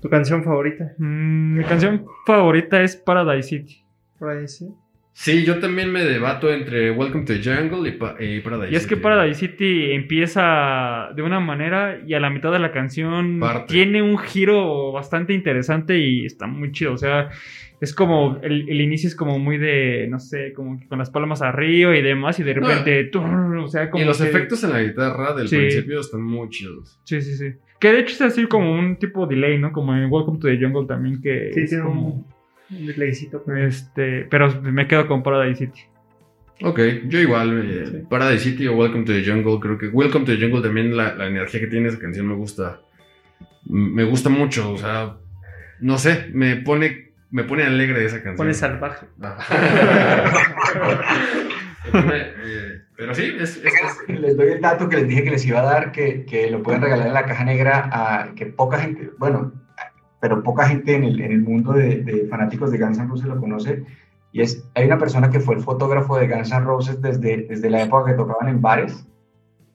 tu 0.02 0.10
canción 0.10 0.44
favorita? 0.44 0.94
Mm, 0.98 1.58
mi 1.58 1.64
canción 1.64 2.06
favorita 2.26 2.82
es 2.84 2.96
Paradise 2.96 3.48
City. 3.50 3.84
Por 4.20 4.30
ahí 4.30 4.48
sí. 4.48 4.68
Yo 5.46 5.58
también 5.60 5.92
me 5.92 6.04
debato 6.04 6.52
entre 6.54 6.92
Welcome 6.92 7.26
to 7.26 7.34
the 7.34 7.42
Jungle 7.44 7.90
y, 7.90 7.94
Pa- 7.94 8.16
y 8.20 8.40
Paradise 8.42 8.72
Y 8.72 8.76
es 8.76 8.84
que 8.86 8.96
City. 8.96 9.02
Paradise 9.02 9.40
City 9.40 9.92
empieza 9.94 11.10
de 11.16 11.24
una 11.24 11.40
manera 11.40 12.00
y 12.06 12.14
a 12.14 12.20
la 12.20 12.30
mitad 12.30 12.52
de 12.52 12.60
la 12.60 12.72
canción 12.72 13.40
Parte. 13.40 13.74
tiene 13.74 14.04
un 14.04 14.20
giro 14.20 14.92
bastante 14.92 15.34
interesante 15.34 15.98
y 15.98 16.26
está 16.26 16.46
muy 16.46 16.72
chido. 16.72 16.94
O 16.94 16.98
sea, 16.98 17.30
es 17.82 17.96
como 17.96 18.40
el, 18.44 18.70
el 18.70 18.80
inicio 18.82 19.08
es 19.08 19.16
como 19.16 19.40
muy 19.40 19.58
de, 19.58 20.06
no 20.08 20.20
sé, 20.20 20.54
como 20.54 20.80
que 20.80 20.88
con 20.88 21.00
las 21.00 21.10
palmas 21.10 21.42
arriba 21.42 21.96
y 21.98 22.04
demás 22.04 22.40
y 22.40 22.44
de 22.44 22.54
No. 22.54 22.68
repente, 22.68 23.10
o 23.18 23.68
sea, 23.68 23.90
como 23.90 24.04
Y 24.04 24.06
los 24.06 24.22
que- 24.22 24.28
efectos 24.30 24.64
en 24.66 24.72
la 24.72 24.84
guitarra 24.84 25.34
del 25.34 25.48
Sí. 25.48 25.58
principio 25.58 26.00
están 26.00 26.22
muy 26.22 26.50
chidos. 26.50 27.00
Sí, 27.06 27.22
sí, 27.24 27.36
sí. 27.36 27.54
Que 27.80 27.92
de 27.92 28.00
hecho 28.00 28.14
es 28.16 28.22
así 28.22 28.46
como 28.48 28.74
un 28.74 28.98
tipo 28.98 29.28
delay, 29.28 29.58
¿no? 29.60 29.72
Como 29.72 29.96
en 29.96 30.12
Welcome 30.12 30.40
to 30.40 30.48
the 30.48 30.58
Jungle 30.60 30.88
también 30.88 31.22
que 31.22 31.52
Sí, 31.54 31.62
es 31.62 31.70
tiene 31.70 31.84
como... 31.84 32.08
un, 32.08 32.26
un 32.78 32.86
delaycito. 32.88 33.44
Este, 33.56 34.26
pero 34.30 34.62
me 34.62 34.88
quedo 34.88 35.08
con 35.08 35.22
Paradise 35.24 35.66
City. 35.68 35.82
Ok, 36.64 36.80
yo 37.08 37.20
igual, 37.20 37.62
eh, 37.70 37.86
Sí. 37.86 37.98
Paradise 38.10 38.44
City 38.44 38.68
o 38.68 38.76
Welcome 38.76 39.04
to 39.06 39.14
the 39.14 39.24
Jungle, 39.24 39.60
creo 39.60 39.78
que 39.78 39.90
Welcome 39.90 40.26
to 40.26 40.32
the 40.36 40.42
Jungle 40.42 40.62
también 40.64 40.98
la, 40.98 41.14
la 41.14 41.28
energía 41.28 41.60
que 41.60 41.68
tiene 41.68 41.88
esa 41.90 42.00
canción 42.00 42.28
me 42.28 42.34
gusta. 42.34 42.82
Me 43.66 44.04
gusta 44.06 44.30
mucho, 44.30 44.72
o 44.72 44.78
sea, 44.78 45.18
no 45.80 45.98
sé, 46.00 46.30
me 46.34 46.56
pone, 46.56 47.12
me 47.30 47.44
pone 47.44 47.62
alegre 47.64 48.04
esa 48.06 48.16
canción. 48.24 48.38
Pone 48.38 48.54
salvaje. 48.56 49.06
Me 51.86 52.02
pone, 52.02 52.18
eh, 52.18 52.67
pero 52.98 53.14
sí, 53.16 53.32
es, 53.40 53.58
es- 53.58 53.64
es- 54.10 54.20
Les 54.20 54.36
doy 54.36 54.50
el 54.50 54.62
dato 54.62 54.90
que 54.90 54.98
les 54.98 55.08
dije 55.08 55.24
que 55.24 55.32
les 55.32 55.46
iba 55.46 55.60
a 55.60 55.64
dar, 55.64 55.92
que, 55.92 56.26
que 56.26 56.50
lo 56.50 56.64
pueden 56.64 56.82
regalar 56.82 57.08
en 57.08 57.14
la 57.14 57.26
caja 57.26 57.44
negra, 57.44 57.90
a, 57.92 58.34
que 58.36 58.48
poca 58.48 58.80
gente, 58.80 59.12
bueno, 59.20 59.54
pero 60.20 60.42
poca 60.44 60.68
gente 60.68 60.96
en 60.96 61.04
el, 61.04 61.22
en 61.22 61.32
el 61.32 61.42
mundo 61.42 61.74
de, 61.74 61.98
de 62.04 62.26
fanáticos 62.28 62.72
de 62.72 62.80
Guns 62.80 62.98
N' 62.98 63.08
Roses 63.08 63.28
lo 63.28 63.40
conoce. 63.40 63.84
Y 64.32 64.42
es, 64.42 64.68
hay 64.76 64.86
una 64.86 64.98
persona 64.98 65.30
que 65.30 65.40
fue 65.40 65.56
el 65.56 65.62
fotógrafo 65.62 66.18
de 66.18 66.28
Guns 66.28 66.52
N' 66.52 66.62
Roses 66.66 67.02
desde, 67.02 67.46
desde 67.48 67.70
la 67.70 67.84
época 67.84 68.12
que 68.12 68.18
tocaban 68.18 68.50
en 68.50 68.62
bares. 68.62 69.08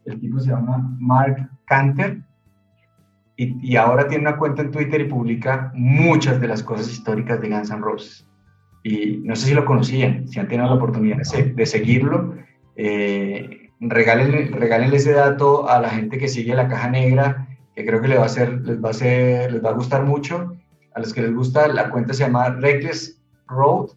El 0.04 0.18
tipo 0.20 0.40
se 0.40 0.50
llama 0.50 0.94
Mark 0.98 1.48
Canter. 1.66 2.18
Y, 3.36 3.56
y 3.72 3.76
ahora 3.76 4.08
tiene 4.08 4.28
una 4.28 4.36
cuenta 4.36 4.62
en 4.62 4.70
Twitter 4.72 5.00
y 5.00 5.04
publica 5.04 5.70
muchas 5.74 6.40
de 6.40 6.48
las 6.48 6.62
cosas 6.62 6.90
históricas 6.90 7.40
de 7.40 7.48
Guns 7.48 7.70
N' 7.70 7.80
Roses. 7.80 8.28
Y 8.82 9.18
no 9.24 9.36
sé 9.36 9.46
si 9.46 9.54
lo 9.54 9.64
conocían, 9.64 10.26
si 10.28 10.40
han 10.40 10.48
tenido 10.48 10.66
la 10.68 10.74
oportunidad 10.74 11.18
de, 11.18 11.44
de 11.44 11.66
seguirlo. 11.66 12.34
Eh, 12.76 13.70
regálenle, 13.80 14.48
regálenle 14.52 14.96
ese 14.96 15.12
dato 15.12 15.68
a 15.68 15.80
la 15.80 15.90
gente 15.90 16.18
que 16.18 16.28
sigue 16.28 16.54
la 16.54 16.68
caja 16.68 16.88
negra, 16.88 17.48
que 17.74 17.84
creo 17.84 18.00
que 18.00 18.08
les 18.08 18.18
va 18.18 18.24
a 18.24 18.26
hacer, 18.26 18.60
les 18.62 18.82
va 18.82 18.88
a 18.88 18.92
hacer, 18.92 19.52
les 19.52 19.64
va 19.64 19.70
a 19.70 19.74
gustar 19.74 20.04
mucho. 20.04 20.56
A 20.94 21.00
los 21.00 21.12
que 21.12 21.22
les 21.22 21.34
gusta, 21.34 21.68
la 21.68 21.90
cuenta 21.90 22.12
se 22.12 22.24
llama 22.24 22.50
Reckless 22.50 23.20
Road, 23.48 23.90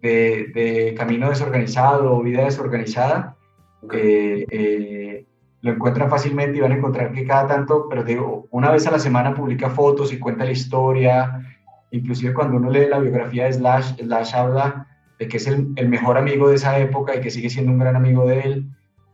de, 0.00 0.50
de 0.54 0.94
camino 0.96 1.28
desorganizado 1.28 2.14
o 2.14 2.22
vida 2.22 2.44
desorganizada. 2.44 3.36
Eh, 3.92 4.46
eh, 4.50 5.26
lo 5.60 5.72
encuentran 5.72 6.08
fácilmente 6.08 6.58
y 6.58 6.60
van 6.60 6.72
a 6.72 6.76
encontrar 6.76 7.12
que 7.12 7.26
cada 7.26 7.46
tanto, 7.48 7.88
pero 7.88 8.04
digo, 8.04 8.46
una 8.50 8.70
vez 8.70 8.86
a 8.86 8.92
la 8.92 8.98
semana 8.98 9.34
publica 9.34 9.70
fotos 9.70 10.12
y 10.12 10.18
cuenta 10.18 10.44
la 10.44 10.52
historia. 10.52 11.40
Inclusive 11.90 12.34
cuando 12.34 12.58
uno 12.58 12.70
lee 12.70 12.86
la 12.88 12.98
biografía 12.98 13.46
de 13.46 13.54
Slash, 13.54 13.96
Slash 13.96 14.34
habla 14.34 14.87
de 15.18 15.28
que 15.28 15.36
es 15.38 15.46
el, 15.46 15.68
el 15.76 15.88
mejor 15.88 16.16
amigo 16.18 16.48
de 16.48 16.56
esa 16.56 16.78
época 16.78 17.16
y 17.16 17.20
que 17.20 17.30
sigue 17.30 17.50
siendo 17.50 17.72
un 17.72 17.78
gran 17.78 17.96
amigo 17.96 18.26
de 18.26 18.40
él. 18.40 18.68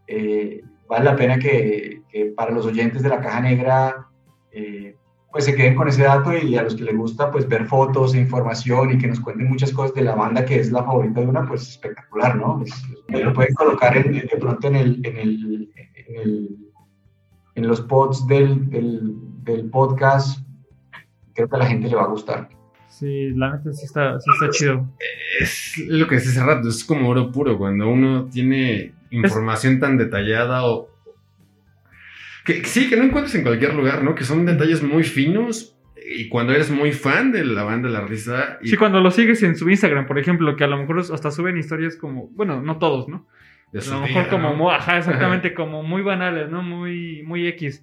Eh, 0.07 0.63
vale 0.89 1.05
la 1.05 1.17
pena 1.17 1.39
que, 1.39 2.03
para 2.37 2.51
los 2.53 2.67
oyentes 2.67 3.03
de 3.03 3.09
la 3.09 3.21
caja 3.21 3.41
negra 3.41 4.07
eh, 4.53 4.97
pues 5.33 5.47
se 5.47 5.55
queden 5.57 5.75
con 5.75 5.89
ese 5.89 6.05
dato 6.05 6.33
y 6.37 6.57
a 6.57 6.63
los 6.63 6.77
que 6.77 6.85
les 6.85 6.97
gusta 6.97 7.31
pues 7.33 7.49
ver 7.49 7.67
fotos 7.67 8.15
e 8.15 8.21
información 8.21 8.93
y 8.93 8.99
que 8.99 9.09
nos 9.09 9.19
cuenten 9.19 9.49
muchas 9.49 9.73
cosas 9.73 9.93
de 9.95 10.03
la 10.03 10.15
banda 10.15 10.45
que 10.45 10.61
es 10.61 10.71
la 10.71 10.85
favorita 10.85 11.21
de 11.23 11.27
una, 11.27 11.45
pues 11.45 11.69
espectacular, 11.71 12.37
¿no? 12.37 12.63
Lo 13.09 13.33
pueden 13.33 13.55
colocar 13.55 13.97
en- 13.97 14.13
de 14.13 14.37
pronto 14.39 14.69
en 14.69 14.77
el, 14.77 15.01
en 15.05 15.17
el, 15.17 15.71
en 17.57 17.67
los 17.67 17.81
pods 17.81 18.27
del, 18.29 18.69
del, 18.71 19.15
del 19.43 19.71
podcast, 19.71 20.47
creo 21.35 21.49
que 21.49 21.57
a 21.57 21.59
la 21.59 21.67
gente 21.67 21.89
le 21.89 21.97
va 21.97 22.03
a 22.05 22.09
gustar. 22.09 22.49
Sí, 22.99 23.31
la 23.31 23.57
neta 23.57 23.73
sí 23.73 23.87
está, 23.87 24.21
sí 24.21 24.31
está 24.33 24.51
chido. 24.51 24.89
Es 25.41 25.79
lo 25.89 26.07
que 26.07 26.15
decía 26.15 26.31
hace 26.31 26.45
rato, 26.45 26.69
es 26.69 26.85
como 26.85 27.09
oro 27.09 27.33
puro 27.33 27.59
cuando 27.59 27.89
uno 27.89 28.29
tiene 28.33 28.93
información 29.11 29.81
tan 29.81 29.99
detallada 29.99 30.65
o... 30.65 30.89
Que, 32.45 32.65
sí, 32.65 32.89
que 32.89 32.97
no 32.97 33.03
encuentras 33.03 33.35
en 33.35 33.43
cualquier 33.43 33.75
lugar, 33.75 34.05
¿no? 34.05 34.15
Que 34.15 34.23
son 34.23 34.47
detalles 34.47 34.81
muy 34.85 35.03
finos 35.03 35.77
y 36.07 36.29
cuando 36.29 36.53
eres 36.53 36.71
muy 36.71 36.93
fan 36.93 37.33
de 37.33 37.45
la 37.45 37.65
banda 37.65 37.89
La 37.89 38.03
Risa... 38.03 38.59
Y 38.63 38.69
Sí, 38.69 38.77
cuando 38.77 39.01
lo 39.01 39.11
sigues 39.11 39.43
en 39.43 39.57
su 39.57 39.69
Instagram, 39.69 40.07
por 40.07 40.21
ejemplo, 40.21 40.55
que 40.55 40.63
a 40.63 40.69
lo 40.69 40.77
mejor 40.77 41.01
hasta 41.01 41.33
suben 41.33 41.59
historias 41.59 41.97
como, 41.97 42.29
bueno, 42.29 42.63
no 42.63 42.79
todos, 42.79 43.09
¿no? 43.09 43.27
A 43.73 43.77
lo 43.77 43.81
día, 43.81 44.01
mejor 44.03 44.29
como, 44.29 44.55
¿no? 44.55 44.71
ajá, 44.71 44.99
exactamente, 44.99 45.53
como 45.53 45.83
muy 45.83 46.03
banales, 46.03 46.49
¿no? 46.49 46.63
Muy, 46.63 47.25
muy 47.25 47.49
X. 47.49 47.83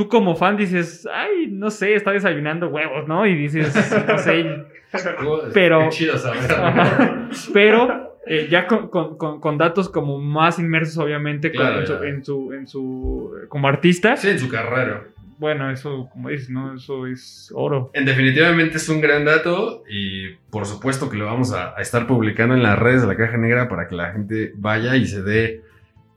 Tú 0.00 0.08
como 0.08 0.34
fan 0.34 0.56
dices, 0.56 1.06
ay, 1.12 1.48
no 1.50 1.68
sé, 1.70 1.94
está 1.94 2.10
desayunando 2.12 2.68
huevos, 2.68 3.06
¿no? 3.06 3.26
Y 3.26 3.34
dices, 3.34 3.66
no 4.08 4.16
sé, 4.16 4.46
pero- 5.52 5.80
Qué 5.80 5.88
chido 5.90 6.16
saber. 6.16 6.50
Ajá. 6.58 7.28
Pero 7.52 8.16
eh, 8.26 8.48
ya 8.50 8.66
con, 8.66 8.88
con- 8.88 9.40
con- 9.40 9.58
datos 9.58 9.90
como 9.90 10.18
más 10.18 10.58
inmersos, 10.58 10.96
obviamente, 10.96 11.52
con- 11.52 11.60
Claro, 11.60 11.80
en, 11.80 11.86
su, 11.86 12.02
en, 12.04 12.24
su, 12.24 12.52
en 12.54 12.66
su- 12.66 13.30
como 13.50 13.68
artista. 13.68 14.16
Sí, 14.16 14.30
en 14.30 14.38
su 14.38 14.48
carrera. 14.48 15.04
Bueno, 15.38 15.70
eso, 15.70 16.08
como 16.10 16.30
dices, 16.30 16.48
¿no? 16.48 16.74
Eso 16.74 17.06
es 17.06 17.52
oro. 17.54 17.90
En 17.92 18.06
definitivamente 18.06 18.78
es 18.78 18.88
un 18.88 19.02
gran 19.02 19.26
dato 19.26 19.82
y 19.86 20.30
por 20.50 20.64
supuesto 20.64 21.10
que 21.10 21.18
lo 21.18 21.26
vamos 21.26 21.52
a, 21.52 21.76
a 21.76 21.82
estar 21.82 22.06
publicando 22.06 22.54
en 22.54 22.62
las 22.62 22.78
redes 22.78 23.02
de 23.02 23.06
la 23.08 23.16
Caja 23.16 23.36
Negra 23.36 23.68
para 23.68 23.86
que 23.86 23.96
la 23.96 24.12
gente 24.12 24.52
vaya 24.56 24.96
y 24.96 25.04
se 25.06 25.20
dé 25.22 25.60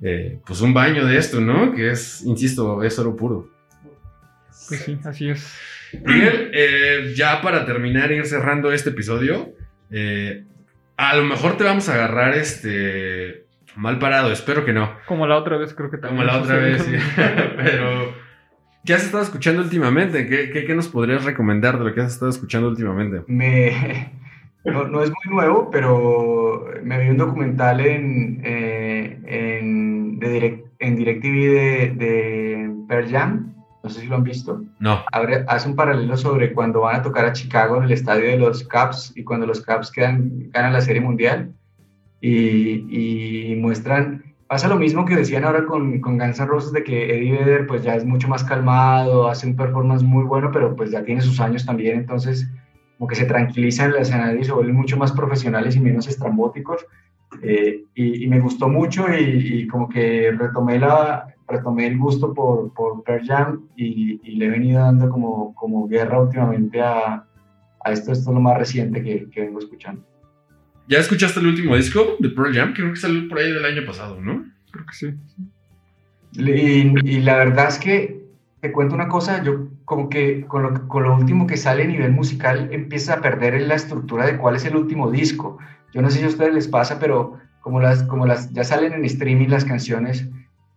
eh, 0.01 0.39
pues 0.47 0.61
un 0.61 0.73
baño 0.73 1.05
de 1.05 1.17
esto, 1.17 1.41
¿no? 1.41 1.73
Que 1.73 1.91
es, 1.91 2.23
insisto, 2.25 2.81
es 2.81 2.97
oro 2.97 3.17
puro. 3.17 3.49
Pues 4.73 4.85
sí, 4.85 4.99
así 5.05 5.29
es. 5.29 5.59
Miguel, 6.05 6.51
eh, 6.53 7.13
ya 7.15 7.41
para 7.41 7.65
terminar 7.65 8.11
e 8.11 8.17
ir 8.17 8.25
cerrando 8.25 8.71
este 8.71 8.89
episodio, 8.89 9.53
eh, 9.91 10.43
a 10.97 11.15
lo 11.15 11.23
mejor 11.23 11.57
te 11.57 11.63
vamos 11.63 11.87
a 11.89 11.93
agarrar 11.93 12.35
este 12.35 13.45
mal 13.75 13.99
parado, 13.99 14.31
espero 14.31 14.65
que 14.65 14.73
no. 14.73 14.95
Como 15.05 15.27
la 15.27 15.37
otra 15.37 15.57
vez, 15.57 15.73
creo 15.73 15.91
que 15.91 15.97
también. 15.97 16.25
Como 16.25 16.37
la 16.37 16.43
otra 16.43 16.57
vez, 16.57 16.81
sí. 16.81 16.95
Pero, 17.15 18.13
¿qué 18.85 18.93
has 18.93 19.03
estado 19.03 19.23
escuchando 19.23 19.61
últimamente? 19.61 20.27
¿Qué, 20.27 20.49
qué, 20.49 20.65
qué 20.65 20.75
nos 20.75 20.87
podrías 20.87 21.23
recomendar 21.23 21.77
de 21.77 21.85
lo 21.85 21.93
que 21.93 22.01
has 22.01 22.13
estado 22.13 22.31
escuchando 22.31 22.69
últimamente? 22.69 23.21
Me, 23.27 24.11
no, 24.65 24.87
no 24.87 25.03
es 25.03 25.09
muy 25.09 25.35
nuevo, 25.35 25.69
pero 25.71 26.65
me 26.83 26.99
vi 26.99 27.09
un 27.09 27.17
documental 27.17 27.81
en, 27.81 28.41
eh, 28.43 29.19
en, 29.25 30.19
de 30.19 30.29
direct, 30.29 30.65
en 30.79 30.95
DirecTV 30.95 31.33
de, 31.33 31.93
de 31.95 32.71
Pearl 32.87 33.09
Jam, 33.09 33.52
no 33.83 33.89
sé 33.89 33.99
si 34.01 34.07
lo 34.07 34.15
han 34.15 34.23
visto. 34.23 34.63
No. 34.79 35.03
Abre- 35.11 35.43
hace 35.47 35.67
un 35.69 35.75
paralelo 35.75 36.15
sobre 36.15 36.53
cuando 36.53 36.81
van 36.81 36.95
a 36.95 37.01
tocar 37.01 37.25
a 37.25 37.33
Chicago 37.33 37.77
en 37.77 37.83
el 37.83 37.91
estadio 37.91 38.25
de 38.29 38.37
los 38.37 38.63
Cubs 38.63 39.11
y 39.15 39.23
cuando 39.25 39.45
los 39.45 39.63
Cubs 39.65 39.91
quedan, 39.91 40.49
ganan 40.51 40.71
la 40.73 40.79
Serie 40.81 41.01
Mundial 41.01 41.51
y, 42.21 43.51
y 43.51 43.55
muestran, 43.55 44.23
pasa 44.47 44.67
lo 44.69 44.77
mismo 44.77 45.05
que 45.05 45.15
decían 45.17 45.43
ahora 45.43 45.65
con, 45.65 45.99
con 45.99 46.17
Guns 46.17 46.39
N' 46.39 46.47
Roses 46.47 46.71
de 46.71 46.83
que 46.83 47.13
Eddie 47.17 47.33
Vedder 47.33 47.67
pues 47.67 47.83
ya 47.83 47.95
es 47.95 48.05
mucho 48.05 48.27
más 48.29 48.43
calmado, 48.45 49.27
hace 49.27 49.47
un 49.47 49.55
performance 49.57 50.03
muy 50.03 50.23
bueno, 50.23 50.49
pero 50.53 50.75
pues 50.75 50.91
ya 50.91 51.03
tiene 51.03 51.21
sus 51.21 51.39
años 51.41 51.65
también, 51.65 51.97
entonces 51.99 52.47
como 52.97 53.07
que 53.09 53.15
se 53.15 53.25
tranquilizan 53.25 53.89
en 53.89 53.95
el 53.97 54.01
escenario 54.03 54.39
y 54.39 54.43
se 54.45 54.53
vuelven 54.53 54.75
mucho 54.75 54.95
más 54.95 55.11
profesionales 55.11 55.75
y 55.75 55.81
menos 55.81 56.07
estrambóticos. 56.07 56.85
Eh, 57.41 57.83
y, 57.95 58.23
y 58.23 58.27
me 58.27 58.39
gustó 58.39 58.69
mucho 58.69 59.05
y, 59.13 59.61
y 59.61 59.67
como 59.67 59.89
que 59.89 60.31
retomé, 60.31 60.79
la, 60.79 61.27
retomé 61.47 61.87
el 61.87 61.97
gusto 61.97 62.33
por, 62.33 62.73
por 62.73 63.03
Pearl 63.03 63.25
Jam 63.25 63.67
y, 63.75 64.19
y 64.23 64.35
le 64.35 64.45
he 64.45 64.49
venido 64.49 64.81
dando 64.81 65.09
como, 65.09 65.53
como 65.55 65.87
guerra 65.87 66.21
últimamente 66.21 66.81
a, 66.81 67.25
a 67.83 67.91
esto, 67.91 68.11
esto 68.11 68.29
es 68.29 68.33
lo 68.33 68.41
más 68.41 68.57
reciente 68.57 69.01
que, 69.01 69.29
que 69.29 69.41
vengo 69.41 69.59
escuchando. 69.59 70.03
¿Ya 70.87 70.99
escuchaste 70.99 71.39
el 71.39 71.47
último 71.47 71.75
disco 71.75 72.17
de 72.19 72.29
Pearl 72.29 72.53
Jam? 72.53 72.73
Creo 72.73 72.91
que 72.91 72.99
salió 72.99 73.27
por 73.29 73.39
ahí 73.39 73.51
del 73.51 73.65
año 73.65 73.85
pasado, 73.85 74.19
¿no? 74.21 74.45
Creo 74.71 74.85
que 74.85 74.93
sí. 74.93 75.13
Y, 76.33 77.09
y 77.09 77.21
la 77.21 77.37
verdad 77.37 77.67
es 77.69 77.77
que 77.79 78.23
te 78.59 78.71
cuento 78.71 78.95
una 78.95 79.07
cosa, 79.07 79.43
yo 79.43 79.67
como 79.85 80.09
que 80.09 80.45
con 80.47 80.63
lo, 80.63 80.87
con 80.87 81.03
lo 81.03 81.15
último 81.15 81.45
que 81.47 81.57
sale 81.57 81.83
a 81.83 81.87
nivel 81.87 82.11
musical 82.11 82.69
empieza 82.71 83.15
a 83.15 83.21
perder 83.21 83.61
la 83.61 83.75
estructura 83.75 84.25
de 84.25 84.37
cuál 84.37 84.55
es 84.55 84.65
el 84.65 84.75
último 84.75 85.11
disco. 85.11 85.57
Yo 85.93 86.01
no 86.01 86.09
sé 86.09 86.19
si 86.19 86.25
a 86.25 86.29
ustedes 86.29 86.53
les 86.53 86.67
pasa, 86.67 86.99
pero 86.99 87.37
como 87.61 87.79
las, 87.79 88.03
como 88.03 88.25
las 88.25 88.51
ya 88.51 88.63
salen 88.63 88.93
en 88.93 89.05
streaming 89.05 89.47
las 89.49 89.65
canciones, 89.65 90.27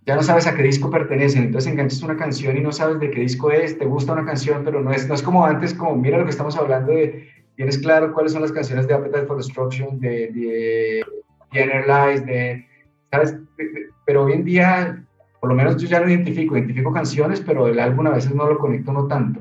ya 0.07 0.15
no 0.15 0.23
sabes 0.23 0.47
a 0.47 0.55
qué 0.55 0.63
disco 0.63 0.91
pertenecen. 0.91 1.45
Entonces 1.45 1.73
enganchas 1.73 2.03
una 2.03 2.17
canción 2.17 2.57
y 2.57 2.61
no 2.61 2.71
sabes 2.73 3.01
de 3.01 3.11
qué 3.11 3.21
disco 3.21 3.51
es, 3.51 3.79
te 3.79 3.87
gusta 3.87 4.13
una 4.13 4.25
canción, 4.25 4.63
pero 4.65 4.81
no 4.81 4.93
es, 4.93 5.09
no 5.09 5.15
es 5.15 5.23
como 5.23 5.45
antes, 5.45 5.75
como 5.75 5.97
mira 5.97 6.19
lo 6.19 6.25
que 6.25 6.31
estamos 6.31 6.57
hablando 6.57 6.93
de, 6.93 7.29
tienes 7.57 7.79
claro 7.79 8.13
cuáles 8.13 8.33
son 8.33 8.43
las 8.43 8.53
canciones 8.53 8.87
de 8.87 8.95
Appetite 8.95 9.27
for 9.27 9.37
Destruction, 9.37 9.99
de, 10.01 10.31
de 10.33 11.05
de, 11.53 12.67
¿sabes? 13.11 13.33
De- 13.57 13.65
de- 13.65 13.87
pero 14.05 14.25
hoy 14.25 14.35
en 14.35 14.45
día 14.45 15.06
por 15.47 15.55
lo 15.55 15.63
menos 15.63 15.81
yo 15.81 15.87
ya 15.89 16.01
lo 16.01 16.09
identifico, 16.09 16.57
identifico 16.57 16.93
canciones, 16.93 17.41
pero 17.41 17.69
el 17.69 17.79
álbum 17.79 18.09
a 18.09 18.11
veces 18.15 18.35
no 18.35 18.49
lo 18.49 18.59
conecto 18.59 18.93
no 18.93 19.07
tanto. 19.07 19.41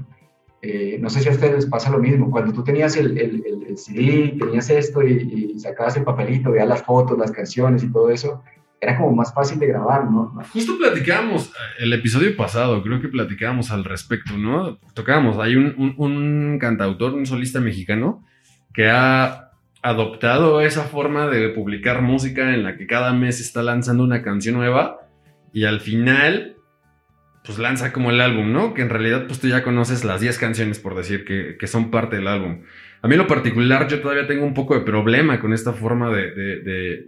Eh, 0.62 0.98
no 1.02 1.10
sé 1.10 1.22
si 1.22 1.30
a 1.30 1.32
ustedes 1.32 1.54
les 1.56 1.66
pasa 1.66 1.90
lo 1.90 1.98
mismo, 1.98 2.30
cuando 2.30 2.54
tú 2.54 2.64
tenías 2.64 2.96
el, 2.96 3.18
el, 3.18 3.44
el- 3.46 3.78
CD, 3.78 4.36
tenías 4.40 4.70
esto 4.70 5.02
y, 5.04 5.52
y 5.56 5.60
sacabas 5.60 5.98
el 5.98 6.04
papelito, 6.04 6.52
veías 6.52 6.68
las 6.68 6.84
fotos, 6.84 7.18
las 7.18 7.32
canciones 7.32 7.84
y 7.84 7.92
todo 7.92 8.10
eso, 8.10 8.42
era 8.80 8.98
como 8.98 9.12
más 9.16 9.34
fácil 9.34 9.58
de 9.60 9.68
grabar, 9.68 10.10
¿no? 10.10 10.32
Justo 10.54 10.78
platicábamos 10.78 11.48
eh, 11.48 11.84
el 11.84 11.92
episodio 11.94 12.36
pasado, 12.38 12.82
creo 12.84 13.02
que 13.02 13.08
platicábamos 13.10 13.72
al 13.72 13.84
respecto, 13.84 14.38
¿no? 14.38 14.78
Tocábamos, 14.94 15.38
hay 15.40 15.56
un, 15.58 15.74
un- 15.78 15.96
un 15.98 16.58
cantautor, 16.60 17.14
un 17.16 17.26
solista 17.26 17.60
mexicano 17.60 18.24
que 18.74 18.90
ha 18.90 19.50
adoptado 19.82 20.62
esa 20.62 20.84
forma 20.84 21.28
de 21.28 21.50
publicar 21.50 22.02
música 22.02 22.54
en 22.54 22.64
la 22.64 22.76
que 22.78 22.88
cada 22.88 23.14
mes 23.14 23.40
está 23.40 23.62
lanzando 23.62 24.04
una 24.04 24.22
canción 24.24 24.56
nueva 24.56 25.00
y 25.56 25.64
al 25.66 25.80
final 25.80 26.52
pues 27.46 27.60
lanza 27.60 27.94
como 27.94 28.10
el 28.10 28.20
álbum, 28.22 28.52
¿no? 28.52 28.74
Que 28.74 28.82
en 28.82 28.90
realidad 28.90 29.26
pues 29.28 29.40
tú 29.40 29.48
ya 29.48 29.64
conoces 29.64 30.04
las 30.04 30.20
10 30.20 30.38
canciones 30.40 30.80
por 30.80 30.96
decir 30.96 31.26
que, 31.26 31.58
que 31.60 31.68
son 31.68 31.92
parte 31.92 32.16
del 32.18 32.28
álbum. 32.28 32.62
A 33.04 33.08
mí 33.08 33.16
lo 33.16 33.28
particular 33.28 33.88
yo 33.88 34.02
todavía 34.02 34.26
tengo 34.28 34.44
un 34.46 34.54
poco 34.56 34.74
de 34.74 34.82
problema 34.82 35.40
con 35.40 35.54
esta 35.54 35.72
forma 35.74 36.10
de, 36.10 36.32
de- 36.32 37.08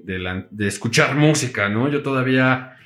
de- 0.51 0.67
escuchar 0.67 1.15
música, 1.15 1.69
¿no? 1.69 1.89
Yo 1.89 2.03
todavía 2.03 2.77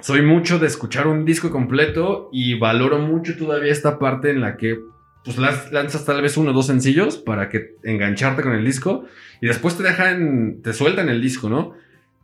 soy 0.00 0.20
mucho 0.22 0.58
de 0.58 0.66
escuchar 0.66 1.06
un 1.06 1.24
disco 1.24 1.50
completo 1.50 2.28
y 2.32 2.58
valoro 2.58 2.98
mucho 2.98 3.36
todavía 3.36 3.72
esta 3.72 3.98
parte 3.98 4.30
en 4.30 4.40
la 4.42 4.56
que 4.58 4.78
pues 5.24 5.38
lanzas 5.38 6.04
tal 6.04 6.22
vez 6.22 6.36
uno 6.36 6.50
o 6.50 6.54
dos 6.54 6.66
sencillos 6.66 7.16
para 7.18 7.48
que 7.48 7.76
engancharte 7.82 8.42
con 8.42 8.52
el 8.52 8.64
disco 8.64 9.06
y 9.40 9.46
después 9.46 9.76
te 9.76 9.82
dejan, 9.82 10.60
te 10.62 10.72
sueltan 10.72 11.08
el 11.08 11.20
disco, 11.22 11.48
¿no? 11.50 11.74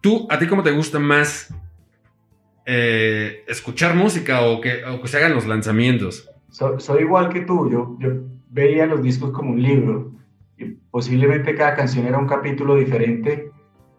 ¿Tú, 0.02 0.26
a 0.30 0.38
ti 0.38 0.46
cómo 0.46 0.62
te 0.62 0.70
gusta 0.70 0.98
más 0.98 1.52
eh, 2.66 3.44
escuchar 3.48 3.94
música 3.94 4.42
o 4.42 4.60
que, 4.60 4.84
o 4.84 5.00
que 5.00 5.08
se 5.08 5.16
hagan 5.18 5.34
los 5.34 5.46
lanzamientos? 5.46 6.28
So- 6.50 6.78
soy 6.80 7.02
igual 7.02 7.28
que 7.28 7.42
tú, 7.42 7.70
yo, 7.70 7.96
yo 8.00 8.10
veía 8.50 8.86
los 8.86 9.02
discos 9.02 9.30
como 9.30 9.52
un 9.52 9.62
libro 9.62 10.12
y 10.58 10.64
posiblemente 10.90 11.54
cada 11.54 11.74
canción 11.74 12.06
era 12.06 12.18
un 12.18 12.26
capítulo 12.26 12.76
diferente, 12.76 13.50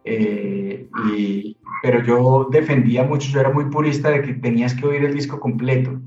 eh, 0.03 0.87
y, 1.15 1.57
pero 1.83 2.03
yo 2.03 2.47
defendía 2.51 3.03
mucho, 3.03 3.29
yo 3.31 3.39
era 3.39 3.51
muy 3.51 3.65
purista 3.65 4.09
de 4.09 4.21
que 4.21 4.33
tenías 4.33 4.73
que 4.73 4.85
oír 4.85 5.05
el 5.05 5.13
disco 5.13 5.39
completo 5.39 5.99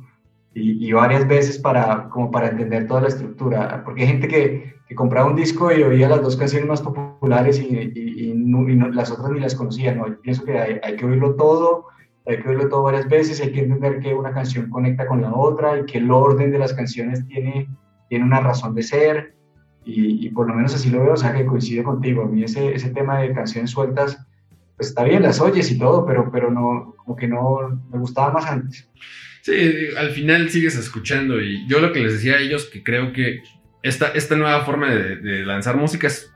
y, 0.52 0.92
varias 0.92 1.26
veces 1.28 1.58
para, 1.58 2.08
como 2.08 2.30
para 2.30 2.48
entender 2.48 2.86
toda 2.88 3.02
la 3.02 3.08
estructura, 3.08 3.82
porque 3.84 4.02
hay 4.02 4.08
gente 4.08 4.26
que, 4.28 4.74
que 4.88 4.94
compraba 4.96 5.30
un 5.30 5.36
disco 5.36 5.72
y 5.72 5.82
oía 5.82 6.08
las 6.08 6.22
dos 6.22 6.36
canciones 6.36 6.68
más 6.68 6.82
populares 6.82 7.60
y, 7.60 8.32
no- 8.34 8.88
las 8.88 9.10
otras 9.12 9.30
ni 9.30 9.38
las 9.40 9.54
conocía, 9.54 9.94
¿no? 9.94 10.08
Yo 10.08 10.20
pienso 10.20 10.44
que 10.44 10.58
hay 10.58 10.96
que 10.96 11.06
oírlo 11.06 11.36
todo 11.36 11.86
hay 12.26 12.38
que 12.38 12.48
oírlo 12.48 12.68
todo 12.68 12.82
varias 12.82 13.08
veces, 13.08 13.40
hay 13.40 13.52
que 13.52 13.60
entender 13.60 14.00
que 14.00 14.14
una 14.14 14.32
canción 14.32 14.68
conecta 14.70 15.06
con 15.06 15.22
la 15.22 15.32
otra 15.32 15.78
y 15.78 15.84
que 15.86 15.98
el 15.98 16.10
orden 16.10 16.50
de 16.50 16.58
las 16.58 16.72
canciones 16.74 17.26
tiene, 17.26 17.68
tiene 18.08 18.24
una 18.24 18.40
razón 18.40 18.74
de 18.74 18.82
ser 18.82 19.34
y, 19.84 20.28
por 20.30 20.46
lo 20.46 20.54
menos 20.54 20.74
así 20.74 20.90
lo 20.90 21.00
veo, 21.02 21.14
o 21.14 21.16
sea 21.16 21.32
que 21.32 21.46
coincido 21.46 21.82
contigo, 21.84 22.22
a 22.22 22.26
mí 22.26 22.44
ese, 22.44 22.74
ese 22.74 22.90
tema 22.90 23.20
de 23.20 23.32
canciones 23.32 23.70
sueltas, 23.70 24.24
pues 24.76 24.90
está 24.90 25.04
bien, 25.04 25.22
las 25.22 25.40
oyes 25.40 25.70
y 25.70 25.78
todo, 25.78 26.06
pero, 26.06 26.30
pero 26.30 26.50
no, 26.50 26.94
como 26.96 27.16
que 27.16 27.26
no, 27.26 27.82
me 27.90 27.98
gustaba 27.98 28.30
más 28.32 28.46
antes. 28.46 28.88
Sí, 29.42 29.52
al 29.96 30.10
final 30.10 30.50
sigues 30.50 30.76
escuchando 30.76 31.40
y 31.40 31.66
yo 31.66 31.80
lo 31.80 31.92
que 31.92 32.00
les 32.00 32.12
decía 32.12 32.34
a 32.34 32.40
ellos 32.40 32.68
que 32.70 32.82
creo 32.82 33.12
que 33.12 33.40
esta, 33.82 34.08
esta 34.08 34.36
nueva 34.36 34.64
forma 34.64 34.94
de, 34.94 35.44
lanzar 35.44 35.76
música 35.76 36.06
es- 36.06 36.30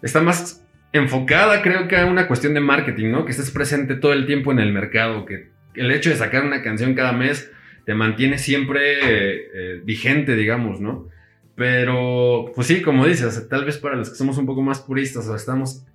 está 0.00 0.22
más 0.22 0.61
enfocada 0.92 1.62
creo 1.62 1.88
que 1.88 1.96
a 1.96 2.06
una 2.06 2.28
cuestión 2.28 2.54
de 2.54 2.60
marketing, 2.60 3.10
¿no? 3.10 3.24
Que 3.24 3.32
estés 3.32 3.50
presente 3.50 3.94
todo 3.94 4.12
el 4.12 4.26
tiempo 4.26 4.52
en 4.52 4.58
el 4.58 4.72
mercado, 4.72 5.24
que 5.24 5.50
el 5.74 5.90
hecho 5.90 6.10
de 6.10 6.16
sacar 6.16 6.44
una 6.44 6.62
canción 6.62 6.94
cada 6.94 7.12
mes 7.12 7.50
te 7.84 7.94
mantiene 7.94 8.38
siempre 8.38 8.98
eh, 9.00 9.80
vigente, 9.84 10.36
digamos, 10.36 10.80
¿no? 10.80 11.08
Pero, 11.54 12.52
pues 12.54 12.66
sí, 12.66 12.82
como 12.82 13.06
dices, 13.06 13.48
tal 13.48 13.64
vez 13.64 13.78
para 13.78 13.96
los 13.96 14.10
que 14.10 14.16
somos 14.16 14.38
un 14.38 14.46
poco 14.46 14.62
más 14.62 14.80
puristas 14.80 15.28
o 15.28 15.36
estamos, 15.36 15.86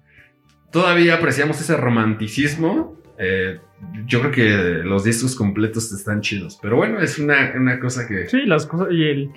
todavía 0.71 1.15
apreciamos 1.15 1.59
ese 1.61 1.77
romanticismo 1.77 2.95
Eh, 3.19 3.57
yo 4.05 4.19
creo 4.19 4.31
que 4.31 4.49
los 4.83 5.03
discos 5.03 5.35
completos 5.35 5.91
están 5.91 6.21
chidos. 6.21 6.59
Pero 6.61 6.77
bueno, 6.77 6.99
es 6.99 7.17
una, 7.17 7.51
una 7.55 7.79
cosa 7.79 8.07
que. 8.07 8.27
Sí, 8.27 8.45
las 8.45 8.67
cosas. 8.67 8.89
Y 8.91 9.03
el, 9.03 9.31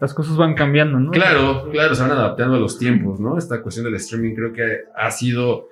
las 0.00 0.12
cosas 0.14 0.36
van 0.36 0.54
cambiando, 0.54 0.98
¿no? 0.98 1.10
Claro, 1.10 1.68
claro, 1.70 1.94
se 1.94 2.02
van 2.02 2.12
adaptando 2.12 2.56
a 2.56 2.60
los 2.60 2.78
tiempos, 2.78 3.18
¿no? 3.18 3.38
Esta 3.38 3.62
cuestión 3.62 3.84
del 3.84 3.94
streaming 3.94 4.34
creo 4.34 4.52
que 4.52 4.80
ha 4.94 5.10
sido 5.10 5.68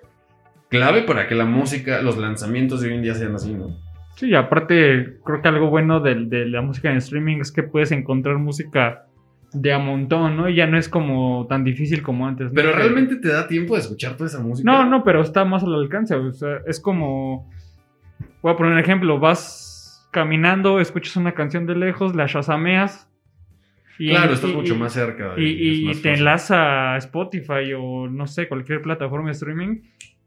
clave 0.68 1.02
para 1.02 1.28
que 1.28 1.34
la 1.34 1.44
música, 1.44 2.01
los 2.02 2.16
lanzamientos 2.16 2.80
de 2.80 2.88
hoy 2.88 2.94
en 2.94 3.02
día 3.02 3.14
sean 3.14 3.34
así, 3.34 3.52
¿no? 3.52 3.76
Sí, 4.16 4.34
aparte, 4.34 5.18
creo 5.24 5.42
que 5.42 5.48
algo 5.48 5.68
bueno 5.70 6.01
de, 6.01 6.26
de 6.26 6.46
la 6.46 6.62
música 6.62 6.90
en 6.90 6.98
streaming 6.98 7.38
es 7.38 7.52
que 7.52 7.62
puedes 7.64 7.92
encontrar 7.92 8.38
música 8.38 9.06
de 9.55 9.72
a 9.72 9.78
montón, 9.78 10.36
¿no? 10.36 10.48
Y 10.48 10.56
ya 10.56 10.66
no 10.66 10.76
es 10.76 10.88
como 10.88 11.46
tan 11.48 11.64
difícil 11.64 12.02
como 12.02 12.26
antes. 12.26 12.48
¿no? 12.48 12.55
Pero 12.55 12.72
realmente 12.72 13.16
te 13.16 13.28
da 13.28 13.46
tiempo 13.46 13.74
de 13.74 13.80
escuchar 13.80 14.16
toda 14.16 14.28
esa 14.28 14.40
música. 14.40 14.70
No, 14.70 14.84
no, 14.84 15.05
pero 15.05 15.22
está 15.22 15.44
más 15.44 15.62
al 15.62 15.74
alcance. 15.74 16.14
O 16.14 16.32
sea, 16.32 16.59
es 16.66 16.80
como. 16.80 17.51
Voy 18.42 18.52
a 18.52 18.56
poner 18.56 18.72
un 18.72 18.78
ejemplo. 18.78 19.18
Vas 19.18 20.09
caminando, 20.10 20.80
escuchas 20.80 21.16
una 21.16 21.32
canción 21.32 21.66
de 21.66 21.76
lejos, 21.76 22.14
la 22.14 22.26
shazameas. 22.26 23.09
Y, 23.98 24.10
claro, 24.10 24.32
estás 24.32 24.52
mucho 24.52 24.76
más 24.76 24.92
cerca. 24.92 25.34
Y, 25.36 25.90
y 25.90 25.94
te 26.02 26.14
enlaza 26.14 26.94
a 26.94 26.96
Spotify 26.98 27.72
o 27.76 28.08
no 28.08 28.26
sé, 28.26 28.48
cualquier 28.48 28.82
plataforma 28.82 29.26
de 29.26 29.32
streaming. 29.32 29.80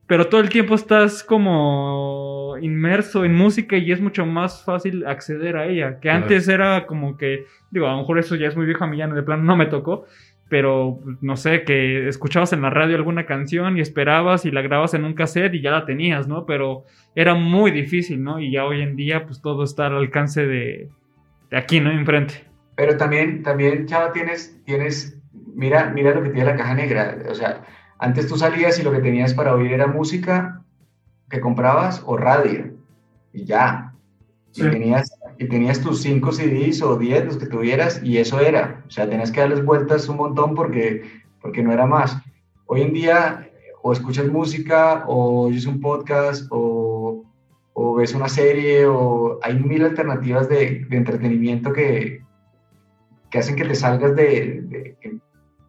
Pero 0.07 0.27
todo 0.27 0.39
el 0.39 0.49
tiempo 0.49 0.73
estás 0.75 1.21
como 1.21 2.55
inmerso 2.61 3.25
en 3.25 3.35
música 3.35 3.75
y 3.77 3.91
es 3.91 3.99
mucho 3.99 4.25
más 4.25 4.63
fácil 4.63 5.05
acceder 5.05 5.57
a 5.57 5.67
ella. 5.67 5.95
Que 5.95 6.07
claro. 6.07 6.23
antes 6.23 6.47
era 6.47 6.85
como 6.85 7.17
que, 7.17 7.45
digo, 7.71 7.87
a 7.87 7.91
lo 7.91 7.97
mejor 7.97 8.17
eso 8.17 8.35
ya 8.35 8.47
es 8.47 8.55
muy 8.55 8.65
viejo 8.65 8.85
a 8.85 8.87
mí, 8.87 8.97
ya 8.97 9.07
de 9.07 9.23
plano 9.23 9.43
no 9.43 9.57
me 9.57 9.65
tocó. 9.65 10.05
Pero 10.49 11.01
no 11.19 11.35
sé, 11.35 11.63
que 11.63 12.07
escuchabas 12.07 12.53
en 12.53 12.61
la 12.61 12.69
radio 12.69 12.95
alguna 12.95 13.25
canción 13.25 13.77
y 13.77 13.81
esperabas 13.81 14.45
y 14.45 14.51
la 14.51 14.61
grabas 14.61 14.93
en 14.93 15.03
un 15.03 15.13
cassette 15.13 15.55
y 15.55 15.61
ya 15.61 15.71
la 15.71 15.83
tenías, 15.83 16.25
¿no? 16.29 16.45
Pero 16.45 16.85
era 17.15 17.35
muy 17.35 17.71
difícil, 17.71 18.23
¿no? 18.23 18.39
Y 18.39 18.51
ya 18.51 18.63
hoy 18.63 18.79
en 18.79 18.95
día, 18.95 19.25
pues 19.25 19.41
todo 19.41 19.65
está 19.65 19.87
al 19.87 19.97
alcance 19.97 20.47
de, 20.47 20.87
de 21.49 21.57
aquí, 21.57 21.81
¿no? 21.81 21.91
Enfrente. 21.91 22.46
Pero 22.77 22.95
también, 22.95 23.41
también, 23.41 23.87
Chava, 23.87 24.13
tienes, 24.13 24.55
tienes, 24.63 25.17
mira, 25.33 25.89
mira 25.89 26.13
lo 26.13 26.21
que 26.21 26.29
tiene 26.29 26.45
la 26.45 26.55
caja 26.55 26.75
negra. 26.75 27.17
O 27.27 27.33
sea, 27.33 27.65
antes 27.97 28.27
tú 28.27 28.37
salías 28.37 28.77
y 28.77 28.83
lo 28.83 28.91
que 28.91 28.99
tenías 28.99 29.33
para 29.33 29.55
oír 29.55 29.73
era 29.73 29.87
música 29.87 30.61
que 31.27 31.41
comprabas 31.41 32.03
o 32.05 32.17
radio. 32.17 32.75
Y 33.33 33.45
ya. 33.45 33.95
Sí. 34.51 34.61
Y, 34.63 34.69
tenías, 34.69 35.11
y 35.39 35.47
tenías 35.47 35.81
tus 35.81 36.03
5 36.03 36.31
CDs 36.31 36.83
o 36.83 36.97
10, 36.97 37.25
los 37.25 37.37
que 37.37 37.47
tuvieras, 37.47 37.99
y 38.03 38.19
eso 38.19 38.39
era. 38.39 38.83
O 38.87 38.91
sea, 38.91 39.09
tenías 39.09 39.31
que 39.31 39.39
darles 39.39 39.65
vueltas 39.65 40.07
un 40.07 40.17
montón 40.17 40.53
porque, 40.53 41.01
porque 41.41 41.63
no 41.63 41.73
era 41.73 41.87
más. 41.87 42.15
Hoy 42.67 42.83
en 42.83 42.93
día, 42.93 43.49
o 43.81 43.91
escuchas 43.91 44.27
música, 44.27 45.03
o 45.07 45.47
oyes 45.47 45.65
un 45.65 45.81
podcast, 45.81 46.45
o, 46.51 47.23
o 47.73 47.95
ves 47.95 48.13
una 48.13 48.29
serie, 48.29 48.85
o 48.85 49.39
hay 49.41 49.57
mil 49.57 49.83
alternativas 49.83 50.47
de, 50.47 50.85
de 50.87 50.97
entretenimiento 50.97 51.73
que, 51.73 52.26
que 53.37 53.41
hacen 53.41 53.55
que 53.55 53.65
te 53.65 53.75
salgas 53.75 54.15
de, 54.15 54.61
de, 54.63 55.19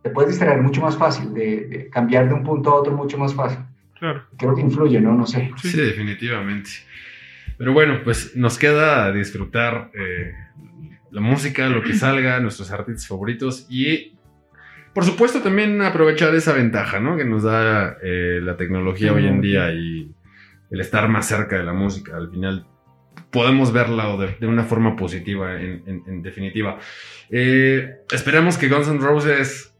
te 0.02 0.10
puedes 0.10 0.30
distraer 0.30 0.62
mucho 0.62 0.80
más 0.80 0.96
fácil, 0.96 1.34
de, 1.34 1.66
de, 1.66 1.90
cambiar 1.90 2.26
de 2.26 2.32
un 2.32 2.42
punto 2.42 2.70
a 2.70 2.76
otro 2.76 2.96
mucho 2.96 3.18
más 3.18 3.34
fácil. 3.34 3.58
Claro. 3.98 4.24
Creo 4.38 4.54
que 4.54 4.62
influye, 4.62 4.98
¿no? 5.02 5.12
No 5.12 5.26
sé. 5.26 5.52
Sí, 5.60 5.68
sí 5.68 5.76
definitivamente. 5.76 6.70
Pero 7.58 7.74
bueno, 7.74 8.00
pues 8.02 8.34
nos 8.36 8.56
queda 8.56 9.12
disfrutar 9.12 9.90
eh, 9.92 10.32
la 11.10 11.20
música, 11.20 11.68
lo 11.68 11.82
que 11.82 11.92
salga, 11.92 12.40
nuestros 12.40 12.70
artistas 12.70 13.06
favoritos 13.06 13.66
y, 13.68 14.16
por 14.94 15.04
supuesto, 15.04 15.42
también 15.42 15.82
aprovechar 15.82 16.34
esa 16.34 16.54
ventaja, 16.54 17.00
¿no? 17.00 17.18
Que 17.18 17.26
nos 17.26 17.42
da 17.42 17.98
eh, 18.02 18.40
la 18.42 18.56
tecnología 18.56 19.10
sí, 19.10 19.14
hoy 19.14 19.26
en 19.26 19.42
día 19.42 19.72
y 19.72 20.10
el 20.70 20.80
estar 20.80 21.06
más 21.10 21.26
cerca 21.26 21.58
de 21.58 21.64
la 21.64 21.74
música. 21.74 22.16
Al 22.16 22.30
final 22.30 22.66
podemos 23.30 23.72
verla 23.72 24.16
de, 24.16 24.36
de 24.40 24.46
una 24.46 24.64
forma 24.64 24.96
positiva, 24.96 25.60
en, 25.60 25.82
en, 25.86 26.02
en 26.06 26.22
definitiva. 26.22 26.78
Eh, 27.30 27.98
esperamos 28.12 28.58
que 28.58 28.68
Guns 28.68 28.88
N' 28.88 29.00
Roses 29.00 29.74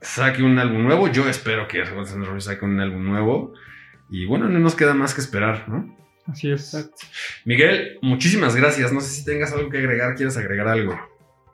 saque 0.00 0.42
un 0.42 0.58
álbum 0.58 0.82
nuevo. 0.82 1.08
Yo 1.08 1.28
espero 1.28 1.68
que 1.68 1.84
Guns 1.84 2.14
N' 2.14 2.24
Roses 2.24 2.44
saque 2.44 2.64
un 2.64 2.80
álbum 2.80 3.04
nuevo. 3.04 3.52
Y 4.10 4.24
bueno, 4.24 4.48
no 4.48 4.58
nos 4.58 4.74
queda 4.74 4.94
más 4.94 5.14
que 5.14 5.20
esperar, 5.20 5.68
¿no? 5.68 5.96
Así 6.26 6.50
es. 6.50 6.90
Miguel, 7.44 7.98
muchísimas 8.02 8.54
gracias. 8.54 8.92
No 8.92 9.00
sé 9.00 9.08
si 9.08 9.24
tengas 9.24 9.52
algo 9.52 9.70
que 9.70 9.78
agregar, 9.78 10.14
quieres 10.14 10.36
agregar 10.36 10.68
algo. 10.68 10.98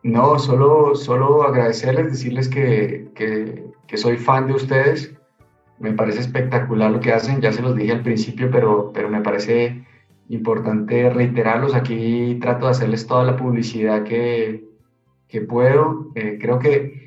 No, 0.02 0.38
solo, 0.38 0.94
solo 0.94 1.44
agradecerles, 1.44 2.12
decirles 2.12 2.48
que, 2.48 3.08
que, 3.14 3.64
que 3.86 3.96
soy 3.96 4.16
fan 4.16 4.46
de 4.46 4.54
ustedes. 4.54 5.14
Me 5.78 5.92
parece 5.92 6.20
espectacular 6.20 6.90
lo 6.90 7.00
que 7.00 7.12
hacen, 7.12 7.40
ya 7.40 7.52
se 7.52 7.62
los 7.62 7.74
dije 7.74 7.92
al 7.92 8.02
principio, 8.02 8.50
pero, 8.50 8.92
pero 8.92 9.08
me 9.08 9.20
parece 9.20 9.84
importante 10.28 11.10
reiterarlos. 11.10 11.74
Aquí 11.74 12.38
trato 12.40 12.66
de 12.66 12.72
hacerles 12.72 13.06
toda 13.06 13.24
la 13.24 13.36
publicidad 13.36 14.04
que, 14.04 14.64
que 15.28 15.40
puedo. 15.42 16.10
Eh, 16.14 16.38
creo 16.40 16.58
que 16.58 17.04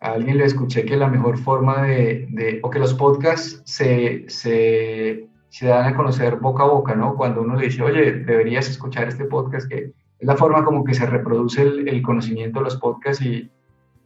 a 0.00 0.12
alguien 0.12 0.38
le 0.38 0.44
escuché 0.44 0.84
que 0.84 0.96
la 0.96 1.08
mejor 1.08 1.38
forma 1.38 1.82
de, 1.82 2.26
de 2.30 2.60
o 2.62 2.70
que 2.70 2.78
los 2.78 2.94
podcasts 2.94 3.62
se, 3.64 4.24
se, 4.28 5.28
se, 5.48 5.66
dan 5.66 5.86
a 5.86 5.96
conocer 5.96 6.36
boca 6.36 6.62
a 6.62 6.66
boca, 6.68 6.94
¿no? 6.94 7.16
Cuando 7.16 7.42
uno 7.42 7.56
le 7.56 7.66
dice, 7.66 7.82
oye, 7.82 8.12
deberías 8.12 8.68
escuchar 8.68 9.08
este 9.08 9.26
podcast, 9.26 9.68
que 9.68 9.92
es 10.18 10.26
la 10.26 10.36
forma 10.36 10.64
como 10.64 10.84
que 10.84 10.94
se 10.94 11.06
reproduce 11.06 11.62
el, 11.62 12.02
conocimiento 12.02 12.60
de 12.60 12.64
los 12.64 12.76
podcasts 12.76 13.22
y, 13.24 13.50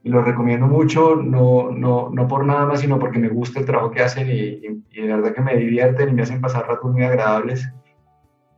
y 0.03 0.09
los 0.09 0.25
recomiendo 0.25 0.67
mucho, 0.67 1.17
no, 1.17 1.71
no, 1.71 2.11
no 2.13 2.29
por 2.29 2.45
nada 2.45 2.67
más, 2.67 2.81
sino 2.81 2.99
porque 2.99 3.21
me 3.21 3.29
gusta 3.29 3.61
el 3.61 3.67
trabajo 3.67 3.93
que 3.93 4.03
hacen 4.03 4.29
y, 4.29 4.33
y, 4.33 4.85
y 4.91 5.03
de 5.03 5.15
verdad 5.15 5.33
que 5.33 5.43
me 5.43 5.57
divierten 5.57 6.09
y 6.09 6.13
me 6.13 6.23
hacen 6.23 6.41
pasar 6.41 6.67
ratos 6.67 6.91
muy 6.91 7.05
agradables. 7.05 7.69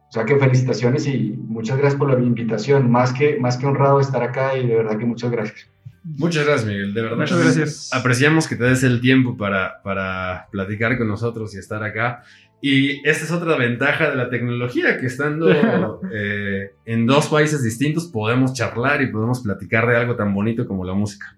O 0.08 0.12
sea 0.12 0.24
que 0.24 0.36
felicitaciones 0.36 1.06
y 1.06 1.34
muchas 1.36 1.78
gracias 1.78 1.98
por 1.98 2.10
la 2.10 2.18
invitación. 2.18 2.90
Más 2.90 3.12
que, 3.12 3.38
más 3.38 3.56
que 3.56 3.66
honrado 3.66 4.00
estar 4.00 4.22
acá 4.22 4.56
y 4.56 4.66
de 4.66 4.76
verdad 4.76 4.98
que 4.98 5.04
muchas 5.04 5.30
gracias. 5.30 5.68
Muchas 6.04 6.46
gracias, 6.46 6.68
Miguel. 6.68 6.94
De 6.94 7.02
verdad. 7.02 7.16
Muchas 7.16 7.42
gracias. 7.42 7.90
Apreciamos 7.92 8.46
que 8.46 8.54
te 8.54 8.64
des 8.64 8.84
el 8.84 9.00
tiempo 9.00 9.36
para, 9.36 9.82
para 9.82 10.46
platicar 10.52 10.96
con 10.96 11.08
nosotros 11.08 11.54
y 11.54 11.58
estar 11.58 11.82
acá. 11.82 12.22
Y 12.60 13.06
esta 13.06 13.24
es 13.24 13.32
otra 13.32 13.56
ventaja 13.56 14.10
de 14.10 14.16
la 14.16 14.30
tecnología, 14.30 14.98
que 14.98 15.06
estando 15.06 15.50
eh, 16.12 16.72
en 16.84 17.06
dos 17.06 17.26
países 17.26 17.62
distintos 17.62 18.06
podemos 18.06 18.54
charlar 18.54 19.02
y 19.02 19.08
podemos 19.08 19.40
platicar 19.40 19.86
de 19.86 19.96
algo 19.96 20.16
tan 20.16 20.32
bonito 20.32 20.66
como 20.66 20.84
la 20.84 20.94
música. 20.94 21.36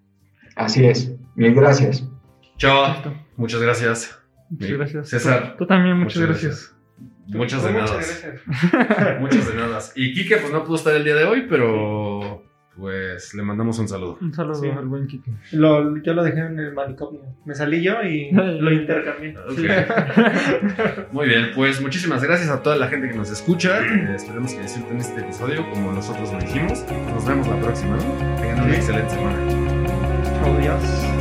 Así 0.54 0.84
es. 0.84 1.12
Mil 1.34 1.54
gracias. 1.54 2.06
Chao. 2.58 2.94
Muchas 3.36 3.62
gracias. 3.62 4.18
Muchas 4.50 4.72
gracias. 4.72 5.08
César. 5.08 5.56
Tú 5.58 5.66
también, 5.66 5.96
muchas, 5.98 6.16
muchas 6.16 6.28
gracias. 6.28 6.52
gracias. 6.52 6.77
Muchas 7.28 7.62
de 7.62 7.72
nada. 7.72 9.18
Muchas 9.20 9.48
de 9.48 9.55
nada. 9.55 9.78
Y 9.94 10.14
Kike, 10.14 10.38
pues 10.38 10.52
no 10.52 10.64
pudo 10.64 10.76
estar 10.76 10.94
el 10.94 11.05
día 11.05 11.14
de 11.14 11.24
hoy, 11.24 11.46
pero 11.48 12.44
pues 12.78 13.34
le 13.34 13.42
mandamos 13.42 13.78
un 13.80 13.88
saludo. 13.88 14.18
Un 14.20 14.32
saludo 14.32 14.60
sí. 14.60 14.68
al 14.68 14.86
buen 14.86 15.06
Kike. 15.06 15.32
Lo, 15.52 15.96
yo 16.00 16.14
lo 16.14 16.22
dejé 16.22 16.38
en 16.40 16.59
el 16.59 16.72
manicomio. 16.72 17.20
Me 17.44 17.55
salí 17.55 17.82
yo 17.82 18.00
y 18.02 18.30
lo 18.32 18.72
intercambié. 18.72 19.34
Okay. 19.50 19.68
Muy 21.12 21.26
bien, 21.26 21.50
pues 21.55 21.80
muchísimas 21.80 22.22
gracias 22.22 22.50
a 22.50 22.62
toda 22.62 22.76
la 22.76 22.86
gente 22.86 23.09
que 23.09 23.16
nos 23.16 23.30
escucha. 23.30 23.80
Eh, 23.84 24.14
esperemos 24.14 24.55
que 24.55 24.62
disfruten 24.62 24.98
este 24.98 25.20
episodio 25.20 25.68
como 25.70 25.92
nosotros 25.92 26.32
lo 26.32 26.38
dijimos. 26.38 26.84
Nos 27.12 27.26
vemos 27.26 27.48
la 27.48 27.60
próxima, 27.60 27.96
¿no? 27.96 28.36
Tengan 28.40 28.64
una 28.64 28.74
excelente 28.74 29.10
semana. 29.10 29.38
Chao, 30.40 30.56
Dios. 30.59 31.17